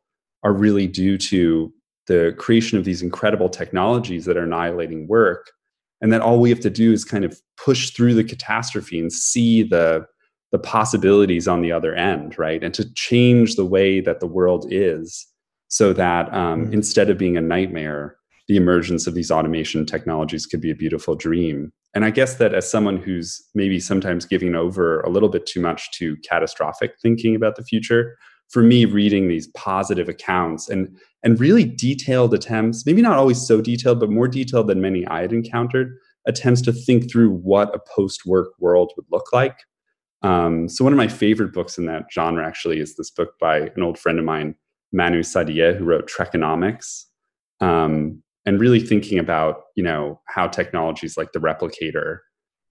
are 0.43 0.53
really 0.53 0.87
due 0.89 1.17
to 1.19 1.73
the 2.07 2.35
creation 2.37 2.77
of 2.77 2.85
these 2.85 3.03
incredible 3.03 3.49
technologies 3.49 4.25
that 4.25 4.37
are 4.37 4.43
annihilating 4.43 5.07
work 5.07 5.53
and 6.01 6.12
that 6.12 6.20
all 6.22 6.40
we 6.40 6.51
have 6.51 6.60
to 6.60 6.70
do 6.70 6.93
is 6.93 7.05
kind 7.05 7.24
of 7.24 7.39
push 7.62 7.90
through 7.90 8.14
the 8.14 8.24
catastrophe 8.24 8.98
and 8.98 9.12
see 9.12 9.62
the 9.62 10.05
the 10.52 10.59
possibilities 10.59 11.47
on 11.47 11.62
the 11.62 11.70
other 11.72 11.94
end 11.94 12.36
right 12.39 12.64
and 12.64 12.74
to 12.74 12.93
change 12.94 13.55
the 13.56 13.64
way 13.64 14.01
that 14.01 14.18
the 14.20 14.27
world 14.27 14.66
is 14.70 15.27
so 15.68 15.93
that 15.93 16.32
um, 16.35 16.66
Mm. 16.66 16.72
instead 16.74 17.09
of 17.10 17.18
being 17.18 17.36
a 17.36 17.40
nightmare 17.40 18.16
the 18.48 18.56
emergence 18.56 19.06
of 19.06 19.14
these 19.14 19.31
automation 19.31 19.86
technologies 19.86 20.47
could 20.47 20.60
be 20.60 20.70
a 20.72 20.74
beautiful 20.74 21.14
dream 21.14 21.70
and 21.94 22.05
i 22.05 22.10
guess 22.10 22.35
that 22.36 22.52
as 22.55 22.68
someone 22.68 22.97
who's 22.97 23.40
maybe 23.55 23.78
sometimes 23.78 24.24
giving 24.27 24.55
over 24.56 25.01
a 25.02 25.10
little 25.10 25.28
bit 25.28 25.47
too 25.47 25.60
much 25.60 25.90
to 25.93 26.16
catastrophic 26.28 26.94
thinking 27.01 27.36
about 27.36 27.55
the 27.56 27.62
future 27.64 28.16
for 28.51 28.62
me 28.62 28.85
reading 28.85 29.28
these 29.28 29.47
positive 29.48 30.09
accounts 30.09 30.68
and 30.68 30.89
and 31.22 31.40
really 31.40 31.64
detailed 31.64 32.35
attempts 32.35 32.85
maybe 32.85 33.02
not 33.02 33.18
always 33.18 33.40
so 33.40 33.60
detailed 33.60 34.01
but 34.01 34.10
more 34.10 34.28
detailed 34.28 34.66
than 34.66 34.81
many 34.81 35.06
i 35.06 35.20
had 35.20 35.32
encountered 35.32 35.97
attempts 36.27 36.60
to 36.62 36.72
think 36.72 37.10
through 37.10 37.31
what 37.31 37.74
a 37.74 37.81
post-work 37.94 38.52
world 38.59 38.93
would 38.97 39.06
look 39.10 39.32
like. 39.32 39.60
Um, 40.22 40.68
so 40.68 40.85
one 40.85 40.93
of 40.93 40.98
my 40.98 41.09
favorite 41.09 41.52
books 41.52 41.78
in 41.78 41.86
that 41.86 42.05
genre 42.12 42.47
actually 42.47 42.78
is 42.78 42.97
this 42.97 43.10
book 43.10 43.39
by 43.40 43.70
an 43.74 43.82
old 43.82 43.98
friend 43.98 44.18
of 44.18 44.24
mine 44.24 44.55
Manu 44.93 45.20
Saadia 45.22 45.77
who 45.77 45.85
wrote 45.85 46.10
trekonomics 46.10 47.05
um, 47.60 48.22
and 48.44 48.60
really 48.60 48.81
thinking 48.81 49.18
about 49.18 49.62
you 49.77 49.82
know 49.82 50.20
how 50.27 50.47
technologies 50.47 51.16
like 51.16 51.32
the 51.32 51.39
replicator 51.39 52.18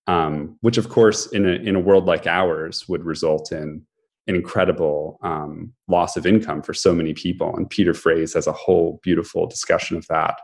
um, 0.05 0.57
which 0.61 0.77
of 0.77 0.89
course 0.89 1.27
in 1.27 1.47
a, 1.47 1.53
in 1.53 1.75
a 1.75 1.79
world 1.79 2.05
like 2.05 2.27
ours 2.27 2.87
would 2.87 3.03
result 3.03 3.51
in 3.51 3.83
an 4.29 4.35
incredible 4.35 5.19
um, 5.23 5.73
loss 5.89 6.15
of 6.15 6.25
income 6.25 6.61
for 6.61 6.73
so 6.73 6.93
many 6.93 7.13
people. 7.13 7.53
And 7.57 7.69
Peter 7.69 7.93
Frase 7.93 8.35
has 8.35 8.47
a 8.47 8.53
whole 8.53 8.99
beautiful 9.03 9.47
discussion 9.47 9.97
of 9.97 10.07
that. 10.07 10.39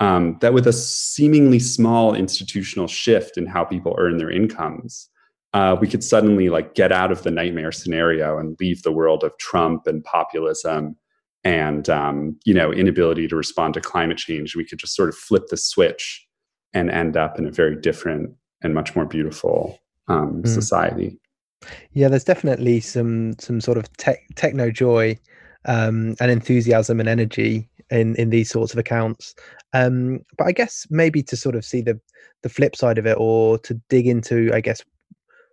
Um, 0.00 0.36
that 0.40 0.52
with 0.52 0.66
a 0.66 0.72
seemingly 0.72 1.58
small 1.58 2.14
institutional 2.14 2.88
shift 2.88 3.38
in 3.38 3.46
how 3.46 3.64
people 3.64 3.94
earn 3.98 4.16
their 4.16 4.30
incomes, 4.30 5.08
uh, 5.54 5.76
we 5.80 5.86
could 5.86 6.02
suddenly 6.04 6.48
like 6.48 6.74
get 6.74 6.92
out 6.92 7.12
of 7.12 7.22
the 7.22 7.30
nightmare 7.30 7.72
scenario 7.72 8.38
and 8.38 8.56
leave 8.60 8.82
the 8.82 8.92
world 8.92 9.22
of 9.22 9.36
Trump 9.38 9.86
and 9.86 10.02
populism 10.04 10.96
and 11.44 11.88
um, 11.88 12.36
you 12.44 12.52
know 12.52 12.72
inability 12.72 13.28
to 13.28 13.36
respond 13.36 13.72
to 13.74 13.80
climate 13.80 14.18
change. 14.18 14.56
We 14.56 14.64
could 14.64 14.78
just 14.80 14.96
sort 14.96 15.08
of 15.08 15.14
flip 15.14 15.44
the 15.48 15.56
switch 15.56 16.26
and 16.74 16.90
end 16.90 17.16
up 17.16 17.38
in 17.38 17.46
a 17.46 17.50
very 17.50 17.76
different 17.76 18.34
and 18.62 18.74
much 18.74 18.94
more 18.96 19.06
beautiful 19.06 19.78
um, 20.08 20.42
Mm. 20.42 20.48
society. 20.48 21.18
Yeah, 21.92 22.08
there's 22.08 22.24
definitely 22.24 22.80
some 22.80 23.38
some 23.38 23.60
sort 23.60 23.78
of 23.78 23.90
tech, 23.96 24.20
techno 24.34 24.70
joy 24.70 25.18
um, 25.64 26.16
and 26.20 26.30
enthusiasm 26.30 27.00
and 27.00 27.08
energy 27.08 27.68
in 27.90 28.14
in 28.16 28.30
these 28.30 28.50
sorts 28.50 28.72
of 28.72 28.78
accounts. 28.78 29.34
Um, 29.72 30.20
but 30.38 30.46
I 30.46 30.52
guess 30.52 30.86
maybe 30.90 31.22
to 31.24 31.36
sort 31.36 31.54
of 31.54 31.64
see 31.64 31.80
the 31.82 32.00
the 32.42 32.48
flip 32.48 32.76
side 32.76 32.98
of 32.98 33.06
it, 33.06 33.16
or 33.18 33.58
to 33.58 33.74
dig 33.88 34.06
into, 34.06 34.50
I 34.54 34.60
guess, 34.60 34.82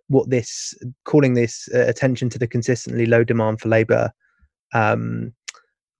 what 0.08 0.30
this 0.30 0.74
calling 1.04 1.34
this 1.34 1.68
uh, 1.74 1.86
attention 1.86 2.28
to 2.30 2.38
the 2.38 2.46
consistently 2.46 3.06
low 3.06 3.24
demand 3.24 3.60
for 3.60 3.68
labour 3.68 4.12
um, 4.74 5.32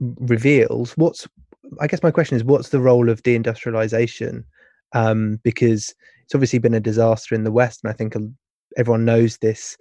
reveals. 0.01 0.93
What's 0.97 1.27
I 1.81 1.87
guess 1.87 2.03
my 2.03 2.11
question 2.11 2.37
is, 2.37 2.45
what's 2.45 2.69
the 2.69 2.81
role 2.81 3.09
of 3.09 3.23
deindustrialization? 3.23 4.45
Um, 4.93 5.41
because 5.43 5.95
it's 6.25 6.35
obviously 6.35 6.59
been 6.59 6.75
a 6.75 6.81
disaster 6.81 7.35
in 7.35 7.45
the 7.45 7.53
West, 7.53 7.81
and 7.83 7.91
I 7.91 7.95
think 7.95 8.15
everyone 8.77 9.05
knows 9.05 9.39
this 9.39 9.77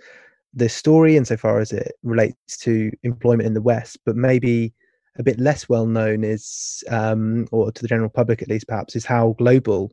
this 0.53 0.74
story 0.74 1.18
insofar 1.18 1.60
as 1.60 1.72
it 1.72 1.94
relates 2.03 2.57
to 2.57 2.91
employment 3.03 3.48
in 3.48 3.53
the 3.53 3.61
West, 3.61 3.98
but 4.06 4.15
maybe 4.15 4.74
a 5.18 5.24
bit 5.24 5.40
less 5.40 5.68
well 5.68 5.86
known 5.86 6.24
is, 6.24 6.84
um, 6.90 7.48
or 7.52 7.72
to 7.72 7.82
the 7.82 7.88
general 7.88 8.10
public 8.10 8.41
at 8.41 8.49
least, 8.49 8.68
perhaps, 8.68 8.95
is 8.95 9.06
how 9.06 9.36
global 9.38 9.91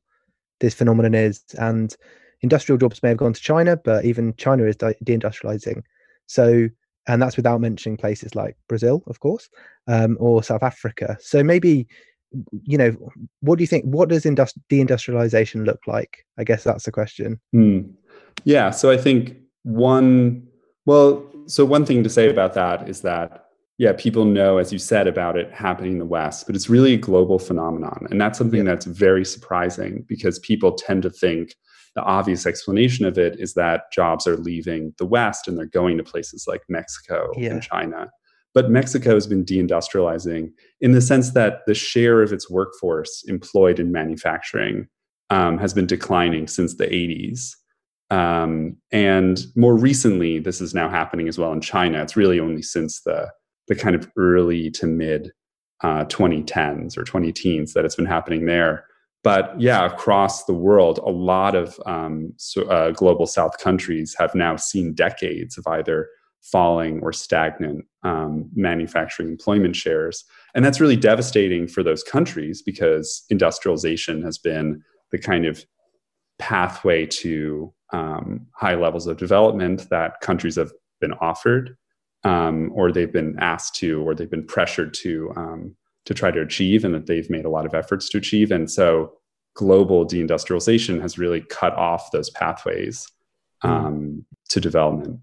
this 0.61 0.75
phenomenon 0.75 1.15
is. 1.15 1.43
And 1.59 1.95
industrial 2.43 2.79
jobs 2.79 3.03
may 3.03 3.11
have 3.11 3.19
gone 3.19 3.33
to 3.33 3.41
China, 3.41 3.77
but 3.77 4.05
even 4.05 4.35
China 4.37 4.65
is 4.65 4.77
de- 4.77 4.95
deindustrializing. 5.05 5.83
So, 6.27 6.69
and 7.07 7.21
that's 7.21 7.37
without 7.37 7.61
mentioning 7.61 7.97
places 7.97 8.35
like 8.35 8.57
Brazil, 8.69 9.03
of 9.07 9.21
course, 9.21 9.49
um, 9.89 10.17
or 10.21 10.43
South 10.43 10.63
Africa. 10.63 11.17
So 11.21 11.43
maybe, 11.43 11.87
you 12.63 12.79
know, 12.79 12.95
what 13.41 13.57
do 13.57 13.63
you 13.63 13.69
think? 13.69 13.85
What 13.85 14.09
does 14.09 14.25
industri- 14.25 14.63
deindustrialization 14.71 15.67
look 15.67 15.81
like? 15.87 16.25
I 16.39 16.45
guess 16.45 16.65
that's 16.65 16.85
the 16.85 16.93
question. 16.93 17.41
Hmm. 17.53 17.81
Yeah. 18.45 18.71
So 18.71 18.91
I 18.91 18.97
think 18.97 19.37
one, 19.63 20.47
well, 20.87 21.25
so 21.47 21.65
one 21.65 21.85
thing 21.85 22.03
to 22.05 22.11
say 22.11 22.29
about 22.31 22.55
that 22.55 22.89
is 22.89 23.03
that, 23.03 23.47
yeah, 23.79 23.93
people 23.97 24.25
know, 24.25 24.59
as 24.59 24.73
you 24.73 24.79
said, 24.79 25.07
about 25.07 25.39
it 25.39 25.51
happening 25.53 25.93
in 25.93 25.99
the 25.99 26.05
West, 26.05 26.47
but 26.47 26.55
it's 26.55 26.69
really 26.69 26.95
a 26.95 26.99
global 26.99 27.39
phenomenon. 27.39 28.07
And 28.11 28.21
that's 28.21 28.37
something 28.39 28.65
that's 28.65 28.85
very 28.87 29.25
surprising 29.25 30.05
because 30.07 30.39
people 30.41 30.73
tend 30.73 31.03
to 31.05 31.11
think 31.11 31.55
the 31.95 32.03
obvious 32.03 32.47
explanation 32.47 33.05
of 33.07 33.19
it 33.19 33.41
is 33.41 33.55
that 33.55 33.91
jobs 33.93 34.27
are 34.27 34.37
leaving 34.37 34.95
the 34.99 35.07
West 35.07 35.49
and 35.49 35.57
they're 35.59 35.67
going 35.67 35.97
to 35.97 36.05
places 36.05 36.45
like 36.47 36.61
Mexico 36.69 37.33
Yeah. 37.37 37.53
and 37.53 37.63
China. 37.63 38.11
But 38.53 38.71
Mexico 38.71 39.15
has 39.15 39.27
been 39.27 39.45
deindustrializing 39.45 40.51
in 40.81 40.93
the 40.93 41.01
sense 41.01 41.31
that 41.33 41.61
the 41.67 41.75
share 41.75 42.23
of 42.23 42.33
its 42.33 42.51
workforce 42.51 43.25
employed 43.29 43.79
in 43.79 43.93
manufacturing 43.93 44.89
um, 45.31 45.57
has 45.59 45.73
been 45.73 45.87
declining 45.87 46.49
since 46.49 46.75
the 46.77 46.87
80s. 46.87 47.55
Um, 48.11 48.77
and 48.91 49.41
more 49.57 49.77
recently, 49.77 50.41
this 50.41 50.61
is 50.61 50.75
now 50.75 50.89
happening 50.89 51.29
as 51.29 51.39
well 51.39 51.53
in 51.53 51.61
China. 51.61 52.03
It's 52.03 52.17
really 52.17 52.41
only 52.41 52.63
since 52.63 53.03
the 53.03 53.31
the 53.69 53.77
kind 53.77 53.95
of 53.95 54.11
early 54.17 54.69
to 54.69 54.87
mid 54.87 55.31
uh, 55.83 56.05
2010s 56.07 56.99
or 56.99 57.05
20 57.05 57.33
teens 57.33 57.73
that 57.73 57.85
it's 57.85 57.95
been 57.95 58.05
happening 58.05 58.47
there. 58.47 58.85
But 59.23 59.59
yeah, 59.61 59.87
across 59.87 60.45
the 60.45 60.55
world, 60.55 60.99
a 60.99 61.11
lot 61.11 61.55
of 61.55 61.79
um, 61.87 62.33
so, 62.37 62.63
uh, 62.65 62.91
global 62.91 63.27
South 63.27 63.59
countries 63.59 64.17
have 64.19 64.35
now 64.35 64.57
seen 64.57 64.95
decades 64.95 65.57
of 65.59 65.67
either 65.67 66.09
falling 66.43 67.01
or 67.03 67.13
stagnant 67.13 67.85
um, 68.03 68.49
manufacturing 68.55 69.29
employment 69.29 69.77
shares. 69.77 70.25
And 70.55 70.65
that's 70.65 70.81
really 70.81 70.97
devastating 70.97 71.69
for 71.69 71.83
those 71.83 72.03
countries 72.03 72.63
because 72.63 73.25
industrialization 73.29 74.23
has 74.23 74.39
been 74.39 74.83
the 75.13 75.19
kind 75.19 75.45
of 75.45 75.65
pathway 76.39 77.05
to 77.05 77.73
um, 77.93 78.47
high 78.53 78.75
levels 78.75 79.07
of 79.07 79.17
development 79.17 79.89
that 79.91 80.21
countries 80.21 80.57
have 80.57 80.73
been 81.01 81.13
offered 81.15 81.77
um, 82.25 82.71
or 82.75 82.93
they've 82.93 83.13
been 83.13 83.39
asked 83.39 83.75
to 83.77 84.03
or 84.03 84.15
they've 84.15 84.31
been 84.31 84.47
pressured 84.47 84.95
to 84.95 85.33
um, 85.37 85.75
to 86.07 86.15
try 86.15 86.31
to 86.31 86.41
achieve 86.41 86.85
and 86.85 86.95
that 86.95 87.07
they've 87.07 87.31
made 87.31 87.45
a 87.45 87.51
lot 87.51 87.67
of 87.67 87.75
efforts 87.75 88.09
to 88.09 88.19
achieve 88.19 88.51
and 88.51 88.71
so 88.71 89.13
global 89.55 90.07
deindustrialization 90.07 91.01
has 91.01 91.19
really 91.19 91.41
cut 91.41 91.75
off 91.75 92.11
those 92.13 92.31
pathways 92.31 93.07
mm. 93.65 94.25
to 94.49 94.61
development 94.61 95.21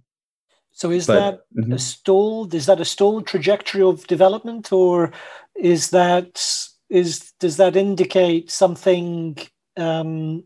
so 0.77 0.91
is 0.91 1.07
but, 1.07 1.15
that 1.15 1.39
mm-hmm. 1.59 1.73
a 1.73 1.79
stalled? 1.79 2.53
Is 2.53 2.67
that 2.67 2.79
a 2.79 2.85
stalled 2.85 3.25
trajectory 3.25 3.81
of 3.81 4.05
development, 4.05 4.71
or 4.71 5.11
is 5.55 5.89
that 5.89 6.67
is 6.87 7.33
does 7.39 7.57
that 7.57 7.75
indicate 7.75 8.51
something 8.51 9.39
um, 9.75 10.43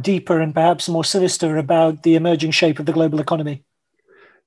deeper 0.00 0.40
and 0.40 0.54
perhaps 0.54 0.88
more 0.88 1.04
sinister 1.04 1.56
about 1.56 2.02
the 2.02 2.14
emerging 2.14 2.50
shape 2.50 2.78
of 2.78 2.86
the 2.86 2.92
global 2.92 3.20
economy? 3.20 3.64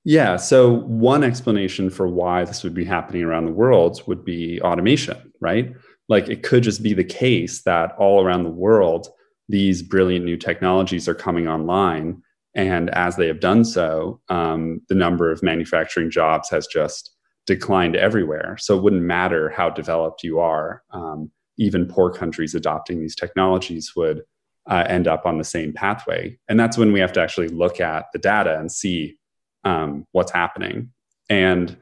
Yeah. 0.04 0.38
So 0.38 0.82
one 0.82 1.24
explanation 1.24 1.90
for 1.90 2.08
why 2.08 2.46
this 2.46 2.64
would 2.64 2.74
be 2.74 2.86
happening 2.86 3.24
around 3.24 3.46
the 3.46 3.52
world 3.52 4.02
would 4.08 4.24
be 4.24 4.62
automation, 4.62 5.34
right? 5.42 5.74
Like 6.08 6.30
it 6.30 6.44
could 6.44 6.64
just 6.64 6.82
be 6.82 6.94
the 6.94 7.04
case 7.04 7.64
that 7.64 7.94
all 7.98 8.24
around 8.24 8.44
the 8.44 8.50
world, 8.50 9.10
these 9.50 9.82
brilliant 9.82 10.24
new 10.24 10.38
technologies 10.38 11.08
are 11.10 11.16
coming 11.16 11.48
online 11.48 12.22
and 12.58 12.90
as 12.90 13.16
they 13.16 13.28
have 13.28 13.40
done 13.40 13.64
so, 13.64 14.20
um, 14.30 14.82
the 14.90 14.96
number 14.96 15.32
of 15.32 15.44
manufacturing 15.44 16.10
jobs 16.10 16.50
has 16.50 16.66
just 16.66 17.12
declined 17.46 17.96
everywhere. 17.96 18.58
So 18.60 18.76
it 18.76 18.82
wouldn't 18.82 19.04
matter 19.04 19.50
how 19.50 19.70
developed 19.70 20.24
you 20.24 20.40
are. 20.40 20.82
Um, 20.92 21.32
even 21.60 21.86
poor 21.86 22.12
countries 22.12 22.56
adopting 22.56 23.00
these 23.00 23.16
technologies 23.16 23.94
would 23.96 24.24
uh, 24.68 24.84
end 24.88 25.08
up 25.08 25.26
on 25.26 25.38
the 25.38 25.44
same 25.44 25.74
pathway. 25.74 26.38
And 26.48 26.60
that's 26.60 26.78
when 26.78 26.92
we 26.92 27.00
have 27.00 27.14
to 27.14 27.22
actually 27.22 27.48
look 27.48 27.80
at 27.80 28.06
the 28.14 28.20
data 28.20 28.58
and 28.60 28.72
see 28.72 29.18
um, 29.64 30.06
what's 30.12 30.32
happening. 30.32 30.92
And 31.30 31.78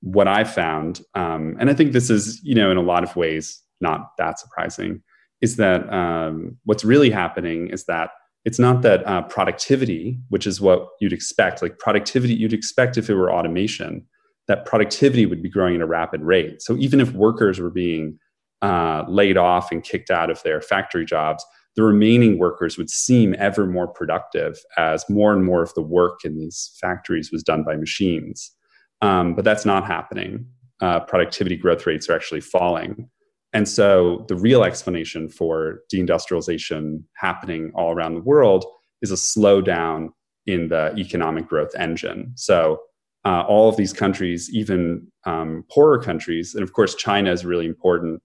what 0.00 0.28
I 0.28 0.44
found, 0.44 1.00
um, 1.14 1.56
and 1.60 1.70
I 1.70 1.74
think 1.74 1.92
this 1.92 2.10
is, 2.10 2.42
you 2.42 2.54
know, 2.54 2.70
in 2.70 2.76
a 2.76 2.82
lot 2.82 3.02
of 3.02 3.16
ways 3.16 3.60
not 3.80 4.12
that 4.18 4.38
surprising, 4.38 5.02
is 5.40 5.56
that 5.56 5.92
um, 5.92 6.56
what's 6.64 6.84
really 6.84 7.10
happening 7.10 7.68
is 7.68 7.84
that 7.84 8.10
it's 8.44 8.58
not 8.58 8.82
that 8.82 9.06
uh, 9.06 9.22
productivity, 9.22 10.18
which 10.28 10.46
is 10.46 10.60
what 10.60 10.88
you'd 11.00 11.12
expect, 11.12 11.62
like 11.62 11.78
productivity 11.78 12.34
you'd 12.34 12.52
expect 12.52 12.96
if 12.96 13.08
it 13.08 13.14
were 13.14 13.32
automation, 13.32 14.06
that 14.48 14.66
productivity 14.66 15.26
would 15.26 15.42
be 15.42 15.48
growing 15.48 15.76
at 15.76 15.82
a 15.82 15.86
rapid 15.86 16.22
rate. 16.22 16.60
So 16.62 16.76
even 16.76 17.00
if 17.00 17.12
workers 17.12 17.60
were 17.60 17.70
being 17.70 18.18
uh, 18.60 19.04
laid 19.08 19.36
off 19.36 19.70
and 19.70 19.82
kicked 19.82 20.10
out 20.10 20.30
of 20.30 20.42
their 20.42 20.60
factory 20.60 21.04
jobs, 21.04 21.44
the 21.76 21.82
remaining 21.82 22.38
workers 22.38 22.76
would 22.76 22.90
seem 22.90 23.34
ever 23.38 23.66
more 23.66 23.88
productive 23.88 24.58
as 24.76 25.08
more 25.08 25.32
and 25.32 25.44
more 25.44 25.62
of 25.62 25.72
the 25.74 25.82
work 25.82 26.20
in 26.24 26.36
these 26.36 26.76
factories 26.80 27.30
was 27.32 27.42
done 27.42 27.64
by 27.64 27.76
machines. 27.76 28.52
Um, 29.00 29.34
but 29.34 29.44
that's 29.44 29.64
not 29.64 29.86
happening. 29.86 30.46
Uh, 30.80 31.00
productivity 31.00 31.56
growth 31.56 31.86
rates 31.86 32.08
are 32.08 32.14
actually 32.14 32.40
falling. 32.40 33.08
And 33.52 33.68
so 33.68 34.24
the 34.28 34.36
real 34.36 34.64
explanation 34.64 35.28
for 35.28 35.80
deindustrialization 35.92 37.04
happening 37.16 37.70
all 37.74 37.92
around 37.92 38.14
the 38.14 38.22
world 38.22 38.64
is 39.02 39.10
a 39.10 39.16
slowdown 39.16 40.08
in 40.46 40.68
the 40.68 40.94
economic 40.96 41.48
growth 41.48 41.74
engine. 41.76 42.32
So 42.36 42.80
uh, 43.24 43.44
all 43.46 43.68
of 43.68 43.76
these 43.76 43.92
countries, 43.92 44.50
even 44.52 45.06
um, 45.26 45.64
poorer 45.70 46.00
countries, 46.00 46.54
and 46.54 46.62
of 46.62 46.72
course 46.72 46.94
China 46.94 47.30
is 47.30 47.44
really 47.44 47.66
important 47.66 48.22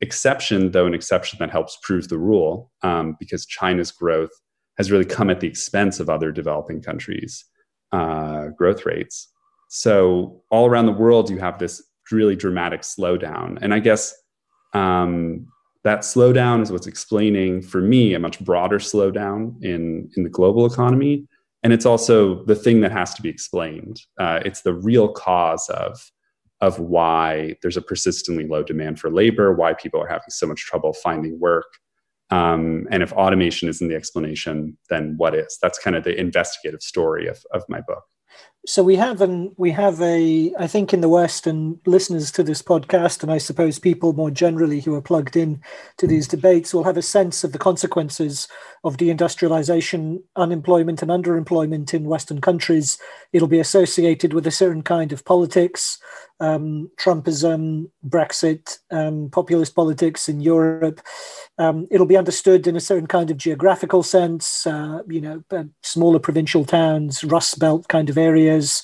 exception, 0.00 0.72
though 0.72 0.86
an 0.86 0.94
exception 0.94 1.38
that 1.40 1.50
helps 1.50 1.78
prove 1.82 2.08
the 2.08 2.18
rule, 2.18 2.70
um, 2.82 3.16
because 3.18 3.46
China's 3.46 3.90
growth 3.90 4.30
has 4.76 4.90
really 4.90 5.04
come 5.04 5.30
at 5.30 5.40
the 5.40 5.48
expense 5.48 6.00
of 6.00 6.10
other 6.10 6.30
developing 6.30 6.82
countries' 6.82 7.44
uh, 7.92 8.48
growth 8.48 8.84
rates. 8.84 9.28
So 9.68 10.42
all 10.50 10.66
around 10.66 10.86
the 10.86 10.92
world, 10.92 11.30
you 11.30 11.38
have 11.38 11.58
this 11.58 11.82
really 12.12 12.36
dramatic 12.36 12.82
slowdown, 12.82 13.58
and 13.60 13.74
I 13.74 13.80
guess 13.80 14.14
um, 14.74 15.46
that 15.84 16.00
slowdown 16.00 16.62
is 16.62 16.70
what's 16.70 16.86
explaining 16.86 17.62
for 17.62 17.80
me 17.80 18.14
a 18.14 18.18
much 18.18 18.40
broader 18.40 18.78
slowdown 18.78 19.62
in 19.62 20.10
in 20.16 20.24
the 20.24 20.30
global 20.30 20.66
economy. 20.66 21.26
And 21.62 21.72
it's 21.72 21.86
also 21.86 22.44
the 22.44 22.54
thing 22.54 22.80
that 22.82 22.92
has 22.92 23.12
to 23.14 23.22
be 23.22 23.28
explained. 23.28 24.00
Uh, 24.20 24.40
it's 24.44 24.60
the 24.60 24.74
real 24.74 25.08
cause 25.08 25.68
of 25.70 26.12
of 26.60 26.78
why 26.78 27.54
there's 27.62 27.76
a 27.76 27.82
persistently 27.82 28.46
low 28.46 28.62
demand 28.62 28.98
for 28.98 29.10
labor 29.10 29.52
why 29.52 29.74
people 29.74 30.00
are 30.00 30.08
having 30.08 30.30
so 30.30 30.46
much 30.46 30.64
trouble 30.64 30.92
finding 30.92 31.38
work 31.38 31.66
um, 32.30 32.88
and 32.90 33.02
if 33.02 33.12
automation 33.12 33.68
isn't 33.68 33.88
the 33.88 33.94
explanation 33.94 34.76
then 34.90 35.14
what 35.16 35.34
is 35.34 35.58
that's 35.62 35.78
kind 35.78 35.96
of 35.96 36.04
the 36.04 36.18
investigative 36.18 36.82
story 36.82 37.26
of, 37.26 37.38
of 37.52 37.62
my 37.68 37.80
book 37.80 38.04
so 38.68 38.82
we 38.82 38.96
have 38.96 39.20
an 39.20 39.54
we 39.56 39.70
have 39.70 40.02
a 40.02 40.52
I 40.58 40.66
think 40.66 40.92
in 40.92 41.00
the 41.00 41.08
West 41.08 41.46
and 41.46 41.78
listeners 41.86 42.32
to 42.32 42.42
this 42.42 42.62
podcast, 42.62 43.22
and 43.22 43.30
I 43.30 43.38
suppose 43.38 43.78
people 43.78 44.12
more 44.12 44.30
generally 44.30 44.80
who 44.80 44.92
are 44.96 45.00
plugged 45.02 45.36
in 45.36 45.62
to 45.98 46.06
these 46.08 46.26
debates 46.26 46.74
will 46.74 46.82
have 46.82 46.96
a 46.96 47.02
sense 47.02 47.44
of 47.44 47.52
the 47.52 47.58
consequences 47.58 48.48
of 48.82 48.96
deindustrialization, 48.96 50.18
unemployment, 50.34 51.00
and 51.00 51.12
underemployment 51.12 51.94
in 51.94 52.06
Western 52.06 52.40
countries. 52.40 52.98
It'll 53.32 53.46
be 53.46 53.60
associated 53.60 54.32
with 54.32 54.48
a 54.48 54.50
certain 54.50 54.82
kind 54.82 55.12
of 55.12 55.24
politics, 55.24 55.98
um, 56.40 56.90
Trumpism, 56.98 57.90
Brexit, 58.06 58.78
um, 58.90 59.30
populist 59.30 59.74
politics 59.74 60.28
in 60.28 60.40
Europe. 60.40 61.00
Um, 61.58 61.86
it'll 61.90 62.06
be 62.06 62.16
understood 62.16 62.66
in 62.66 62.76
a 62.76 62.80
certain 62.80 63.06
kind 63.06 63.30
of 63.30 63.38
geographical 63.38 64.02
sense, 64.02 64.66
uh, 64.66 65.00
you 65.08 65.20
know, 65.20 65.42
uh, 65.50 65.64
smaller 65.82 66.18
provincial 66.18 66.64
towns, 66.64 67.24
Rust 67.24 67.58
Belt 67.58 67.88
kind 67.88 68.10
of 68.10 68.18
areas, 68.18 68.82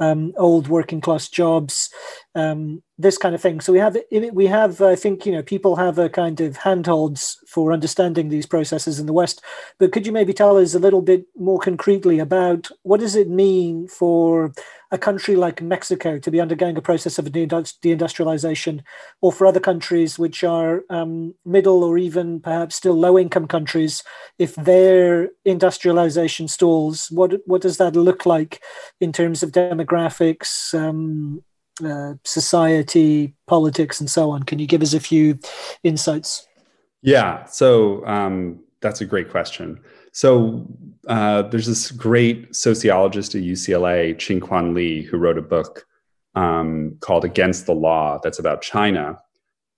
um, 0.00 0.32
old 0.36 0.68
working 0.68 1.00
class 1.00 1.28
jobs, 1.28 1.90
um, 2.34 2.82
this 2.98 3.18
kind 3.18 3.34
of 3.34 3.40
thing. 3.40 3.60
So 3.60 3.72
we 3.72 3.78
have 3.78 3.96
we 4.32 4.46
have 4.46 4.80
I 4.80 4.96
think 4.96 5.26
you 5.26 5.32
know 5.32 5.42
people 5.42 5.76
have 5.76 5.98
a 5.98 6.08
kind 6.08 6.40
of 6.40 6.56
handholds 6.56 7.38
for 7.46 7.72
understanding 7.72 8.28
these 8.28 8.46
processes 8.46 8.98
in 8.98 9.06
the 9.06 9.12
West. 9.12 9.42
But 9.78 9.92
could 9.92 10.06
you 10.06 10.12
maybe 10.12 10.32
tell 10.32 10.56
us 10.56 10.74
a 10.74 10.78
little 10.78 11.02
bit 11.02 11.26
more 11.36 11.58
concretely 11.58 12.18
about 12.18 12.68
what 12.82 13.00
does 13.00 13.16
it 13.16 13.28
mean 13.28 13.88
for 13.88 14.52
a 14.94 14.98
country 14.98 15.34
like 15.34 15.60
Mexico 15.60 16.20
to 16.20 16.30
be 16.30 16.40
undergoing 16.40 16.76
a 16.76 16.80
process 16.80 17.18
of 17.18 17.26
deindustrialization, 17.26 18.80
or 19.20 19.32
for 19.32 19.44
other 19.44 19.58
countries 19.58 20.18
which 20.20 20.44
are 20.44 20.84
um, 20.88 21.34
middle 21.44 21.82
or 21.82 21.98
even 21.98 22.38
perhaps 22.40 22.76
still 22.76 22.94
low 22.94 23.18
income 23.18 23.48
countries, 23.48 24.04
if 24.38 24.54
their 24.54 25.30
industrialization 25.44 26.46
stalls, 26.46 27.10
what 27.10 27.32
what 27.44 27.60
does 27.60 27.76
that 27.78 27.96
look 27.96 28.24
like 28.24 28.62
in 29.00 29.12
terms 29.12 29.42
of 29.42 29.50
demographics? 29.50 30.72
Um, 30.72 31.42
uh, 31.84 32.14
society, 32.22 33.34
politics, 33.48 33.98
and 33.98 34.08
so 34.08 34.30
on. 34.30 34.44
Can 34.44 34.60
you 34.60 34.66
give 34.68 34.80
us 34.80 34.94
a 34.94 35.00
few 35.00 35.40
insights? 35.82 36.46
Yeah, 37.02 37.46
so 37.46 38.06
um, 38.06 38.60
that's 38.80 39.00
a 39.00 39.04
great 39.04 39.28
question. 39.28 39.80
So 40.14 40.64
uh, 41.08 41.42
there's 41.42 41.66
this 41.66 41.90
great 41.90 42.54
sociologist 42.54 43.34
at 43.34 43.42
UCLA, 43.42 44.16
Ching 44.16 44.38
Kwan 44.38 44.72
Lee, 44.72 45.02
who 45.02 45.18
wrote 45.18 45.38
a 45.38 45.42
book 45.42 45.84
um, 46.36 46.96
called 47.00 47.24
Against 47.24 47.66
the 47.66 47.74
Law 47.74 48.20
that's 48.22 48.38
about 48.38 48.62
China. 48.62 49.18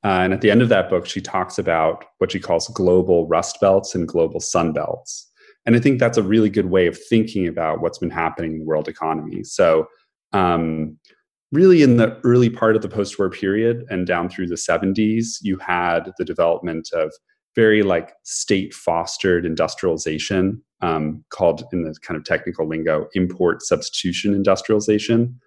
Uh, 0.04 0.20
and 0.20 0.34
at 0.34 0.42
the 0.42 0.50
end 0.50 0.60
of 0.60 0.68
that 0.68 0.90
book, 0.90 1.06
she 1.06 1.22
talks 1.22 1.58
about 1.58 2.04
what 2.18 2.32
she 2.32 2.38
calls 2.38 2.68
global 2.68 3.26
rust 3.26 3.58
belts 3.62 3.94
and 3.94 4.06
global 4.06 4.38
sun 4.38 4.74
belts. 4.74 5.30
And 5.64 5.74
I 5.74 5.80
think 5.80 5.98
that's 5.98 6.18
a 6.18 6.22
really 6.22 6.50
good 6.50 6.66
way 6.66 6.86
of 6.86 6.98
thinking 7.08 7.48
about 7.48 7.80
what's 7.80 7.98
been 7.98 8.10
happening 8.10 8.52
in 8.52 8.58
the 8.58 8.64
world 8.66 8.88
economy. 8.88 9.42
So, 9.42 9.88
um, 10.34 10.98
really 11.50 11.82
in 11.82 11.96
the 11.96 12.20
early 12.24 12.50
part 12.50 12.76
of 12.76 12.82
the 12.82 12.88
post-war 12.88 13.30
period 13.30 13.86
and 13.88 14.06
down 14.06 14.28
through 14.28 14.48
the 14.48 14.56
70s 14.56 15.38
you 15.42 15.56
had 15.58 16.12
the 16.18 16.24
development 16.24 16.90
of 16.92 17.12
very 17.56 17.82
like 17.82 18.12
state 18.22 18.72
fostered 18.72 19.44
industrialization 19.44 20.62
um, 20.82 21.24
called 21.30 21.64
in 21.72 21.82
the 21.82 21.94
kind 22.02 22.16
of 22.16 22.24
technical 22.24 22.68
lingo 22.68 23.08
import 23.14 23.62
substitution 23.62 24.34
industrialization. 24.34 25.40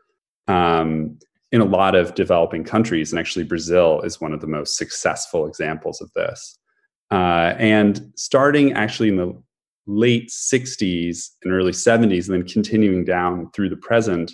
Um, 0.48 1.20
in 1.52 1.62
a 1.62 1.66
lot 1.66 1.96
of 1.96 2.14
developing 2.14 2.64
countries 2.64 3.12
and 3.12 3.20
actually 3.20 3.44
brazil 3.44 4.02
is 4.02 4.22
one 4.22 4.34
of 4.34 4.42
the 4.42 4.48
most 4.48 4.78
successful 4.78 5.48
examples 5.48 6.02
of 6.02 6.12
this. 6.14 6.58
Uh, 7.12 7.56
and 7.58 8.12
starting 8.16 8.74
actually 8.74 9.10
in 9.10 9.18
the 9.18 9.42
late 9.88 10.30
60s 10.30 11.30
and 11.44 11.54
early 11.54 11.72
70s 11.72 12.28
and 12.28 12.36
then 12.36 12.48
continuing 12.48 13.04
down 13.04 13.50
through 13.52 13.70
the 13.70 13.78
present 13.78 14.32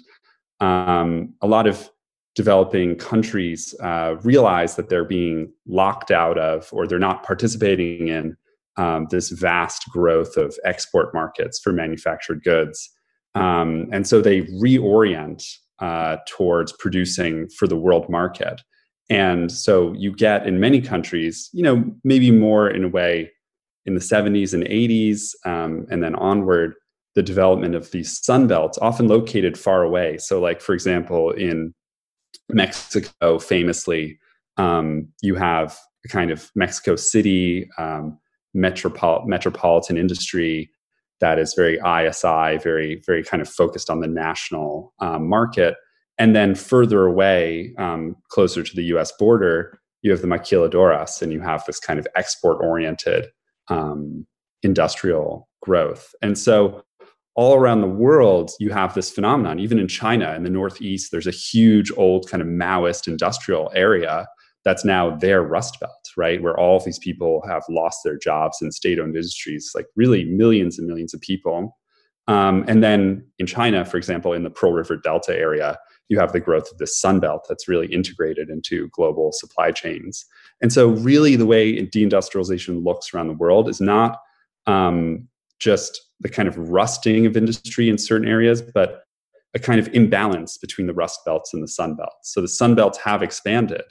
um, 0.60 1.34
a 1.42 1.48
lot 1.48 1.68
of 1.68 1.90
developing 2.36 2.96
countries 2.96 3.74
uh, 3.82 4.16
realize 4.24 4.76
that 4.76 4.90
they're 4.90 5.06
being 5.06 5.52
locked 5.68 6.12
out 6.12 6.38
of 6.38 6.70
or 6.72 6.86
they're 6.86 7.00
not 7.00 7.24
participating 7.24 8.10
in 8.10 8.36
um, 8.78 9.08
this 9.10 9.30
vast 9.30 9.90
growth 9.90 10.36
of 10.36 10.58
export 10.66 11.14
markets 11.14 11.60
for 11.60 11.72
manufactured 11.72 12.44
goods. 12.44 12.90
Um, 13.36 13.88
and 13.92 14.06
so 14.06 14.22
they 14.22 14.42
reorient 14.44 15.46
uh, 15.80 16.18
towards 16.28 16.74
producing 16.74 17.48
for 17.50 17.68
the 17.68 17.78
world 17.78 18.10
market. 18.10 18.62
And 19.10 19.52
so 19.52 19.94
you 19.94 20.14
get 20.14 20.48
in 20.48 20.60
many 20.60 20.82
countries, 20.82 21.50
you 21.54 21.64
know, 21.64 21.84
maybe 22.04 22.32
more 22.32 22.70
in 22.70 22.84
a 22.84 22.90
way 22.90 23.32
in 23.86 23.94
the 23.94 24.00
70s 24.00 24.54
and 24.54 24.64
80s, 24.64 25.36
um, 25.46 25.86
and 25.92 26.02
then 26.02 26.16
onward, 26.16 26.74
the 27.14 27.22
development 27.22 27.76
of 27.76 27.92
these 27.92 28.24
sun 28.26 28.48
belts, 28.48 28.78
often 28.80 29.08
located 29.08 29.58
far 29.58 29.84
away. 29.84 30.18
So, 30.18 30.40
like, 30.40 30.60
for 30.60 30.74
example, 30.74 31.32
in 31.32 31.74
Mexico, 32.50 33.40
famously, 33.40 34.20
um, 34.58 35.08
you 35.22 35.36
have 35.36 35.78
a 36.06 36.08
kind 36.08 36.32
of 36.32 36.52
Mexico 36.56 36.96
City 36.96 37.70
um, 37.78 38.18
metropol- 38.56 39.26
metropolitan 39.26 39.98
industry 39.98 40.70
that 41.22 41.40
is 41.40 41.54
very 41.54 41.76
ISI, 41.76 42.58
very, 42.58 43.02
very 43.06 43.24
kind 43.24 43.42
of 43.42 43.50
focused 43.50 43.90
on 43.90 44.00
the 44.00 44.08
national 44.08 44.94
um, 45.00 45.28
market. 45.28 45.76
And 46.18 46.36
then 46.36 46.56
further 46.56 47.06
away, 47.06 47.74
um, 47.78 48.16
closer 48.30 48.64
to 48.64 48.76
the 48.76 48.84
US 48.96 49.12
border, 49.18 49.80
you 50.02 50.12
have 50.12 50.22
the 50.22 50.28
maquiladoras 50.28 51.22
and 51.22 51.32
you 51.34 51.42
have 51.42 51.66
this 51.66 51.80
kind 51.80 52.00
of 52.00 52.08
export 52.16 52.58
oriented 52.62 53.28
um, 53.70 54.26
industrial 54.62 55.50
growth. 55.62 56.14
And 56.22 56.38
so 56.38 56.84
all 57.36 57.56
around 57.56 57.82
the 57.82 57.88
world, 57.88 58.52
you 58.60 58.72
have 58.72 58.94
this 58.94 59.10
phenomenon. 59.10 59.60
Even 59.60 59.78
in 59.78 59.88
China, 59.88 60.34
in 60.36 60.44
the 60.44 60.50
Northeast, 60.50 61.12
there's 61.12 61.28
a 61.28 61.32
huge 61.32 61.92
old 61.98 62.30
kind 62.30 62.42
of 62.42 62.48
Maoist 62.48 63.08
industrial 63.08 63.72
area 63.76 64.28
that's 64.64 64.86
now 64.86 65.16
their 65.16 65.44
Rust 65.44 65.80
Belt, 65.80 66.10
right? 66.18 66.42
Where 66.42 66.58
all 66.58 66.78
of 66.78 66.86
these 66.86 66.98
people 66.98 67.44
have 67.48 67.64
lost 67.70 68.00
their 68.04 68.18
jobs 68.18 68.58
in 68.62 68.72
state 68.72 69.00
owned 69.00 69.16
industries, 69.16 69.72
like 69.76 69.86
really 69.96 70.24
millions 70.26 70.80
and 70.80 70.88
millions 70.88 71.14
of 71.14 71.22
people. 71.22 71.78
Um, 72.28 72.66
and 72.68 72.84
then 72.84 73.24
in 73.38 73.46
China, 73.46 73.86
for 73.86 73.98
example, 73.98 74.34
in 74.34 74.44
the 74.44 74.50
Pearl 74.50 74.72
River 74.72 74.98
Delta 74.98 75.38
area, 75.38 75.78
you 76.10 76.20
have 76.20 76.34
the 76.34 76.40
growth 76.40 76.72
of 76.72 76.78
the 76.78 76.88
Sun 76.88 77.20
Belt 77.20 77.46
that's 77.48 77.68
really 77.68 77.88
integrated 77.88 78.50
into 78.50 78.90
global 78.90 79.32
supply 79.32 79.72
chains. 79.72 80.26
And 80.62 80.74
so, 80.74 80.90
really, 80.90 81.36
the 81.36 81.46
way 81.46 81.86
deindustrialization 81.86 82.84
looks 82.84 83.14
around 83.14 83.28
the 83.28 83.34
world 83.34 83.70
is 83.70 83.82
not 83.82 84.20
um, 84.66 85.28
just 85.60 86.02
the 86.20 86.30
kind 86.30 86.48
of 86.48 86.58
rusting 86.58 87.26
of 87.26 87.36
industry 87.36 87.90
in 87.90 87.98
certain 87.98 88.28
areas, 88.28 88.62
but 88.62 89.04
a 89.54 89.60
kind 89.60 89.80
of 89.80 89.88
imbalance 89.94 90.58
between 90.58 90.88
the 90.88 90.94
rust 90.94 91.22
belts 91.26 91.54
and 91.54 91.64
the 91.64 91.68
sun 91.68 91.96
belts. 91.96 92.34
So 92.34 92.42
the 92.42 92.48
sun 92.48 92.76
belts 92.76 92.98
have 93.00 93.24
expanded, 93.24 93.84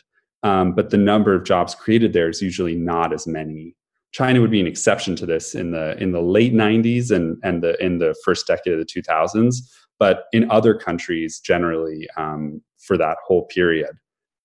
um, 0.42 0.74
but 0.74 0.90
the 0.90 0.98
number 0.98 1.34
of 1.34 1.44
jobs 1.44 1.74
created 1.74 2.12
there 2.12 2.28
is 2.28 2.42
usually 2.42 2.74
not 2.74 3.12
as 3.12 3.26
many. 3.26 3.74
China 4.12 4.40
would 4.40 4.50
be 4.50 4.60
an 4.60 4.66
exception 4.66 5.16
to 5.16 5.26
this 5.26 5.54
in 5.54 5.72
the 5.72 6.00
in 6.00 6.12
the 6.12 6.20
late 6.20 6.52
90s 6.52 7.10
and 7.10 7.38
and 7.42 7.62
the 7.62 7.82
in 7.84 7.98
the 7.98 8.14
first 8.24 8.46
decade 8.46 8.74
of 8.74 8.78
the 8.78 8.84
2000s. 8.84 9.56
But 9.98 10.24
in 10.32 10.50
other 10.50 10.74
countries, 10.74 11.40
generally, 11.40 12.08
um, 12.16 12.60
for 12.78 12.98
that 12.98 13.16
whole 13.26 13.46
period, 13.46 13.92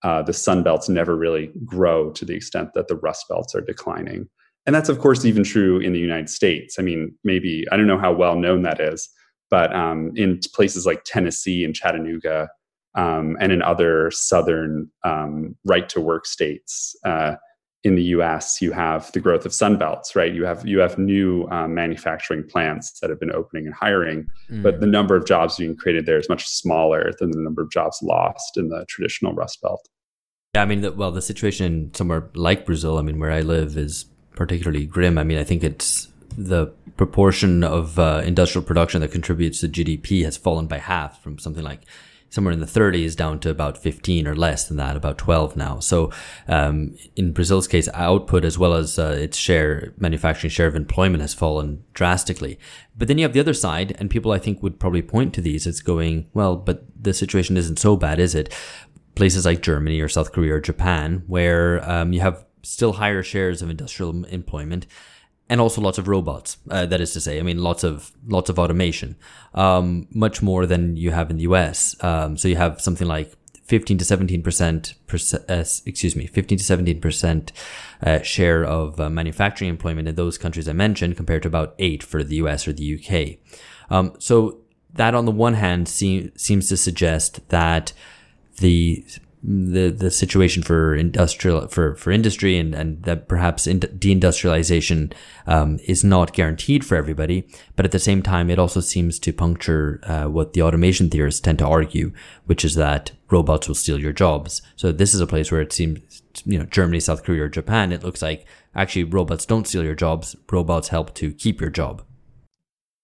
uh, 0.03 0.21
the 0.21 0.33
sun 0.33 0.63
belts 0.63 0.87
never 0.87 1.15
really 1.15 1.51
grow 1.65 2.11
to 2.11 2.23
the 2.23 2.35
extent 2.35 2.73
that 2.75 2.87
the 2.87 2.95
rust 2.95 3.25
belts 3.27 3.53
are 3.53 3.61
declining. 3.61 4.29
And 4.65 4.75
that's, 4.75 4.89
of 4.89 4.99
course, 4.99 5.25
even 5.25 5.43
true 5.43 5.79
in 5.79 5.93
the 5.93 5.99
United 5.99 6.29
States. 6.29 6.77
I 6.77 6.83
mean, 6.83 7.15
maybe, 7.23 7.65
I 7.71 7.77
don't 7.77 7.87
know 7.87 7.97
how 7.97 8.13
well 8.13 8.35
known 8.35 8.61
that 8.63 8.79
is, 8.79 9.09
but 9.49 9.73
um, 9.75 10.11
in 10.15 10.39
places 10.53 10.85
like 10.85 11.03
Tennessee 11.05 11.63
and 11.63 11.73
Chattanooga, 11.73 12.49
um, 12.95 13.37
and 13.39 13.51
in 13.51 13.61
other 13.61 14.11
southern 14.11 14.89
um, 15.03 15.55
right 15.65 15.87
to 15.89 16.01
work 16.01 16.25
states 16.25 16.95
uh, 17.05 17.35
in 17.83 17.95
the 17.95 18.03
U.S., 18.03 18.61
you 18.61 18.71
have 18.71 19.11
the 19.13 19.19
growth 19.19 19.45
of 19.45 19.51
sunbelts. 19.51 20.15
Right, 20.15 20.33
you 20.33 20.43
have 20.43 20.67
you 20.67 20.79
have 20.79 20.97
new 20.97 21.47
um, 21.49 21.73
manufacturing 21.73 22.43
plants 22.47 22.99
that 22.99 23.09
have 23.09 23.19
been 23.19 23.31
opening 23.31 23.65
and 23.67 23.75
hiring, 23.75 24.27
mm. 24.51 24.63
but 24.63 24.81
the 24.81 24.87
number 24.87 25.15
of 25.15 25.25
jobs 25.25 25.57
being 25.57 25.75
created 25.75 26.05
there 26.05 26.17
is 26.17 26.27
much 26.29 26.45
smaller 26.47 27.11
than 27.19 27.31
the 27.31 27.39
number 27.39 27.61
of 27.61 27.71
jobs 27.71 27.99
lost 28.01 28.57
in 28.57 28.69
the 28.69 28.85
traditional 28.89 29.33
Rust 29.33 29.61
Belt. 29.61 29.87
Yeah, 30.55 30.63
I 30.63 30.65
mean, 30.65 30.97
well, 30.97 31.11
the 31.11 31.21
situation 31.21 31.93
somewhere 31.93 32.29
like 32.33 32.65
Brazil, 32.65 32.97
I 32.97 33.01
mean, 33.03 33.19
where 33.19 33.31
I 33.31 33.41
live, 33.41 33.77
is 33.77 34.05
particularly 34.39 34.85
grim. 34.85 35.17
I 35.17 35.25
mean, 35.25 35.37
I 35.37 35.43
think 35.43 35.65
it's 35.65 36.07
the 36.37 36.67
proportion 36.95 37.61
of 37.61 37.99
uh, 37.99 38.21
industrial 38.23 38.65
production 38.65 39.01
that 39.01 39.11
contributes 39.11 39.59
to 39.59 39.67
GDP 39.67 40.23
has 40.23 40.37
fallen 40.37 40.65
by 40.65 40.77
half 40.77 41.21
from 41.21 41.37
something 41.37 41.63
like 41.63 41.81
somewhere 42.29 42.53
in 42.53 42.61
the 42.61 42.65
30s 42.65 43.17
down 43.17 43.41
to 43.41 43.49
about 43.49 43.77
15 43.77 44.27
or 44.27 44.35
less 44.37 44.65
than 44.65 44.77
that, 44.77 44.95
about 44.95 45.17
12 45.17 45.57
now. 45.57 45.79
So, 45.79 46.09
um, 46.47 46.95
in 47.17 47.33
Brazil's 47.33 47.67
case, 47.67 47.89
output 47.93 48.45
as 48.45 48.57
well 48.57 48.75
as 48.75 48.97
uh, 48.97 49.17
its 49.19 49.37
share, 49.37 49.93
manufacturing 49.97 50.51
share 50.51 50.67
of 50.67 50.75
employment 50.75 51.19
has 51.19 51.33
fallen 51.33 51.83
drastically. 51.93 52.57
But 52.97 53.09
then 53.09 53.17
you 53.17 53.23
have 53.23 53.33
the 53.33 53.41
other 53.41 53.53
side, 53.53 53.97
and 53.99 54.09
people 54.09 54.31
I 54.31 54.39
think 54.39 54.63
would 54.63 54.79
probably 54.79 55.01
point 55.01 55.33
to 55.33 55.41
these 55.41 55.67
as 55.67 55.81
going, 55.81 56.29
well, 56.33 56.55
but 56.55 56.85
the 56.97 57.13
situation 57.13 57.57
isn't 57.57 57.79
so 57.79 57.97
bad, 57.97 58.19
is 58.19 58.35
it? 58.35 58.53
Places 59.15 59.45
like 59.45 59.61
Germany 59.61 59.99
or 59.99 60.07
South 60.07 60.31
Korea 60.31 60.53
or 60.53 60.61
Japan, 60.61 61.23
where 61.27 61.83
um, 61.89 62.13
you 62.13 62.21
have 62.21 62.45
still 62.63 62.93
higher 62.93 63.23
shares 63.23 63.61
of 63.61 63.69
industrial 63.69 64.25
employment 64.25 64.85
and 65.49 65.59
also 65.59 65.81
lots 65.81 65.97
of 65.97 66.07
robots. 66.07 66.57
Uh, 66.69 66.85
that 66.85 67.01
is 67.01 67.11
to 67.13 67.19
say, 67.19 67.39
I 67.39 67.41
mean, 67.41 67.57
lots 67.57 67.83
of 67.83 68.11
lots 68.27 68.49
of 68.49 68.59
automation, 68.59 69.15
um, 69.53 70.07
much 70.11 70.41
more 70.41 70.65
than 70.65 70.95
you 70.95 71.11
have 71.11 71.29
in 71.29 71.37
the 71.37 71.43
U.S. 71.43 72.01
Um, 72.03 72.37
so 72.37 72.47
you 72.47 72.55
have 72.55 72.79
something 72.79 73.07
like 73.07 73.33
15 73.63 73.97
to 73.97 74.05
17 74.05 74.43
percent, 74.43 74.93
uh, 75.11 75.65
excuse 75.85 76.15
me, 76.15 76.27
15 76.27 76.57
to 76.59 76.63
17 76.63 77.01
percent 77.01 77.51
uh, 78.03 78.21
share 78.21 78.63
of 78.63 78.99
uh, 78.99 79.09
manufacturing 79.09 79.69
employment 79.69 80.07
in 80.07 80.15
those 80.15 80.37
countries 80.37 80.69
I 80.69 80.73
mentioned, 80.73 81.17
compared 81.17 81.41
to 81.43 81.47
about 81.47 81.75
eight 81.79 82.03
for 82.03 82.23
the 82.23 82.35
U.S. 82.37 82.67
or 82.67 82.73
the 82.73 82.83
U.K. 82.83 83.39
Um, 83.89 84.13
so 84.19 84.59
that, 84.93 85.15
on 85.15 85.25
the 85.25 85.31
one 85.31 85.55
hand, 85.55 85.87
seem, 85.87 86.31
seems 86.35 86.69
to 86.69 86.77
suggest 86.77 87.47
that 87.49 87.93
the 88.57 89.05
the 89.41 89.89
the 89.89 90.11
situation 90.11 90.61
for 90.61 90.93
industrial 90.93 91.67
for 91.69 91.95
for 91.95 92.11
industry 92.11 92.57
and 92.57 92.75
and 92.75 93.03
that 93.03 93.29
perhaps 93.29 93.67
in, 93.67 93.79
deindustrialization 93.79 95.13
um, 95.47 95.79
is 95.85 96.03
not 96.03 96.33
guaranteed 96.33 96.85
for 96.85 96.95
everybody, 96.95 97.47
but 97.75 97.85
at 97.85 97.91
the 97.91 97.99
same 97.99 98.21
time, 98.21 98.49
it 98.49 98.59
also 98.59 98.81
seems 98.81 99.17
to 99.19 99.31
puncture 99.31 100.01
uh, 100.03 100.25
what 100.25 100.53
the 100.53 100.61
automation 100.61 101.09
theorists 101.09 101.39
tend 101.39 101.59
to 101.59 101.67
argue, 101.67 102.11
which 102.45 102.65
is 102.65 102.75
that 102.75 103.11
robots 103.29 103.67
will 103.67 103.75
steal 103.75 103.99
your 103.99 104.11
jobs. 104.11 104.61
So 104.75 104.91
this 104.91 105.13
is 105.13 105.21
a 105.21 105.27
place 105.27 105.51
where 105.51 105.61
it 105.61 105.71
seems 105.71 106.21
you 106.45 106.59
know 106.59 106.65
Germany, 106.65 106.99
South 106.99 107.23
Korea, 107.23 107.43
or 107.43 107.49
Japan, 107.49 107.93
it 107.93 108.03
looks 108.03 108.21
like 108.21 108.45
actually 108.75 109.05
robots 109.05 109.45
don't 109.45 109.67
steal 109.67 109.85
your 109.85 109.95
jobs; 109.95 110.35
robots 110.51 110.89
help 110.89 111.15
to 111.15 111.31
keep 111.31 111.61
your 111.61 111.69
job. 111.69 112.03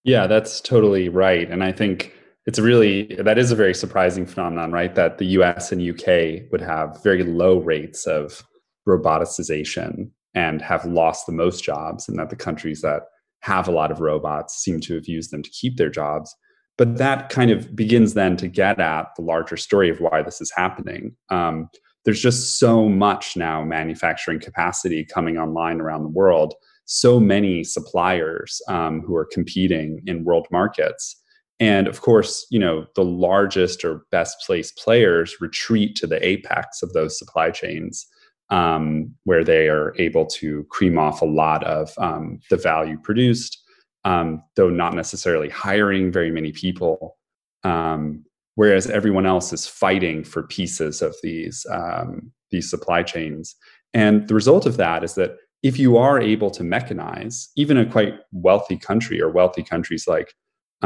Yeah, 0.04 0.28
that's 0.28 0.60
totally 0.60 1.08
right, 1.08 1.50
and 1.50 1.64
I 1.64 1.72
think 1.72 2.14
it's 2.46 2.60
really 2.60 3.16
that 3.20 3.38
is 3.38 3.52
a 3.52 3.56
very 3.56 3.74
surprising 3.74 4.26
phenomenon, 4.26 4.72
right? 4.72 4.94
That 4.96 5.18
the 5.18 5.26
US 5.38 5.72
and 5.72 5.82
UK 5.82 6.52
would 6.52 6.62
have 6.62 7.02
very 7.04 7.24
low 7.24 7.58
rates 7.58 8.06
of 8.06 8.44
roboticization 8.88 10.12
and 10.36 10.62
have 10.62 10.86
lost 10.86 11.26
the 11.26 11.32
most 11.32 11.64
jobs, 11.64 12.08
and 12.08 12.20
that 12.20 12.30
the 12.30 12.36
countries 12.36 12.82
that 12.82 13.04
have 13.40 13.68
a 13.68 13.72
lot 13.72 13.92
of 13.92 14.02
robots 14.02 14.56
seem 14.56 14.80
to 14.82 14.96
have 14.96 15.08
used 15.08 15.32
them 15.32 15.42
to 15.42 15.50
keep 15.50 15.78
their 15.78 15.90
jobs. 15.90 16.36
But 16.78 16.98
that 16.98 17.30
kind 17.30 17.52
of 17.52 17.76
begins 17.76 18.14
then 18.16 18.36
to 18.38 18.48
get 18.48 18.80
at 18.80 19.08
the 19.16 19.24
larger 19.24 19.56
story 19.56 19.90
of 19.90 20.02
why 20.02 20.22
this 20.22 20.42
is 20.42 20.52
happening. 20.56 21.16
Um, 21.30 21.70
there's 22.04 22.22
just 22.22 22.60
so 22.60 22.90
much 22.90 23.36
now 23.36 23.64
manufacturing 23.64 24.40
capacity 24.40 25.06
coming 25.06 25.38
online 25.38 25.80
around 25.80 26.04
the 26.04 26.10
world, 26.10 26.54
so 26.86 27.20
many 27.20 27.64
suppliers 27.64 28.62
um, 28.68 29.02
who 29.02 29.16
are 29.16 29.26
competing 29.26 30.02
in 30.06 30.26
world 30.26 30.48
markets 30.52 31.20
and 31.60 31.88
of 31.88 32.02
course, 32.02 32.46
you 32.50 32.60
know, 32.60 32.86
the 32.96 33.04
largest 33.04 33.86
or 33.86 34.06
best 34.12 34.38
placed 34.46 34.78
players 34.78 35.36
retreat 35.40 35.96
to 35.98 36.08
the 36.08 36.26
apex 36.26 36.84
of 36.84 36.92
those 36.94 37.18
supply 37.18 37.52
chains 37.52 38.08
um, 38.50 39.14
where 39.24 39.44
they 39.44 39.70
are 39.70 39.96
able 39.98 40.26
to 40.26 40.66
cream 40.70 40.98
off 40.98 41.22
a 41.22 41.26
lot 41.26 41.64
of 41.64 41.94
um, 41.98 42.40
the 42.50 42.58
value 42.58 42.98
produced, 42.98 43.62
um, 44.04 44.44
though 44.56 44.70
not 44.70 44.94
necessarily 44.94 45.50
hiring 45.50 46.12
very 46.12 46.30
many 46.30 46.52
people. 46.52 47.18
Um, 47.64 48.26
whereas 48.56 48.88
everyone 48.88 49.26
else 49.26 49.52
is 49.52 49.68
fighting 49.68 50.24
for 50.24 50.44
pieces 50.44 51.02
of 51.02 51.16
these 51.24 51.66
um, 51.72 52.32
these 52.52 52.70
supply 52.70 53.02
chains. 53.02 53.56
And 53.94 54.28
the 54.28 54.36
result 54.36 54.66
of 54.66 54.78
that 54.78 55.04
is 55.04 55.16
that 55.16 55.38
if 55.64 55.80
you 55.80 55.98
are 55.98 56.22
able 56.22 56.52
to 56.52 56.64
mechanize, 56.64 57.48
even 57.56 57.78
a 57.78 57.86
quite 57.86 58.14
wealthy 58.32 58.78
country 58.78 59.20
or 59.20 59.32
wealthy 59.32 59.64
countries 59.64 60.06
like 60.08 60.34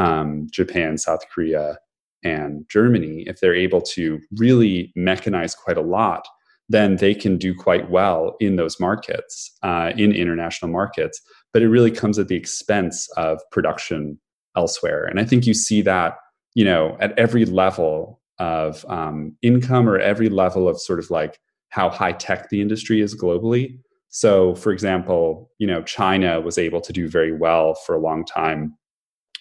um, 0.00 0.46
Japan, 0.50 0.96
South 0.96 1.20
Korea, 1.32 1.78
and 2.24 2.64
Germany, 2.68 3.24
if 3.26 3.40
they're 3.40 3.54
able 3.54 3.80
to 3.82 4.18
really 4.36 4.92
mechanize 4.96 5.56
quite 5.56 5.76
a 5.76 5.82
lot, 5.82 6.26
then 6.68 6.96
they 6.96 7.14
can 7.14 7.36
do 7.36 7.54
quite 7.54 7.90
well 7.90 8.36
in 8.40 8.56
those 8.56 8.78
markets, 8.80 9.52
uh, 9.62 9.92
in 9.96 10.12
international 10.12 10.70
markets. 10.70 11.20
But 11.52 11.62
it 11.62 11.68
really 11.68 11.90
comes 11.90 12.18
at 12.18 12.28
the 12.28 12.36
expense 12.36 13.08
of 13.16 13.40
production 13.50 14.18
elsewhere. 14.56 15.04
And 15.04 15.20
I 15.20 15.24
think 15.24 15.46
you 15.46 15.54
see 15.54 15.82
that, 15.82 16.16
you 16.54 16.64
know, 16.64 16.96
at 17.00 17.18
every 17.18 17.44
level 17.44 18.20
of 18.38 18.84
um, 18.88 19.36
income 19.42 19.88
or 19.88 19.98
every 19.98 20.28
level 20.28 20.68
of 20.68 20.80
sort 20.80 20.98
of 20.98 21.10
like 21.10 21.38
how 21.68 21.90
high 21.90 22.12
tech 22.12 22.48
the 22.48 22.60
industry 22.60 23.00
is 23.00 23.20
globally. 23.20 23.78
So, 24.08 24.54
for 24.54 24.72
example, 24.72 25.50
you 25.58 25.66
know, 25.66 25.82
China 25.82 26.40
was 26.40 26.58
able 26.58 26.80
to 26.80 26.92
do 26.92 27.08
very 27.08 27.32
well 27.32 27.74
for 27.74 27.94
a 27.94 28.00
long 28.00 28.24
time 28.24 28.76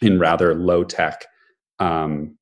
in 0.01 0.19
rather 0.19 0.55
low 0.55 0.83
tech 0.83 1.25
um, 1.79 2.37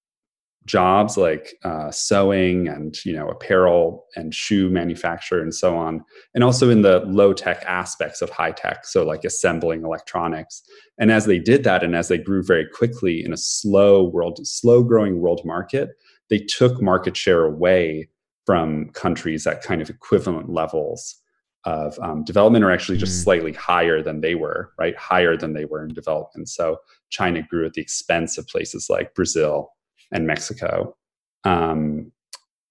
jobs 0.68 1.18
like 1.18 1.56
uh, 1.64 1.90
sewing 1.90 2.68
and 2.68 3.04
you 3.06 3.14
know 3.14 3.30
apparel 3.30 4.06
and 4.16 4.36
shoe 4.36 4.70
manufacture 4.70 5.42
and 5.42 5.56
so 5.56 5.76
on 5.76 6.04
and 6.36 6.44
also 6.44 6.70
in 6.70 6.82
the 6.82 7.00
low 7.06 7.34
tech 7.34 7.64
aspects 7.66 8.22
of 8.22 8.30
high 8.30 8.52
tech 8.52 8.86
so 8.86 9.04
like 9.04 9.24
assembling 9.24 9.84
electronics. 9.84 10.62
And 11.00 11.12
as 11.12 11.26
they 11.26 11.40
did 11.40 11.64
that 11.64 11.84
and 11.84 11.96
as 11.96 12.10
they 12.10 12.18
grew 12.18 12.44
very 12.44 12.68
quickly 12.68 13.24
in 13.24 13.34
a 13.34 13.38
slow 13.38 14.04
world 14.04 14.40
slow 14.46 14.84
growing 14.84 15.20
world 15.22 15.42
market 15.46 15.90
they 16.30 16.40
took 16.40 16.82
market 16.82 17.16
share 17.16 17.46
away 17.46 18.10
from 18.46 18.90
countries 18.90 19.48
at 19.48 19.64
kind 19.64 19.82
of 19.82 19.90
equivalent 19.90 20.50
levels 20.50 21.16
of 21.64 21.98
um, 22.00 22.24
development 22.24 22.64
or 22.64 22.72
actually 22.72 22.98
just 22.98 23.20
mm. 23.20 23.24
slightly 23.24 23.54
higher 23.54 24.02
than 24.02 24.20
they 24.22 24.36
were 24.36 24.72
right? 24.78 24.98
Higher 24.98 25.38
than 25.38 25.54
they 25.54 25.66
were 25.66 25.84
in 25.84 25.94
development. 25.94 26.50
So 26.50 26.78
china 27.10 27.42
grew 27.50 27.66
at 27.66 27.74
the 27.74 27.82
expense 27.82 28.38
of 28.38 28.48
places 28.48 28.88
like 28.90 29.14
brazil 29.16 29.72
and 30.12 30.28
Mexico. 30.28 30.96
Um, 31.44 32.12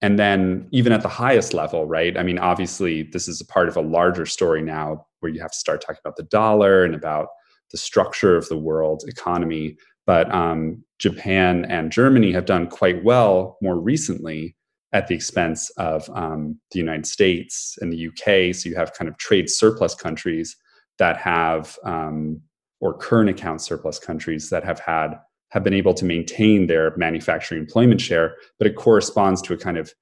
and 0.01 0.19
then 0.19 0.67
even 0.71 0.91
at 0.91 1.01
the 1.01 1.07
highest 1.07 1.53
level, 1.53 1.87
right? 1.87 2.17
I 2.17 2.23
mean, 2.23 2.37
obviously, 2.37 3.03
this 3.03 3.27
is 3.27 3.41
a 3.41 3.45
part 3.45 3.67
of 3.67 3.75
a 3.75 3.81
larger 3.81 4.25
story 4.25 4.61
now 4.61 5.07
where 5.19 5.31
you 5.31 5.41
have 5.41 5.51
to 5.51 5.57
start 5.57 5.81
talking 5.81 6.01
about 6.03 6.17
the 6.17 6.23
dollar 6.23 6.83
and 6.83 6.93
about 6.93 7.29
the 7.71 7.77
structure 7.77 8.37
of 8.37 8.47
the 8.47 8.57
world 8.57 9.03
economy. 9.07 9.75
But 10.05 10.33
um, 10.33 10.83
Japan 10.99 11.65
and 11.65 11.91
Germany 11.91 12.31
have 12.31 12.45
done 12.45 12.67
quite 12.67 13.03
well 13.03 13.57
more 13.61 13.79
recently 13.79 14.55
at 14.93 15.07
the 15.07 15.15
expense 15.15 15.69
of 15.71 16.09
um, 16.13 16.59
the 16.71 16.79
United 16.79 17.05
States 17.05 17.77
and 17.81 17.91
the 17.91 18.07
UK. 18.07 18.55
So 18.55 18.69
you 18.69 18.75
have 18.75 18.93
kind 18.93 19.09
of 19.09 19.17
trade 19.17 19.49
surplus 19.49 19.95
countries 19.95 20.55
that 20.99 21.17
have, 21.17 21.77
um, 21.83 22.41
or 22.79 22.97
current 22.97 23.29
account 23.29 23.61
surplus 23.61 23.99
countries 23.99 24.49
that 24.49 24.63
have 24.63 24.79
had 24.79 25.19
have 25.49 25.63
been 25.63 25.73
able 25.73 25.93
to 25.93 26.05
maintain 26.05 26.67
their 26.67 26.95
manufacturing 26.97 27.61
employment 27.61 28.01
share, 28.01 28.35
but 28.59 28.67
it 28.67 28.75
corresponds 28.75 29.41
to 29.41 29.53
a 29.53 29.57
kind 29.57 29.77
of 29.77 29.93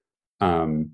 um, 0.41 0.91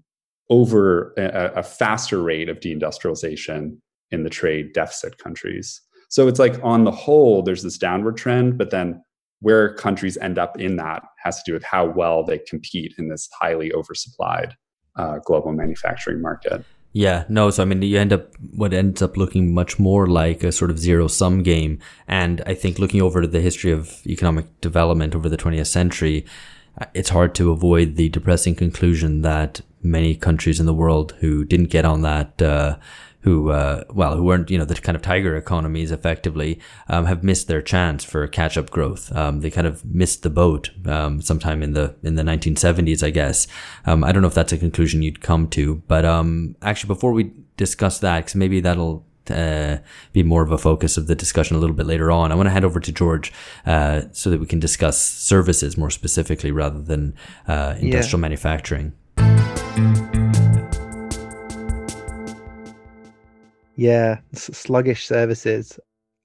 over 0.49 1.13
a, 1.17 1.59
a, 1.59 1.63
faster 1.63 2.21
rate 2.21 2.49
of 2.49 2.59
deindustrialization 2.59 3.77
in 4.11 4.23
the 4.23 4.29
trade 4.29 4.73
deficit 4.73 5.17
countries. 5.17 5.81
So 6.09 6.27
it's 6.27 6.39
like 6.39 6.61
on 6.61 6.83
the 6.83 6.91
whole, 6.91 7.41
there's 7.41 7.63
this 7.63 7.77
downward 7.77 8.17
trend, 8.17 8.57
but 8.57 8.69
then 8.69 9.01
where 9.39 9.73
countries 9.73 10.17
end 10.17 10.37
up 10.37 10.59
in 10.59 10.75
that 10.75 11.03
has 11.23 11.37
to 11.37 11.43
do 11.45 11.53
with 11.53 11.63
how 11.63 11.85
well 11.85 12.23
they 12.23 12.37
compete 12.37 12.93
in 12.97 13.07
this 13.07 13.29
highly 13.39 13.71
oversupplied 13.71 14.53
uh, 14.97 15.19
global 15.19 15.53
manufacturing 15.53 16.21
market. 16.21 16.63
Yeah, 16.93 17.23
no. 17.29 17.49
So 17.51 17.63
I 17.63 17.65
mean, 17.65 17.81
you 17.81 17.97
end 17.97 18.11
up 18.11 18.35
what 18.53 18.73
ends 18.73 19.01
up 19.01 19.15
looking 19.15 19.53
much 19.53 19.79
more 19.79 20.07
like 20.07 20.43
a 20.43 20.51
sort 20.51 20.71
of 20.71 20.79
zero 20.79 21.07
sum 21.07 21.41
game. 21.41 21.79
And 22.07 22.41
I 22.45 22.53
think 22.53 22.79
looking 22.79 23.01
over 23.01 23.25
the 23.25 23.39
history 23.39 23.71
of 23.71 24.05
economic 24.05 24.59
development 24.59 25.15
over 25.15 25.29
the 25.29 25.37
20th 25.37 25.67
century, 25.67 26.25
uh, 26.79 26.85
it's 26.93 27.09
hard 27.09 27.33
to 27.35 27.51
avoid 27.51 27.95
the 27.95 28.09
depressing 28.09 28.55
conclusion 28.55 29.21
that 29.21 29.61
many 29.81 30.15
countries 30.15 30.59
in 30.59 30.65
the 30.65 30.73
world 30.73 31.13
who 31.19 31.45
didn't 31.45 31.69
get 31.69 31.85
on 31.85 32.01
that 32.01 32.41
uh, 32.41 32.77
who, 33.21 33.49
uh, 33.49 33.83
well, 33.89 34.15
who 34.15 34.23
weren't, 34.23 34.49
you 34.49 34.57
know, 34.57 34.65
the 34.65 34.75
kind 34.75 34.95
of 34.95 35.01
tiger 35.01 35.35
economies 35.35 35.91
effectively, 35.91 36.59
um, 36.87 37.05
have 37.05 37.23
missed 37.23 37.47
their 37.47 37.61
chance 37.61 38.03
for 38.03 38.27
catch 38.27 38.57
up 38.57 38.69
growth. 38.69 39.15
Um, 39.15 39.41
they 39.41 39.51
kind 39.51 39.67
of 39.67 39.85
missed 39.85 40.23
the 40.23 40.29
boat, 40.29 40.71
um, 40.85 41.21
sometime 41.21 41.61
in 41.61 41.73
the, 41.73 41.95
in 42.03 42.15
the 42.15 42.23
1970s, 42.23 43.03
I 43.03 43.09
guess. 43.09 43.47
Um, 43.85 44.03
I 44.03 44.11
don't 44.11 44.21
know 44.21 44.27
if 44.27 44.33
that's 44.33 44.53
a 44.53 44.57
conclusion 44.57 45.01
you'd 45.01 45.21
come 45.21 45.47
to, 45.49 45.75
but, 45.87 46.05
um, 46.05 46.55
actually 46.61 46.87
before 46.87 47.11
we 47.11 47.31
discuss 47.57 47.99
that, 47.99 48.25
cause 48.25 48.35
maybe 48.35 48.59
that'll, 48.59 49.05
uh, 49.29 49.77
be 50.13 50.23
more 50.23 50.41
of 50.41 50.51
a 50.51 50.57
focus 50.57 50.97
of 50.97 51.07
the 51.07 51.15
discussion 51.15 51.55
a 51.55 51.59
little 51.59 51.75
bit 51.75 51.85
later 51.85 52.11
on. 52.11 52.31
I 52.31 52.35
want 52.35 52.47
to 52.47 52.51
hand 52.51 52.65
over 52.65 52.79
to 52.79 52.91
George 52.91 53.31
uh, 53.65 54.01
so 54.11 54.31
that 54.31 54.39
we 54.39 54.47
can 54.47 54.59
discuss 54.59 54.99
services 54.99 55.77
more 55.77 55.91
specifically 55.91 56.51
rather 56.51 56.81
than 56.81 57.13
uh, 57.47 57.75
industrial 57.79 58.19
yeah. 58.19 58.23
manufacturing. 58.23 58.93
Yeah, 63.81 64.19
sluggish 64.33 65.07
services. 65.07 65.79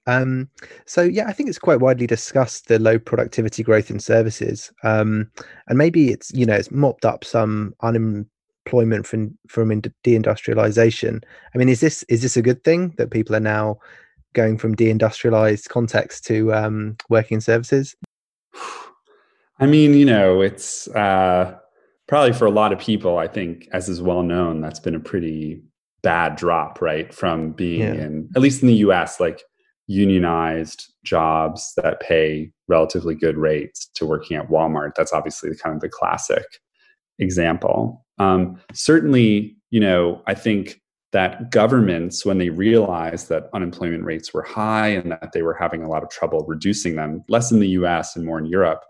Um, 0.05 0.47
so 0.85 1.01
yeah, 1.01 1.25
I 1.27 1.33
think 1.33 1.49
it's 1.49 1.57
quite 1.57 1.79
widely 1.79 2.05
discussed 2.05 2.67
the 2.67 2.77
low 2.77 2.99
productivity 2.99 3.63
growth 3.63 3.89
in 3.89 3.99
services, 3.99 4.71
um, 4.83 5.31
and 5.67 5.75
maybe 5.75 6.11
it's 6.11 6.31
you 6.35 6.45
know 6.45 6.53
it's 6.53 6.69
mopped 6.69 7.03
up 7.03 7.25
some 7.25 7.73
unemployment 7.81 9.07
from 9.07 9.35
from 9.47 9.71
deindustrialization. 9.71 11.23
I 11.55 11.57
mean, 11.57 11.67
is 11.67 11.79
this 11.79 12.03
is 12.09 12.21
this 12.21 12.37
a 12.37 12.43
good 12.43 12.63
thing 12.63 12.93
that 12.99 13.09
people 13.09 13.35
are 13.35 13.39
now 13.39 13.79
going 14.33 14.59
from 14.59 14.75
deindustrialized 14.75 15.67
context 15.67 16.25
to 16.25 16.53
um, 16.53 16.95
working 17.09 17.37
in 17.37 17.41
services? 17.41 17.95
I 19.59 19.65
mean, 19.65 19.95
you 19.95 20.05
know, 20.05 20.41
it's 20.41 20.87
uh, 20.89 21.57
probably 22.05 22.33
for 22.33 22.45
a 22.45 22.51
lot 22.51 22.71
of 22.71 22.77
people. 22.77 23.17
I 23.17 23.27
think, 23.27 23.67
as 23.71 23.89
is 23.89 23.99
well 23.99 24.21
known, 24.21 24.61
that's 24.61 24.79
been 24.79 24.93
a 24.93 24.99
pretty 24.99 25.63
bad 26.07 26.37
drop, 26.37 26.81
right? 26.81 27.13
From 27.13 27.51
being 27.51 27.81
yeah. 27.81 28.05
in, 28.05 28.29
at 28.33 28.41
least 28.41 28.61
in 28.61 28.69
the 28.69 28.75
US, 28.75 29.19
like 29.19 29.43
unionized 29.87 30.89
jobs 31.03 31.73
that 31.75 31.99
pay 31.99 32.49
relatively 32.69 33.13
good 33.13 33.37
rates 33.37 33.89
to 33.95 34.05
working 34.05 34.37
at 34.37 34.47
Walmart. 34.49 34.95
That's 34.95 35.11
obviously 35.11 35.49
kind 35.61 35.75
of 35.75 35.81
the 35.81 35.89
classic 35.89 36.45
example. 37.19 38.05
Um, 38.19 38.57
certainly, 38.73 39.57
you 39.69 39.81
know, 39.81 40.21
I 40.27 40.33
think 40.33 40.79
that 41.11 41.51
governments, 41.51 42.25
when 42.25 42.37
they 42.37 42.51
realized 42.51 43.27
that 43.27 43.49
unemployment 43.53 44.05
rates 44.05 44.33
were 44.33 44.43
high 44.43 44.87
and 44.87 45.11
that 45.11 45.33
they 45.33 45.41
were 45.41 45.57
having 45.59 45.83
a 45.83 45.89
lot 45.89 46.03
of 46.03 46.09
trouble 46.09 46.45
reducing 46.47 46.95
them, 46.95 47.21
less 47.27 47.51
in 47.51 47.59
the 47.59 47.69
US 47.69 48.15
and 48.15 48.25
more 48.25 48.39
in 48.39 48.45
Europe, 48.45 48.85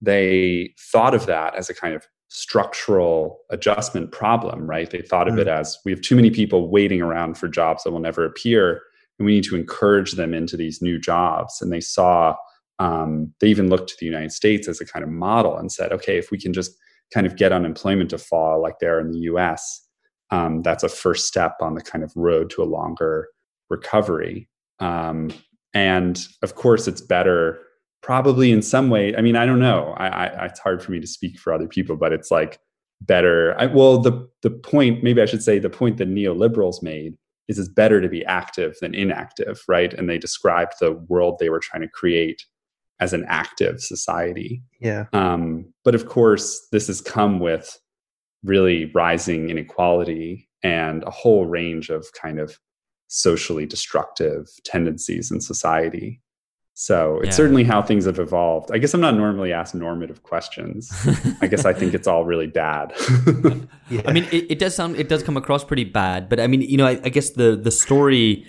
they 0.00 0.74
thought 0.92 1.14
of 1.14 1.26
that 1.26 1.54
as 1.54 1.70
a 1.70 1.74
kind 1.74 1.94
of 1.94 2.04
structural 2.28 3.40
adjustment 3.50 4.12
problem, 4.12 4.68
right? 4.68 4.90
They 4.90 5.02
thought 5.02 5.28
of 5.28 5.34
mm. 5.34 5.40
it 5.40 5.48
as 5.48 5.78
we 5.84 5.92
have 5.92 6.00
too 6.00 6.16
many 6.16 6.30
people 6.30 6.70
waiting 6.70 7.02
around 7.02 7.38
for 7.38 7.48
jobs 7.48 7.84
that 7.84 7.90
will 7.90 8.00
never 8.00 8.24
appear, 8.24 8.82
and 9.18 9.26
we 9.26 9.34
need 9.34 9.44
to 9.44 9.56
encourage 9.56 10.12
them 10.12 10.34
into 10.34 10.56
these 10.56 10.80
new 10.82 10.98
jobs. 10.98 11.60
And 11.60 11.72
they 11.72 11.80
saw, 11.80 12.36
um, 12.78 13.32
they 13.40 13.48
even 13.48 13.68
looked 13.68 13.90
to 13.90 13.96
the 13.98 14.06
United 14.06 14.32
States 14.32 14.68
as 14.68 14.80
a 14.80 14.86
kind 14.86 15.02
of 15.02 15.10
model 15.10 15.56
and 15.56 15.72
said, 15.72 15.92
okay, 15.92 16.18
if 16.18 16.30
we 16.30 16.38
can 16.38 16.52
just 16.52 16.72
kind 17.12 17.26
of 17.26 17.36
get 17.36 17.52
unemployment 17.52 18.10
to 18.10 18.18
fall 18.18 18.60
like 18.60 18.78
there 18.78 19.00
in 19.00 19.10
the 19.10 19.20
US, 19.20 19.86
um, 20.30 20.62
that's 20.62 20.84
a 20.84 20.88
first 20.88 21.26
step 21.26 21.56
on 21.60 21.74
the 21.74 21.80
kind 21.80 22.04
of 22.04 22.12
road 22.14 22.50
to 22.50 22.62
a 22.62 22.64
longer 22.64 23.28
recovery. 23.70 24.48
Um, 24.78 25.30
and 25.74 26.20
of 26.42 26.54
course, 26.54 26.86
it's 26.86 27.00
better 27.00 27.60
probably 28.02 28.52
in 28.52 28.62
some 28.62 28.90
way 28.90 29.14
i 29.16 29.20
mean 29.20 29.36
i 29.36 29.44
don't 29.46 29.60
know. 29.60 29.94
I, 29.98 30.08
I, 30.08 30.46
it's 30.46 30.60
hard 30.60 30.82
for 30.82 30.92
me 30.92 31.00
to 31.00 31.06
speak 31.06 31.38
for 31.38 31.52
other 31.52 31.68
people 31.68 31.96
but 31.96 32.12
it's 32.12 32.30
like 32.30 32.58
better 33.00 33.54
I, 33.58 33.66
well 33.66 33.98
the 33.98 34.28
the 34.42 34.50
point 34.50 35.02
maybe 35.02 35.22
i 35.22 35.26
should 35.26 35.42
say 35.42 35.58
the 35.58 35.70
point 35.70 35.98
that 35.98 36.08
neoliberals 36.08 36.82
made 36.82 37.14
is 37.48 37.58
it's 37.58 37.68
better 37.68 38.00
to 38.00 38.08
be 38.08 38.24
active 38.26 38.76
than 38.80 38.94
inactive 38.94 39.62
right? 39.68 39.92
And 39.94 40.08
they 40.08 40.18
described 40.18 40.74
the 40.80 40.92
world 41.08 41.38
they 41.38 41.48
were 41.48 41.60
trying 41.60 41.82
to 41.82 41.88
create 41.88 42.44
as 43.00 43.12
an 43.12 43.24
active 43.28 43.80
society. 43.80 44.62
Yeah. 44.80 45.06
Um, 45.12 45.72
but 45.84 45.94
of 45.94 46.06
course 46.06 46.68
this 46.70 46.86
has 46.88 47.00
come 47.00 47.40
with 47.40 47.78
really 48.44 48.90
rising 48.94 49.50
inequality 49.50 50.48
and 50.62 51.02
a 51.04 51.10
whole 51.10 51.46
range 51.46 51.90
of 51.90 52.06
kind 52.20 52.38
of 52.38 52.58
socially 53.08 53.66
destructive 53.66 54.46
tendencies 54.64 55.30
in 55.30 55.40
society 55.40 56.20
so 56.80 57.16
it's 57.18 57.26
yeah. 57.26 57.32
certainly 57.32 57.64
how 57.64 57.82
things 57.82 58.04
have 58.04 58.20
evolved. 58.20 58.70
I 58.72 58.78
guess 58.78 58.94
I'm 58.94 59.00
not 59.00 59.16
normally 59.16 59.52
asked 59.52 59.74
normative 59.74 60.22
questions. 60.22 60.92
I 61.42 61.48
guess 61.48 61.64
I 61.64 61.72
think 61.72 61.92
it's 61.92 62.06
all 62.06 62.24
really 62.24 62.46
bad. 62.46 62.92
yeah. 63.90 64.02
I 64.06 64.12
mean, 64.12 64.28
it, 64.30 64.48
it, 64.48 64.58
does 64.60 64.76
sound, 64.76 64.94
it 64.94 65.08
does 65.08 65.24
come 65.24 65.36
across 65.36 65.64
pretty 65.64 65.82
bad, 65.82 66.28
but 66.28 66.38
I 66.38 66.46
mean, 66.46 66.60
you 66.60 66.76
know, 66.76 66.86
I, 66.86 67.00
I 67.02 67.08
guess 67.08 67.30
the 67.30 67.56
the 67.56 67.72
story 67.72 68.46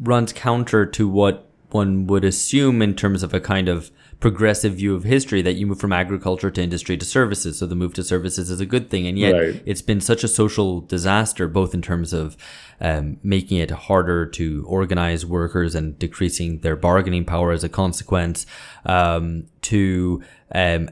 runs 0.00 0.32
counter 0.32 0.86
to 0.86 1.08
what 1.08 1.50
one 1.70 2.06
would 2.06 2.24
assume 2.24 2.82
in 2.82 2.94
terms 2.94 3.24
of 3.24 3.34
a 3.34 3.40
kind 3.40 3.68
of 3.68 3.90
progressive 4.22 4.74
view 4.74 4.94
of 4.94 5.02
history 5.02 5.42
that 5.42 5.54
you 5.54 5.66
move 5.66 5.80
from 5.80 5.92
agriculture 5.92 6.48
to 6.48 6.62
industry 6.62 6.96
to 6.96 7.04
services. 7.04 7.58
So 7.58 7.66
the 7.66 7.74
move 7.74 7.92
to 7.94 8.04
services 8.04 8.50
is 8.50 8.60
a 8.60 8.64
good 8.64 8.88
thing. 8.88 9.04
And 9.08 9.18
yet 9.18 9.32
right. 9.32 9.62
it's 9.66 9.82
been 9.82 10.00
such 10.00 10.22
a 10.22 10.28
social 10.28 10.80
disaster, 10.80 11.48
both 11.48 11.74
in 11.74 11.82
terms 11.82 12.12
of 12.12 12.36
um, 12.80 13.18
making 13.24 13.58
it 13.58 13.72
harder 13.72 14.24
to 14.26 14.64
organize 14.68 15.26
workers 15.26 15.74
and 15.74 15.98
decreasing 15.98 16.60
their 16.60 16.76
bargaining 16.76 17.24
power 17.24 17.50
as 17.50 17.64
a 17.64 17.68
consequence, 17.68 18.46
um, 18.86 19.48
to 19.62 20.22
um, 20.54 20.88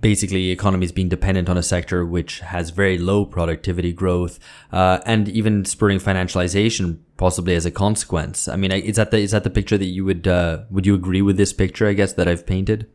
basically 0.00 0.50
economies 0.50 0.92
being 0.92 1.08
dependent 1.08 1.48
on 1.48 1.56
a 1.56 1.62
sector 1.62 2.04
which 2.04 2.40
has 2.40 2.70
very 2.70 2.98
low 2.98 3.24
productivity 3.24 3.92
growth 3.92 4.38
uh, 4.72 5.00
and 5.04 5.28
even 5.28 5.64
spurring 5.64 5.98
financialization 5.98 6.98
possibly 7.16 7.54
as 7.54 7.66
a 7.66 7.70
consequence 7.70 8.48
i 8.48 8.56
mean 8.56 8.72
is 8.72 8.96
that 8.96 9.10
the 9.10 9.18
is 9.18 9.30
that 9.30 9.44
the 9.44 9.50
picture 9.50 9.78
that 9.78 9.86
you 9.86 10.04
would 10.04 10.26
uh, 10.26 10.62
would 10.70 10.86
you 10.86 10.94
agree 10.94 11.22
with 11.22 11.36
this 11.36 11.52
picture 11.52 11.86
i 11.86 11.92
guess 11.92 12.12
that 12.14 12.28
i've 12.28 12.46
painted 12.46 12.86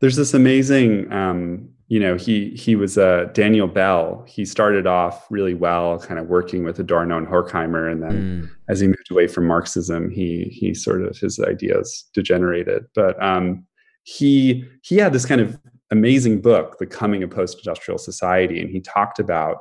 there's 0.00 0.16
this 0.16 0.32
amazing 0.32 1.10
um, 1.12 1.68
you 1.90 1.98
know, 1.98 2.14
he 2.16 2.50
he 2.50 2.76
was 2.76 2.96
uh, 2.96 3.28
Daniel 3.34 3.66
Bell. 3.66 4.24
He 4.28 4.44
started 4.44 4.86
off 4.86 5.26
really 5.28 5.54
well, 5.54 5.98
kind 5.98 6.20
of 6.20 6.28
working 6.28 6.62
with 6.62 6.78
Adorno 6.78 7.18
and 7.18 7.26
Horkheimer, 7.26 7.90
and 7.90 8.00
then 8.00 8.12
mm. 8.12 8.50
as 8.68 8.78
he 8.78 8.86
moved 8.86 9.10
away 9.10 9.26
from 9.26 9.48
Marxism, 9.48 10.08
he 10.08 10.44
he 10.44 10.72
sort 10.72 11.02
of 11.02 11.18
his 11.18 11.40
ideas 11.40 12.08
degenerated. 12.14 12.86
But 12.94 13.20
um, 13.20 13.66
he 14.04 14.64
he 14.82 14.98
had 14.98 15.12
this 15.12 15.26
kind 15.26 15.40
of 15.40 15.58
amazing 15.90 16.40
book, 16.40 16.78
The 16.78 16.86
Coming 16.86 17.22
of 17.22 17.30
Post-Industrial 17.30 17.98
Society, 17.98 18.60
and 18.60 18.70
he 18.70 18.80
talked 18.80 19.18
about 19.18 19.58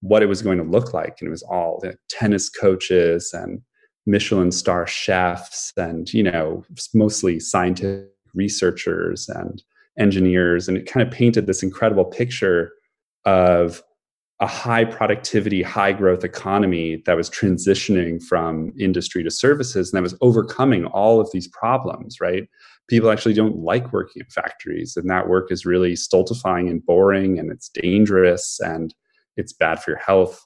what 0.00 0.22
it 0.22 0.26
was 0.26 0.42
going 0.42 0.58
to 0.58 0.64
look 0.64 0.94
like, 0.94 1.16
and 1.20 1.28
it 1.28 1.30
was 1.30 1.42
all 1.42 1.80
the 1.82 1.96
tennis 2.08 2.48
coaches 2.48 3.30
and 3.32 3.60
Michelin 4.06 4.52
star 4.52 4.86
chefs, 4.86 5.72
and 5.76 6.12
you 6.12 6.22
know, 6.22 6.64
mostly 6.94 7.40
scientific 7.40 8.08
researchers 8.34 9.28
and 9.28 9.62
engineers 9.98 10.68
and 10.68 10.76
it 10.76 10.86
kind 10.86 11.06
of 11.06 11.12
painted 11.12 11.46
this 11.46 11.62
incredible 11.62 12.04
picture 12.04 12.72
of 13.24 13.82
a 14.40 14.46
high 14.46 14.84
productivity 14.84 15.62
high 15.62 15.92
growth 15.92 16.22
economy 16.22 17.02
that 17.04 17.16
was 17.16 17.28
transitioning 17.28 18.22
from 18.22 18.72
industry 18.78 19.24
to 19.24 19.30
services 19.30 19.90
and 19.92 19.98
that 19.98 20.02
was 20.02 20.14
overcoming 20.20 20.84
all 20.86 21.20
of 21.20 21.28
these 21.32 21.48
problems 21.48 22.20
right 22.20 22.48
people 22.88 23.10
actually 23.10 23.34
don't 23.34 23.58
like 23.58 23.92
working 23.92 24.22
in 24.22 24.30
factories 24.30 24.96
and 24.96 25.08
that 25.10 25.28
work 25.28 25.52
is 25.52 25.66
really 25.66 25.94
stultifying 25.94 26.68
and 26.68 26.84
boring 26.84 27.38
and 27.38 27.50
it's 27.50 27.68
dangerous 27.68 28.58
and 28.60 28.94
it's 29.36 29.52
bad 29.52 29.82
for 29.82 29.92
your 29.92 30.00
health 30.00 30.44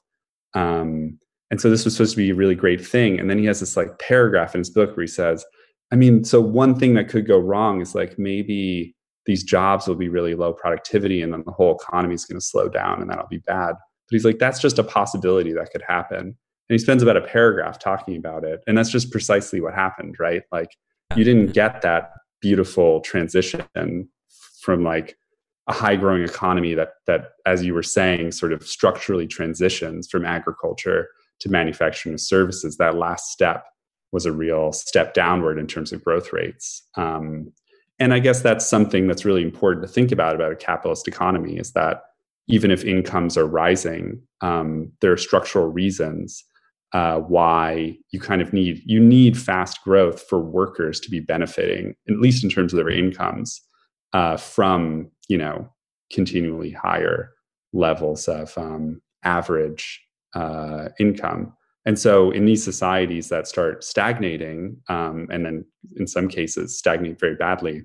um, 0.53 1.17
and 1.51 1.61
so 1.61 1.69
this 1.69 1.85
was 1.85 1.95
supposed 1.95 2.11
to 2.11 2.17
be 2.17 2.31
a 2.31 2.35
really 2.35 2.55
great 2.55 2.85
thing 2.85 3.19
and 3.19 3.29
then 3.29 3.37
he 3.37 3.45
has 3.45 3.59
this 3.59 3.77
like 3.77 3.99
paragraph 3.99 4.55
in 4.55 4.59
his 4.59 4.69
book 4.69 4.95
where 4.95 5.03
he 5.03 5.07
says 5.07 5.45
i 5.91 5.95
mean 5.95 6.23
so 6.23 6.39
one 6.41 6.77
thing 6.77 6.93
that 6.93 7.09
could 7.09 7.27
go 7.27 7.37
wrong 7.37 7.81
is 7.81 7.95
like 7.95 8.17
maybe 8.19 8.95
these 9.25 9.43
jobs 9.43 9.87
will 9.87 9.95
be 9.95 10.09
really 10.09 10.35
low 10.35 10.53
productivity 10.53 11.21
and 11.21 11.31
then 11.31 11.43
the 11.45 11.51
whole 11.51 11.75
economy 11.75 12.15
is 12.15 12.25
going 12.25 12.39
to 12.39 12.45
slow 12.45 12.67
down 12.67 13.01
and 13.01 13.09
that'll 13.09 13.27
be 13.27 13.37
bad. 13.39 13.73
But 13.73 14.15
he's 14.15 14.25
like, 14.25 14.39
that's 14.39 14.59
just 14.59 14.79
a 14.79 14.83
possibility 14.83 15.53
that 15.53 15.71
could 15.71 15.83
happen. 15.87 16.19
And 16.19 16.35
he 16.69 16.77
spends 16.77 17.03
about 17.03 17.17
a 17.17 17.21
paragraph 17.21 17.79
talking 17.79 18.17
about 18.17 18.43
it. 18.43 18.61
And 18.67 18.77
that's 18.77 18.91
just 18.91 19.11
precisely 19.11 19.61
what 19.61 19.73
happened, 19.73 20.15
right? 20.19 20.43
Like 20.51 20.69
you 21.15 21.23
didn't 21.23 21.53
get 21.53 21.81
that 21.81 22.11
beautiful 22.43 22.99
transition 23.01 24.09
from 24.59 24.83
like 24.83 25.17
a 25.69 25.73
high 25.73 25.95
growing 25.95 26.23
economy 26.23 26.73
that 26.73 26.89
that 27.07 27.29
as 27.45 27.63
you 27.63 27.73
were 27.73 27.81
saying 27.81 28.33
sort 28.33 28.51
of 28.51 28.67
structurally 28.67 29.25
transitions 29.25 30.09
from 30.09 30.25
agriculture 30.25 31.07
to 31.39 31.49
manufacturing 31.49 32.11
and 32.11 32.21
services 32.21 32.75
that 32.77 32.95
last 32.95 33.31
step 33.31 33.65
was 34.11 34.25
a 34.25 34.31
real 34.31 34.73
step 34.73 35.13
downward 35.13 35.57
in 35.57 35.67
terms 35.67 35.93
of 35.93 36.03
growth 36.03 36.31
rates. 36.33 36.83
Um, 36.97 37.51
and 37.99 38.13
i 38.13 38.19
guess 38.19 38.41
that's 38.41 38.65
something 38.65 39.07
that's 39.07 39.25
really 39.25 39.43
important 39.43 39.85
to 39.85 39.91
think 39.91 40.11
about 40.11 40.35
about 40.35 40.51
a 40.51 40.55
capitalist 40.55 41.07
economy 41.07 41.57
is 41.57 41.71
that 41.73 42.01
even 42.47 42.71
if 42.71 42.83
incomes 42.83 43.37
are 43.37 43.47
rising 43.47 44.21
um, 44.41 44.91
there 44.99 45.11
are 45.11 45.17
structural 45.17 45.67
reasons 45.67 46.43
uh, 46.93 47.19
why 47.19 47.97
you 48.11 48.19
kind 48.19 48.41
of 48.41 48.53
need 48.53 48.81
you 48.85 48.99
need 48.99 49.37
fast 49.37 49.83
growth 49.83 50.21
for 50.21 50.39
workers 50.39 50.99
to 50.99 51.09
be 51.09 51.19
benefiting 51.19 51.95
at 52.07 52.19
least 52.19 52.43
in 52.43 52.49
terms 52.49 52.71
of 52.71 52.77
their 52.77 52.89
incomes 52.89 53.61
uh, 54.13 54.37
from 54.37 55.09
you 55.27 55.37
know 55.37 55.67
continually 56.11 56.71
higher 56.71 57.33
levels 57.73 58.27
of 58.27 58.55
um, 58.57 59.01
average 59.23 60.01
uh, 60.35 60.89
income. 60.99 61.53
And 61.85 61.99
so, 61.99 62.31
in 62.31 62.45
these 62.45 62.63
societies 62.63 63.27
that 63.29 63.47
start 63.47 63.83
stagnating, 63.83 64.77
um, 64.87 65.27
and 65.29 65.45
then 65.45 65.65
in 65.97 66.07
some 66.07 66.29
cases 66.29 66.77
stagnate 66.77 67.19
very 67.19 67.35
badly, 67.35 67.83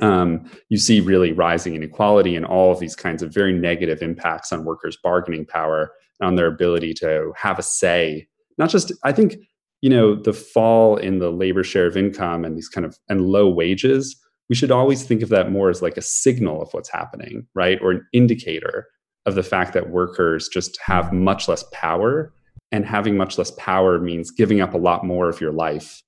um, 0.00 0.50
you 0.68 0.78
see 0.78 1.00
really 1.00 1.32
rising 1.32 1.74
inequality 1.74 2.36
and 2.36 2.44
all 2.44 2.72
of 2.72 2.78
these 2.78 2.96
kinds 2.96 3.22
of 3.22 3.32
very 3.32 3.52
negative 3.52 4.02
impacts 4.02 4.52
on 4.52 4.64
workers' 4.64 4.98
bargaining 5.02 5.46
power 5.46 5.92
and 6.20 6.28
on 6.28 6.34
their 6.36 6.46
ability 6.46 6.94
to 6.94 7.32
have 7.36 7.58
a 7.58 7.62
say. 7.62 8.26
Not 8.58 8.70
just, 8.70 8.92
I 9.04 9.12
think, 9.12 9.36
you 9.80 9.90
know, 9.90 10.14
the 10.14 10.32
fall 10.32 10.96
in 10.96 11.18
the 11.18 11.30
labor 11.30 11.62
share 11.62 11.86
of 11.86 11.96
income 11.96 12.44
and 12.44 12.56
these 12.56 12.68
kind 12.68 12.84
of 12.84 12.98
and 13.08 13.22
low 13.22 13.48
wages. 13.48 14.16
We 14.48 14.54
should 14.54 14.70
always 14.70 15.02
think 15.02 15.22
of 15.22 15.28
that 15.30 15.50
more 15.50 15.70
as 15.70 15.82
like 15.82 15.96
a 15.96 16.02
signal 16.02 16.62
of 16.62 16.72
what's 16.72 16.90
happening, 16.90 17.46
right, 17.54 17.78
or 17.82 17.90
an 17.90 18.06
indicator 18.12 18.86
of 19.26 19.34
the 19.34 19.42
fact 19.42 19.72
that 19.72 19.90
workers 19.90 20.48
just 20.48 20.78
have 20.80 21.12
much 21.12 21.48
less 21.48 21.64
power 21.72 22.32
and 22.72 22.86
having 22.86 23.16
much 23.16 23.38
less 23.38 23.50
power 23.52 23.98
means 23.98 24.30
giving 24.30 24.60
up 24.60 24.72
a 24.72 24.78
lot 24.78 25.04
more 25.04 25.28
of 25.28 25.40
your 25.40 25.52
life 25.52 26.02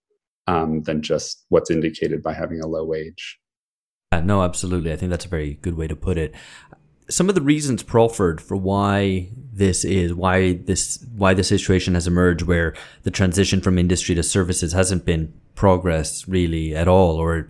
um, 0.47 0.83
than 0.83 1.03
just 1.03 1.45
what's 1.49 1.71
indicated 1.71 2.23
by 2.23 2.33
having 2.33 2.61
a 2.61 2.67
low 2.67 2.85
wage. 2.85 3.39
Uh, 4.11 4.21
no, 4.21 4.43
absolutely. 4.43 4.93
I 4.93 4.97
think 4.97 5.11
that's 5.11 5.27
a 5.27 5.29
very 5.29 5.55
good 5.61 5.77
way 5.77 5.87
to 5.87 5.97
put 5.97 6.17
it. 6.17 6.35
Some 7.11 7.29
of 7.29 7.35
the 7.35 7.43
reasons 7.43 7.83
proffered 7.83 8.41
for 8.41 8.57
why 8.57 9.29
this 9.53 9.85
is 9.85 10.15
why 10.15 10.55
this 10.55 11.05
why 11.17 11.35
the 11.35 11.45
situation 11.45 11.95
has 11.95 12.07
emerged 12.07 12.43
where 12.43 12.75
the 13.03 13.11
transition 13.11 13.61
from 13.61 13.79
industry 13.79 14.15
to 14.15 14.23
services 14.23 14.73
hasn't 14.73 15.05
been 15.05 15.33
progress 15.55 16.29
really 16.29 16.75
at 16.75 16.89
all, 16.89 17.17
or 17.17 17.49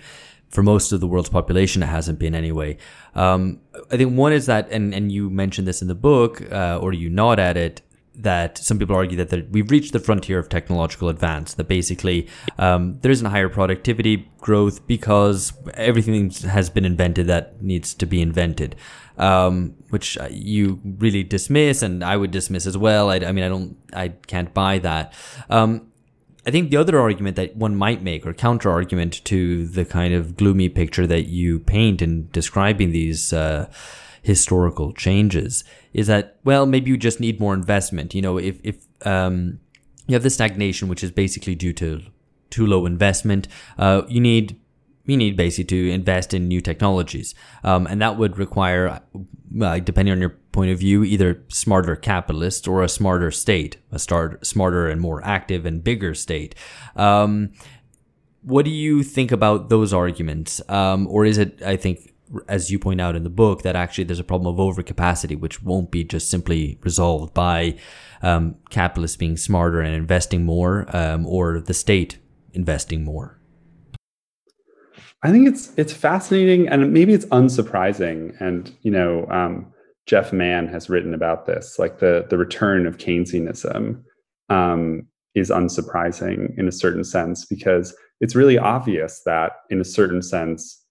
for 0.49 0.63
most 0.63 0.93
of 0.93 1.01
the 1.01 1.07
world's 1.07 1.29
population, 1.29 1.83
it 1.83 1.87
hasn't 1.87 2.19
been 2.19 2.35
anyway. 2.35 2.77
Um, 3.15 3.61
I 3.91 3.97
think 3.97 4.17
one 4.17 4.33
is 4.33 4.47
that, 4.47 4.69
and 4.71 4.95
and 4.95 5.13
you 5.13 5.29
mentioned 5.31 5.67
this 5.67 5.83
in 5.83 5.89
the 5.89 5.95
book, 5.95 6.41
uh, 6.53 6.79
or 6.81 6.93
you 6.93 7.11
nod 7.11 7.39
at 7.39 7.57
it, 7.57 7.83
that 8.19 8.59
some 8.59 8.79
people 8.79 8.97
argue 8.97 9.23
that 9.25 9.51
we've 9.51 9.71
reached 9.71 9.93
the 9.93 10.01
frontier 10.01 10.39
of 10.39 10.49
technological 10.49 11.09
advance. 11.09 11.55
That 11.55 11.69
basically 11.69 12.29
um, 12.59 12.99
there 13.01 13.11
isn't 13.11 13.27
higher 13.27 13.49
productivity 13.49 14.29
growth 14.39 14.87
because 14.87 15.53
everything 15.75 16.31
has 16.31 16.69
been 16.69 16.85
invented 16.85 17.27
that 17.29 17.63
needs 17.63 17.95
to 17.95 18.07
be 18.07 18.21
invented, 18.21 18.77
um, 19.17 19.77
which 19.91 20.19
you 20.31 20.81
really 20.85 21.23
dismiss, 21.23 21.83
and 21.83 22.03
I 22.05 22.17
would 22.17 22.31
dismiss 22.31 22.67
as 22.67 22.77
well. 22.77 23.11
I, 23.11 23.17
I 23.17 23.33
mean, 23.33 23.45
I 23.45 23.49
don't, 23.49 23.77
I 23.93 24.09
can't 24.09 24.53
buy 24.53 24.79
that. 24.81 25.13
Um, 25.49 25.93
I 26.47 26.51
think 26.51 26.71
the 26.71 26.77
other 26.79 26.99
argument 26.99 27.37
that 27.37 27.57
one 27.57 27.77
might 27.77 28.03
make, 28.03 28.27
or 28.27 28.33
counter 28.33 28.71
argument 28.71 29.25
to 29.27 29.67
the 29.67 29.85
kind 29.85 30.15
of 30.15 30.37
gloomy 30.37 30.69
picture 30.69 31.07
that 31.07 31.29
you 31.29 31.61
paint 31.61 32.03
in 32.03 32.29
describing 32.33 32.91
these. 32.91 33.33
Uh, 33.33 33.71
historical 34.21 34.93
changes 34.93 35.65
is 35.93 36.07
that 36.07 36.39
well 36.45 36.67
maybe 36.67 36.91
you 36.91 36.97
just 36.97 37.21
need 37.21 37.41
more 37.41 37.55
investment. 37.55 38.15
You 38.15 38.23
know 38.23 38.39
if 38.39 38.61
if 38.63 38.85
um, 39.07 39.61
you 40.07 40.15
have 40.15 40.23
the 40.23 40.31
stagnation 40.31 40.89
which 40.89 41.05
is 41.05 41.11
basically 41.11 41.55
due 41.55 41.73
to 41.75 42.03
too 42.51 42.67
low 42.67 42.87
investment 42.87 43.47
uh, 43.79 44.03
you 44.09 44.21
need 44.21 44.59
you 45.09 45.17
need 45.17 45.37
basically 45.37 45.65
to 45.65 45.91
invest 45.91 46.35
in 46.35 46.47
new 46.47 46.61
technologies. 46.61 47.35
Um, 47.65 47.87
and 47.87 48.01
that 48.03 48.19
would 48.19 48.37
require 48.37 49.01
uh, 49.61 49.79
depending 49.79 50.13
on 50.13 50.21
your 50.21 50.37
point 50.53 50.71
of 50.71 50.79
view 50.79 51.03
either 51.03 51.43
smarter 51.49 51.97
capitalists 51.97 52.69
or 52.69 52.83
a 52.83 52.89
smarter 52.89 53.31
state 53.31 53.79
a 53.91 53.99
start, 53.99 54.47
smarter 54.47 54.87
and 54.87 55.01
more 55.01 55.25
active 55.25 55.65
and 55.65 55.83
bigger 55.83 56.15
state. 56.15 56.55
Um, 56.95 57.53
what 58.43 58.67
do 58.67 58.71
you 58.71 59.03
think 59.03 59.33
about 59.33 59.71
those 59.71 59.95
arguments? 59.95 60.61
Um, 60.69 61.07
or 61.09 61.25
is 61.25 61.39
it 61.39 61.61
i 61.63 61.77
think 61.77 62.13
as 62.49 62.71
you 62.71 62.79
point 62.79 63.01
out 63.01 63.17
in 63.17 63.25
the 63.25 63.31
book, 63.31 63.63
that 63.63 63.77
actually 63.77 64.05
there's 64.05 64.19
a 64.19 64.25
problem 64.25 64.59
of 64.59 64.61
overcapacity, 64.61 65.39
which 65.39 65.63
won't 65.63 65.91
be 65.91 66.05
just 66.05 66.31
simply 66.31 66.79
resolved 66.83 67.35
by 67.35 67.77
um, 68.23 68.57
capitalists 68.71 69.17
being 69.17 69.37
smarter 69.37 69.81
and 69.81 69.95
investing 69.95 70.45
more, 70.45 70.85
um, 70.95 71.27
or 71.27 71.61
the 71.61 71.75
state 71.75 72.19
investing 72.53 73.05
more. 73.05 73.39
I 75.23 75.31
think 75.31 75.49
it's 75.49 75.73
it's 75.77 75.93
fascinating, 75.93 76.69
and 76.69 76.93
maybe 76.93 77.13
it's 77.13 77.27
unsurprising. 77.27 78.41
And 78.41 78.73
you 78.83 78.91
know, 78.91 79.27
um, 79.31 79.73
Geoff 80.07 80.33
Mann 80.33 80.69
has 80.69 80.89
written 80.89 81.13
about 81.13 81.47
this, 81.47 81.79
like 81.79 81.99
the 81.99 82.27
the 82.31 82.39
return 82.39 82.87
of 82.87 82.99
Keynesianism 82.99 84.03
um, 84.49 85.07
is 85.35 85.51
unsurprising 85.51 86.57
in 86.59 86.69
a 86.69 86.73
certain 86.73 87.05
sense 87.05 87.45
because 87.45 87.95
it's 88.21 88.35
really 88.35 88.59
obvious 88.59 89.23
that, 89.27 89.53
in 89.71 89.81
a 89.81 89.85
certain 89.85 90.23
sense, 90.23 90.85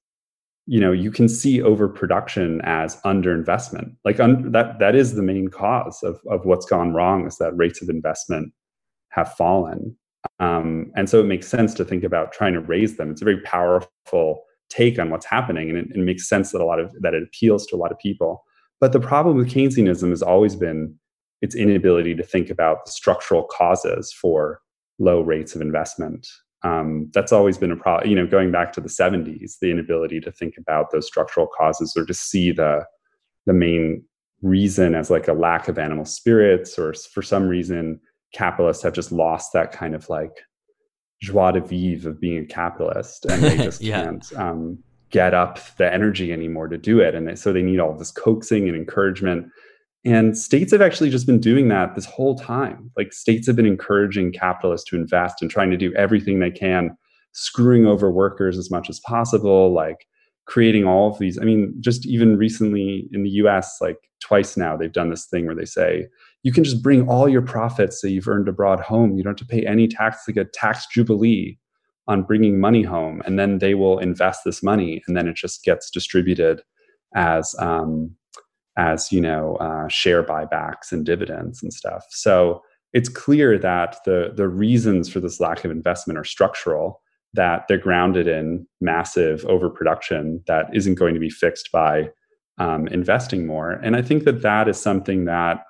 you 0.67 0.81
know 0.81 0.91
you 0.91 1.09
can 1.11 1.29
see 1.29 1.61
overproduction 1.61 2.61
as 2.63 2.97
underinvestment. 3.01 3.95
Like 4.03 4.19
un- 4.19 4.51
that 4.51 4.79
that 4.79 4.95
is 4.95 5.15
the 5.15 5.23
main 5.23 5.47
cause 5.47 6.03
of 6.03 6.19
of 6.29 6.45
what's 6.45 6.65
gone 6.65 6.93
wrong 6.93 7.25
is 7.25 7.37
that 7.37 7.55
rates 7.55 7.81
of 7.81 7.89
investment 7.89 8.53
have 9.09 9.33
fallen. 9.33 9.95
Um, 10.39 10.91
and 10.95 11.09
so 11.09 11.21
it 11.21 11.25
makes 11.25 11.47
sense 11.47 11.73
to 11.75 11.85
think 11.85 12.03
about 12.03 12.33
trying 12.33 12.53
to 12.53 12.59
raise 12.59 12.97
them. 12.97 13.09
It's 13.09 13.21
a 13.21 13.25
very 13.25 13.41
powerful 13.41 14.43
take 14.69 14.99
on 14.99 15.09
what's 15.09 15.25
happening 15.25 15.69
and 15.69 15.77
it, 15.77 15.87
it 15.95 15.99
makes 15.99 16.27
sense 16.27 16.51
that 16.51 16.61
a 16.61 16.65
lot 16.65 16.79
of 16.79 16.93
that 17.01 17.13
it 17.13 17.23
appeals 17.23 17.65
to 17.67 17.75
a 17.75 17.77
lot 17.77 17.91
of 17.91 17.97
people. 17.97 18.43
But 18.81 18.91
the 18.91 18.99
problem 18.99 19.37
with 19.37 19.49
keynesianism 19.49 20.09
has 20.09 20.21
always 20.21 20.55
been 20.55 20.93
its 21.41 21.55
inability 21.55 22.13
to 22.15 22.23
think 22.23 22.49
about 22.49 22.85
the 22.85 22.91
structural 22.91 23.43
causes 23.43 24.11
for 24.11 24.59
low 24.99 25.21
rates 25.21 25.55
of 25.55 25.61
investment 25.61 26.27
um, 26.67 27.09
that's 27.13 27.31
always 27.31 27.57
been 27.57 27.71
a 27.71 27.75
problem. 27.75 28.09
You 28.09 28.15
know, 28.15 28.27
going 28.27 28.51
back 28.51 28.73
to 28.73 28.81
the 28.81 28.89
70s, 28.89 29.59
the 29.61 29.71
inability 29.71 30.19
to 30.21 30.31
think 30.31 30.55
about 30.57 30.91
those 30.91 31.07
structural 31.07 31.47
causes 31.47 31.95
or 31.95 32.05
to 32.05 32.13
see 32.13 32.51
the 32.51 32.85
the 33.45 33.53
main 33.53 34.03
reason 34.41 34.93
as 34.93 35.09
like 35.09 35.27
a 35.27 35.33
lack 35.33 35.67
of 35.67 35.79
animal 35.79 36.05
spirits, 36.05 36.77
or 36.77 36.93
for 36.93 37.21
some 37.21 37.47
reason, 37.47 37.99
capitalists 38.33 38.83
have 38.83 38.93
just 38.93 39.11
lost 39.11 39.53
that 39.53 39.71
kind 39.71 39.95
of 39.95 40.09
like 40.09 40.41
joie 41.21 41.51
de 41.51 41.61
vivre 41.61 42.09
of 42.09 42.19
being 42.19 42.43
a 42.43 42.45
capitalist, 42.45 43.25
and 43.25 43.41
they 43.41 43.57
just 43.63 43.81
yeah. 43.81 44.03
can't. 44.03 44.33
Um, 44.35 44.83
get 45.09 45.33
up 45.33 45.59
the 45.77 45.93
energy 45.93 46.33
anymore 46.33 46.67
to 46.67 46.77
do 46.77 46.99
it. 46.99 47.15
And 47.15 47.27
they, 47.27 47.35
so 47.35 47.53
they 47.53 47.61
need 47.61 47.79
all 47.79 47.97
this 47.97 48.11
coaxing 48.11 48.67
and 48.67 48.75
encouragement. 48.75 49.49
And 50.05 50.37
states 50.37 50.71
have 50.71 50.81
actually 50.81 51.09
just 51.09 51.27
been 51.27 51.39
doing 51.39 51.67
that 51.69 51.95
this 51.95 52.05
whole 52.05 52.35
time. 52.35 52.91
Like 52.95 53.11
states 53.13 53.47
have 53.47 53.55
been 53.55 53.65
encouraging 53.65 54.31
capitalists 54.31 54.89
to 54.89 54.95
invest 54.95 55.41
and 55.41 55.51
trying 55.51 55.71
to 55.71 55.77
do 55.77 55.93
everything 55.95 56.39
they 56.39 56.51
can, 56.51 56.95
screwing 57.33 57.85
over 57.85 58.11
workers 58.11 58.57
as 58.57 58.71
much 58.71 58.89
as 58.89 58.99
possible, 59.01 59.73
like 59.73 60.07
creating 60.45 60.85
all 60.85 61.11
of 61.11 61.19
these. 61.19 61.37
I 61.37 61.43
mean, 61.43 61.73
just 61.79 62.05
even 62.05 62.37
recently 62.37 63.09
in 63.11 63.23
the 63.23 63.29
US, 63.31 63.79
like 63.81 63.97
twice 64.21 64.55
now, 64.55 64.77
they've 64.77 64.91
done 64.91 65.09
this 65.09 65.25
thing 65.25 65.45
where 65.45 65.55
they 65.55 65.65
say, 65.65 66.07
you 66.43 66.53
can 66.53 66.63
just 66.63 66.81
bring 66.81 67.07
all 67.09 67.27
your 67.27 67.41
profits 67.41 68.01
that 68.01 68.11
you've 68.11 68.27
earned 68.27 68.47
abroad 68.47 68.79
home. 68.79 69.17
You 69.17 69.23
don't 69.23 69.37
have 69.37 69.47
to 69.47 69.53
pay 69.53 69.65
any 69.65 69.87
tax, 69.87 70.23
like 70.27 70.37
a 70.37 70.45
tax 70.45 70.87
jubilee 70.87 71.57
on 72.07 72.23
bringing 72.23 72.59
money 72.59 72.83
home. 72.83 73.21
And 73.25 73.37
then 73.37 73.57
they 73.57 73.73
will 73.73 73.99
invest 73.99 74.41
this 74.45 74.63
money 74.63 75.03
and 75.07 75.17
then 75.17 75.27
it 75.27 75.35
just 75.35 75.63
gets 75.63 75.89
distributed 75.89 76.61
as, 77.13 77.53
um, 77.59 78.15
as 78.77 79.11
you 79.11 79.19
know, 79.19 79.55
uh, 79.55 79.87
share 79.87 80.23
buybacks 80.23 80.91
and 80.91 81.05
dividends 81.05 81.61
and 81.61 81.73
stuff. 81.73 82.05
So 82.09 82.61
it's 82.93 83.09
clear 83.09 83.57
that 83.57 83.97
the 84.05 84.31
the 84.35 84.47
reasons 84.47 85.09
for 85.09 85.19
this 85.19 85.39
lack 85.39 85.65
of 85.65 85.71
investment 85.71 86.17
are 86.17 86.23
structural 86.23 87.01
that 87.33 87.65
they're 87.67 87.77
grounded 87.77 88.27
in 88.27 88.65
massive 88.79 89.43
overproduction 89.45 90.41
that 90.47 90.65
isn't 90.73 90.95
going 90.95 91.13
to 91.13 91.19
be 91.19 91.29
fixed 91.29 91.71
by 91.71 92.09
um, 92.57 92.87
investing 92.87 93.45
more. 93.45 93.71
And 93.71 93.95
I 93.95 94.01
think 94.01 94.23
that 94.23 94.41
that 94.41 94.67
is 94.67 94.79
something 94.79 95.25
that 95.25 95.63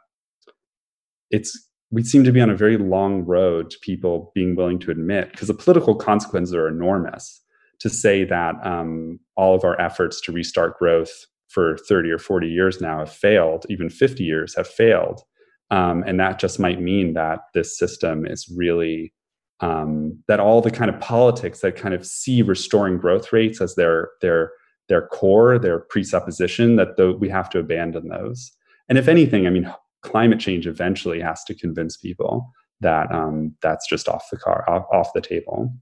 it's 1.31 1.57
we 1.89 2.03
seem 2.03 2.23
to 2.25 2.31
be 2.31 2.41
on 2.41 2.49
a 2.49 2.55
very 2.55 2.77
long 2.77 3.23
road 3.23 3.69
to 3.69 3.79
people 3.81 4.31
being 4.35 4.55
willing 4.55 4.79
to 4.79 4.91
admit 4.91 5.31
because 5.31 5.47
the 5.47 5.53
political 5.53 5.95
consequences 5.95 6.53
are 6.53 6.67
enormous. 6.67 7.41
To 7.81 7.91
say 7.91 8.23
that 8.23 8.55
um, 8.65 9.19
all 9.35 9.53
of 9.53 9.63
our 9.63 9.79
efforts 9.79 10.19
to 10.21 10.31
restart 10.31 10.79
growth 10.79 11.11
for 11.47 11.77
30 11.87 12.11
or 12.11 12.17
40 12.17 12.47
years 12.47 12.81
now 12.81 12.99
have 12.99 13.11
failed, 13.11 13.65
even 13.69 13.89
50 13.89 14.23
years 14.23 14.55
have 14.55 14.67
failed. 14.67 15.21
Um, 15.69 16.03
and 16.05 16.19
that 16.19 16.39
just 16.39 16.59
might 16.59 16.81
mean 16.81 17.13
that 17.13 17.39
this 17.53 17.77
system 17.77 18.25
is 18.25 18.51
really 18.55 19.13
um, 19.59 20.23
that 20.27 20.39
all 20.39 20.61
the 20.61 20.71
kind 20.71 20.89
of 20.89 20.99
politics 20.99 21.61
that 21.61 21.75
kind 21.75 21.93
of 21.93 22.05
see 22.05 22.41
restoring 22.41 22.97
growth 22.97 23.33
rates 23.33 23.59
as 23.59 23.75
their 23.75 24.09
their 24.21 24.51
their 24.87 25.07
core, 25.07 25.59
their 25.59 25.79
presupposition, 25.79 26.77
that 26.77 26.95
the, 26.95 27.11
we 27.11 27.27
have 27.27 27.49
to 27.49 27.59
abandon 27.59 28.07
those. 28.07 28.51
And 28.87 28.97
if 28.97 29.09
anything, 29.09 29.45
I 29.45 29.49
mean, 29.49 29.69
climate 30.01 30.39
change 30.39 30.65
eventually 30.65 31.19
has 31.19 31.43
to 31.45 31.55
convince 31.55 31.97
people 31.97 32.49
that 32.79 33.11
um, 33.11 33.55
that's 33.61 33.87
just 33.89 34.07
off 34.07 34.25
the 34.31 34.37
car, 34.37 34.63
off, 34.69 34.85
off 34.93 35.13
the 35.13 35.21
table. 35.21 35.73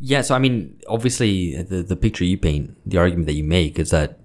Yeah, 0.00 0.22
so 0.22 0.34
I 0.34 0.38
mean, 0.38 0.80
obviously, 0.88 1.62
the 1.62 1.82
the 1.82 1.96
picture 1.96 2.24
you 2.24 2.38
paint, 2.38 2.76
the 2.88 2.96
argument 2.96 3.26
that 3.26 3.34
you 3.34 3.44
make 3.44 3.78
is 3.78 3.90
that 3.90 4.18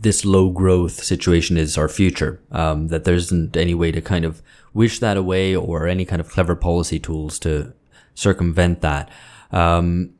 this 0.00 0.24
low 0.24 0.50
growth 0.50 1.02
situation 1.02 1.56
is 1.56 1.76
our 1.76 1.88
future. 1.88 2.40
Um, 2.50 2.88
that 2.88 3.04
there 3.04 3.14
isn't 3.14 3.56
any 3.56 3.74
way 3.74 3.92
to 3.92 4.00
kind 4.00 4.24
of 4.24 4.42
wish 4.72 4.98
that 5.00 5.16
away 5.16 5.56
or 5.56 5.86
any 5.86 6.04
kind 6.04 6.20
of 6.20 6.30
clever 6.30 6.54
policy 6.54 6.98
tools 6.98 7.38
to 7.40 7.72
circumvent 8.14 8.80
that. 8.80 9.10
Um, 9.50 10.14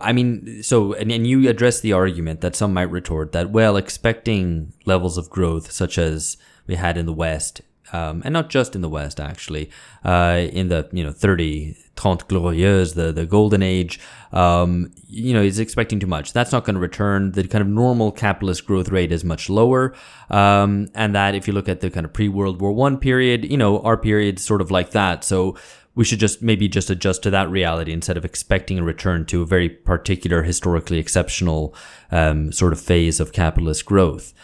I 0.00 0.12
mean, 0.12 0.62
so, 0.62 0.94
and, 0.94 1.12
and 1.12 1.26
you 1.26 1.48
address 1.48 1.80
the 1.80 1.92
argument 1.92 2.40
that 2.40 2.56
some 2.56 2.72
might 2.72 2.90
retort 2.90 3.32
that, 3.32 3.50
well, 3.50 3.76
expecting 3.76 4.72
levels 4.86 5.18
of 5.18 5.28
growth 5.28 5.70
such 5.70 5.98
as 5.98 6.38
we 6.66 6.76
had 6.76 6.96
in 6.96 7.06
the 7.06 7.12
West, 7.12 7.60
um, 7.92 8.22
and 8.24 8.32
not 8.32 8.50
just 8.50 8.74
in 8.74 8.80
the 8.80 8.88
West, 8.88 9.20
actually, 9.20 9.70
uh, 10.04 10.46
in 10.52 10.68
the, 10.68 10.88
you 10.92 11.04
know, 11.04 11.12
30, 11.12 11.72
30 11.96 12.24
glorieuses, 12.24 12.94
the, 12.94 13.12
the 13.12 13.26
golden 13.26 13.62
age, 13.62 14.00
um, 14.32 14.92
you 15.08 15.32
know, 15.32 15.42
is 15.42 15.58
expecting 15.58 16.00
too 16.00 16.06
much. 16.06 16.32
That's 16.32 16.52
not 16.52 16.64
going 16.64 16.74
to 16.74 16.80
return. 16.80 17.32
The 17.32 17.46
kind 17.46 17.62
of 17.62 17.68
normal 17.68 18.10
capitalist 18.10 18.66
growth 18.66 18.88
rate 18.88 19.12
is 19.12 19.24
much 19.24 19.48
lower. 19.48 19.94
Um, 20.30 20.88
and 20.94 21.14
that 21.14 21.34
if 21.34 21.46
you 21.46 21.52
look 21.52 21.68
at 21.68 21.80
the 21.80 21.90
kind 21.90 22.04
of 22.04 22.12
pre-World 22.12 22.60
War 22.60 22.72
One 22.72 22.98
period, 22.98 23.44
you 23.50 23.56
know, 23.56 23.80
our 23.80 23.96
period's 23.96 24.42
sort 24.42 24.60
of 24.60 24.70
like 24.70 24.90
that. 24.90 25.24
So, 25.24 25.56
we 25.96 26.04
should 26.04 26.18
just 26.18 26.42
maybe 26.42 26.68
just 26.68 26.90
adjust 26.90 27.22
to 27.22 27.30
that 27.30 27.48
reality 27.50 27.92
instead 27.92 28.16
of 28.16 28.24
expecting 28.24 28.78
a 28.78 28.82
return 28.82 29.24
to 29.26 29.42
a 29.42 29.46
very 29.46 29.68
particular 29.68 30.42
historically 30.42 30.98
exceptional 30.98 31.74
um, 32.10 32.50
sort 32.50 32.72
of 32.72 32.80
phase 32.80 33.20
of 33.20 33.32
capitalist 33.32 33.84
growth. 33.84 34.34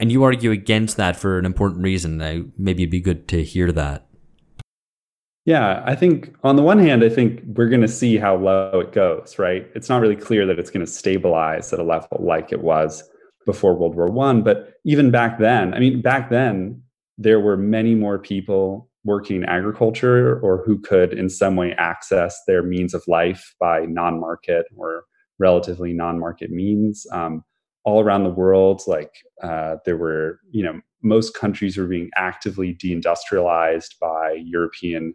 And 0.00 0.10
you 0.10 0.24
argue 0.24 0.50
against 0.50 0.96
that 0.96 1.14
for 1.14 1.38
an 1.38 1.44
important 1.44 1.82
reason. 1.82 2.22
I, 2.22 2.42
maybe 2.56 2.82
it'd 2.84 2.90
be 2.90 3.00
good 3.00 3.28
to 3.28 3.44
hear 3.44 3.70
that. 3.72 4.06
Yeah, 5.44 5.82
I 5.84 5.94
think 5.94 6.34
on 6.42 6.56
the 6.56 6.62
one 6.62 6.78
hand, 6.78 7.04
I 7.04 7.10
think 7.10 7.42
we're 7.44 7.68
going 7.68 7.80
to 7.82 7.88
see 7.88 8.16
how 8.16 8.36
low 8.36 8.80
it 8.80 8.92
goes, 8.92 9.38
right? 9.38 9.68
It's 9.74 9.88
not 9.90 10.00
really 10.00 10.16
clear 10.16 10.46
that 10.46 10.58
it's 10.58 10.70
going 10.70 10.84
to 10.84 10.90
stabilize 10.90 11.72
at 11.72 11.78
a 11.78 11.82
level 11.82 12.18
like 12.18 12.50
it 12.50 12.62
was 12.62 13.04
before 13.44 13.74
World 13.74 13.94
War 13.94 14.06
One. 14.06 14.42
But 14.42 14.74
even 14.84 15.10
back 15.10 15.38
then, 15.38 15.74
I 15.74 15.80
mean, 15.80 16.00
back 16.00 16.30
then, 16.30 16.82
there 17.18 17.40
were 17.40 17.56
many 17.56 17.94
more 17.94 18.18
people 18.18 18.88
working 19.04 19.36
in 19.36 19.44
agriculture 19.44 20.40
or 20.40 20.62
who 20.64 20.78
could 20.78 21.12
in 21.12 21.28
some 21.28 21.56
way 21.56 21.72
access 21.78 22.38
their 22.46 22.62
means 22.62 22.94
of 22.94 23.02
life 23.06 23.54
by 23.58 23.80
non-market 23.86 24.66
or 24.76 25.04
relatively 25.38 25.92
non-market 25.92 26.50
means 26.50 27.06
um, 27.12 27.42
all 27.90 28.00
around 28.00 28.24
the 28.24 28.30
world 28.30 28.82
like 28.86 29.12
uh, 29.42 29.76
there 29.84 29.96
were 29.96 30.40
you 30.50 30.62
know 30.62 30.80
most 31.02 31.34
countries 31.34 31.76
were 31.76 31.86
being 31.86 32.10
actively 32.16 32.74
deindustrialized 32.74 33.98
by 34.00 34.32
european 34.32 35.14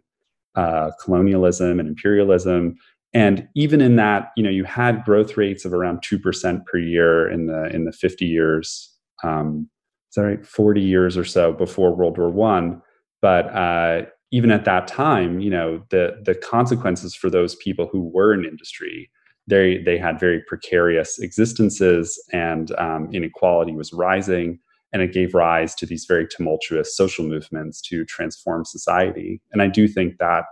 uh, 0.56 0.90
colonialism 1.02 1.78
and 1.78 1.88
imperialism. 1.88 2.76
And 3.12 3.48
even 3.54 3.80
in 3.80 3.96
that 3.96 4.32
you 4.36 4.42
know 4.42 4.50
you 4.50 4.64
had 4.64 5.04
growth 5.04 5.36
rates 5.36 5.64
of 5.64 5.72
around 5.72 6.02
2% 6.02 6.66
per 6.66 6.78
year 6.78 7.30
in 7.30 7.46
the 7.46 7.68
in 7.74 7.84
the 7.84 7.92
50 7.92 8.24
years 8.24 8.92
um, 9.22 9.68
right? 10.16 10.44
40 10.46 10.80
years 10.80 11.16
or 11.16 11.24
so 11.24 11.52
before 11.52 11.94
world 11.94 12.16
war 12.16 12.30
one. 12.30 12.80
But 13.20 13.54
uh, 13.54 14.06
even 14.30 14.50
at 14.50 14.64
that 14.64 14.86
time, 14.86 15.40
you 15.40 15.50
know, 15.50 15.82
the 15.90 16.22
the 16.24 16.34
consequences 16.34 17.14
for 17.14 17.30
those 17.30 17.54
people 17.56 17.88
who 17.90 18.10
were 18.12 18.34
in 18.34 18.44
industry, 18.44 19.10
they 19.46 19.78
they 19.78 19.98
had 19.98 20.18
very 20.18 20.42
precarious 20.46 21.18
existences, 21.18 22.22
and 22.32 22.72
um, 22.78 23.08
inequality 23.12 23.72
was 23.72 23.92
rising, 23.92 24.58
and 24.92 25.02
it 25.02 25.12
gave 25.12 25.34
rise 25.34 25.74
to 25.76 25.86
these 25.86 26.04
very 26.06 26.26
tumultuous 26.26 26.96
social 26.96 27.24
movements 27.24 27.80
to 27.82 28.04
transform 28.04 28.64
society. 28.64 29.40
And 29.52 29.62
I 29.62 29.68
do 29.68 29.86
think 29.86 30.18
that 30.18 30.44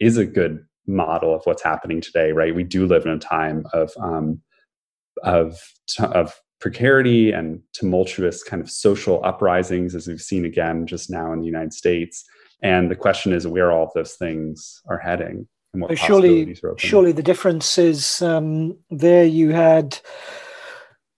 is 0.00 0.16
a 0.16 0.24
good 0.24 0.64
model 0.86 1.34
of 1.34 1.42
what's 1.44 1.62
happening 1.62 2.00
today. 2.00 2.32
Right? 2.32 2.54
We 2.54 2.64
do 2.64 2.86
live 2.86 3.04
in 3.04 3.12
a 3.12 3.18
time 3.18 3.66
of 3.72 3.92
um, 4.00 4.40
of 5.22 5.60
of 5.98 6.34
precarity 6.60 7.32
and 7.32 7.60
tumultuous 7.72 8.42
kind 8.44 8.62
of 8.62 8.70
social 8.70 9.20
uprisings, 9.24 9.94
as 9.94 10.06
we've 10.06 10.20
seen 10.20 10.44
again 10.44 10.86
just 10.86 11.10
now 11.10 11.32
in 11.32 11.40
the 11.40 11.46
United 11.46 11.72
States. 11.72 12.24
And 12.62 12.88
the 12.88 12.96
question 12.96 13.32
is 13.32 13.46
where 13.46 13.72
all 13.72 13.84
of 13.84 13.90
those 13.94 14.14
things 14.14 14.80
are 14.88 14.98
heading. 14.98 15.48
Surely, 15.94 16.54
surely 16.76 17.12
the 17.12 17.22
difference 17.22 17.78
is 17.78 18.20
um, 18.20 18.76
there 18.90 19.24
you 19.24 19.50
had 19.50 19.98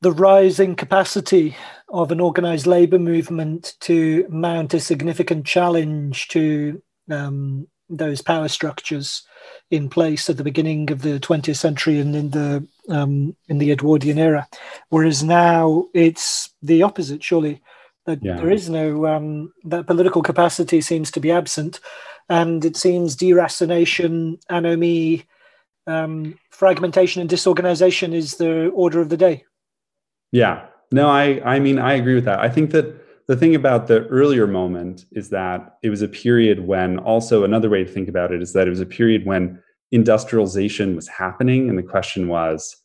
the 0.00 0.12
rising 0.12 0.76
capacity 0.76 1.56
of 1.88 2.12
an 2.12 2.20
organized 2.20 2.66
labor 2.66 2.98
movement 2.98 3.74
to 3.80 4.26
mount 4.28 4.74
a 4.74 4.80
significant 4.80 5.44
challenge 5.44 6.28
to 6.28 6.80
um, 7.10 7.66
those 7.88 8.22
power 8.22 8.48
structures 8.48 9.22
in 9.70 9.88
place 9.88 10.30
at 10.30 10.36
the 10.36 10.44
beginning 10.44 10.90
of 10.90 11.02
the 11.02 11.18
20th 11.20 11.56
century 11.56 11.98
and 11.98 12.14
in 12.14 12.30
the 12.30 12.66
um, 12.88 13.34
in 13.48 13.58
the 13.58 13.72
Edwardian 13.72 14.18
era, 14.18 14.46
whereas 14.88 15.22
now 15.22 15.86
it's 15.94 16.50
the 16.62 16.82
opposite. 16.82 17.22
Surely, 17.22 17.62
that 18.06 18.22
yeah. 18.22 18.36
there 18.36 18.50
is 18.50 18.68
no 18.68 19.06
um, 19.06 19.52
that 19.64 19.86
political 19.86 20.22
capacity 20.22 20.80
seems 20.80 21.10
to 21.10 21.20
be 21.20 21.30
absent, 21.30 21.80
and 22.28 22.64
it 22.64 22.76
seems 22.76 23.16
deracination, 23.16 24.40
anomie, 24.50 25.24
um, 25.86 26.38
fragmentation, 26.50 27.20
and 27.20 27.28
disorganization 27.28 28.14
is 28.14 28.36
the 28.36 28.68
order 28.68 29.00
of 29.00 29.08
the 29.08 29.16
day. 29.16 29.44
Yeah, 30.32 30.66
no, 30.92 31.08
I 31.08 31.40
I 31.44 31.58
mean 31.58 31.78
I 31.78 31.94
agree 31.94 32.14
with 32.14 32.24
that. 32.24 32.40
I 32.40 32.48
think 32.48 32.70
that 32.70 33.04
the 33.26 33.36
thing 33.36 33.54
about 33.54 33.86
the 33.86 34.06
earlier 34.06 34.46
moment 34.46 35.06
is 35.12 35.30
that 35.30 35.78
it 35.82 35.90
was 35.90 36.02
a 36.02 36.08
period 36.08 36.66
when 36.66 36.98
also 36.98 37.44
another 37.44 37.70
way 37.70 37.84
to 37.84 37.90
think 37.90 38.08
about 38.08 38.32
it 38.32 38.42
is 38.42 38.52
that 38.52 38.66
it 38.66 38.70
was 38.70 38.80
a 38.80 38.86
period 38.86 39.24
when 39.24 39.62
industrialization 39.92 40.94
was 40.94 41.08
happening 41.08 41.68
and 41.68 41.78
the 41.78 41.82
question 41.82 42.28
was 42.28 42.76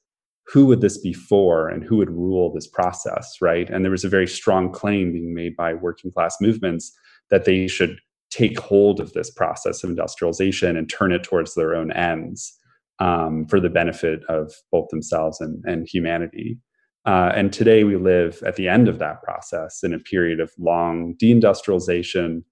who 0.47 0.65
would 0.65 0.81
this 0.81 0.97
be 0.97 1.13
for 1.13 1.67
and 1.67 1.83
who 1.83 1.97
would 1.97 2.09
rule 2.09 2.53
this 2.53 2.67
process 2.67 3.37
right 3.41 3.69
and 3.69 3.83
there 3.83 3.91
was 3.91 4.03
a 4.03 4.09
very 4.09 4.27
strong 4.27 4.71
claim 4.71 5.11
being 5.11 5.33
made 5.33 5.55
by 5.55 5.73
working 5.73 6.11
class 6.11 6.35
movements 6.39 6.95
that 7.29 7.45
they 7.45 7.67
should 7.67 7.99
take 8.29 8.59
hold 8.59 8.99
of 8.99 9.13
this 9.13 9.31
process 9.31 9.83
of 9.83 9.89
industrialization 9.89 10.77
and 10.77 10.89
turn 10.89 11.11
it 11.11 11.23
towards 11.23 11.55
their 11.55 11.75
own 11.75 11.91
ends 11.93 12.55
um, 12.99 13.45
for 13.47 13.59
the 13.59 13.69
benefit 13.69 14.23
of 14.29 14.53
both 14.71 14.89
themselves 14.89 15.41
and, 15.41 15.63
and 15.65 15.87
humanity. 15.87 16.59
Uh, 17.05 17.31
and 17.35 17.53
today 17.53 17.83
we 17.83 17.95
live 17.95 18.43
at 18.45 18.55
the 18.55 18.67
end 18.67 18.87
of 18.87 18.99
that 18.99 19.23
process 19.23 19.83
in 19.83 19.93
a 19.93 19.99
period 19.99 20.39
of 20.39 20.51
long 20.59 21.15
deindustrialization, 21.21 22.43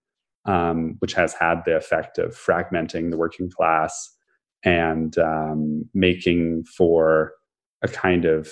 um, 0.45 0.95
which 0.99 1.13
has 1.13 1.33
had 1.33 1.61
the 1.65 1.75
effect 1.75 2.17
of 2.17 2.31
fragmenting 2.31 3.11
the 3.11 3.17
working 3.17 3.49
class 3.49 4.15
and 4.63 5.17
um, 5.17 5.83
making 5.93 6.63
for 6.63 7.33
a 7.83 7.87
kind 7.87 8.25
of 8.25 8.49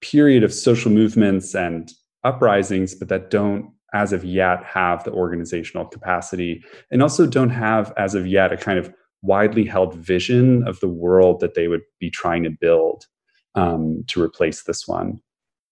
period 0.00 0.42
of 0.42 0.52
social 0.52 0.90
movements 0.90 1.54
and 1.54 1.92
uprisings, 2.24 2.94
but 2.94 3.08
that 3.08 3.30
don't 3.30 3.70
as 3.94 4.12
of 4.12 4.24
yet 4.24 4.64
have 4.64 5.04
the 5.04 5.12
organizational 5.12 5.84
capacity 5.84 6.64
and 6.90 7.02
also 7.02 7.26
don't 7.26 7.50
have 7.50 7.92
as 7.96 8.14
of 8.14 8.26
yet 8.26 8.52
a 8.52 8.56
kind 8.56 8.78
of 8.78 8.92
widely 9.22 9.64
held 9.64 9.94
vision 9.94 10.66
of 10.66 10.80
the 10.80 10.88
world 10.88 11.40
that 11.40 11.54
they 11.54 11.68
would 11.68 11.82
be 12.00 12.10
trying 12.10 12.42
to 12.42 12.50
build 12.50 13.06
um, 13.54 14.02
to 14.08 14.22
replace 14.22 14.64
this 14.64 14.88
one. 14.88 15.20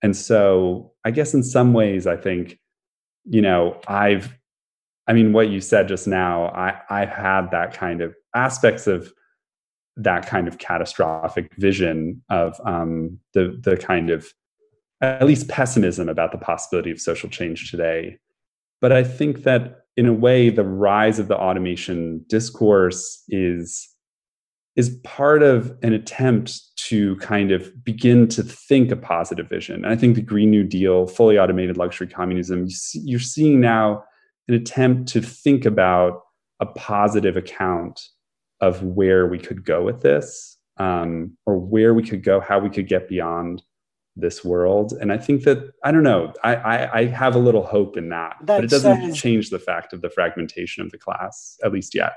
And 0.02 0.16
so 0.16 0.92
I 1.04 1.10
guess 1.10 1.34
in 1.34 1.42
some 1.42 1.72
ways, 1.72 2.06
I 2.06 2.16
think, 2.16 2.58
you 3.24 3.42
know, 3.42 3.80
I've, 3.88 4.34
I 5.06 5.12
mean, 5.12 5.32
what 5.32 5.48
you 5.48 5.60
said 5.60 5.88
just 5.88 6.06
now, 6.06 6.46
I, 6.46 6.80
I've 6.88 7.08
had 7.08 7.50
that 7.50 7.74
kind 7.74 8.00
of 8.00 8.14
aspects 8.34 8.86
of 8.86 9.12
that 9.96 10.26
kind 10.26 10.48
of 10.48 10.58
catastrophic 10.58 11.54
vision 11.56 12.22
of 12.30 12.58
um, 12.64 13.18
the 13.34 13.58
the 13.60 13.76
kind 13.76 14.10
of 14.10 14.32
at 15.00 15.26
least 15.26 15.48
pessimism 15.48 16.08
about 16.08 16.32
the 16.32 16.38
possibility 16.38 16.90
of 16.90 17.00
social 17.00 17.28
change 17.28 17.70
today. 17.70 18.18
But 18.80 18.92
I 18.92 19.04
think 19.04 19.44
that 19.44 19.84
in 19.96 20.06
a 20.06 20.12
way, 20.12 20.50
the 20.50 20.64
rise 20.64 21.18
of 21.18 21.28
the 21.28 21.36
automation 21.36 22.24
discourse 22.28 23.22
is 23.28 23.88
is 24.76 24.90
part 25.02 25.42
of 25.42 25.76
an 25.82 25.92
attempt 25.92 26.60
to 26.76 27.16
kind 27.16 27.50
of 27.50 27.84
begin 27.84 28.28
to 28.28 28.42
think 28.42 28.90
a 28.90 28.96
positive 28.96 29.48
vision. 29.48 29.84
And 29.84 29.92
I 29.92 29.96
think 29.96 30.14
the 30.14 30.22
Green 30.22 30.50
New 30.50 30.62
Deal, 30.62 31.06
fully 31.06 31.38
automated 31.38 31.76
luxury 31.76 32.06
communism, 32.06 32.68
you're 32.94 33.18
seeing 33.18 33.60
now 33.60 34.04
an 34.48 34.54
attempt 34.54 35.08
to 35.10 35.20
think 35.20 35.66
about 35.66 36.22
a 36.60 36.66
positive 36.66 37.36
account 37.36 38.00
of 38.60 38.82
where 38.82 39.26
we 39.26 39.38
could 39.38 39.64
go 39.64 39.82
with 39.82 40.02
this, 40.02 40.56
um, 40.78 41.36
or 41.46 41.58
where 41.58 41.92
we 41.92 42.02
could 42.02 42.22
go, 42.22 42.40
how 42.40 42.58
we 42.58 42.70
could 42.70 42.86
get 42.86 43.08
beyond 43.08 43.62
this 44.20 44.44
world. 44.44 44.92
And 45.00 45.12
I 45.12 45.18
think 45.18 45.44
that 45.44 45.72
I 45.84 45.92
don't 45.92 46.02
know. 46.02 46.32
I 46.44 46.54
I, 46.54 46.98
I 47.00 47.04
have 47.06 47.34
a 47.34 47.38
little 47.38 47.64
hope 47.64 47.96
in 47.96 48.08
that, 48.10 48.36
that 48.40 48.46
but 48.46 48.64
it 48.64 48.70
doesn't 48.70 49.14
change 49.14 49.50
the 49.50 49.58
fact 49.58 49.92
of 49.92 50.02
the 50.02 50.10
fragmentation 50.10 50.84
of 50.84 50.90
the 50.90 50.98
class, 50.98 51.58
at 51.64 51.72
least 51.72 51.94
yet. 51.94 52.12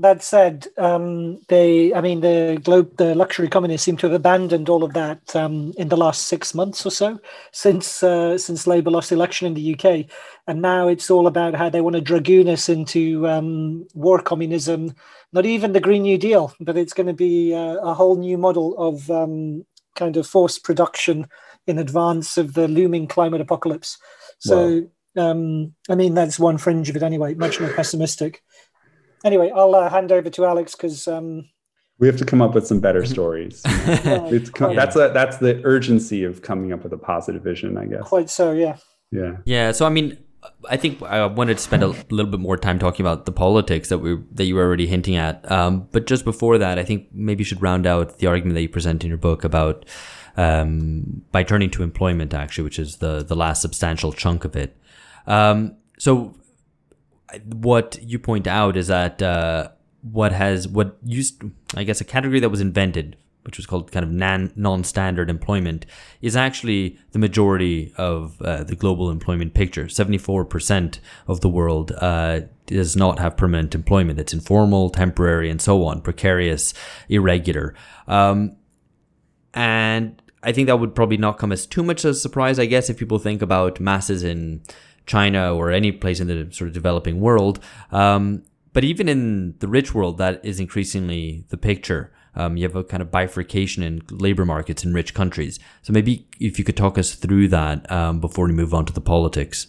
That 0.00 0.22
said, 0.22 0.68
um, 0.76 1.40
they, 1.48 1.92
I 1.92 2.00
mean, 2.00 2.20
the 2.20 2.60
globe, 2.62 2.96
the 2.98 3.16
luxury 3.16 3.48
communists 3.48 3.84
seem 3.84 3.96
to 3.96 4.06
have 4.06 4.14
abandoned 4.14 4.68
all 4.68 4.84
of 4.84 4.92
that 4.92 5.34
um, 5.34 5.72
in 5.76 5.88
the 5.88 5.96
last 5.96 6.26
six 6.26 6.54
months 6.54 6.86
or 6.86 6.90
so 6.90 7.18
since 7.50 8.04
uh, 8.04 8.38
since 8.38 8.68
Labour 8.68 8.92
lost 8.92 9.10
election 9.10 9.48
in 9.48 9.54
the 9.54 9.74
UK, 9.74 10.06
and 10.46 10.62
now 10.62 10.86
it's 10.86 11.10
all 11.10 11.26
about 11.26 11.56
how 11.56 11.68
they 11.68 11.80
want 11.80 11.96
to 11.96 12.00
dragoon 12.00 12.48
us 12.48 12.68
into 12.68 13.26
um, 13.26 13.88
war 13.94 14.22
communism. 14.22 14.94
Not 15.32 15.46
even 15.46 15.72
the 15.72 15.80
Green 15.80 16.02
New 16.02 16.16
Deal, 16.16 16.54
but 16.60 16.76
it's 16.76 16.92
going 16.92 17.08
to 17.08 17.12
be 17.12 17.52
uh, 17.52 17.78
a 17.78 17.92
whole 17.92 18.16
new 18.16 18.38
model 18.38 18.78
of 18.78 19.10
um, 19.10 19.64
kind 19.98 20.16
of 20.16 20.26
forced 20.26 20.64
production 20.64 21.26
in 21.66 21.78
advance 21.78 22.38
of 22.38 22.54
the 22.54 22.68
looming 22.68 23.06
climate 23.06 23.42
apocalypse. 23.42 23.98
So, 24.38 24.84
wow. 25.14 25.30
um, 25.30 25.74
I 25.90 25.94
mean, 25.94 26.14
that's 26.14 26.38
one 26.38 26.56
fringe 26.56 26.88
of 26.88 26.96
it 26.96 27.02
anyway, 27.02 27.34
much 27.34 27.60
more 27.60 27.72
pessimistic 27.72 28.42
anyway, 29.24 29.50
I'll 29.54 29.74
uh, 29.74 29.88
hand 29.88 30.12
over 30.12 30.30
to 30.30 30.44
Alex 30.44 30.74
because 30.74 31.08
um, 31.08 31.48
we 31.98 32.06
have 32.06 32.16
to 32.18 32.24
come 32.24 32.42
up 32.42 32.54
with 32.54 32.66
some 32.66 32.80
better 32.80 33.04
stories. 33.14 33.62
come, 33.62 34.74
that's 34.74 34.96
a, 34.96 35.10
that's 35.12 35.38
the 35.38 35.60
urgency 35.64 36.24
of 36.24 36.42
coming 36.42 36.72
up 36.72 36.82
with 36.82 36.92
a 36.92 36.98
positive 36.98 37.42
vision, 37.42 37.76
I 37.76 37.86
guess. 37.86 38.02
Quite 38.02 38.30
so, 38.30 38.52
yeah. 38.52 38.76
Yeah. 39.10 39.36
Yeah. 39.44 39.72
So 39.72 39.86
I 39.86 39.88
mean, 39.88 40.18
I 40.68 40.76
think 40.76 41.02
I 41.02 41.26
wanted 41.26 41.56
to 41.56 41.62
spend 41.62 41.82
a 41.82 41.88
little 41.88 42.30
bit 42.30 42.40
more 42.40 42.56
time 42.56 42.78
talking 42.78 43.04
about 43.04 43.26
the 43.26 43.32
politics 43.32 43.88
that 43.88 43.98
we 43.98 44.18
that 44.32 44.44
you 44.44 44.54
were 44.54 44.62
already 44.62 44.86
hinting 44.86 45.16
at. 45.16 45.50
Um, 45.50 45.88
but 45.92 46.06
just 46.06 46.24
before 46.24 46.58
that, 46.58 46.78
I 46.78 46.84
think 46.84 47.08
maybe 47.12 47.40
you 47.40 47.44
should 47.44 47.62
round 47.62 47.86
out 47.86 48.18
the 48.18 48.26
argument 48.26 48.54
that 48.54 48.62
you 48.62 48.68
present 48.68 49.02
in 49.02 49.08
your 49.08 49.18
book 49.18 49.44
about 49.44 49.84
um, 50.36 51.22
by 51.32 51.42
turning 51.42 51.70
to 51.70 51.82
employment, 51.82 52.34
actually, 52.34 52.64
which 52.64 52.78
is 52.78 52.96
the 52.96 53.24
the 53.24 53.34
last 53.34 53.62
substantial 53.62 54.12
chunk 54.12 54.44
of 54.44 54.54
it. 54.54 54.76
Um, 55.26 55.76
so 55.98 56.34
what 57.44 57.98
you 58.02 58.18
point 58.18 58.46
out 58.46 58.76
is 58.76 58.86
that 58.86 59.20
uh, 59.20 59.70
what 60.02 60.32
has 60.32 60.68
what 60.68 60.96
used 61.04 61.42
I 61.74 61.84
guess 61.84 62.00
a 62.00 62.04
category 62.04 62.40
that 62.40 62.50
was 62.50 62.60
invented 62.60 63.16
which 63.48 63.56
was 63.56 63.64
called 63.64 63.90
kind 63.90 64.04
of 64.04 64.10
non, 64.10 64.52
non-standard 64.56 65.30
employment 65.30 65.86
is 66.20 66.36
actually 66.36 66.98
the 67.12 67.18
majority 67.18 67.94
of 67.96 68.40
uh, 68.42 68.62
the 68.62 68.76
global 68.76 69.10
employment 69.10 69.54
picture 69.54 69.84
74% 69.84 70.98
of 71.26 71.40
the 71.40 71.48
world 71.48 71.92
uh, 71.92 72.42
does 72.66 72.94
not 72.94 73.18
have 73.18 73.38
permanent 73.38 73.74
employment 73.74 74.20
it's 74.20 74.34
informal 74.34 74.90
temporary 74.90 75.48
and 75.48 75.62
so 75.62 75.82
on 75.86 76.02
precarious 76.02 76.74
irregular 77.08 77.74
um, 78.06 78.54
and 79.54 80.20
I 80.42 80.52
think 80.52 80.66
that 80.66 80.78
would 80.78 80.94
probably 80.94 81.16
not 81.16 81.38
come 81.38 81.52
as 81.52 81.66
too 81.66 81.82
much 81.82 82.04
as 82.04 82.16
a 82.16 82.20
surprise, 82.20 82.58
I 82.58 82.66
guess, 82.66 82.88
if 82.88 82.98
people 82.98 83.18
think 83.18 83.42
about 83.42 83.80
masses 83.80 84.22
in 84.22 84.62
China 85.06 85.54
or 85.54 85.72
any 85.72 85.90
place 85.90 86.20
in 86.20 86.28
the 86.28 86.52
sort 86.52 86.68
of 86.68 86.74
developing 86.74 87.18
world. 87.18 87.58
Um, 87.90 88.44
but 88.72 88.84
even 88.84 89.08
in 89.08 89.56
the 89.58 89.66
rich 89.66 89.94
world, 89.94 90.18
that 90.18 90.44
is 90.44 90.60
increasingly 90.60 91.44
the 91.48 91.56
picture. 91.56 92.12
Um, 92.38 92.56
you 92.56 92.62
have 92.62 92.76
a 92.76 92.84
kind 92.84 93.02
of 93.02 93.10
bifurcation 93.10 93.82
in 93.82 94.02
labor 94.10 94.44
markets 94.44 94.84
in 94.84 94.94
rich 94.94 95.12
countries. 95.12 95.58
So 95.82 95.92
maybe 95.92 96.26
if 96.40 96.58
you 96.58 96.64
could 96.64 96.76
talk 96.76 96.96
us 96.96 97.14
through 97.14 97.48
that 97.48 97.90
um, 97.90 98.20
before 98.20 98.46
we 98.46 98.52
move 98.52 98.72
on 98.72 98.86
to 98.86 98.92
the 98.92 99.00
politics. 99.00 99.66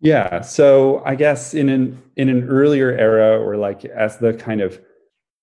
Yeah. 0.00 0.40
So 0.40 1.02
I 1.04 1.14
guess 1.14 1.54
in 1.54 1.68
an 1.68 2.02
in 2.16 2.28
an 2.28 2.48
earlier 2.48 2.90
era, 2.90 3.38
or 3.38 3.56
like 3.56 3.84
as 3.84 4.18
the 4.18 4.32
kind 4.32 4.60
of 4.60 4.80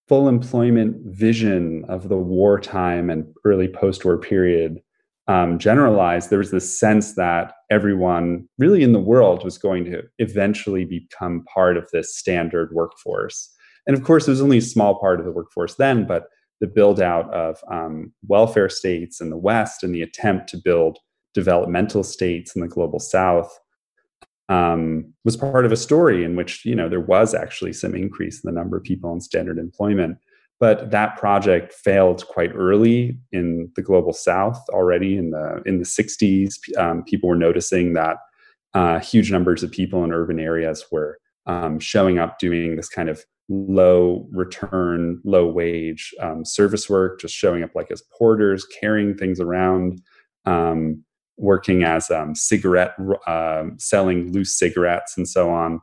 full 0.07 0.28
employment 0.28 0.98
vision 1.06 1.86
of 1.90 2.10
the 2.10 2.18
wartime 2.18 3.10
and 3.10 3.26
early 3.44 3.68
post-war 3.68 4.18
period 4.18 4.82
um, 5.28 5.60
generalized, 5.60 6.30
there 6.30 6.40
was 6.40 6.52
this 6.52 6.80
sense 6.80 7.15
that 7.15 7.53
everyone 7.69 8.48
really 8.57 8.84
in 8.84 8.94
the 8.94 8.99
world 8.99 9.44
was 9.44 9.57
going 9.57 9.84
to 9.86 10.02
eventually 10.19 10.86
become 10.86 11.44
part 11.53 11.78
of 11.78 11.90
this 11.91 12.15
standard 12.18 12.72
workforce. 12.74 13.53
And 13.88 13.97
of 13.97 14.03
course, 14.03 14.27
it 14.27 14.31
was 14.31 14.41
only 14.41 14.57
a 14.57 14.61
small 14.61 14.99
part 14.99 15.19
of 15.19 15.26
the 15.26 15.31
workforce 15.31 15.76
then, 15.76 16.05
but 16.05 16.27
the 16.59 16.68
build 16.68 16.99
out 16.99 17.34
of 17.34 17.57
um, 17.72 18.11
welfare 18.27 18.69
states 18.69 19.22
in 19.22 19.30
the 19.30 19.38
West 19.38 19.84
and 19.84 19.93
the 19.95 20.01
attempt 20.01 20.49
to 20.49 20.57
build 20.57 20.99
developmental 21.34 22.03
states 22.03 22.55
in 22.55 22.61
the 22.61 22.68
global 22.68 22.99
South 22.99 23.57
um, 24.49 25.14
was 25.23 25.38
part 25.38 25.65
of 25.65 25.72
a 25.72 25.77
story 25.77 26.23
in 26.23 26.35
which 26.35 26.65
you 26.65 26.76
know 26.76 26.88
there 26.89 27.01
was 27.01 27.34
actually 27.34 27.73
some 27.73 27.93
increase 27.93 28.43
in 28.43 28.47
the 28.47 28.57
number 28.59 28.77
of 28.77 28.84
people 28.84 29.14
in 29.14 29.22
standard 29.22 29.57
employment. 29.57 30.18
But 30.59 30.89
that 30.89 31.18
project 31.18 31.73
failed 31.73 32.26
quite 32.27 32.51
early 32.55 33.19
in 33.31 33.72
the 33.76 33.81
global 33.81 34.14
south 34.14 34.59
already 34.69 35.18
in 35.18 35.30
the 35.31 35.61
in 35.65 35.77
the 35.77 35.85
60s 35.85 36.55
um, 36.77 37.03
people 37.03 37.30
were 37.30 37.35
noticing 37.35 37.93
that 37.93 38.18
uh, 38.73 38.99
huge 38.99 39.31
numbers 39.31 39.64
of 39.64 39.72
people 39.72 40.03
in 40.03 40.11
urban 40.11 40.39
areas 40.39 40.85
were 40.91 41.19
um, 41.45 41.80
showing 41.80 42.18
up 42.18 42.39
doing 42.39 42.76
this 42.76 42.89
kind 42.89 43.09
of 43.09 43.23
low 43.49 44.28
return 44.32 45.22
low 45.24 45.48
wage 45.48 46.14
um, 46.22 46.44
service 46.44 46.90
work 46.90 47.19
just 47.19 47.34
showing 47.34 47.64
up 47.64 47.72
like 47.76 47.90
as 47.91 48.03
porters 48.18 48.65
carrying 48.80 49.15
things 49.15 49.40
around 49.40 50.02
um, 50.45 51.03
working 51.38 51.84
as 51.84 52.11
um, 52.11 52.36
cigarette 52.36 52.94
uh, 53.26 53.64
selling 53.78 54.32
loose 54.34 54.57
cigarettes 54.57 55.18
and 55.18 55.28
so 55.28 55.49
on 55.49 55.80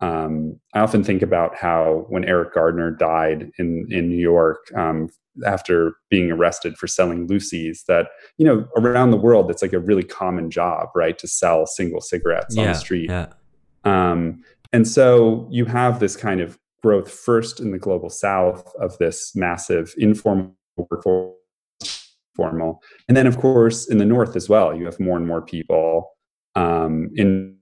um, 0.00 0.58
I 0.74 0.80
often 0.80 1.02
think 1.02 1.22
about 1.22 1.56
how 1.56 2.06
when 2.08 2.24
Eric 2.24 2.54
Garner 2.54 2.90
died 2.90 3.50
in 3.58 3.86
in 3.90 4.08
New 4.08 4.16
York 4.16 4.70
um, 4.76 5.08
after 5.44 5.94
being 6.08 6.30
arrested 6.30 6.76
for 6.76 6.86
selling 6.86 7.26
loosies, 7.26 7.84
that 7.86 8.08
you 8.36 8.46
know 8.46 8.66
around 8.76 9.10
the 9.10 9.16
world 9.16 9.50
it's 9.50 9.62
like 9.62 9.72
a 9.72 9.80
really 9.80 10.04
common 10.04 10.50
job, 10.50 10.88
right, 10.94 11.18
to 11.18 11.26
sell 11.26 11.66
single 11.66 12.00
cigarettes 12.00 12.54
yeah, 12.54 12.62
on 12.62 12.68
the 12.68 12.74
street. 12.74 13.10
Yeah. 13.10 13.26
Um, 13.84 14.44
and 14.72 14.86
so 14.86 15.48
you 15.50 15.64
have 15.64 15.98
this 15.98 16.14
kind 16.14 16.40
of 16.40 16.58
growth 16.82 17.10
first 17.10 17.60
in 17.60 17.70
the 17.72 17.78
global 17.78 18.10
South 18.10 18.72
of 18.80 18.96
this 18.98 19.34
massive 19.34 19.94
informal 19.98 20.54
workforce, 20.76 21.34
formal, 22.34 22.82
and 23.08 23.16
then 23.16 23.26
of 23.26 23.38
course 23.38 23.88
in 23.88 23.98
the 23.98 24.04
North 24.04 24.36
as 24.36 24.48
well. 24.48 24.74
You 24.74 24.84
have 24.84 25.00
more 25.00 25.16
and 25.16 25.26
more 25.26 25.42
people 25.42 26.10
um, 26.54 27.10
in 27.14 27.56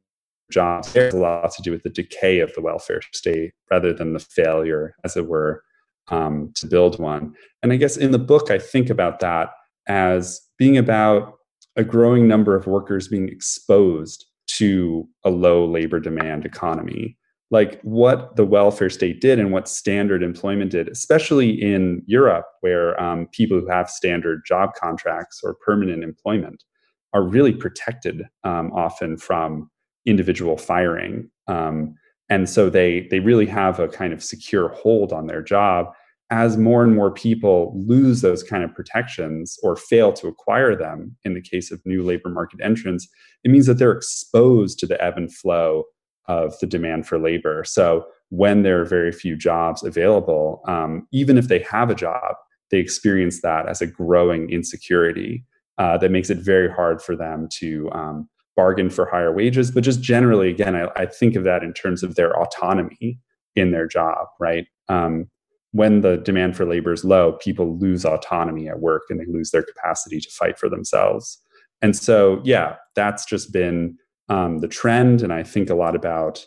jobs 0.50 0.92
has 0.94 1.12
a 1.12 1.18
lot 1.18 1.50
to 1.52 1.62
do 1.62 1.70
with 1.70 1.82
the 1.82 1.90
decay 1.90 2.40
of 2.40 2.52
the 2.54 2.60
welfare 2.60 3.00
state 3.12 3.52
rather 3.70 3.92
than 3.92 4.12
the 4.12 4.20
failure, 4.20 4.94
as 5.04 5.16
it 5.16 5.26
were, 5.26 5.62
um, 6.08 6.52
to 6.54 6.66
build 6.66 6.98
one. 6.98 7.34
And 7.62 7.72
I 7.72 7.76
guess 7.76 7.96
in 7.96 8.12
the 8.12 8.18
book, 8.18 8.50
I 8.50 8.58
think 8.58 8.90
about 8.90 9.20
that 9.20 9.50
as 9.88 10.40
being 10.58 10.76
about 10.76 11.34
a 11.76 11.84
growing 11.84 12.26
number 12.26 12.54
of 12.54 12.66
workers 12.66 13.08
being 13.08 13.28
exposed 13.28 14.24
to 14.46 15.06
a 15.24 15.30
low 15.30 15.64
labor 15.64 16.00
demand 16.00 16.44
economy. 16.44 17.16
Like 17.50 17.80
what 17.82 18.34
the 18.36 18.44
welfare 18.44 18.90
state 18.90 19.20
did 19.20 19.38
and 19.38 19.52
what 19.52 19.68
standard 19.68 20.22
employment 20.22 20.72
did, 20.72 20.88
especially 20.88 21.50
in 21.50 22.02
Europe, 22.06 22.46
where 22.60 23.00
um, 23.00 23.28
people 23.30 23.60
who 23.60 23.68
have 23.68 23.88
standard 23.88 24.42
job 24.44 24.70
contracts 24.74 25.40
or 25.44 25.54
permanent 25.54 26.02
employment 26.02 26.64
are 27.12 27.22
really 27.22 27.52
protected 27.52 28.24
um, 28.42 28.72
often 28.72 29.16
from 29.16 29.70
individual 30.06 30.56
firing. 30.56 31.30
Um, 31.46 31.94
and 32.28 32.50
so 32.50 32.68
they 32.68 33.06
they 33.10 33.20
really 33.20 33.46
have 33.46 33.78
a 33.78 33.86
kind 33.86 34.12
of 34.12 34.24
secure 34.24 34.68
hold 34.70 35.12
on 35.12 35.28
their 35.28 35.42
job. 35.42 35.86
as 36.30 36.56
more 36.56 36.82
and 36.82 36.94
more 36.94 37.10
people 37.12 37.72
lose 37.86 38.20
those 38.20 38.42
kind 38.42 38.64
of 38.64 38.74
protections 38.74 39.56
or 39.62 39.76
fail 39.76 40.12
to 40.12 40.26
acquire 40.26 40.74
them 40.74 41.16
in 41.24 41.34
the 41.34 41.40
case 41.40 41.70
of 41.70 41.80
new 41.84 42.02
labor 42.02 42.28
market 42.28 42.60
entrants, 42.62 43.08
it 43.44 43.50
means 43.50 43.66
that 43.66 43.74
they're 43.74 43.92
exposed 43.92 44.78
to 44.78 44.86
the 44.86 45.02
ebb 45.02 45.16
and 45.16 45.32
flow 45.32 45.84
of 46.28 46.58
the 46.60 46.66
demand 46.66 47.06
for 47.06 47.18
labor. 47.18 47.64
So 47.64 48.06
when 48.30 48.62
there 48.62 48.80
are 48.80 48.84
very 48.84 49.12
few 49.12 49.36
jobs 49.36 49.82
available, 49.82 50.62
um, 50.66 51.06
even 51.12 51.38
if 51.38 51.48
they 51.48 51.60
have 51.60 51.90
a 51.90 51.94
job, 51.94 52.34
they 52.70 52.78
experience 52.78 53.42
that 53.42 53.68
as 53.68 53.80
a 53.80 53.86
growing 53.86 54.50
insecurity 54.50 55.44
uh, 55.78 55.98
that 55.98 56.10
makes 56.10 56.30
it 56.30 56.38
very 56.38 56.70
hard 56.70 57.00
for 57.00 57.14
them 57.14 57.48
to 57.52 57.90
um, 57.92 58.28
bargain 58.56 58.90
for 58.90 59.06
higher 59.06 59.32
wages. 59.32 59.70
But 59.70 59.84
just 59.84 60.02
generally, 60.02 60.48
again, 60.48 60.74
I, 60.74 60.88
I, 60.96 61.06
think 61.06 61.36
of 61.36 61.44
that 61.44 61.62
in 61.62 61.72
terms 61.74 62.02
of 62.02 62.14
their 62.14 62.36
autonomy 62.36 63.20
in 63.54 63.70
their 63.70 63.86
job, 63.86 64.26
right? 64.40 64.66
Um, 64.88 65.28
when 65.72 66.00
the 66.00 66.16
demand 66.16 66.56
for 66.56 66.64
labor 66.64 66.92
is 66.92 67.04
low, 67.04 67.32
people 67.32 67.78
lose 67.78 68.04
autonomy 68.04 68.68
at 68.68 68.80
work 68.80 69.02
and 69.10 69.20
they 69.20 69.26
lose 69.26 69.50
their 69.50 69.62
capacity 69.62 70.20
to 70.20 70.30
fight 70.30 70.58
for 70.58 70.70
themselves. 70.70 71.38
And 71.82 71.94
so, 71.94 72.40
yeah, 72.44 72.76
that's 72.94 73.26
just 73.26 73.52
been 73.52 73.98
um, 74.28 74.58
the 74.58 74.68
trend. 74.68 75.22
And 75.22 75.32
I 75.32 75.42
think 75.42 75.70
a 75.70 75.74
lot 75.74 75.94
about 75.94 76.44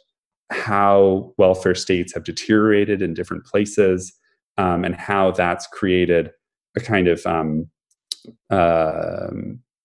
how 0.52 1.34
welfare 1.38 1.76
states 1.76 2.14
have 2.14 2.24
deteriorated 2.24 3.02
in 3.02 3.14
different 3.14 3.46
places 3.46 4.14
um, 4.58 4.84
and 4.84 4.96
how 4.96 5.32
that's 5.32 5.68
created 5.68 6.32
a 6.76 6.80
kind 6.80 7.08
of 7.08 7.26
um, 7.26 7.70
uh, 8.50 9.28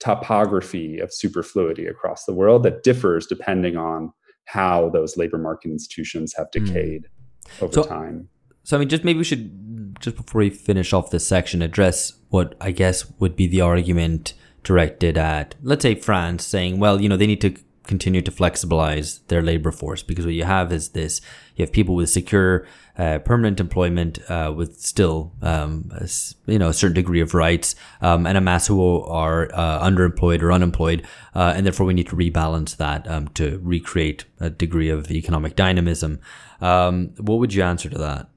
topography 0.01 0.99
of 0.99 1.12
superfluity 1.12 1.87
across 1.87 2.25
the 2.25 2.35
world 2.35 2.62
that 2.62 2.83
differs 2.83 3.27
depending 3.27 3.77
on 3.77 4.12
how 4.47 4.91
those 4.91 5.16
labor 5.16 5.39
market 5.39 5.71
institutions 5.71 6.35
have 6.37 6.49
hmm. 6.55 6.65
decayed 6.65 7.09
mm. 7.47 7.62
over 7.62 7.73
so, 7.73 7.83
time. 7.85 8.29
So, 8.62 8.77
I 8.77 8.81
mean, 8.81 8.89
just 8.89 9.05
maybe 9.05 9.19
we 9.19 9.25
should, 9.25 9.97
just 10.01 10.16
before 10.16 10.41
we 10.41 10.51
finish 10.51 10.93
off 10.93 11.11
this 11.11 11.27
section, 11.27 11.62
address 11.62 12.12
what 12.29 12.55
I 12.61 12.71
guess 12.71 13.11
would 13.19 13.37
be 13.37 13.47
the 13.47 13.61
argument 13.61 14.35
directed 14.62 15.16
at, 15.16 15.55
let's 15.62 15.83
say, 15.83 15.95
France, 15.95 16.45
saying, 16.45 16.79
well, 16.79 17.01
you 17.01 17.09
know, 17.09 17.16
they 17.16 17.27
need 17.27 17.41
to 17.43 17.55
continue 17.86 18.23
to 18.23 18.31
flexibilize 18.31 19.20
their 19.28 19.43
labor 19.43 19.70
force 19.70 20.02
because 20.02 20.24
what 20.24 20.35
you 20.35 20.44
have 20.44 20.73
is 20.73 20.90
this 20.90 21.20
you 21.56 21.62
have 21.62 21.73
people 21.73 21.94
with 21.94 22.11
secure 22.11 22.66
uh, 22.97 23.19
permanent 23.19 23.61
employment 23.61 24.19
uh, 24.31 24.52
with 24.55 24.81
still 24.81 25.32
um, 25.43 25.90
a, 25.93 26.09
you 26.47 26.59
know 26.59 26.69
a 26.69 26.73
certain 26.73 26.94
degree 26.94 27.20
of 27.20 27.35
rights 27.35 27.74
um, 28.01 28.27
and 28.27 28.39
a 28.39 28.40
mass 28.40 28.66
who 28.66 29.02
are 29.02 29.51
uh, 29.52 29.85
underemployed 29.85 30.43
or 30.43 30.52
unemployed 30.52 31.06
uh, 31.35 31.52
and 31.56 31.66
therefore 31.66 31.86
we 31.86 31.94
need 31.94 32.09
to 32.09 32.16
rebalance 32.16 32.77
that 32.77 33.09
um, 33.09 33.28
to 33.28 33.61
recreate 33.62 34.24
a 34.40 34.51
degree 34.51 34.89
of 34.89 35.11
economic 35.11 35.56
dynamism. 35.56 36.20
Um, 36.61 37.15
what 37.19 37.39
would 37.39 37.52
you 37.52 37.62
answer 37.62 37.90
to 37.90 37.98
that 37.98 38.28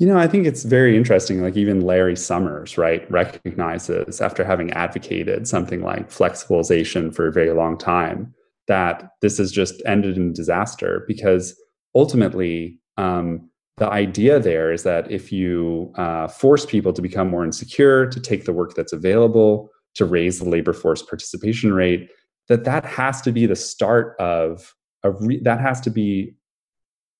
you 0.00 0.06
know, 0.06 0.16
I 0.16 0.26
think 0.26 0.46
it's 0.46 0.62
very 0.62 0.96
interesting. 0.96 1.42
Like 1.42 1.58
even 1.58 1.82
Larry 1.82 2.16
Summers, 2.16 2.78
right, 2.78 3.08
recognizes 3.10 4.22
after 4.22 4.42
having 4.42 4.70
advocated 4.72 5.46
something 5.46 5.82
like 5.82 6.08
flexibilization 6.08 7.14
for 7.14 7.28
a 7.28 7.32
very 7.32 7.52
long 7.52 7.76
time 7.76 8.34
that 8.66 9.10
this 9.20 9.36
has 9.36 9.52
just 9.52 9.82
ended 9.84 10.16
in 10.16 10.32
disaster 10.32 11.04
because 11.06 11.54
ultimately 11.94 12.80
um, 12.96 13.50
the 13.76 13.90
idea 13.90 14.40
there 14.40 14.72
is 14.72 14.84
that 14.84 15.10
if 15.10 15.30
you 15.30 15.92
uh, 15.96 16.28
force 16.28 16.64
people 16.64 16.94
to 16.94 17.02
become 17.02 17.28
more 17.28 17.44
insecure, 17.44 18.06
to 18.06 18.18
take 18.18 18.46
the 18.46 18.54
work 18.54 18.72
that's 18.74 18.94
available, 18.94 19.68
to 19.96 20.06
raise 20.06 20.38
the 20.38 20.48
labor 20.48 20.72
force 20.72 21.02
participation 21.02 21.74
rate, 21.74 22.08
that 22.48 22.64
that 22.64 22.86
has 22.86 23.20
to 23.20 23.32
be 23.32 23.44
the 23.44 23.54
start 23.54 24.18
of 24.18 24.74
a 25.02 25.10
re- 25.10 25.42
that 25.42 25.60
has 25.60 25.78
to 25.82 25.90
be 25.90 26.34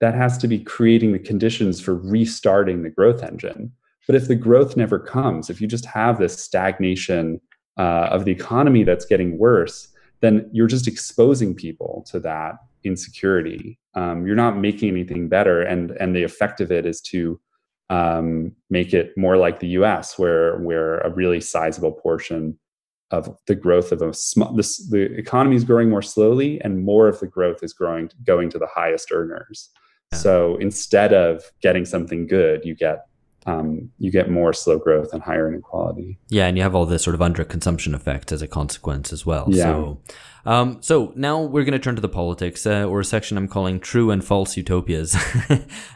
that 0.00 0.14
has 0.14 0.38
to 0.38 0.48
be 0.48 0.58
creating 0.58 1.12
the 1.12 1.18
conditions 1.18 1.80
for 1.80 1.94
restarting 1.94 2.82
the 2.82 2.90
growth 2.90 3.22
engine. 3.22 3.72
But 4.06 4.16
if 4.16 4.28
the 4.28 4.34
growth 4.34 4.76
never 4.76 4.98
comes, 4.98 5.50
if 5.50 5.60
you 5.60 5.68
just 5.68 5.84
have 5.84 6.18
this 6.18 6.42
stagnation 6.42 7.40
uh, 7.78 8.08
of 8.10 8.24
the 8.24 8.32
economy 8.32 8.82
that's 8.82 9.04
getting 9.04 9.38
worse, 9.38 9.88
then 10.20 10.48
you're 10.52 10.66
just 10.66 10.88
exposing 10.88 11.54
people 11.54 12.04
to 12.10 12.20
that 12.20 12.56
insecurity. 12.84 13.78
Um, 13.94 14.26
you're 14.26 14.36
not 14.36 14.56
making 14.56 14.88
anything 14.88 15.28
better, 15.28 15.62
and 15.62 15.92
and 15.92 16.14
the 16.14 16.22
effect 16.22 16.60
of 16.60 16.72
it 16.72 16.86
is 16.86 17.00
to 17.02 17.40
um, 17.90 18.52
make 18.68 18.94
it 18.94 19.16
more 19.16 19.36
like 19.36 19.60
the 19.60 19.68
U.S., 19.68 20.18
where 20.18 20.58
where 20.58 20.98
a 20.98 21.10
really 21.10 21.40
sizable 21.40 21.92
portion 21.92 22.58
of 23.10 23.36
the 23.46 23.54
growth 23.54 23.92
of 23.92 24.02
a 24.02 24.10
this, 24.54 24.88
the 24.88 25.12
economy 25.18 25.56
is 25.56 25.64
growing 25.64 25.90
more 25.90 26.02
slowly, 26.02 26.60
and 26.62 26.84
more 26.84 27.08
of 27.08 27.20
the 27.20 27.26
growth 27.26 27.62
is 27.62 27.72
growing 27.72 28.10
going 28.24 28.50
to 28.50 28.58
the 28.58 28.68
highest 28.68 29.10
earners. 29.12 29.70
So 30.12 30.56
instead 30.56 31.12
of 31.12 31.44
getting 31.62 31.84
something 31.84 32.26
good, 32.26 32.64
you 32.64 32.74
get 32.74 33.06
um, 33.46 33.90
you 33.98 34.10
get 34.10 34.28
more 34.30 34.52
slow 34.52 34.78
growth 34.78 35.12
and 35.12 35.22
higher 35.22 35.48
inequality. 35.48 36.18
Yeah, 36.28 36.46
and 36.46 36.56
you 36.56 36.62
have 36.62 36.74
all 36.74 36.84
this 36.84 37.02
sort 37.02 37.14
of 37.14 37.22
under 37.22 37.42
consumption 37.44 37.94
effect 37.94 38.32
as 38.32 38.42
a 38.42 38.48
consequence 38.48 39.12
as 39.12 39.24
well. 39.24 39.46
Yeah. 39.48 39.64
So, 39.64 39.98
um, 40.44 40.78
so 40.82 41.12
now 41.16 41.40
we're 41.40 41.64
going 41.64 41.72
to 41.72 41.78
turn 41.78 41.94
to 41.94 42.02
the 42.02 42.08
politics, 42.08 42.66
uh, 42.66 42.84
or 42.84 43.00
a 43.00 43.04
section 43.04 43.38
I'm 43.38 43.48
calling 43.48 43.80
"True 43.80 44.10
and 44.10 44.24
False 44.24 44.56
Utopias," 44.56 45.14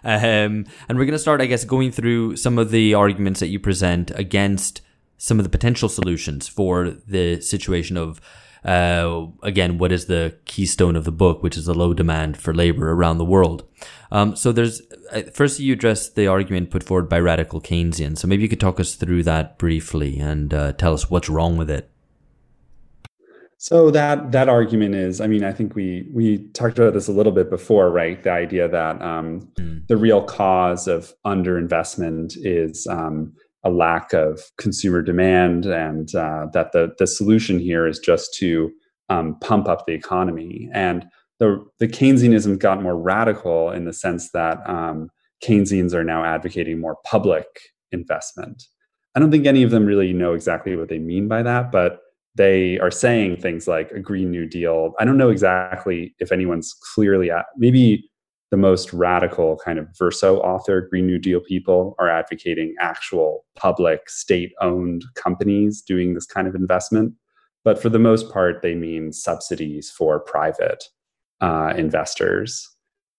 um, 0.05 0.65
and 0.89 0.91
we're 0.91 1.05
going 1.05 1.11
to 1.13 1.19
start, 1.19 1.41
I 1.41 1.47
guess, 1.47 1.65
going 1.65 1.91
through 1.91 2.37
some 2.37 2.59
of 2.59 2.71
the 2.71 2.95
arguments 2.95 3.41
that 3.41 3.49
you 3.49 3.59
present 3.59 4.11
against 4.15 4.81
some 5.19 5.39
of 5.39 5.45
the 5.45 5.51
potential 5.51 5.89
solutions 5.89 6.49
for 6.49 6.91
the 6.91 7.41
situation 7.41 7.97
of 7.97 8.21
uh, 8.65 9.27
again, 9.43 9.79
what 9.79 9.93
is 9.93 10.07
the 10.07 10.37
keystone 10.47 10.97
of 10.97 11.05
the 11.05 11.13
book, 11.13 11.43
which 11.43 11.57
is 11.57 11.67
the 11.67 11.75
low 11.75 11.93
demand 11.93 12.37
for 12.37 12.55
labor 12.55 12.93
around 12.93 13.19
the 13.19 13.25
world. 13.25 13.69
Um, 14.11 14.37
so 14.37 14.53
there's 14.53 14.81
uh, 15.13 15.23
first 15.35 15.61
you 15.61 15.73
address 15.73 16.09
the 16.09 16.27
argument 16.27 16.71
put 16.71 16.83
forward 16.83 17.09
by 17.09 17.21
radical 17.21 17.61
Keynesians. 17.61 18.19
So 18.19 18.29
maybe 18.29 18.43
you 18.43 18.49
could 18.49 18.61
talk 18.61 18.81
us 18.81 18.95
through 18.95 19.25
that 19.25 19.59
briefly 19.59 20.19
and 20.19 20.55
uh, 20.55 20.73
tell 20.73 20.95
us 20.95 21.11
what's 21.11 21.29
wrong 21.29 21.57
with 21.57 21.71
it. 21.71 21.91
So 23.59 23.91
that 23.93 24.33
that 24.33 24.49
argument 24.49 24.95
is, 24.95 25.21
I 25.21 25.27
mean, 25.27 25.43
I 25.43 25.53
think 25.53 25.75
we 25.75 26.09
we 26.13 26.49
talked 26.53 26.79
about 26.79 26.93
this 26.93 27.09
a 27.09 27.13
little 27.13 27.33
bit 27.33 27.49
before, 27.51 27.91
right? 27.91 28.23
The 28.23 28.31
idea 28.31 28.69
that 28.69 29.01
um, 29.01 29.49
mm. 29.59 29.87
the 29.87 29.97
real 29.97 30.23
cause 30.23 30.87
of 30.87 31.15
underinvestment 31.25 32.35
is 32.37 32.87
um, 32.87 33.33
a 33.65 33.71
lack 33.71 34.13
of 34.13 34.41
consumer 34.59 35.03
demand, 35.03 35.67
and 35.67 36.15
uh, 36.15 36.47
that 36.53 36.73
the 36.73 36.95
the 36.99 37.07
solution 37.07 37.59
here 37.59 37.87
is 37.87 37.99
just 37.99 38.35
to 38.35 38.71
um, 39.09 39.39
pump 39.41 39.69
up 39.69 39.87
the 39.87 39.95
economy. 39.95 40.69
And 40.73 41.07
the 41.41 41.65
the 41.79 41.89
Keynesianism 41.89 42.59
got 42.59 42.83
more 42.83 42.97
radical 42.97 43.71
in 43.71 43.85
the 43.85 43.93
sense 43.93 44.31
that 44.33 44.59
um, 44.69 45.11
Keynesians 45.43 45.95
are 45.95 46.05
now 46.05 46.25
advocating 46.25 46.81
more 46.81 46.97
public 47.05 47.47
investment. 47.93 48.65
I 49.15 49.21
don't 49.21 49.31
think 49.31 49.47
any 49.47 49.63
of 49.63 49.71
them 49.71 49.87
really 49.87 50.13
know 50.13 50.35
exactly 50.35 50.75
what 50.77 50.89
they 50.89 50.99
mean 50.99 51.29
by 51.29 51.43
that, 51.43 51.71
but 51.71 52.01
they 52.35 52.79
are 52.81 52.91
saying 52.91 53.37
things 53.37 53.69
like 53.69 53.93
a 53.93 54.01
Green 54.01 54.31
New 54.31 54.47
Deal. 54.47 54.93
I 54.99 55.05
don't 55.05 55.17
know 55.17 55.31
exactly 55.31 56.15
if 56.19 56.33
anyone's 56.33 56.75
clearly 56.95 57.31
at, 57.31 57.47
maybe 57.57 58.11
the 58.55 58.59
most 58.59 58.93
radical 58.93 59.57
kind 59.65 59.81
of 59.81 59.89
verso 59.99 60.39
author, 60.39 60.81
Green 60.81 61.09
New 61.09 61.19
Deal 61.19 61.41
people, 61.41 61.97
are 61.99 62.09
advocating 62.09 62.73
actual 62.81 63.45
public, 63.57 64.09
state 64.09 64.53
owned 64.61 65.05
companies 65.17 65.83
doing 65.83 66.15
this 66.15 66.25
kind 66.25 66.47
of 66.47 66.55
investment. 66.55 67.15
But 67.65 67.83
for 67.83 67.89
the 67.89 67.99
most 67.99 68.31
part, 68.31 68.63
they 68.63 68.77
mean 68.77 69.13
subsidies 69.13 69.91
for 69.91 70.21
private 70.21 70.85
uh, 71.41 71.75
investors. 71.77 72.71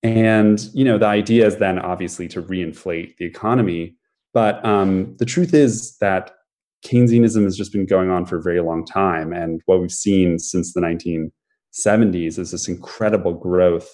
And 0.03 0.69
you 0.73 0.85
know, 0.85 0.97
the 0.97 1.07
idea 1.07 1.45
is 1.45 1.57
then 1.57 1.79
obviously 1.79 2.29
to 2.29 2.41
reinflate 2.41 3.17
the 3.17 3.25
economy. 3.25 3.97
But 4.33 4.65
um, 4.65 5.17
the 5.17 5.25
truth 5.25 5.53
is 5.53 5.97
that 5.97 6.31
Keynesianism 6.85 7.43
has 7.43 7.57
just 7.57 7.73
been 7.73 7.85
going 7.85 8.09
on 8.09 8.25
for 8.25 8.37
a 8.37 8.41
very 8.41 8.61
long 8.61 8.85
time. 8.85 9.33
And 9.33 9.61
what 9.65 9.81
we've 9.81 9.91
seen 9.91 10.39
since 10.39 10.71
the 10.71 10.79
1970s 10.79 12.39
is 12.39 12.51
this 12.51 12.69
incredible 12.69 13.33
growth 13.33 13.93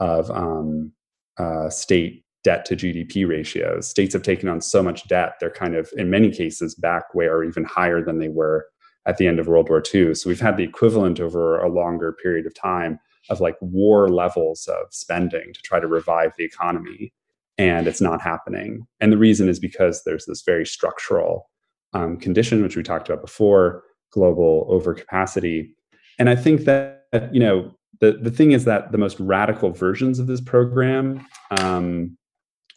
of 0.00 0.30
um, 0.30 0.92
uh, 1.38 1.68
state 1.70 2.24
debt 2.44 2.64
to 2.66 2.76
GDP 2.76 3.28
ratios. 3.28 3.88
States 3.88 4.12
have 4.12 4.22
taken 4.22 4.48
on 4.48 4.60
so 4.60 4.82
much 4.82 5.06
debt, 5.08 5.34
they're 5.40 5.50
kind 5.50 5.74
of, 5.74 5.90
in 5.96 6.10
many 6.10 6.30
cases, 6.30 6.74
back 6.74 7.14
way 7.14 7.26
or 7.26 7.44
even 7.44 7.64
higher 7.64 8.02
than 8.02 8.18
they 8.18 8.28
were 8.28 8.66
at 9.06 9.16
the 9.16 9.26
end 9.26 9.38
of 9.38 9.48
World 9.48 9.68
War 9.68 9.82
II. 9.94 10.14
So 10.14 10.28
we've 10.28 10.40
had 10.40 10.56
the 10.56 10.64
equivalent 10.64 11.18
over 11.18 11.58
a 11.58 11.68
longer 11.68 12.12
period 12.22 12.46
of 12.46 12.54
time 12.54 13.00
of 13.30 13.40
like 13.40 13.56
war 13.60 14.08
levels 14.08 14.66
of 14.68 14.86
spending 14.90 15.52
to 15.52 15.62
try 15.62 15.80
to 15.80 15.86
revive 15.86 16.32
the 16.36 16.44
economy. 16.44 17.12
And 17.56 17.88
it's 17.88 18.00
not 18.00 18.22
happening. 18.22 18.86
And 19.00 19.10
the 19.12 19.18
reason 19.18 19.48
is 19.48 19.58
because 19.58 20.02
there's 20.04 20.26
this 20.26 20.42
very 20.42 20.64
structural 20.64 21.50
um, 21.92 22.18
condition, 22.18 22.62
which 22.62 22.76
we 22.76 22.82
talked 22.82 23.08
about 23.08 23.22
before 23.22 23.82
global 24.12 24.66
overcapacity. 24.70 25.70
And 26.18 26.28
I 26.28 26.36
think 26.36 26.62
that, 26.62 27.06
you 27.32 27.40
know, 27.40 27.74
the, 28.00 28.12
the 28.12 28.30
thing 28.30 28.52
is 28.52 28.64
that 28.64 28.92
the 28.92 28.98
most 28.98 29.18
radical 29.18 29.70
versions 29.70 30.18
of 30.18 30.26
this 30.26 30.40
program, 30.40 31.26
um, 31.50 32.16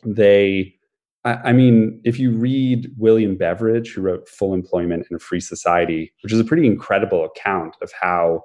they, 0.04 0.76
I, 1.24 1.34
I, 1.34 1.54
mean, 1.54 2.02
if 2.04 2.20
you 2.20 2.32
read 2.32 2.92
William 2.98 3.36
Beveridge, 3.38 3.94
who 3.94 4.02
wrote 4.02 4.28
Full 4.28 4.54
Employment 4.54 5.08
in 5.10 5.16
a 5.16 5.20
Free 5.20 5.40
Society, 5.40 6.12
which 6.24 6.34
is 6.34 6.40
a 6.40 6.44
pretty 6.44 6.66
incredible 6.66 7.26
account 7.26 7.76
of 7.82 7.92
how 8.00 8.42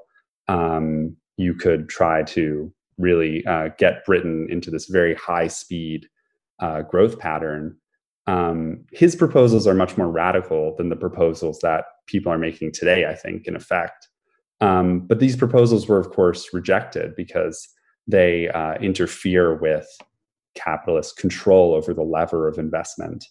um, 0.49 1.17
you 1.37 1.55
could 1.55 1.89
try 1.89 2.23
to 2.25 2.73
really 2.99 3.45
uh, 3.47 3.69
get 3.79 4.05
Britain 4.05 4.47
into 4.51 4.71
this 4.71 4.87
very 4.87 5.15
high 5.15 5.47
speed 5.47 6.07
uh, 6.61 6.83
growth 6.83 7.19
pattern. 7.19 7.77
Um, 8.27 8.85
his 8.93 9.15
proposals 9.15 9.67
are 9.67 9.75
much 9.75 9.97
more 9.97 10.11
radical 10.11 10.75
than 10.77 10.89
the 10.89 10.97
proposals 10.97 11.61
that 11.61 11.85
people 12.07 12.33
are 12.33 12.39
making 12.39 12.73
today, 12.73 13.07
I 13.07 13.15
think, 13.15 13.47
in 13.47 13.55
effect. 13.55 14.09
Um, 14.61 15.01
but 15.01 15.21
these 15.21 15.37
proposals 15.37 15.87
were, 15.87 15.99
of 15.99 16.11
course, 16.11 16.53
rejected 16.53 17.15
because 17.17 17.69
they 18.07 18.49
uh, 18.49 18.75
interfere 18.81 19.55
with 19.55 19.87
capitalist 20.55 21.17
control 21.19 21.75
over 21.75 21.93
the 21.93 22.03
lever 22.03 22.49
of 22.49 22.59
investment. 22.59 23.25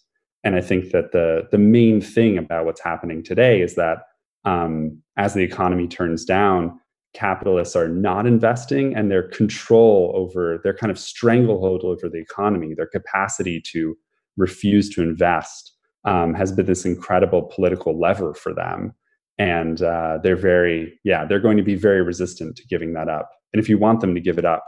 And 0.44 0.54
I 0.54 0.60
think 0.60 0.92
that 0.92 1.12
the 1.12 1.48
the 1.50 1.58
main 1.58 2.00
thing 2.00 2.38
about 2.38 2.66
what's 2.66 2.80
happening 2.80 3.22
today 3.24 3.60
is 3.60 3.74
that 3.74 3.98
um, 4.44 5.02
as 5.16 5.34
the 5.34 5.42
economy 5.42 5.88
turns 5.88 6.24
down, 6.24 6.78
capitalists 7.14 7.74
are 7.74 7.88
not 7.88 8.26
investing, 8.26 8.94
and 8.94 9.10
their 9.10 9.26
control 9.28 10.12
over 10.14 10.60
their 10.62 10.74
kind 10.74 10.92
of 10.92 10.98
stranglehold 10.98 11.82
over 11.82 12.08
the 12.08 12.20
economy, 12.20 12.74
their 12.74 12.86
capacity 12.86 13.60
to 13.72 13.96
refuse 14.36 14.88
to 14.90 15.02
invest, 15.02 15.72
um, 16.04 16.34
has 16.34 16.52
been 16.52 16.66
this 16.66 16.84
incredible 16.84 17.42
political 17.42 17.98
lever 17.98 18.34
for 18.34 18.54
them. 18.54 18.94
And 19.38 19.82
uh, 19.82 20.18
they're 20.22 20.36
very, 20.36 20.98
yeah, 21.04 21.24
they're 21.26 21.40
going 21.40 21.58
to 21.58 21.62
be 21.62 21.74
very 21.74 22.02
resistant 22.02 22.56
to 22.56 22.66
giving 22.66 22.94
that 22.94 23.08
up. 23.08 23.30
And 23.52 23.60
if 23.62 23.68
you 23.68 23.78
want 23.78 24.00
them 24.00 24.14
to 24.14 24.20
give 24.20 24.38
it 24.38 24.44
up, 24.44 24.64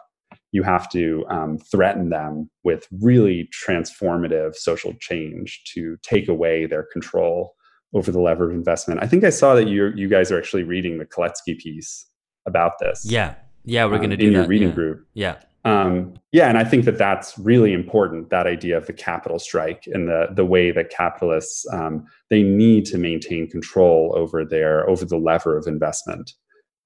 you 0.53 0.63
have 0.63 0.89
to 0.91 1.25
um, 1.29 1.59
threaten 1.59 2.11
them 2.11 2.51
with 2.65 2.87
really 3.01 3.49
transformative 3.67 4.55
social 4.55 4.95
change 5.01 5.63
to 5.75 5.97
take 6.03 6.29
away 6.29 6.67
their 6.67 6.87
control 6.93 7.55
over 7.95 8.11
the 8.11 8.21
lever 8.21 8.51
of 8.51 8.57
investment. 8.57 9.03
I 9.03 9.07
think 9.07 9.25
I 9.25 9.31
saw 9.31 9.55
that 9.55 9.69
you 9.69 9.93
you 9.95 10.09
guys 10.09 10.31
are 10.31 10.39
actually 10.39 10.63
reading 10.63 10.99
the 10.99 11.07
Kalecki 11.07 11.59
piece 11.59 12.07
about 12.47 12.73
this. 12.81 13.05
Yeah, 13.05 13.35
yeah, 13.65 13.85
we're 13.87 13.95
um, 13.95 14.01
going 14.01 14.11
to 14.11 14.17
do 14.17 14.29
in 14.29 14.33
that. 14.35 14.39
your 14.41 14.49
reading 14.49 14.69
yeah. 14.69 14.75
group. 14.75 15.07
Yeah, 15.15 15.37
um, 15.65 16.15
yeah, 16.33 16.49
and 16.49 16.57
I 16.57 16.65
think 16.65 16.85
that 16.85 16.99
that's 16.99 17.39
really 17.39 17.73
important. 17.73 18.31
That 18.31 18.47
idea 18.47 18.77
of 18.77 18.87
the 18.87 18.93
capital 18.93 19.39
strike 19.39 19.85
and 19.87 20.09
the 20.09 20.29
the 20.33 20.45
way 20.45 20.71
that 20.71 20.91
capitalists 20.91 21.67
um, 21.73 22.07
they 22.31 22.43
need 22.43 22.85
to 22.87 22.99
maintain 22.99 23.49
control 23.49 24.13
over 24.17 24.45
their 24.45 24.89
over 24.89 25.05
the 25.05 25.19
lever 25.19 25.57
of 25.57 25.67
investment, 25.67 26.33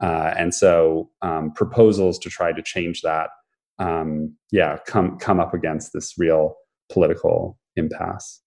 uh, 0.02 0.34
and 0.36 0.54
so 0.54 1.10
um, 1.20 1.52
proposals 1.52 2.18
to 2.20 2.30
try 2.30 2.52
to 2.52 2.62
change 2.62 3.02
that 3.02 3.30
um, 3.78 4.36
yeah, 4.50 4.78
come 4.86 5.18
come 5.18 5.40
up 5.40 5.54
against 5.54 5.92
this 5.92 6.14
real 6.18 6.56
political 6.90 7.58
impasse. 7.76 8.40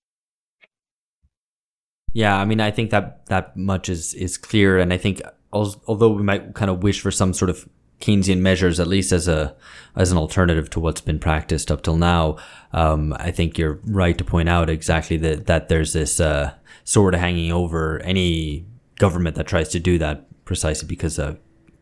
Yeah, 2.13 2.37
I 2.37 2.45
mean, 2.45 2.61
I 2.61 2.71
think 2.71 2.91
that 2.91 3.25
that 3.27 3.55
much 3.57 3.89
is 3.89 4.13
is 4.13 4.37
clear, 4.37 4.77
and 4.77 4.93
I 4.93 4.97
think 4.97 5.21
although 5.51 6.09
we 6.09 6.23
might 6.23 6.53
kind 6.53 6.69
of 6.69 6.83
wish 6.83 7.01
for 7.01 7.11
some 7.11 7.33
sort 7.33 7.49
of 7.49 7.67
Keynesian 8.01 8.39
measures, 8.39 8.79
at 8.79 8.87
least 8.87 9.11
as 9.11 9.27
a 9.27 9.55
as 9.95 10.11
an 10.11 10.17
alternative 10.17 10.69
to 10.71 10.79
what's 10.79 11.01
been 11.01 11.19
practiced 11.19 11.71
up 11.71 11.81
till 11.81 11.95
now, 11.95 12.35
um, 12.73 13.15
I 13.17 13.31
think 13.31 13.57
you're 13.57 13.79
right 13.85 14.17
to 14.17 14.23
point 14.23 14.49
out 14.49 14.69
exactly 14.69 15.17
that 15.17 15.45
that 15.47 15.69
there's 15.69 15.93
this 15.93 16.19
uh, 16.19 16.53
sword 16.83 17.15
hanging 17.15 17.51
over 17.51 17.99
any 17.99 18.65
government 18.99 19.35
that 19.35 19.47
tries 19.47 19.69
to 19.69 19.79
do 19.79 19.97
that 19.99 20.25
precisely 20.45 20.87
because 20.87 21.17
uh, 21.17 21.35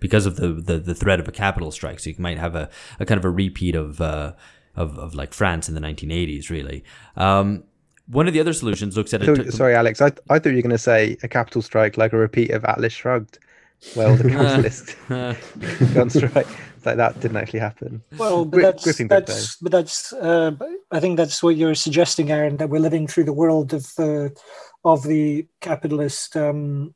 because 0.03 0.25
of 0.25 0.35
the, 0.35 0.49
the, 0.49 0.79
the 0.79 0.93
threat 0.93 1.21
of 1.21 1.29
a 1.29 1.31
capital 1.31 1.71
strike. 1.71 1.97
So 1.97 2.09
you 2.09 2.17
might 2.19 2.37
have 2.37 2.55
a, 2.55 2.69
a 2.99 3.05
kind 3.05 3.17
of 3.17 3.23
a 3.23 3.29
repeat 3.29 3.73
of, 3.73 4.01
uh, 4.01 4.33
of, 4.75 4.99
of 4.99 5.15
like 5.15 5.33
France 5.33 5.69
in 5.69 5.75
the 5.75 5.79
1980s, 5.79 6.49
really. 6.49 6.83
Um, 7.15 7.63
one 8.07 8.27
of 8.27 8.33
the 8.33 8.41
other 8.41 8.51
solutions 8.51 8.97
looks 8.97 9.13
at 9.13 9.23
it. 9.23 9.53
sorry, 9.53 9.73
Alex. 9.73 10.01
I, 10.01 10.09
th- 10.09 10.19
I 10.29 10.39
thought 10.39 10.49
you 10.49 10.57
were 10.57 10.61
going 10.61 10.71
to 10.71 10.77
say 10.77 11.15
a 11.23 11.29
capital 11.29 11.61
strike 11.61 11.95
like 11.95 12.11
a 12.11 12.17
repeat 12.17 12.51
of 12.51 12.65
Atlas 12.65 12.91
Shrugged. 12.91 13.39
Well, 13.95 14.15
the 14.15 14.29
capitalist 14.29 14.95
gun 15.93 16.09
strike. 16.09 16.47
Like 16.85 16.97
that 16.97 17.19
didn't 17.21 17.37
actually 17.37 17.59
happen. 17.59 18.03
Well, 18.17 18.43
but 18.43 18.61
that's, 18.61 18.97
that's 19.07 19.55
but 19.57 19.71
that's 19.71 20.11
uh, 20.11 20.51
I 20.91 20.99
think 20.99 21.15
that's 21.15 21.41
what 21.41 21.55
you're 21.55 21.75
suggesting, 21.75 22.29
Aaron. 22.29 22.57
That 22.57 22.69
we're 22.69 22.79
living 22.79 23.07
through 23.07 23.23
the 23.23 23.33
world 23.33 23.73
of 23.73 23.87
uh, 23.97 24.29
of 24.83 25.03
the 25.03 25.47
capitalist 25.61 26.35
um, 26.35 26.93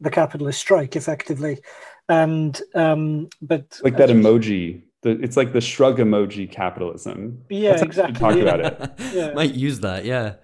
the 0.00 0.10
capitalist 0.10 0.58
strike, 0.58 0.96
effectively 0.96 1.60
and 2.08 2.60
um, 2.74 3.28
but 3.40 3.80
like 3.82 3.96
that 3.96 4.10
emoji 4.10 4.82
the, 5.02 5.10
it's 5.22 5.36
like 5.36 5.52
the 5.52 5.60
shrug 5.60 5.98
emoji 5.98 6.50
capitalism 6.50 7.42
yeah 7.48 7.82
exactly 7.82 8.18
talk 8.18 8.36
about 8.36 8.60
it 8.60 8.90
yeah. 9.12 9.32
might 9.34 9.54
use 9.54 9.80
that 9.80 10.04
yeah 10.04 10.34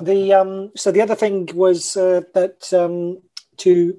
the 0.00 0.32
um 0.32 0.70
so 0.76 0.90
the 0.92 1.00
other 1.00 1.14
thing 1.14 1.48
was 1.54 1.96
uh, 1.96 2.20
that 2.34 2.72
um 2.72 3.20
to 3.56 3.98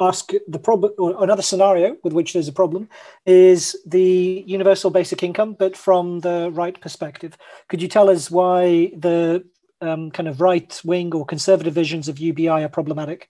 ask 0.00 0.32
the 0.46 0.58
problem 0.58 0.92
or 0.98 1.22
another 1.22 1.42
scenario 1.42 1.96
with 2.04 2.12
which 2.12 2.32
there's 2.32 2.48
a 2.48 2.52
problem 2.52 2.88
is 3.26 3.76
the 3.86 4.44
universal 4.46 4.90
basic 4.90 5.22
income 5.22 5.56
but 5.58 5.76
from 5.76 6.20
the 6.20 6.50
right 6.52 6.80
perspective. 6.80 7.36
Could 7.68 7.82
you 7.82 7.88
tell 7.88 8.08
us 8.08 8.30
why 8.30 8.92
the 8.96 9.44
um, 9.80 10.10
kind 10.10 10.28
of 10.28 10.40
right 10.40 10.80
wing 10.84 11.14
or 11.14 11.24
conservative 11.24 11.74
visions 11.74 12.08
of 12.08 12.18
ubi 12.18 12.48
are 12.48 12.68
problematic? 12.68 13.28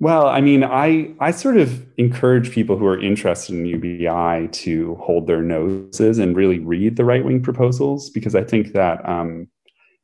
Well, 0.00 0.26
I 0.26 0.40
mean, 0.40 0.64
I 0.64 1.14
I 1.20 1.30
sort 1.30 1.56
of 1.56 1.86
encourage 1.98 2.50
people 2.50 2.76
who 2.76 2.86
are 2.86 3.00
interested 3.00 3.54
in 3.54 3.64
UBI 3.64 4.48
to 4.48 4.96
hold 4.96 5.26
their 5.26 5.40
noses 5.40 6.18
and 6.18 6.36
really 6.36 6.58
read 6.58 6.96
the 6.96 7.04
right 7.04 7.24
wing 7.24 7.42
proposals 7.42 8.10
because 8.10 8.34
I 8.34 8.42
think 8.42 8.72
that 8.72 9.08
um, 9.08 9.48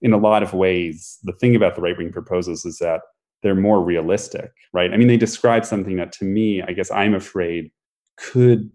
in 0.00 0.12
a 0.12 0.16
lot 0.16 0.42
of 0.42 0.54
ways, 0.54 1.18
the 1.24 1.32
thing 1.32 1.56
about 1.56 1.74
the 1.74 1.82
right 1.82 1.98
wing 1.98 2.12
proposals 2.12 2.64
is 2.64 2.78
that 2.78 3.02
they're 3.42 3.54
more 3.54 3.82
realistic, 3.82 4.52
right? 4.72 4.92
I 4.92 4.96
mean, 4.96 5.08
they 5.08 5.16
describe 5.16 5.64
something 5.64 5.96
that 5.96 6.12
to 6.12 6.24
me, 6.24 6.62
I 6.62 6.72
guess 6.72 6.90
I'm 6.90 7.14
afraid 7.14 7.70
could 8.16 8.70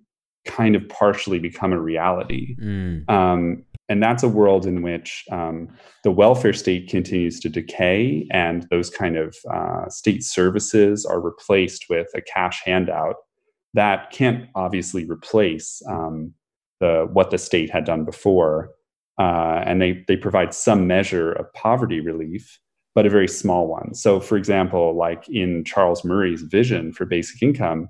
kind 0.46 0.76
of 0.76 0.88
partially 0.90 1.40
become 1.40 1.74
a 1.74 1.80
reality. 1.80 2.56
Mm. 2.58 3.10
Um, 3.10 3.64
and 3.88 4.02
that's 4.02 4.24
a 4.24 4.30
world 4.30 4.66
in 4.66 4.82
which 4.82 5.24
um, 5.32 5.70
the 6.04 6.12
welfare 6.12 6.54
state 6.54 6.90
continues 6.90 7.40
to 7.42 7.50
decay 7.50 8.28
and 8.32 8.66
those 8.72 8.90
kind 8.90 9.18
of 9.18 9.36
uh, 9.52 9.88
state 9.90 10.24
services 10.24 11.06
are 11.06 11.22
replaced 11.22 11.86
with 11.90 12.08
a 12.16 12.22
cash 12.22 12.62
handout 12.66 13.16
that 13.74 14.10
can't 14.12 14.48
obviously 14.56 15.06
replace 15.06 15.82
um, 15.90 16.34
the 16.80 17.08
what 17.12 17.30
the 17.30 17.38
state 17.38 17.70
had 17.70 17.86
done 17.86 18.06
before 18.06 18.72
uh, 19.20 19.62
and 19.66 19.82
they 19.82 20.04
they 20.08 20.18
provide 20.18 20.54
some 20.54 20.88
measure 20.88 21.32
of 21.34 21.52
poverty 21.54 22.00
relief 22.00 22.60
but 22.96 23.06
a 23.06 23.10
very 23.10 23.28
small 23.28 23.68
one 23.68 23.94
so 23.94 24.20
for 24.20 24.38
example 24.38 24.96
like 24.96 25.28
in 25.30 25.64
charles 25.64 26.04
murray's 26.04 26.42
vision 26.42 26.92
for 26.92 27.06
basic 27.06 27.42
income 27.44 27.90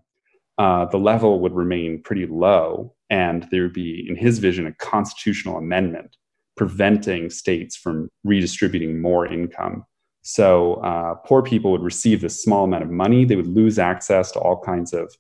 uh, 0.58 0.86
the 0.86 0.98
level 0.98 1.40
would 1.40 1.54
remain 1.54 2.02
pretty 2.02 2.26
low 2.26 2.96
and 3.10 3.48
there 3.52 3.64
would 3.64 3.74
be, 3.74 4.06
in 4.08 4.16
his 4.16 4.40
vision, 4.40 4.66
a 4.66 4.74
constitutional 4.74 5.58
amendment 5.58 6.18
preventing 6.58 7.30
states 7.30 7.76
from 7.76 8.10
redistributing 8.24 9.02
more 9.02 9.28
income. 9.28 9.86
So 10.22 10.76
uh, 10.76 11.16
poor 11.26 11.44
people 11.44 11.72
would 11.72 11.84
receive 11.84 12.22
this 12.22 12.42
small 12.42 12.64
amount 12.64 12.84
of 12.84 12.90
money. 12.90 13.26
They 13.26 13.36
would 13.36 13.48
lose 13.48 13.78
access 13.78 14.32
to 14.32 14.40
all 14.40 14.60
kinds 14.60 14.94
of 14.94 15.14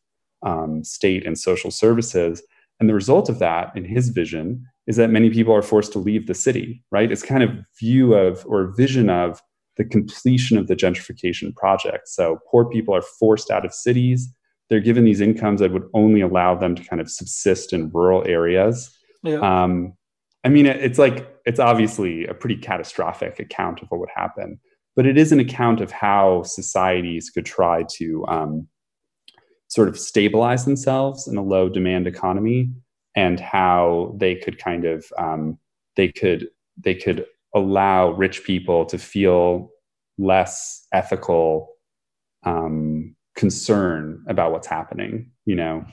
um, 0.44 0.84
state 0.84 1.26
and 1.26 1.38
social 1.38 1.70
services. 1.70 2.42
And 2.80 2.90
the 2.90 2.94
result 2.94 3.30
of 3.30 3.40
that, 3.40 3.76
in 3.76 3.86
his 3.86 4.10
vision, 4.10 4.66
is 4.88 4.96
that 4.96 5.10
many 5.10 5.30
people 5.30 5.54
are 5.54 5.62
forced 5.62 5.92
to 5.94 6.00
leave 6.00 6.26
the 6.26 6.34
city, 6.34 6.84
right? 6.92 7.12
It's 7.12 7.22
kind 7.22 7.44
of 7.44 7.52
view 7.80 8.16
of 8.16 8.46
or 8.48 8.74
vision 8.76 9.10
of 9.10 9.42
the 9.78 9.86
completion 9.86 10.58
of 10.58 10.68
the 10.68 10.76
gentrification 10.76 11.56
project. 11.56 12.08
So 12.08 12.40
poor 12.50 12.66
people 12.66 12.96
are 12.96 13.02
forced 13.02 13.52
out 13.52 13.66
of 13.66 13.74
cities 13.74 14.34
they're 14.70 14.80
given 14.80 15.04
these 15.04 15.22
incomes 15.22 15.60
that 15.60 15.72
would 15.72 15.88
only 15.94 16.22
allow 16.22 16.56
them 16.56 16.76
to 16.76 16.84
kind 16.84 17.02
of 17.02 17.10
subsist 17.10 17.74
in 17.74 17.90
rural 17.92 18.24
areas. 18.26 18.96
Yeah. 19.24 19.40
Um, 19.40 19.94
I 20.44 20.50
mean, 20.50 20.66
it's 20.66 21.00
like 21.00 21.28
it's 21.46 21.60
obviously 21.60 22.26
a 22.26 22.34
pretty 22.34 22.58
catastrophic 22.58 23.40
account 23.40 23.82
of 23.82 23.88
what 23.90 24.00
would 24.00 24.10
happen, 24.16 24.60
but 24.96 25.06
it 25.06 25.18
is 25.18 25.32
an 25.32 25.40
account 25.40 25.82
of 25.82 25.92
how 25.92 26.44
societies 26.44 27.30
could 27.30 27.46
try 27.46 27.84
to 27.98 28.26
um, 28.28 28.68
sort 29.68 29.88
of 29.88 29.98
stabilize 29.98 30.66
themselves 30.66 31.28
in 31.28 31.38
a 31.38 31.44
low 31.44 31.68
demand 31.68 32.06
economy, 32.06 32.72
and 33.16 33.40
how 33.40 34.16
they 34.18 34.36
could 34.36 34.60
kind 34.60 34.86
of 34.86 35.06
um, 35.18 35.58
they 35.96 36.10
could 36.12 36.48
they 36.78 36.94
could 36.94 37.26
allow 37.56 38.12
rich 38.12 38.44
people 38.44 38.86
to 38.86 38.98
feel 38.98 39.72
less 40.18 40.86
ethical 40.94 41.70
um, 42.44 43.16
concern 43.36 44.24
about 44.28 44.52
what's 44.52 44.68
happening 44.68 45.32
you 45.46 45.56
know 45.56 45.84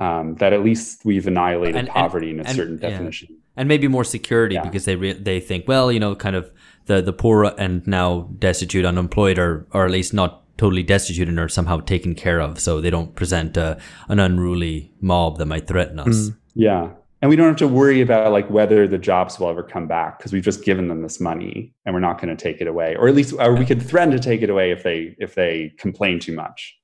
um, 0.00 0.36
that 0.36 0.52
at 0.52 0.62
least 0.62 1.04
we've 1.04 1.26
annihilated 1.26 1.76
and, 1.76 1.88
poverty 1.88 2.30
and, 2.30 2.40
in 2.40 2.46
a 2.46 2.48
and, 2.48 2.56
certain 2.56 2.76
definition 2.78 3.28
yeah. 3.30 3.36
and 3.56 3.68
maybe 3.68 3.88
more 3.88 4.04
security 4.04 4.54
yeah. 4.54 4.62
because 4.62 4.84
they 4.84 4.96
re- 4.96 5.12
they 5.12 5.40
think 5.40 5.66
well 5.68 5.92
you 5.92 6.00
know 6.00 6.14
kind 6.14 6.36
of 6.36 6.50
the 6.86 7.02
the 7.02 7.12
poor 7.12 7.44
and 7.58 7.86
now 7.86 8.28
destitute 8.38 8.84
unemployed 8.84 9.38
are 9.38 9.66
or 9.72 9.84
at 9.84 9.90
least 9.90 10.14
not 10.14 10.44
totally 10.56 10.82
destitute 10.82 11.28
and 11.28 11.38
are 11.38 11.48
somehow 11.48 11.78
taken 11.80 12.14
care 12.14 12.40
of 12.40 12.60
so 12.60 12.80
they 12.80 12.90
don't 12.90 13.14
present 13.14 13.56
a, 13.56 13.78
an 14.08 14.18
unruly 14.18 14.92
mob 15.00 15.38
that 15.38 15.46
might 15.46 15.66
threaten 15.66 15.98
us 16.00 16.30
mm. 16.30 16.36
yeah 16.54 16.90
and 17.20 17.28
we 17.28 17.36
don't 17.36 17.48
have 17.48 17.56
to 17.56 17.68
worry 17.68 18.00
about 18.00 18.32
like 18.32 18.48
whether 18.48 18.86
the 18.86 18.98
jobs 18.98 19.38
will 19.38 19.48
ever 19.48 19.62
come 19.62 19.88
back 19.88 20.18
because 20.18 20.32
we've 20.32 20.44
just 20.44 20.64
given 20.64 20.88
them 20.88 21.02
this 21.02 21.20
money 21.20 21.74
and 21.84 21.94
we're 21.94 22.00
not 22.00 22.20
going 22.20 22.34
to 22.34 22.40
take 22.40 22.60
it 22.60 22.68
away. 22.68 22.94
Or 22.96 23.08
at 23.08 23.14
least 23.14 23.34
or 23.38 23.54
we 23.54 23.66
could 23.66 23.82
threaten 23.82 24.12
to 24.12 24.20
take 24.20 24.42
it 24.42 24.50
away 24.50 24.70
if 24.70 24.82
they 24.84 25.16
if 25.18 25.34
they 25.34 25.72
complain 25.78 26.20
too 26.20 26.34
much. 26.34 26.76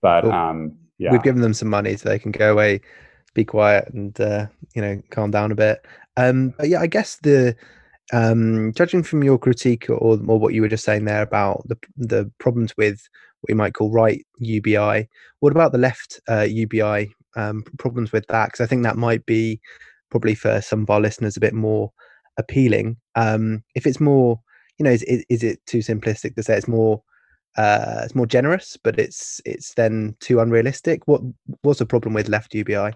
But 0.00 0.24
well, 0.24 0.32
um, 0.32 0.76
yeah, 0.98 1.10
we've 1.10 1.22
given 1.22 1.42
them 1.42 1.54
some 1.54 1.68
money 1.68 1.96
so 1.96 2.08
they 2.08 2.18
can 2.18 2.30
go 2.30 2.52
away, 2.52 2.80
be 3.34 3.44
quiet, 3.44 3.88
and 3.92 4.18
uh, 4.20 4.46
you 4.74 4.82
know 4.82 5.02
calm 5.10 5.32
down 5.32 5.50
a 5.50 5.56
bit. 5.56 5.84
Um, 6.16 6.54
but 6.56 6.68
yeah, 6.68 6.80
I 6.80 6.86
guess 6.86 7.16
the 7.16 7.56
um, 8.12 8.72
judging 8.74 9.02
from 9.02 9.24
your 9.24 9.38
critique 9.38 9.90
or, 9.90 9.94
or 9.94 10.16
what 10.16 10.54
you 10.54 10.62
were 10.62 10.68
just 10.68 10.84
saying 10.84 11.04
there 11.04 11.22
about 11.22 11.66
the 11.66 11.76
the 11.96 12.30
problems 12.38 12.76
with 12.76 13.08
what 13.40 13.48
you 13.48 13.56
might 13.56 13.74
call 13.74 13.90
right 13.90 14.24
UBI, 14.38 15.08
what 15.40 15.52
about 15.52 15.72
the 15.72 15.78
left 15.78 16.20
uh, 16.28 16.46
UBI 16.48 17.12
um, 17.36 17.64
problems 17.78 18.12
with 18.12 18.26
that? 18.28 18.46
Because 18.46 18.60
I 18.60 18.66
think 18.66 18.82
that 18.82 18.96
might 18.96 19.24
be 19.26 19.60
probably 20.10 20.34
for 20.34 20.60
some 20.60 20.82
of 20.82 20.90
our 20.90 21.00
listeners 21.00 21.36
a 21.36 21.40
bit 21.40 21.54
more 21.54 21.92
appealing. 22.36 22.96
Um, 23.14 23.62
if 23.74 23.86
it's 23.86 24.00
more, 24.00 24.40
you 24.78 24.84
know, 24.84 24.90
is, 24.90 25.02
is 25.02 25.42
it 25.42 25.64
too 25.66 25.78
simplistic 25.78 26.34
to 26.36 26.42
say 26.42 26.56
it's 26.56 26.68
more 26.68 27.02
uh, 27.56 28.02
it's 28.04 28.14
more 28.14 28.26
generous, 28.26 28.76
but 28.82 28.98
it's 28.98 29.40
it's 29.44 29.74
then 29.74 30.16
too 30.20 30.40
unrealistic? 30.40 31.06
What 31.06 31.22
what's 31.62 31.78
the 31.78 31.86
problem 31.86 32.14
with 32.14 32.28
left 32.28 32.54
UBI? 32.54 32.92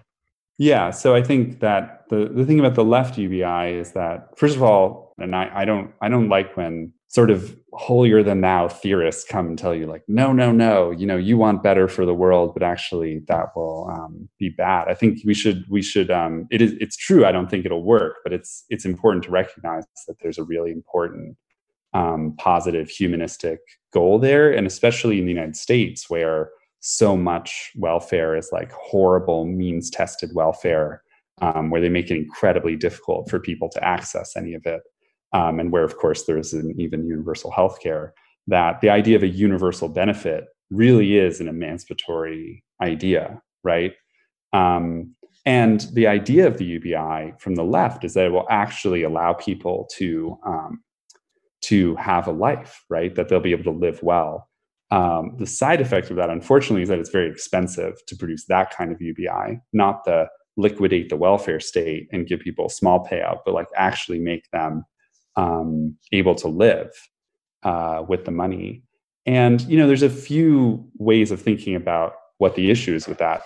Yeah, 0.57 0.91
so 0.91 1.15
I 1.15 1.21
think 1.21 1.59
that 1.59 2.05
the, 2.09 2.29
the 2.33 2.45
thing 2.45 2.59
about 2.59 2.75
the 2.75 2.85
left 2.85 3.17
UBI 3.17 3.73
is 3.77 3.91
that 3.91 4.29
first 4.37 4.55
of 4.55 4.63
all, 4.63 5.13
and 5.17 5.35
I, 5.35 5.51
I 5.53 5.65
don't 5.65 5.93
I 6.01 6.09
don't 6.09 6.29
like 6.29 6.55
when 6.55 6.93
sort 7.15 7.31
of 7.31 7.57
holier 7.71 8.21
than 8.21 8.41
thou 8.41 8.67
theorists 8.67 9.23
come 9.23 9.47
and 9.47 9.57
tell 9.57 9.73
you 9.73 9.85
like 9.85 10.03
no 10.09 10.33
no 10.33 10.51
no 10.51 10.91
you 10.91 11.05
know 11.07 11.15
you 11.15 11.37
want 11.37 11.63
better 11.63 11.87
for 11.87 12.05
the 12.05 12.13
world 12.13 12.53
but 12.53 12.61
actually 12.61 13.21
that 13.29 13.55
will 13.55 13.89
um, 13.89 14.27
be 14.37 14.49
bad. 14.49 14.89
I 14.89 14.95
think 14.95 15.19
we 15.23 15.33
should 15.33 15.63
we 15.69 15.81
should 15.81 16.11
um, 16.11 16.45
it 16.51 16.61
is 16.61 16.73
it's 16.81 16.97
true 16.97 17.25
I 17.25 17.31
don't 17.31 17.49
think 17.49 17.65
it'll 17.65 17.85
work 17.85 18.17
but 18.25 18.33
it's 18.33 18.65
it's 18.69 18.83
important 18.83 19.23
to 19.23 19.31
recognize 19.31 19.85
that 20.07 20.17
there's 20.21 20.37
a 20.37 20.43
really 20.43 20.71
important 20.71 21.37
um, 21.93 22.35
positive 22.37 22.89
humanistic 22.89 23.59
goal 23.93 24.19
there 24.19 24.51
and 24.51 24.67
especially 24.67 25.17
in 25.17 25.25
the 25.25 25.31
United 25.31 25.55
States 25.55 26.09
where 26.09 26.49
so 26.81 27.15
much 27.15 27.71
welfare 27.77 28.35
is 28.35 28.49
like 28.51 28.73
horrible 28.73 29.45
means 29.45 29.89
tested 29.89 30.31
welfare 30.33 31.01
um, 31.41 31.69
where 31.69 31.79
they 31.79 31.87
make 31.87 32.11
it 32.11 32.17
incredibly 32.17 32.75
difficult 32.75 33.29
for 33.29 33.39
people 33.39 33.69
to 33.69 33.81
access 33.81 34.35
any 34.35 34.53
of 34.53 34.65
it 34.65 34.81
um, 35.33 35.59
and 35.59 35.71
where 35.71 35.83
of 35.83 35.97
course 35.97 36.25
there's 36.25 36.53
an 36.53 36.73
even 36.77 37.07
universal 37.07 37.51
health 37.51 37.79
care 37.81 38.13
that 38.47 38.81
the 38.81 38.89
idea 38.89 39.15
of 39.15 39.23
a 39.23 39.27
universal 39.27 39.89
benefit 39.89 40.45
really 40.69 41.17
is 41.17 41.39
an 41.39 41.47
emancipatory 41.47 42.63
idea 42.81 43.41
right? 43.65 43.93
Um, 44.53 45.13
and 45.45 45.85
the 45.93 46.07
idea 46.07 46.47
of 46.47 46.57
the 46.57 46.65
ubi 46.65 47.33
from 47.39 47.55
the 47.55 47.63
left 47.63 48.05
is 48.05 48.13
that 48.13 48.25
it 48.25 48.31
will 48.31 48.47
actually 48.49 49.03
allow 49.03 49.33
people 49.33 49.89
to 49.97 50.37
um, 50.45 50.81
to 51.63 51.95
have 51.95 52.27
a 52.27 52.31
life 52.31 52.85
right? 52.89 53.13
That 53.15 53.27
they'll 53.27 53.41
be 53.41 53.51
able 53.51 53.73
to 53.73 53.79
live 53.79 54.01
well. 54.01 54.47
Um, 54.91 55.35
the 55.39 55.47
side 55.47 55.81
effect 55.81 56.11
of 56.11 56.15
that, 56.17 56.29
unfortunately, 56.29 56.83
is 56.83 56.89
that 56.89 56.99
it's 56.99 57.09
very 57.09 57.29
expensive 57.29 57.93
to 58.05 58.15
produce 58.15 58.45
that 58.45 58.69
kind 58.69 58.91
of 58.91 59.01
UBI, 59.01 59.59
not 59.73 60.05
the 60.05 60.27
liquidate 60.57 61.09
the 61.09 61.17
welfare 61.17 61.59
state 61.59 62.07
and 62.13 62.27
give 62.27 62.39
people 62.39 62.67
a 62.67 62.69
small 62.69 63.05
payout, 63.05 63.39
but 63.43 63.53
like 63.53 63.67
actually 63.75 64.19
make 64.19 64.49
them 64.51 64.85
um, 65.35 65.95
able 66.11 66.35
to 66.35 66.47
live 66.47 66.91
uh, 67.63 68.03
with 68.07 68.25
the 68.25 68.31
money. 68.31 68.83
And 69.25 69.61
you 69.63 69.77
know, 69.77 69.87
there's 69.87 70.03
a 70.03 70.09
few 70.09 70.87
ways 70.97 71.31
of 71.31 71.41
thinking 71.41 71.75
about 71.75 72.13
what 72.37 72.55
the 72.55 72.69
issue 72.69 72.93
is 72.93 73.07
with 73.07 73.17
that. 73.17 73.41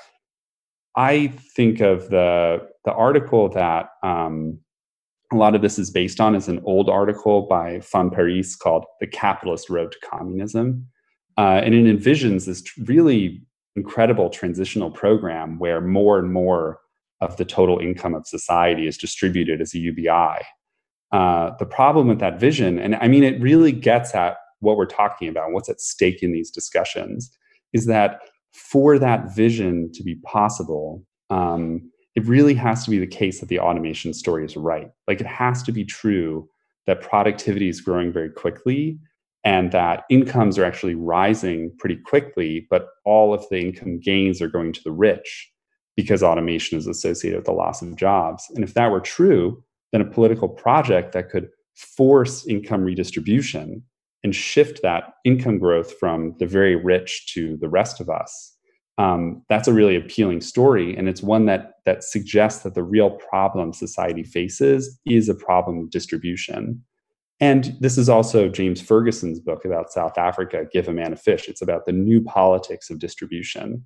I 0.96 1.28
think 1.56 1.80
of 1.80 2.10
the 2.10 2.68
the 2.86 2.94
article 2.94 3.50
that 3.50 3.90
um, 4.04 4.60
a 5.32 5.36
lot 5.36 5.56
of 5.56 5.62
this 5.62 5.78
is 5.78 5.92
based 5.92 6.20
on 6.20 6.36
is 6.36 6.48
an 6.48 6.62
old 6.66 6.90
article 6.90 7.44
by 7.44 7.82
Van 7.92 8.10
Parijs 8.10 8.58
called 8.58 8.86
"The 9.00 9.08
Capitalist 9.08 9.70
Road 9.70 9.92
to 9.92 9.98
Communism." 10.08 10.88
Uh, 11.38 11.62
and 11.64 11.74
it 11.74 11.86
envisions 11.86 12.46
this 12.46 12.64
really 12.80 13.42
incredible 13.78 14.30
transitional 14.30 14.92
program 14.92 15.58
where 15.58 15.80
more 15.80 16.20
and 16.20 16.34
more 16.34 16.80
of 17.22 17.38
the 17.38 17.46
total 17.46 17.80
income 17.80 18.14
of 18.14 18.28
society 18.28 18.88
is 18.88 18.98
distributed 18.98 19.62
as 19.62 19.74
a 19.74 19.80
UBI. 19.80 20.46
Uh, 21.12 21.52
the 21.58 21.66
problem 21.66 22.08
with 22.08 22.20
that 22.20 22.40
vision, 22.40 22.78
and 22.80 22.96
I 22.96 23.08
mean, 23.08 23.24
it 23.24 23.42
really 23.42 23.72
gets 23.72 24.14
at 24.14 24.38
what 24.60 24.78
we're 24.78 24.86
talking 24.86 25.28
about, 25.28 25.52
what's 25.52 25.70
at 25.70 25.82
stake 25.82 26.22
in 26.22 26.32
these 26.32 26.52
discussions, 26.52 27.32
is 27.74 27.86
that 27.88 28.22
for 28.54 29.00
that 29.00 29.34
vision 29.36 29.92
to 29.94 30.04
be 30.04 30.16
possible, 30.16 31.04
um, 31.30 31.90
it 32.16 32.26
really 32.26 32.54
has 32.54 32.84
to 32.84 32.92
be 32.92 33.00
the 33.00 33.08
case 33.08 33.40
that 33.40 33.50
the 33.50 33.60
automation 33.60 34.14
story 34.14 34.46
is 34.46 34.58
right. 34.58 34.90
Like 35.08 35.22
it 35.22 35.28
has 35.28 35.64
to 35.64 35.72
be 35.72 35.86
true 35.86 36.48
that 36.86 37.02
productivity 37.02 37.70
is 37.70 37.82
growing 37.82 38.12
very 38.12 38.30
quickly 38.30 39.00
and 39.44 39.72
that 39.72 40.04
incomes 40.10 40.58
are 40.58 40.66
actually 40.66 40.96
rising 40.96 41.72
pretty 41.80 41.96
quickly, 41.96 42.68
but 42.70 42.88
all 43.06 43.34
of 43.34 43.46
the 43.50 43.60
income 43.60 44.00
gains 44.00 44.42
are 44.42 44.50
going 44.50 44.74
to 44.74 44.84
the 44.84 44.92
rich 44.92 45.50
because 45.96 46.24
automation 46.24 46.78
is 46.78 46.88
associated 46.88 47.38
with 47.38 47.46
the 47.46 47.52
loss 47.52 47.82
of 47.82 47.96
jobs. 47.96 48.46
And 48.56 48.64
if 48.64 48.74
that 48.74 48.92
were 48.92 49.00
true, 49.00 49.64
then 49.92 50.02
a 50.02 50.06
political 50.06 50.48
project 50.48 51.14
that 51.14 51.30
could 51.30 51.50
force 51.76 52.46
income 52.48 52.84
redistribution 52.84 53.84
and 54.24 54.36
shift 54.36 54.82
that 54.84 55.14
income 55.24 55.58
growth 55.58 55.98
from 55.98 56.36
the 56.40 56.46
very 56.46 56.76
rich 56.76 57.34
to 57.34 57.58
the 57.58 57.70
rest 57.70 58.02
of 58.02 58.10
us. 58.10 58.56
Um, 58.98 59.44
that's 59.48 59.68
a 59.68 59.74
really 59.74 59.96
appealing 59.96 60.42
story, 60.42 60.96
and 60.98 61.08
it's 61.08 61.24
one 61.24 61.46
that 61.46 61.76
that 61.86 62.04
suggests 62.04 62.64
that 62.64 62.76
the 62.76 62.84
real 62.84 63.12
problem 63.12 63.72
society 63.72 64.24
faces 64.24 65.00
is 65.06 65.30
a 65.30 65.36
problem 65.36 65.80
of 65.80 65.90
distribution 65.90 66.84
and 67.40 67.78
this 67.80 67.98
is 67.98 68.10
also 68.10 68.50
James 68.50 68.82
Ferguson's 68.82 69.40
book 69.40 69.64
about 69.64 69.92
South 69.92 70.18
Africa, 70.18 70.66
Give 70.72 70.88
a 70.88 70.94
Man 70.94 71.14
a 71.14 71.16
Fish. 71.16 71.48
It's 71.48 71.62
about 71.62 71.86
the 71.86 71.94
new 71.94 72.22
politics 72.22 72.90
of 72.90 73.00
distribution. 73.00 73.86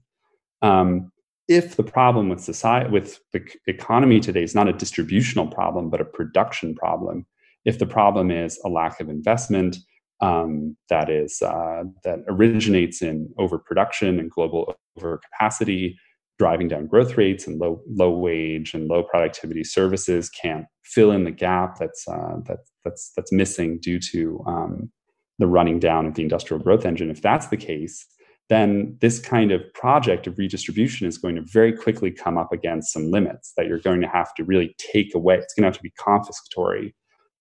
Um, 0.62 1.12
if 1.54 1.76
the 1.76 1.84
problem 1.84 2.30
with 2.30 2.40
society, 2.40 2.90
with 2.90 3.20
the 3.32 3.42
economy 3.68 4.20
today 4.20 4.44
is 4.44 4.56
not 4.56 4.68
a 4.68 4.74
distributional 4.74 5.48
problem, 5.48 5.90
but 5.90 6.02
a 6.02 6.06
production 6.06 6.74
problem, 6.74 7.26
if 7.66 7.80
the 7.80 7.86
problem 7.86 8.32
is 8.32 8.60
a 8.66 8.70
lack 8.70 9.00
of 9.00 9.10
investment 9.10 9.78
um, 10.22 10.76
that 10.90 11.10
is 11.10 11.42
uh, 11.42 11.84
that 12.04 12.20
originates 12.28 13.02
in 13.02 13.34
overproduction 13.38 14.20
and 14.20 14.32
global 14.32 14.74
overcapacity, 14.98 15.96
driving 16.40 16.68
down 16.68 16.88
growth 16.88 17.18
rates 17.18 17.46
and 17.46 17.60
low 17.60 17.82
low 17.88 18.12
wage 18.12 18.74
and 18.74 18.88
low 18.88 19.04
productivity 19.04 19.64
services 19.64 20.30
can't 20.30 20.66
fill 20.84 21.12
in 21.12 21.24
the 21.24 21.32
gap 21.32 21.78
that's 21.78 22.08
uh, 22.08 22.38
that, 22.48 22.60
that's 22.84 23.12
that's 23.16 23.32
missing 23.32 23.80
due 23.80 24.00
to 24.00 24.44
um, 24.48 24.92
the 25.40 25.48
running 25.48 25.80
down 25.80 26.06
of 26.06 26.16
the 26.16 26.24
industrial 26.24 26.62
growth 26.62 26.86
engine. 26.86 27.10
If 27.10 27.22
that's 27.22 27.48
the 27.48 27.58
case, 27.58 28.06
then 28.54 28.98
this 29.02 29.20
kind 29.20 29.52
of 29.52 29.62
project 29.74 30.28
of 30.28 30.38
redistribution 30.38 31.08
is 31.08 31.18
going 31.18 31.36
to 31.36 31.42
very 31.42 31.74
quickly 31.74 32.12
come 32.12 32.38
up 32.38 32.54
against 32.54 32.94
some 32.94 33.10
limits 33.12 33.54
that 33.58 33.68
you're 33.68 33.80
going 33.80 34.02
to 34.02 34.08
have 34.08 34.34
to 34.36 34.44
really 34.44 34.76
take 34.78 35.14
away. 35.16 35.38
It's 35.38 35.54
going 35.54 35.64
to 35.64 35.68
have 35.68 35.78
to 35.78 35.84
be 35.84 35.92
confiscatory 36.00 36.94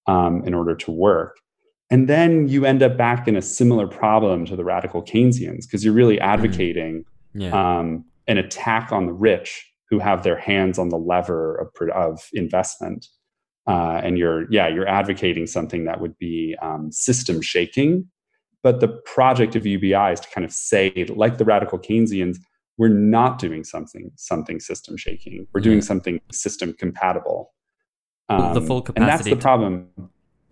um, 0.06 0.42
in 0.44 0.54
order 0.54 0.74
to 0.74 0.90
work. 0.90 1.36
And 1.90 2.08
then 2.08 2.48
you 2.48 2.64
end 2.64 2.82
up 2.82 2.96
back 2.96 3.28
in 3.28 3.36
a 3.36 3.42
similar 3.42 3.86
problem 3.86 4.46
to 4.46 4.56
the 4.56 4.64
radical 4.64 5.02
Keynesians 5.02 5.66
because 5.66 5.84
you're 5.84 5.92
really 5.92 6.16
mm-hmm. 6.16 6.30
advocating 6.30 7.04
mm-hmm. 7.36 7.40
yeah. 7.42 7.78
um, 7.78 8.04
an 8.26 8.38
attack 8.38 8.92
on 8.92 9.06
the 9.06 9.12
rich 9.12 9.68
who 9.90 9.98
have 9.98 10.22
their 10.22 10.38
hands 10.38 10.78
on 10.78 10.88
the 10.88 10.96
lever 10.96 11.56
of, 11.56 11.88
of 11.90 12.26
investment. 12.32 13.06
Uh, 13.68 14.00
and 14.02 14.16
you're, 14.16 14.50
yeah, 14.50 14.68
you're 14.68 14.88
advocating 14.88 15.46
something 15.46 15.84
that 15.84 16.00
would 16.00 16.16
be 16.18 16.56
um, 16.62 16.90
system 16.90 17.42
shaking. 17.42 18.08
But 18.62 18.80
the 18.80 18.88
project 18.88 19.56
of 19.56 19.66
UBI 19.66 20.12
is 20.12 20.20
to 20.20 20.28
kind 20.30 20.44
of 20.44 20.52
say, 20.52 21.06
like 21.08 21.38
the 21.38 21.44
radical 21.44 21.78
Keynesians, 21.78 22.38
we're 22.78 22.88
not 22.88 23.38
doing 23.38 23.64
something 23.64 24.10
something 24.16 24.60
system 24.60 24.96
shaking. 24.96 25.46
We're 25.52 25.60
doing 25.60 25.82
something 25.82 26.20
system 26.30 26.72
compatible. 26.72 27.52
Um, 28.28 28.54
the 28.54 28.62
full 28.62 28.82
capacity. 28.82 29.02
And 29.02 29.10
that's 29.10 29.28
the 29.28 29.36
problem. 29.36 29.88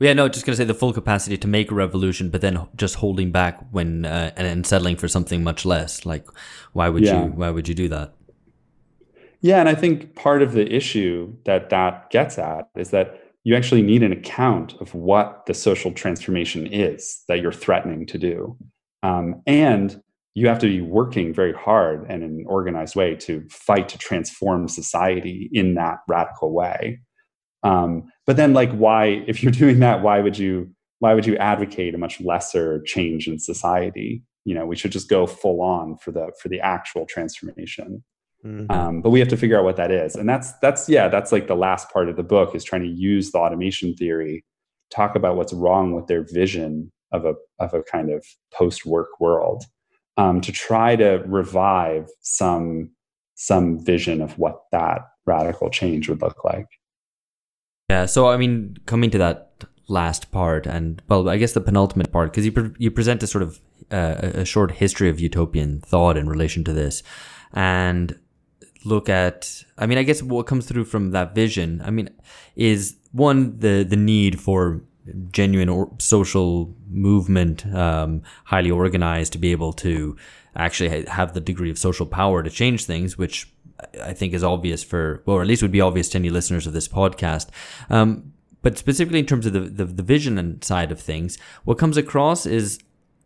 Yeah, 0.01 0.15
no, 0.15 0.29
just 0.29 0.47
gonna 0.47 0.57
say 0.57 0.65
the 0.65 0.75
full 0.75 0.93
capacity 0.93 1.37
to 1.37 1.47
make 1.47 1.71
a 1.71 1.75
revolution, 1.75 2.31
but 2.31 2.41
then 2.41 2.67
just 2.77 2.97
holding 2.97 3.33
back 3.33 3.61
when 3.71 4.07
uh, 4.07 4.33
and, 4.37 4.47
and 4.47 4.67
settling 4.67 4.97
for 4.97 5.09
something 5.09 5.45
much 5.45 5.65
less. 5.65 6.07
Like, 6.07 6.27
why 6.73 6.89
would 6.89 7.05
yeah. 7.05 7.25
you? 7.25 7.31
Why 7.31 7.51
would 7.51 7.69
you 7.69 7.75
do 7.75 7.89
that? 7.89 8.15
Yeah, 9.43 9.61
and 9.61 9.69
I 9.69 9.75
think 9.75 10.15
part 10.15 10.43
of 10.43 10.53
the 10.53 10.71
issue 10.75 11.35
that 11.45 11.71
that 11.71 12.11
gets 12.11 12.39
at 12.39 12.69
is 12.77 12.91
that 12.91 13.30
you 13.45 13.57
actually 13.57 13.83
need 13.83 14.03
an 14.03 14.13
account 14.13 14.75
of 14.81 14.95
what 14.95 15.47
the 15.47 15.55
social 15.55 15.93
transformation 15.93 16.67
is 16.67 17.23
that 17.29 17.41
you're 17.41 17.53
threatening 17.53 18.07
to 18.07 18.19
do, 18.19 18.57
um, 19.03 19.43
and 19.47 20.03
you 20.35 20.47
have 20.47 20.59
to 20.61 20.69
be 20.69 20.81
working 20.81 21.35
very 21.35 21.53
hard 21.53 22.07
and 22.09 22.23
in 22.23 22.31
an 22.31 22.45
organized 22.47 22.95
way 22.95 23.17
to 23.17 23.47
fight 23.51 23.89
to 23.89 23.99
transform 23.99 24.69
society 24.69 25.51
in 25.53 25.75
that 25.75 25.99
radical 26.09 26.53
way. 26.53 27.01
Um, 27.63 28.11
but 28.27 28.37
then, 28.37 28.55
like, 28.55 28.73
why, 28.73 29.25
if 29.27 29.43
you're 29.43 29.53
doing 29.53 29.81
that, 29.81 30.03
why 30.03 30.21
would 30.21 30.39
you, 30.39 30.71
why 31.01 31.15
would 31.15 31.27
you 31.27 31.37
advocate 31.37 31.95
a 31.95 31.99
much 31.99 32.21
lesser 32.21 32.81
change 32.83 33.27
in 33.27 33.39
society? 33.39 34.23
You 34.45 34.55
know, 34.55 34.67
we 34.67 34.77
should 34.77 34.93
just 34.93 35.09
go 35.09 35.27
full 35.27 35.61
on 35.63 35.97
for 35.97 36.13
the 36.13 36.33
for 36.41 36.49
the 36.49 36.61
actual 36.61 37.07
transformation. 37.07 38.03
Mm-hmm. 38.45 38.71
Um, 38.71 39.03
but 39.03 39.11
we 39.11 39.19
have 39.19 39.29
to 39.29 39.37
figure 39.37 39.59
out 39.59 39.65
what 39.65 39.77
that 39.77 39.91
is, 39.91 40.17
and 40.17 40.29
that's 40.29 40.53
that's 40.61 40.89
yeah, 40.89 41.09
that's 41.09 41.31
like 41.31 41.47
the 41.47 41.55
last 41.55 41.91
part 41.91 42.09
of 42.09 42.17
the 42.17 42.23
book 42.23 42.55
is 42.55 42.65
trying 42.65 42.83
to 42.83 42.89
use 42.89 43.33
the 43.33 43.39
automation 43.39 43.95
theory, 43.95 44.45
talk 44.91 45.15
about 45.15 45.37
what's 45.37 45.53
wrong 45.53 45.93
with 45.93 46.07
their 46.07 46.25
vision 46.25 46.91
of 47.13 47.27
a 47.27 47.35
of 47.59 47.75
a 47.75 47.83
kind 47.83 48.11
of 48.11 48.25
post 48.55 48.87
work 48.87 49.09
world, 49.21 49.65
um, 50.17 50.41
to 50.41 50.53
try 50.53 50.97
to 50.97 51.23
revive 51.27 52.09
some 52.23 52.91
some 53.35 53.83
vision 53.85 54.21
of 54.21 54.39
what 54.39 54.63
that 54.73 55.03
radical 55.27 55.71
change 55.71 56.09
would 56.09 56.23
look 56.23 56.45
like. 56.45 56.67
Yeah. 57.89 58.07
So, 58.07 58.29
I 58.29 58.37
mean, 58.37 58.77
coming 58.87 59.11
to 59.11 59.19
that 59.19 59.65
last 59.89 60.31
part, 60.31 60.67
and 60.67 61.03
well, 61.09 61.29
I 61.29 61.37
guess 61.39 61.53
the 61.53 61.61
penultimate 61.61 62.13
part, 62.13 62.31
because 62.31 62.45
you 62.45 62.53
pre- 62.53 62.75
you 62.79 62.91
present 62.91 63.23
a 63.23 63.27
sort 63.27 63.43
of 63.43 63.61
uh, 63.91 64.17
a 64.21 64.45
short 64.45 64.73
history 64.73 65.09
of 65.09 65.19
utopian 65.19 65.81
thought 65.81 66.17
in 66.17 66.29
relation 66.29 66.65
to 66.65 66.73
this, 66.73 67.03
and 67.53 68.19
look 68.85 69.09
at. 69.09 69.65
I 69.79 69.87
mean, 69.87 69.99
I 69.99 70.03
guess 70.03 70.23
what 70.23 70.47
comes 70.47 70.67
through 70.67 70.85
from 70.85 71.11
that 71.13 71.35
vision, 71.35 71.83
I 71.85 71.91
mean, 71.91 72.11
is 72.57 72.97
one 73.13 73.59
the 73.59 73.85
the 73.89 73.97
need 73.97 74.41
for 74.41 74.83
genuine 75.31 75.69
or 75.69 75.91
social 75.99 76.75
movement, 76.89 77.67
um, 77.75 78.23
highly 78.45 78.71
organized, 78.71 79.33
to 79.33 79.39
be 79.39 79.53
able 79.53 79.73
to 79.73 80.17
actually 80.57 81.05
have 81.07 81.33
the 81.33 81.41
degree 81.41 81.71
of 81.71 81.79
social 81.79 82.07
power 82.07 82.43
to 82.43 82.51
change 82.51 82.85
things, 82.85 83.17
which 83.17 83.53
I 84.03 84.13
think 84.13 84.35
is 84.35 84.45
obvious 84.45 84.83
for, 84.83 85.23
well, 85.27 85.37
or 85.37 85.43
at 85.43 85.49
least 85.49 85.63
would 85.63 85.73
be 85.73 85.81
obvious 85.81 86.09
to 86.11 86.19
any 86.19 86.31
listeners 86.31 86.67
of 86.67 86.73
this 86.73 86.89
podcast. 86.89 87.49
Um, 87.89 88.33
but 88.63 88.77
specifically 88.77 89.21
in 89.21 89.27
terms 89.27 89.47
of 89.47 89.53
the, 89.53 89.61
the, 89.61 89.85
the 89.87 90.03
vision 90.03 90.37
and 90.39 90.63
side 90.63 90.93
of 90.93 91.01
things, 91.01 91.39
what 91.65 91.79
comes 91.79 91.97
across 91.97 92.47
is 92.47 92.79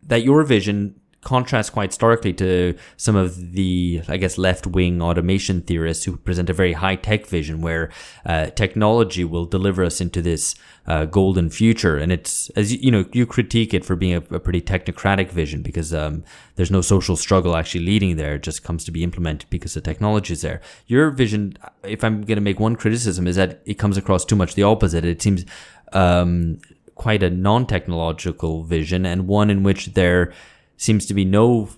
that 0.03 0.23
your 0.23 0.43
vision 0.43 0.99
contrasts 1.25 1.71
quite 1.71 1.91
starkly 1.91 2.31
to 2.31 2.77
some 2.97 3.15
of 3.15 3.51
the, 3.53 4.01
I 4.07 4.17
guess, 4.17 4.37
left 4.37 4.67
wing 4.67 5.01
automation 5.01 5.61
theorists 5.61 6.05
who 6.05 6.17
present 6.17 6.51
a 6.51 6.53
very 6.53 6.73
high 6.73 6.95
tech 6.95 7.25
vision 7.25 7.61
where 7.61 7.89
uh, 8.27 8.51
technology 8.51 9.23
will 9.23 9.45
deliver 9.45 9.83
us 9.83 9.99
into 9.99 10.21
this 10.21 10.53
uh, 10.85 11.05
golden 11.05 11.49
future. 11.49 11.97
And 11.97 12.11
it's, 12.11 12.51
as 12.51 12.71
you, 12.71 12.79
you, 12.79 12.91
know, 12.91 13.05
you 13.11 13.25
critique 13.25 13.73
it 13.73 13.83
for 13.83 13.95
being 13.95 14.13
a, 14.13 14.35
a 14.35 14.39
pretty 14.39 14.61
technocratic 14.61 15.31
vision 15.31 15.63
because 15.63 15.95
um, 15.95 16.23
there's 16.57 16.69
no 16.69 16.81
social 16.81 17.15
struggle 17.15 17.55
actually 17.55 17.85
leading 17.85 18.17
there. 18.17 18.35
It 18.35 18.43
just 18.43 18.63
comes 18.63 18.85
to 18.85 18.91
be 18.91 19.03
implemented 19.03 19.49
because 19.49 19.73
the 19.73 19.81
technology 19.81 20.33
is 20.33 20.43
there. 20.43 20.61
Your 20.85 21.09
vision, 21.09 21.57
if 21.83 22.03
I'm 22.03 22.21
going 22.21 22.37
to 22.37 22.41
make 22.41 22.59
one 22.59 22.75
criticism, 22.75 23.25
is 23.25 23.35
that 23.35 23.61
it 23.65 23.79
comes 23.79 23.97
across 23.97 24.25
too 24.25 24.35
much 24.35 24.53
the 24.53 24.63
opposite. 24.63 25.03
It 25.03 25.23
seems 25.23 25.43
um, 25.91 26.59
quite 26.93 27.23
a 27.23 27.31
non 27.31 27.65
technological 27.65 28.63
vision 28.63 29.07
and 29.07 29.27
one 29.27 29.49
in 29.49 29.63
which 29.63 29.87
there 29.93 30.31
seems 30.77 31.05
to 31.05 31.13
be 31.13 31.25
no 31.25 31.69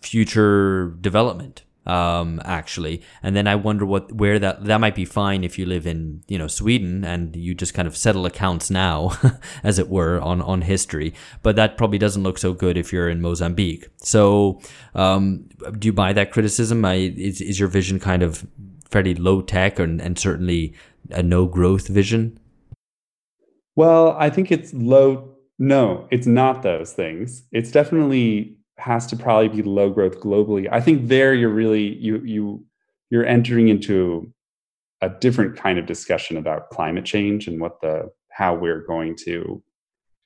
future 0.00 0.96
development 1.00 1.62
um 1.86 2.40
actually. 2.44 3.02
And 3.22 3.36
then 3.36 3.46
i 3.46 3.54
wonder 3.54 3.84
what 3.84 4.10
where 4.12 4.38
that 4.38 4.64
that 4.64 4.80
might 4.80 4.94
be 4.94 5.04
fine 5.04 5.44
if 5.44 5.58
you 5.58 5.66
live 5.66 5.86
in 5.86 6.22
you 6.28 6.38
know 6.38 6.46
sweden 6.46 7.04
and 7.04 7.36
you 7.36 7.54
just 7.54 7.74
kind 7.74 7.86
of 7.86 7.96
settle 7.96 8.24
accounts 8.26 8.70
now 8.70 9.12
as 9.62 9.78
it 9.78 9.88
were 9.88 10.20
on 10.20 10.40
on 10.40 10.62
history. 10.62 11.14
But 11.42 11.56
that 11.56 11.76
probably 11.76 11.98
doesn't 11.98 12.22
look 12.22 12.38
so 12.38 12.54
good 12.54 12.78
if 12.78 12.92
you're 12.92 13.08
in 13.08 13.20
mozambique. 13.20 13.88
So 13.98 14.60
um 14.94 15.48
do 15.78 15.86
you 15.86 15.92
buy 15.92 16.12
that 16.14 16.30
criticism? 16.30 16.84
I, 16.84 16.94
is, 16.94 17.40
is 17.40 17.60
your 17.60 17.68
vision 17.68 17.98
kind 18.00 18.22
of 18.22 18.46
fairly 18.88 19.14
low 19.14 19.42
tech 19.42 19.78
and, 19.78 20.00
and 20.00 20.18
certainly 20.18 20.72
a 21.10 21.22
no 21.22 21.46
growth 21.46 21.88
vision? 21.88 22.38
Well 23.76 24.16
i 24.18 24.30
think 24.30 24.50
it's 24.50 24.72
low 24.72 25.33
no, 25.58 26.08
it's 26.10 26.26
not 26.26 26.62
those 26.62 26.92
things. 26.92 27.44
It's 27.52 27.70
definitely 27.70 28.56
has 28.78 29.06
to 29.06 29.16
probably 29.16 29.48
be 29.48 29.62
low 29.62 29.90
growth 29.90 30.20
globally. 30.20 30.68
I 30.70 30.80
think 30.80 31.08
there 31.08 31.34
you're 31.34 31.48
really 31.48 31.94
you 31.96 32.20
you 32.24 32.64
you're 33.10 33.26
entering 33.26 33.68
into 33.68 34.32
a 35.00 35.08
different 35.08 35.56
kind 35.56 35.78
of 35.78 35.86
discussion 35.86 36.36
about 36.36 36.70
climate 36.70 37.04
change 37.04 37.46
and 37.46 37.60
what 37.60 37.80
the 37.80 38.10
how 38.30 38.54
we're 38.54 38.84
going 38.84 39.16
to 39.24 39.62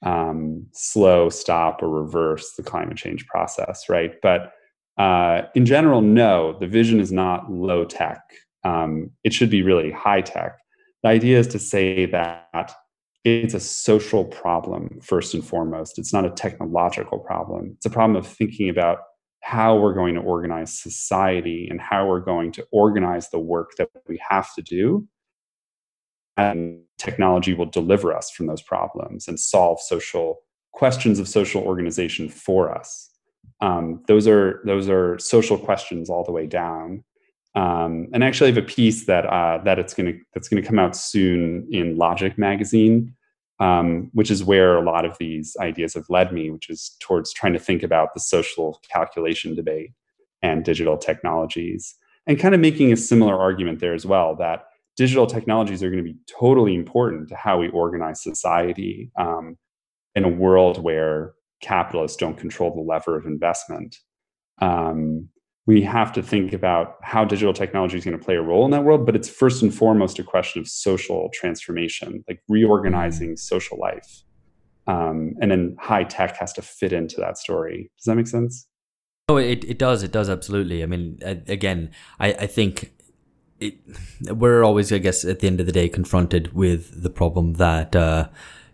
um, 0.03 0.67
slow, 0.73 1.29
stop, 1.29 1.83
or 1.83 1.89
reverse 1.89 2.55
the 2.57 2.63
climate 2.63 2.97
change 2.97 3.27
process, 3.27 3.89
right? 3.89 4.15
But 4.23 4.53
uh, 4.97 5.43
in 5.55 5.67
general, 5.67 6.01
no, 6.01 6.57
the 6.59 6.67
vision 6.67 7.01
is 7.01 7.13
not 7.13 7.51
low 7.51 7.85
tech. 7.85 8.23
Um, 8.65 9.11
it 9.25 9.33
should 9.33 9.51
be 9.51 9.63
really 9.63 9.91
high 9.91 10.23
tech. 10.23 10.59
The 11.03 11.11
idea 11.11 11.39
is 11.39 11.49
to 11.49 11.59
say 11.59 12.07
that 12.07 12.73
it's 13.29 13.55
a 13.55 13.61
social 13.61 14.25
problem 14.25 14.99
first 15.03 15.35
and 15.35 15.45
foremost. 15.45 15.99
It's 15.99 16.13
not 16.13 16.25
a 16.25 16.31
technological 16.31 17.19
problem. 17.19 17.73
It's 17.77 17.87
a 17.87 17.91
problem 17.91 18.17
of 18.17 18.27
thinking 18.27 18.69
about 18.69 18.99
how 19.43 19.77
we're 19.77 19.95
going 19.95 20.15
to 20.15 20.21
organize 20.21 20.79
society 20.79 21.69
and 21.71 21.81
how 21.81 22.07
we're 22.07 22.21
going 22.21 22.53
to 22.53 22.67
organize 22.73 23.31
the 23.31 23.39
work 23.39 23.73
that 23.79 23.89
we 24.09 24.21
have 24.29 24.53
to 24.55 24.63
do. 24.63 25.07
And 26.37 26.83
technology 26.99 27.55
will 27.55 27.67
deliver 27.67 28.15
us 28.15 28.31
from 28.31 28.47
those 28.47 28.63
problems 28.63 29.27
and 29.27 29.39
solve 29.39 29.81
social 29.81 30.41
questions 30.73 31.19
of 31.19 31.29
social 31.29 31.63
organization 31.63 32.29
for 32.29 32.73
us. 32.73 33.11
Um, 33.61 34.03
those 34.07 34.29
are 34.29 34.61
those 34.65 34.89
are 34.89 35.19
social 35.19 35.59
questions 35.59 36.11
all 36.11 36.25
the 36.25 36.33
way 36.33 36.47
down. 36.47 37.05
Um, 37.55 38.09
and 38.13 38.23
actually, 38.23 38.53
I 38.53 38.55
have 38.55 38.65
a 38.65 38.67
piece 38.67 39.07
that 39.07 39.27
uh, 39.27 39.59
that 39.65 39.79
it's 39.79 39.95
to 39.95 40.19
that's 40.35 40.49
going 40.49 40.63
to 40.63 40.69
come 40.69 40.79
out 40.79 40.95
soon 40.95 41.67
in 41.73 41.97
Logic 41.97 42.39
magazine, 42.39 43.15
um, 43.61 44.11
which 44.13 44.31
is 44.31 44.45
where 44.45 44.77
a 44.77 44.85
lot 44.85 45.05
of 45.05 45.17
these 45.19 45.57
ideas 45.61 45.95
have 45.95 46.09
led 46.09 46.33
me, 46.33 46.51
which 46.51 46.71
is 46.71 46.97
towards 47.01 47.33
trying 47.33 47.53
to 47.53 47.59
think 47.59 47.83
about 47.83 48.15
the 48.15 48.21
social 48.21 48.81
calculation 48.93 49.55
debate 49.55 49.93
and 50.43 50.65
digital 50.65 50.97
technologies, 50.97 51.97
and 52.27 52.39
kind 52.39 52.55
of 52.55 52.61
making 52.61 52.93
a 52.93 52.97
similar 52.97 53.37
argument 53.37 53.81
there 53.81 53.95
as 53.95 54.07
well 54.07 54.37
that 54.37 54.67
digital 54.97 55.27
technologies 55.27 55.83
are 55.83 55.91
going 55.91 56.05
to 56.05 56.13
be 56.13 56.19
totally 56.27 56.75
important 56.75 57.29
to 57.29 57.37
how 57.37 57.59
we 57.59 57.69
organize 57.69 58.23
society 58.23 59.11
um, 59.19 59.57
in 60.15 60.25
a 60.25 60.29
world 60.29 60.83
where 60.83 61.33
capitalists 61.61 62.17
don't 62.17 62.39
control 62.39 62.75
the 62.75 62.81
lever 62.81 63.17
of 63.17 63.27
investment. 63.27 63.97
Um, 64.61 65.29
we 65.69 65.83
have 65.83 66.15
to 66.15 66.23
think 66.23 66.55
about 66.55 66.97
how 67.03 67.27
digital 67.27 67.53
technology 67.53 67.99
is 67.99 68.03
going 68.03 68.19
to 68.19 68.25
play 68.25 68.37
a 68.37 68.41
role 68.41 68.65
in 68.65 68.71
that 68.71 68.85
world 68.85 69.05
but 69.05 69.15
it's 69.15 69.29
first 69.29 69.63
and 69.63 69.73
foremost 69.75 70.19
a 70.19 70.23
question 70.23 70.63
of 70.63 70.67
social 70.67 71.31
transformation 71.35 72.25
like 72.27 72.43
reorganizing 72.49 73.35
mm. 73.35 73.39
social 73.39 73.79
life. 73.79 74.23
Um, 74.87 75.35
and 75.43 75.51
then 75.51 75.77
high 75.79 76.05
tech 76.05 76.39
has 76.39 76.55
to 76.55 76.63
fit 76.63 76.95
into 76.95 77.21
that 77.21 77.37
story. 77.37 77.91
Does 77.99 78.07
that 78.07 78.15
make 78.15 78.27
sense? 78.27 78.67
Oh 79.29 79.37
it, 79.37 79.63
it 79.65 79.79
does. 79.79 80.03
It 80.03 80.11
does 80.11 80.31
absolutely. 80.31 80.83
I 80.83 80.87
mean 80.87 81.19
again 81.47 81.91
i, 82.19 82.29
I 82.33 82.47
think 82.47 82.95
it, 83.61 83.75
we're 84.23 84.65
always 84.65 84.91
i 84.91 84.99
guess 84.99 85.23
at 85.25 85.41
the 85.41 85.49
end 85.49 85.61
of 85.61 85.67
the 85.67 85.73
day 85.73 85.89
confronted 85.89 86.55
with 86.55 87.03
the 87.03 87.11
problem 87.11 87.55
that 87.55 87.95
uh, 87.95 88.29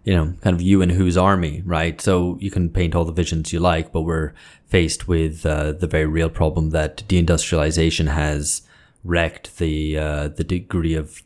you 0.04 0.14
know, 0.14 0.34
kind 0.42 0.54
of 0.54 0.60
you 0.60 0.82
and 0.82 0.92
whose 0.92 1.16
army, 1.16 1.62
right? 1.64 2.00
So 2.00 2.36
you 2.40 2.50
can 2.50 2.68
paint 2.68 2.94
all 2.94 3.04
the 3.04 3.12
visions 3.12 3.52
you 3.52 3.60
like, 3.60 3.90
but 3.90 4.02
we're 4.02 4.32
faced 4.66 5.08
with 5.08 5.46
uh, 5.46 5.72
the 5.72 5.86
very 5.86 6.06
real 6.06 6.28
problem 6.28 6.70
that 6.70 7.02
deindustrialization 7.08 8.08
has 8.08 8.62
wrecked 9.02 9.58
the 9.58 9.98
uh, 9.98 10.28
the 10.28 10.44
degree 10.44 10.94
of 10.94 11.22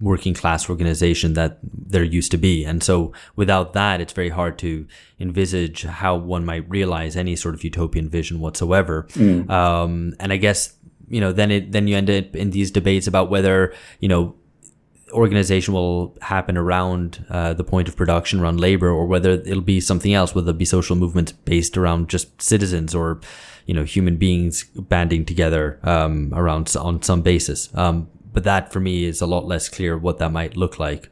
working 0.00 0.32
class 0.32 0.70
organization 0.70 1.34
that 1.34 1.58
there 1.62 2.04
used 2.04 2.30
to 2.30 2.36
be, 2.36 2.64
and 2.64 2.82
so 2.82 3.12
without 3.34 3.72
that, 3.72 4.00
it's 4.00 4.12
very 4.12 4.28
hard 4.28 4.58
to 4.58 4.86
envisage 5.18 5.82
how 5.82 6.16
one 6.16 6.44
might 6.44 6.68
realize 6.70 7.16
any 7.16 7.36
sort 7.36 7.54
of 7.54 7.64
utopian 7.64 8.08
vision 8.08 8.40
whatsoever. 8.40 9.06
Mm. 9.10 9.50
Um, 9.50 10.14
and 10.20 10.32
I 10.32 10.36
guess 10.36 10.74
you 11.08 11.20
know 11.20 11.32
then 11.32 11.50
it 11.50 11.72
then 11.72 11.88
you 11.88 11.96
end 11.96 12.10
up 12.10 12.34
in 12.34 12.50
these 12.50 12.70
debates 12.70 13.06
about 13.06 13.30
whether 13.30 13.74
you 14.00 14.08
know 14.08 14.34
organization 15.12 15.74
will 15.74 16.16
happen 16.20 16.56
around 16.56 17.24
uh, 17.30 17.54
the 17.54 17.64
point 17.64 17.88
of 17.88 17.96
production, 17.96 18.40
around 18.40 18.60
labor, 18.60 18.88
or 18.88 19.06
whether 19.06 19.30
it'll 19.30 19.60
be 19.60 19.80
something 19.80 20.12
else, 20.12 20.34
whether 20.34 20.50
it 20.50 20.58
be 20.58 20.64
social 20.64 20.96
movements 20.96 21.32
based 21.32 21.76
around 21.76 22.08
just 22.08 22.40
citizens 22.42 22.94
or, 22.94 23.20
you 23.66 23.74
know, 23.74 23.84
human 23.84 24.16
beings 24.16 24.64
banding 24.64 25.24
together 25.24 25.78
um, 25.82 26.32
around 26.34 26.74
on 26.76 27.02
some 27.02 27.22
basis. 27.22 27.68
Um, 27.74 28.08
but 28.32 28.44
that 28.44 28.72
for 28.72 28.80
me 28.80 29.04
is 29.04 29.20
a 29.20 29.26
lot 29.26 29.46
less 29.46 29.68
clear 29.68 29.96
what 29.96 30.18
that 30.18 30.32
might 30.32 30.56
look 30.56 30.78
like. 30.78 31.10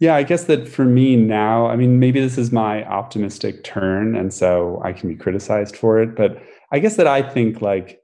Yeah, 0.00 0.14
I 0.16 0.22
guess 0.22 0.44
that 0.44 0.66
for 0.66 0.84
me 0.84 1.14
now, 1.14 1.66
I 1.66 1.76
mean, 1.76 1.98
maybe 1.98 2.20
this 2.20 2.38
is 2.38 2.50
my 2.50 2.84
optimistic 2.86 3.64
turn, 3.64 4.16
and 4.16 4.32
so 4.32 4.80
I 4.82 4.94
can 4.94 5.10
be 5.10 5.14
criticized 5.14 5.76
for 5.76 6.02
it. 6.02 6.16
But 6.16 6.42
I 6.72 6.78
guess 6.78 6.96
that 6.96 7.06
I 7.06 7.20
think 7.22 7.60
like, 7.60 8.00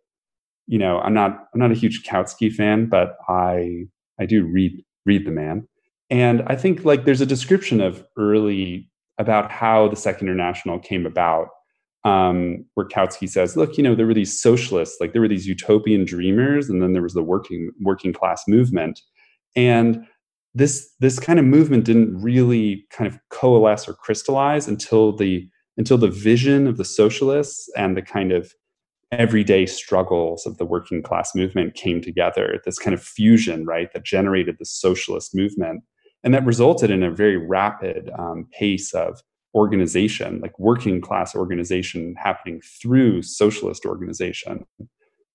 you 0.67 0.79
know, 0.79 0.99
I'm 0.99 1.15
not 1.15 1.49
I'm 1.55 1.61
not 1.61 1.71
a 1.73 1.75
huge 1.75 2.05
Kautsky 2.05 2.53
fan, 2.53 2.87
but 2.87 3.17
I 3.29 3.87
I 4.19 4.27
do 4.27 4.45
read 4.45 4.83
read 5.05 5.27
the 5.27 5.31
man, 5.31 5.67
and 6.11 6.43
I 6.47 6.57
think 6.57 6.85
like 6.85 7.05
there's 7.05 7.21
a 7.21 7.27
description 7.27 7.81
of 7.81 8.05
early 8.17 8.91
about 9.19 9.51
how 9.51 9.89
the 9.89 9.97
Second 9.97 10.29
International 10.29 10.79
came 10.79 11.07
about, 11.07 11.49
um, 12.05 12.65
where 12.75 12.87
Kautsky 12.87 13.29
says, 13.29 13.57
"Look, 13.57 13.77
you 13.77 13.85
know, 13.85 13.95
there 13.95 14.07
were 14.07 14.15
these 14.15 14.41
socialists, 14.41 14.99
like 15.01 15.13
there 15.13 15.23
were 15.23 15.29
these 15.29 15.47
utopian 15.47 16.05
dreamers, 16.05 16.69
and 16.69 16.83
then 16.83 16.93
there 16.93 17.03
was 17.03 17.15
the 17.15 17.23
working 17.23 17.71
working 17.81 18.13
class 18.13 18.45
movement, 18.49 19.01
and 19.55 20.07
this 20.55 20.91
this 21.01 21.19
kind 21.19 21.39
of 21.39 21.45
movement 21.45 21.85
didn't 21.85 22.21
really 22.21 22.87
kind 22.91 23.07
of 23.07 23.19
coalesce 23.31 23.87
or 23.87 23.95
crystallize 23.95 24.67
until 24.67 25.15
the 25.15 25.49
until 25.77 25.99
the 25.99 26.09
vision 26.09 26.67
of 26.67 26.79
the 26.79 26.85
socialists 26.85 27.69
and 27.77 27.97
the 27.97 28.03
kind 28.03 28.33
of 28.33 28.53
everyday 29.13 29.67
struggles 29.67 30.47
of 30.47 30.59
the 30.59 30.65
working 30.65 31.03
class 31.03 31.35
movement 31.35 31.75
came 31.75 32.01
together, 32.01 32.61
this 32.65 32.79
kind 32.79 32.95
of 32.95 33.03
fusion, 33.03 33.65
right, 33.65 33.93
that 33.93 34.05
generated 34.05 34.57
the 34.59 34.65
socialist 34.65 35.35
movement. 35.35 35.83
And 36.25 36.35
that 36.35 36.45
resulted 36.45 36.91
in 36.91 37.03
a 37.03 37.11
very 37.11 37.37
rapid 37.37 38.11
um, 38.19 38.49
pace 38.53 38.93
of 38.93 39.21
organization, 39.55 40.41
like 40.41 40.59
working 40.59 41.01
class 41.01 41.35
organization 41.35 42.15
happening 42.19 42.61
through 42.61 43.23
socialist 43.23 43.87
organization 43.87 44.67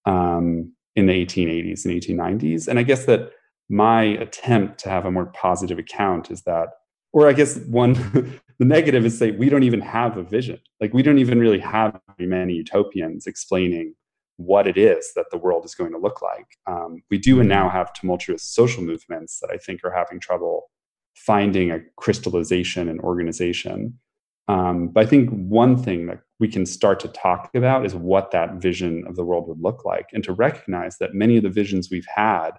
um, 0.05 0.73
in 0.95 1.07
the 1.07 1.25
1880s 1.25 1.85
and 1.85 1.93
1890s. 2.41 2.67
And 2.67 2.77
I 2.77 2.83
guess 2.83 3.05
that 3.05 3.31
my 3.69 4.03
attempt 4.03 4.79
to 4.81 4.89
have 4.89 5.05
a 5.05 5.11
more 5.11 5.27
positive 5.27 5.79
account 5.79 6.29
is 6.29 6.43
that, 6.43 6.69
or 7.13 7.27
I 7.27 7.33
guess 7.33 7.57
one, 7.57 7.93
the 8.59 8.65
negative 8.65 9.05
is 9.05 9.17
say 9.17 9.31
we 9.31 9.49
don't 9.49 9.63
even 9.63 9.81
have 9.81 10.17
a 10.17 10.23
vision. 10.23 10.59
Like 10.79 10.93
we 10.93 11.03
don't 11.03 11.19
even 11.19 11.39
really 11.39 11.59
have 11.59 11.99
many 12.19 12.53
utopians 12.53 13.27
explaining 13.27 13.95
what 14.37 14.67
it 14.67 14.77
is 14.77 15.11
that 15.15 15.29
the 15.31 15.37
world 15.37 15.65
is 15.65 15.75
going 15.75 15.91
to 15.91 15.97
look 15.97 16.21
like. 16.21 16.57
Um, 16.67 17.03
we 17.09 17.17
do 17.17 17.39
and 17.39 17.49
now 17.49 17.69
have 17.69 17.93
tumultuous 17.93 18.43
social 18.43 18.83
movements 18.83 19.39
that 19.39 19.51
I 19.51 19.57
think 19.57 19.83
are 19.83 19.91
having 19.91 20.19
trouble 20.19 20.69
finding 21.15 21.71
a 21.71 21.79
crystallization 21.97 22.87
and 22.87 22.99
organization. 23.01 23.99
Um, 24.47 24.87
but 24.87 25.05
I 25.05 25.07
think 25.07 25.29
one 25.29 25.81
thing 25.81 26.07
that 26.07 26.21
we 26.39 26.47
can 26.47 26.65
start 26.65 26.99
to 27.01 27.07
talk 27.07 27.51
about 27.53 27.85
is 27.85 27.93
what 27.93 28.31
that 28.31 28.55
vision 28.55 29.05
of 29.07 29.15
the 29.15 29.23
world 29.23 29.47
would 29.47 29.61
look 29.61 29.85
like, 29.85 30.07
and 30.13 30.23
to 30.23 30.33
recognize 30.33 30.97
that 30.97 31.13
many 31.13 31.37
of 31.37 31.43
the 31.43 31.49
visions 31.49 31.89
we've 31.91 32.07
had 32.13 32.51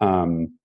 um, 0.00 0.56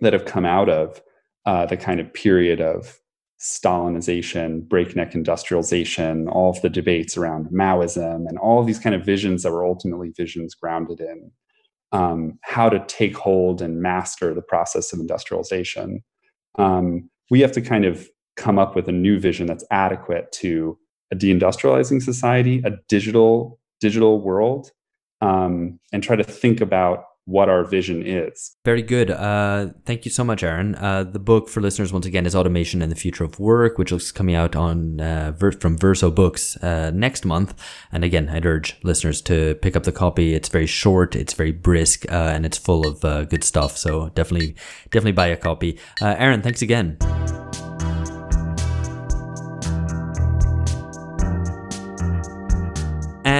that 0.00 0.12
have 0.12 0.24
come 0.24 0.44
out 0.44 0.68
of 0.68 1.02
uh, 1.46 1.66
the 1.66 1.76
kind 1.76 2.00
of 2.00 2.12
period 2.12 2.60
of 2.60 2.98
Stalinization, 3.40 4.66
breakneck 4.66 5.14
industrialization, 5.14 6.28
all 6.28 6.50
of 6.50 6.62
the 6.62 6.70
debates 6.70 7.16
around 7.16 7.48
Maoism, 7.48 8.26
and 8.26 8.38
all 8.38 8.64
these 8.64 8.78
kind 8.78 8.94
of 8.94 9.04
visions 9.04 9.42
that 9.42 9.52
were 9.52 9.66
ultimately 9.66 10.12
visions 10.16 10.54
grounded 10.54 11.00
in 11.00 11.30
um, 11.92 12.38
how 12.42 12.68
to 12.68 12.84
take 12.86 13.16
hold 13.16 13.62
and 13.62 13.80
master 13.80 14.34
the 14.34 14.42
process 14.42 14.92
of 14.92 14.98
industrialization. 14.98 16.02
Um, 16.58 17.08
we 17.30 17.40
have 17.40 17.52
to 17.52 17.60
kind 17.60 17.84
of 17.84 18.08
come 18.36 18.58
up 18.58 18.74
with 18.74 18.88
a 18.88 18.92
new 18.92 19.20
vision 19.20 19.46
that's 19.46 19.64
adequate 19.70 20.32
to 20.32 20.76
a 21.12 21.16
deindustrializing 21.16 22.02
society, 22.02 22.62
a 22.64 22.72
digital 22.88 23.60
digital 23.80 24.20
world, 24.20 24.70
um, 25.20 25.78
and 25.92 26.02
try 26.02 26.16
to 26.16 26.24
think 26.24 26.60
about 26.60 27.04
what 27.26 27.48
our 27.48 27.64
vision 27.64 28.02
is. 28.06 28.56
Very 28.64 28.82
good. 28.82 29.10
Uh, 29.10 29.68
thank 29.86 30.04
you 30.04 30.10
so 30.10 30.24
much, 30.24 30.42
Aaron. 30.42 30.74
Uh, 30.74 31.04
the 31.04 31.18
book 31.18 31.48
for 31.48 31.60
listeners, 31.60 31.92
once 31.92 32.06
again, 32.06 32.26
is 32.26 32.34
Automation 32.34 32.82
and 32.82 32.92
the 32.92 32.96
Future 32.96 33.24
of 33.24 33.40
Work, 33.40 33.78
which 33.78 33.92
is 33.92 34.12
coming 34.12 34.34
out 34.34 34.54
on 34.54 35.00
uh, 35.00 35.32
from 35.58 35.78
Verso 35.78 36.10
Books 36.10 36.56
uh, 36.62 36.90
next 36.94 37.24
month. 37.24 37.54
And 37.90 38.04
again, 38.04 38.28
I'd 38.28 38.44
urge 38.44 38.76
listeners 38.82 39.22
to 39.22 39.54
pick 39.56 39.74
up 39.74 39.84
the 39.84 39.92
copy. 39.92 40.34
It's 40.34 40.48
very 40.48 40.66
short, 40.66 41.16
it's 41.16 41.32
very 41.32 41.52
brisk, 41.52 42.04
uh, 42.10 42.32
and 42.34 42.44
it's 42.44 42.58
full 42.58 42.86
of 42.86 43.04
uh, 43.04 43.24
good 43.24 43.44
stuff. 43.44 43.76
So 43.76 44.10
definitely, 44.10 44.54
definitely 44.84 45.12
buy 45.12 45.28
a 45.28 45.36
copy. 45.36 45.78
Aaron, 46.02 46.42
thanks 46.42 46.60
again. 46.60 46.98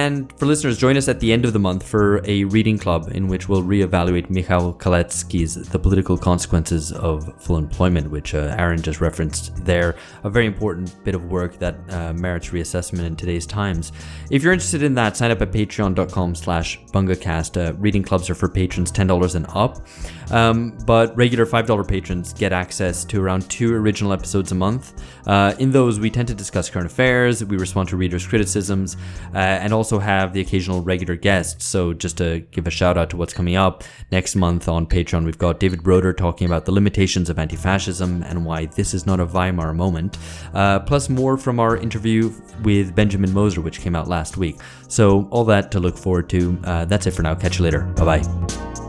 And 0.05 0.31
for 0.37 0.45
listeners, 0.45 0.77
join 0.77 0.97
us 0.97 1.07
at 1.07 1.19
the 1.19 1.33
end 1.33 1.45
of 1.45 1.53
the 1.53 1.57
month 1.57 1.81
for 1.81 2.21
a 2.25 2.43
reading 2.43 2.77
club 2.77 3.09
in 3.15 3.27
which 3.27 3.49
we'll 3.49 3.63
reevaluate 3.63 4.29
Michał 4.29 4.77
Kalecki's 4.77 5.55
The 5.55 5.79
Political 5.79 6.19
Consequences 6.19 6.91
of 6.91 7.33
Full 7.41 7.57
Employment, 7.57 8.11
which 8.11 8.35
uh, 8.35 8.55
Aaron 8.55 8.79
just 8.79 9.01
referenced 9.01 9.65
there. 9.65 9.95
A 10.23 10.29
very 10.29 10.45
important 10.45 11.03
bit 11.03 11.15
of 11.15 11.25
work 11.25 11.57
that 11.57 11.75
uh, 11.89 12.13
merits 12.13 12.49
reassessment 12.49 13.03
in 13.03 13.15
today's 13.15 13.47
times. 13.47 13.93
If 14.29 14.43
you're 14.43 14.53
interested 14.53 14.83
in 14.83 14.93
that, 14.93 15.17
sign 15.17 15.31
up 15.31 15.41
at 15.41 15.51
patreon.com 15.51 16.35
slash 16.35 16.79
bungacast. 16.93 17.57
Uh, 17.57 17.73
reading 17.73 18.03
clubs 18.03 18.29
are 18.29 18.35
for 18.35 18.47
patrons 18.47 18.91
$10 18.91 19.33
and 19.33 19.47
up. 19.55 19.87
Um, 20.31 20.77
but 20.85 21.17
regular 21.17 21.47
$5 21.47 21.87
patrons 21.87 22.31
get 22.31 22.53
access 22.53 23.05
to 23.05 23.23
around 23.23 23.49
two 23.49 23.73
original 23.73 24.13
episodes 24.13 24.51
a 24.51 24.55
month. 24.55 25.01
Uh, 25.25 25.55
in 25.57 25.71
those, 25.71 25.99
we 25.99 26.11
tend 26.11 26.27
to 26.27 26.35
discuss 26.35 26.69
current 26.69 26.91
affairs, 26.91 27.43
we 27.43 27.57
respond 27.57 27.89
to 27.89 27.97
readers' 27.97 28.27
criticisms, 28.27 28.97
uh, 29.33 29.37
and 29.37 29.73
also 29.73 29.94
have 29.99 30.33
the 30.33 30.41
occasional 30.41 30.81
regular 30.81 31.15
guests. 31.15 31.65
So, 31.65 31.93
just 31.93 32.17
to 32.17 32.39
give 32.51 32.67
a 32.67 32.71
shout 32.71 32.97
out 32.97 33.09
to 33.11 33.17
what's 33.17 33.33
coming 33.33 33.55
up 33.55 33.83
next 34.11 34.35
month 34.35 34.67
on 34.67 34.85
Patreon, 34.85 35.25
we've 35.25 35.37
got 35.37 35.59
David 35.59 35.83
Broder 35.83 36.13
talking 36.13 36.45
about 36.45 36.65
the 36.65 36.71
limitations 36.71 37.29
of 37.29 37.39
anti 37.39 37.55
fascism 37.55 38.23
and 38.23 38.45
why 38.45 38.65
this 38.65 38.93
is 38.93 39.05
not 39.05 39.19
a 39.19 39.25
Weimar 39.25 39.73
moment, 39.73 40.17
uh, 40.53 40.79
plus 40.79 41.09
more 41.09 41.37
from 41.37 41.59
our 41.59 41.77
interview 41.77 42.31
with 42.63 42.95
Benjamin 42.95 43.33
Moser, 43.33 43.61
which 43.61 43.81
came 43.81 43.95
out 43.95 44.07
last 44.07 44.37
week. 44.37 44.59
So, 44.87 45.27
all 45.31 45.45
that 45.45 45.71
to 45.71 45.79
look 45.79 45.97
forward 45.97 46.29
to. 46.29 46.59
Uh, 46.63 46.85
that's 46.85 47.07
it 47.07 47.11
for 47.11 47.23
now. 47.23 47.35
Catch 47.35 47.59
you 47.59 47.63
later. 47.63 47.81
Bye 47.81 48.19
bye. 48.21 48.84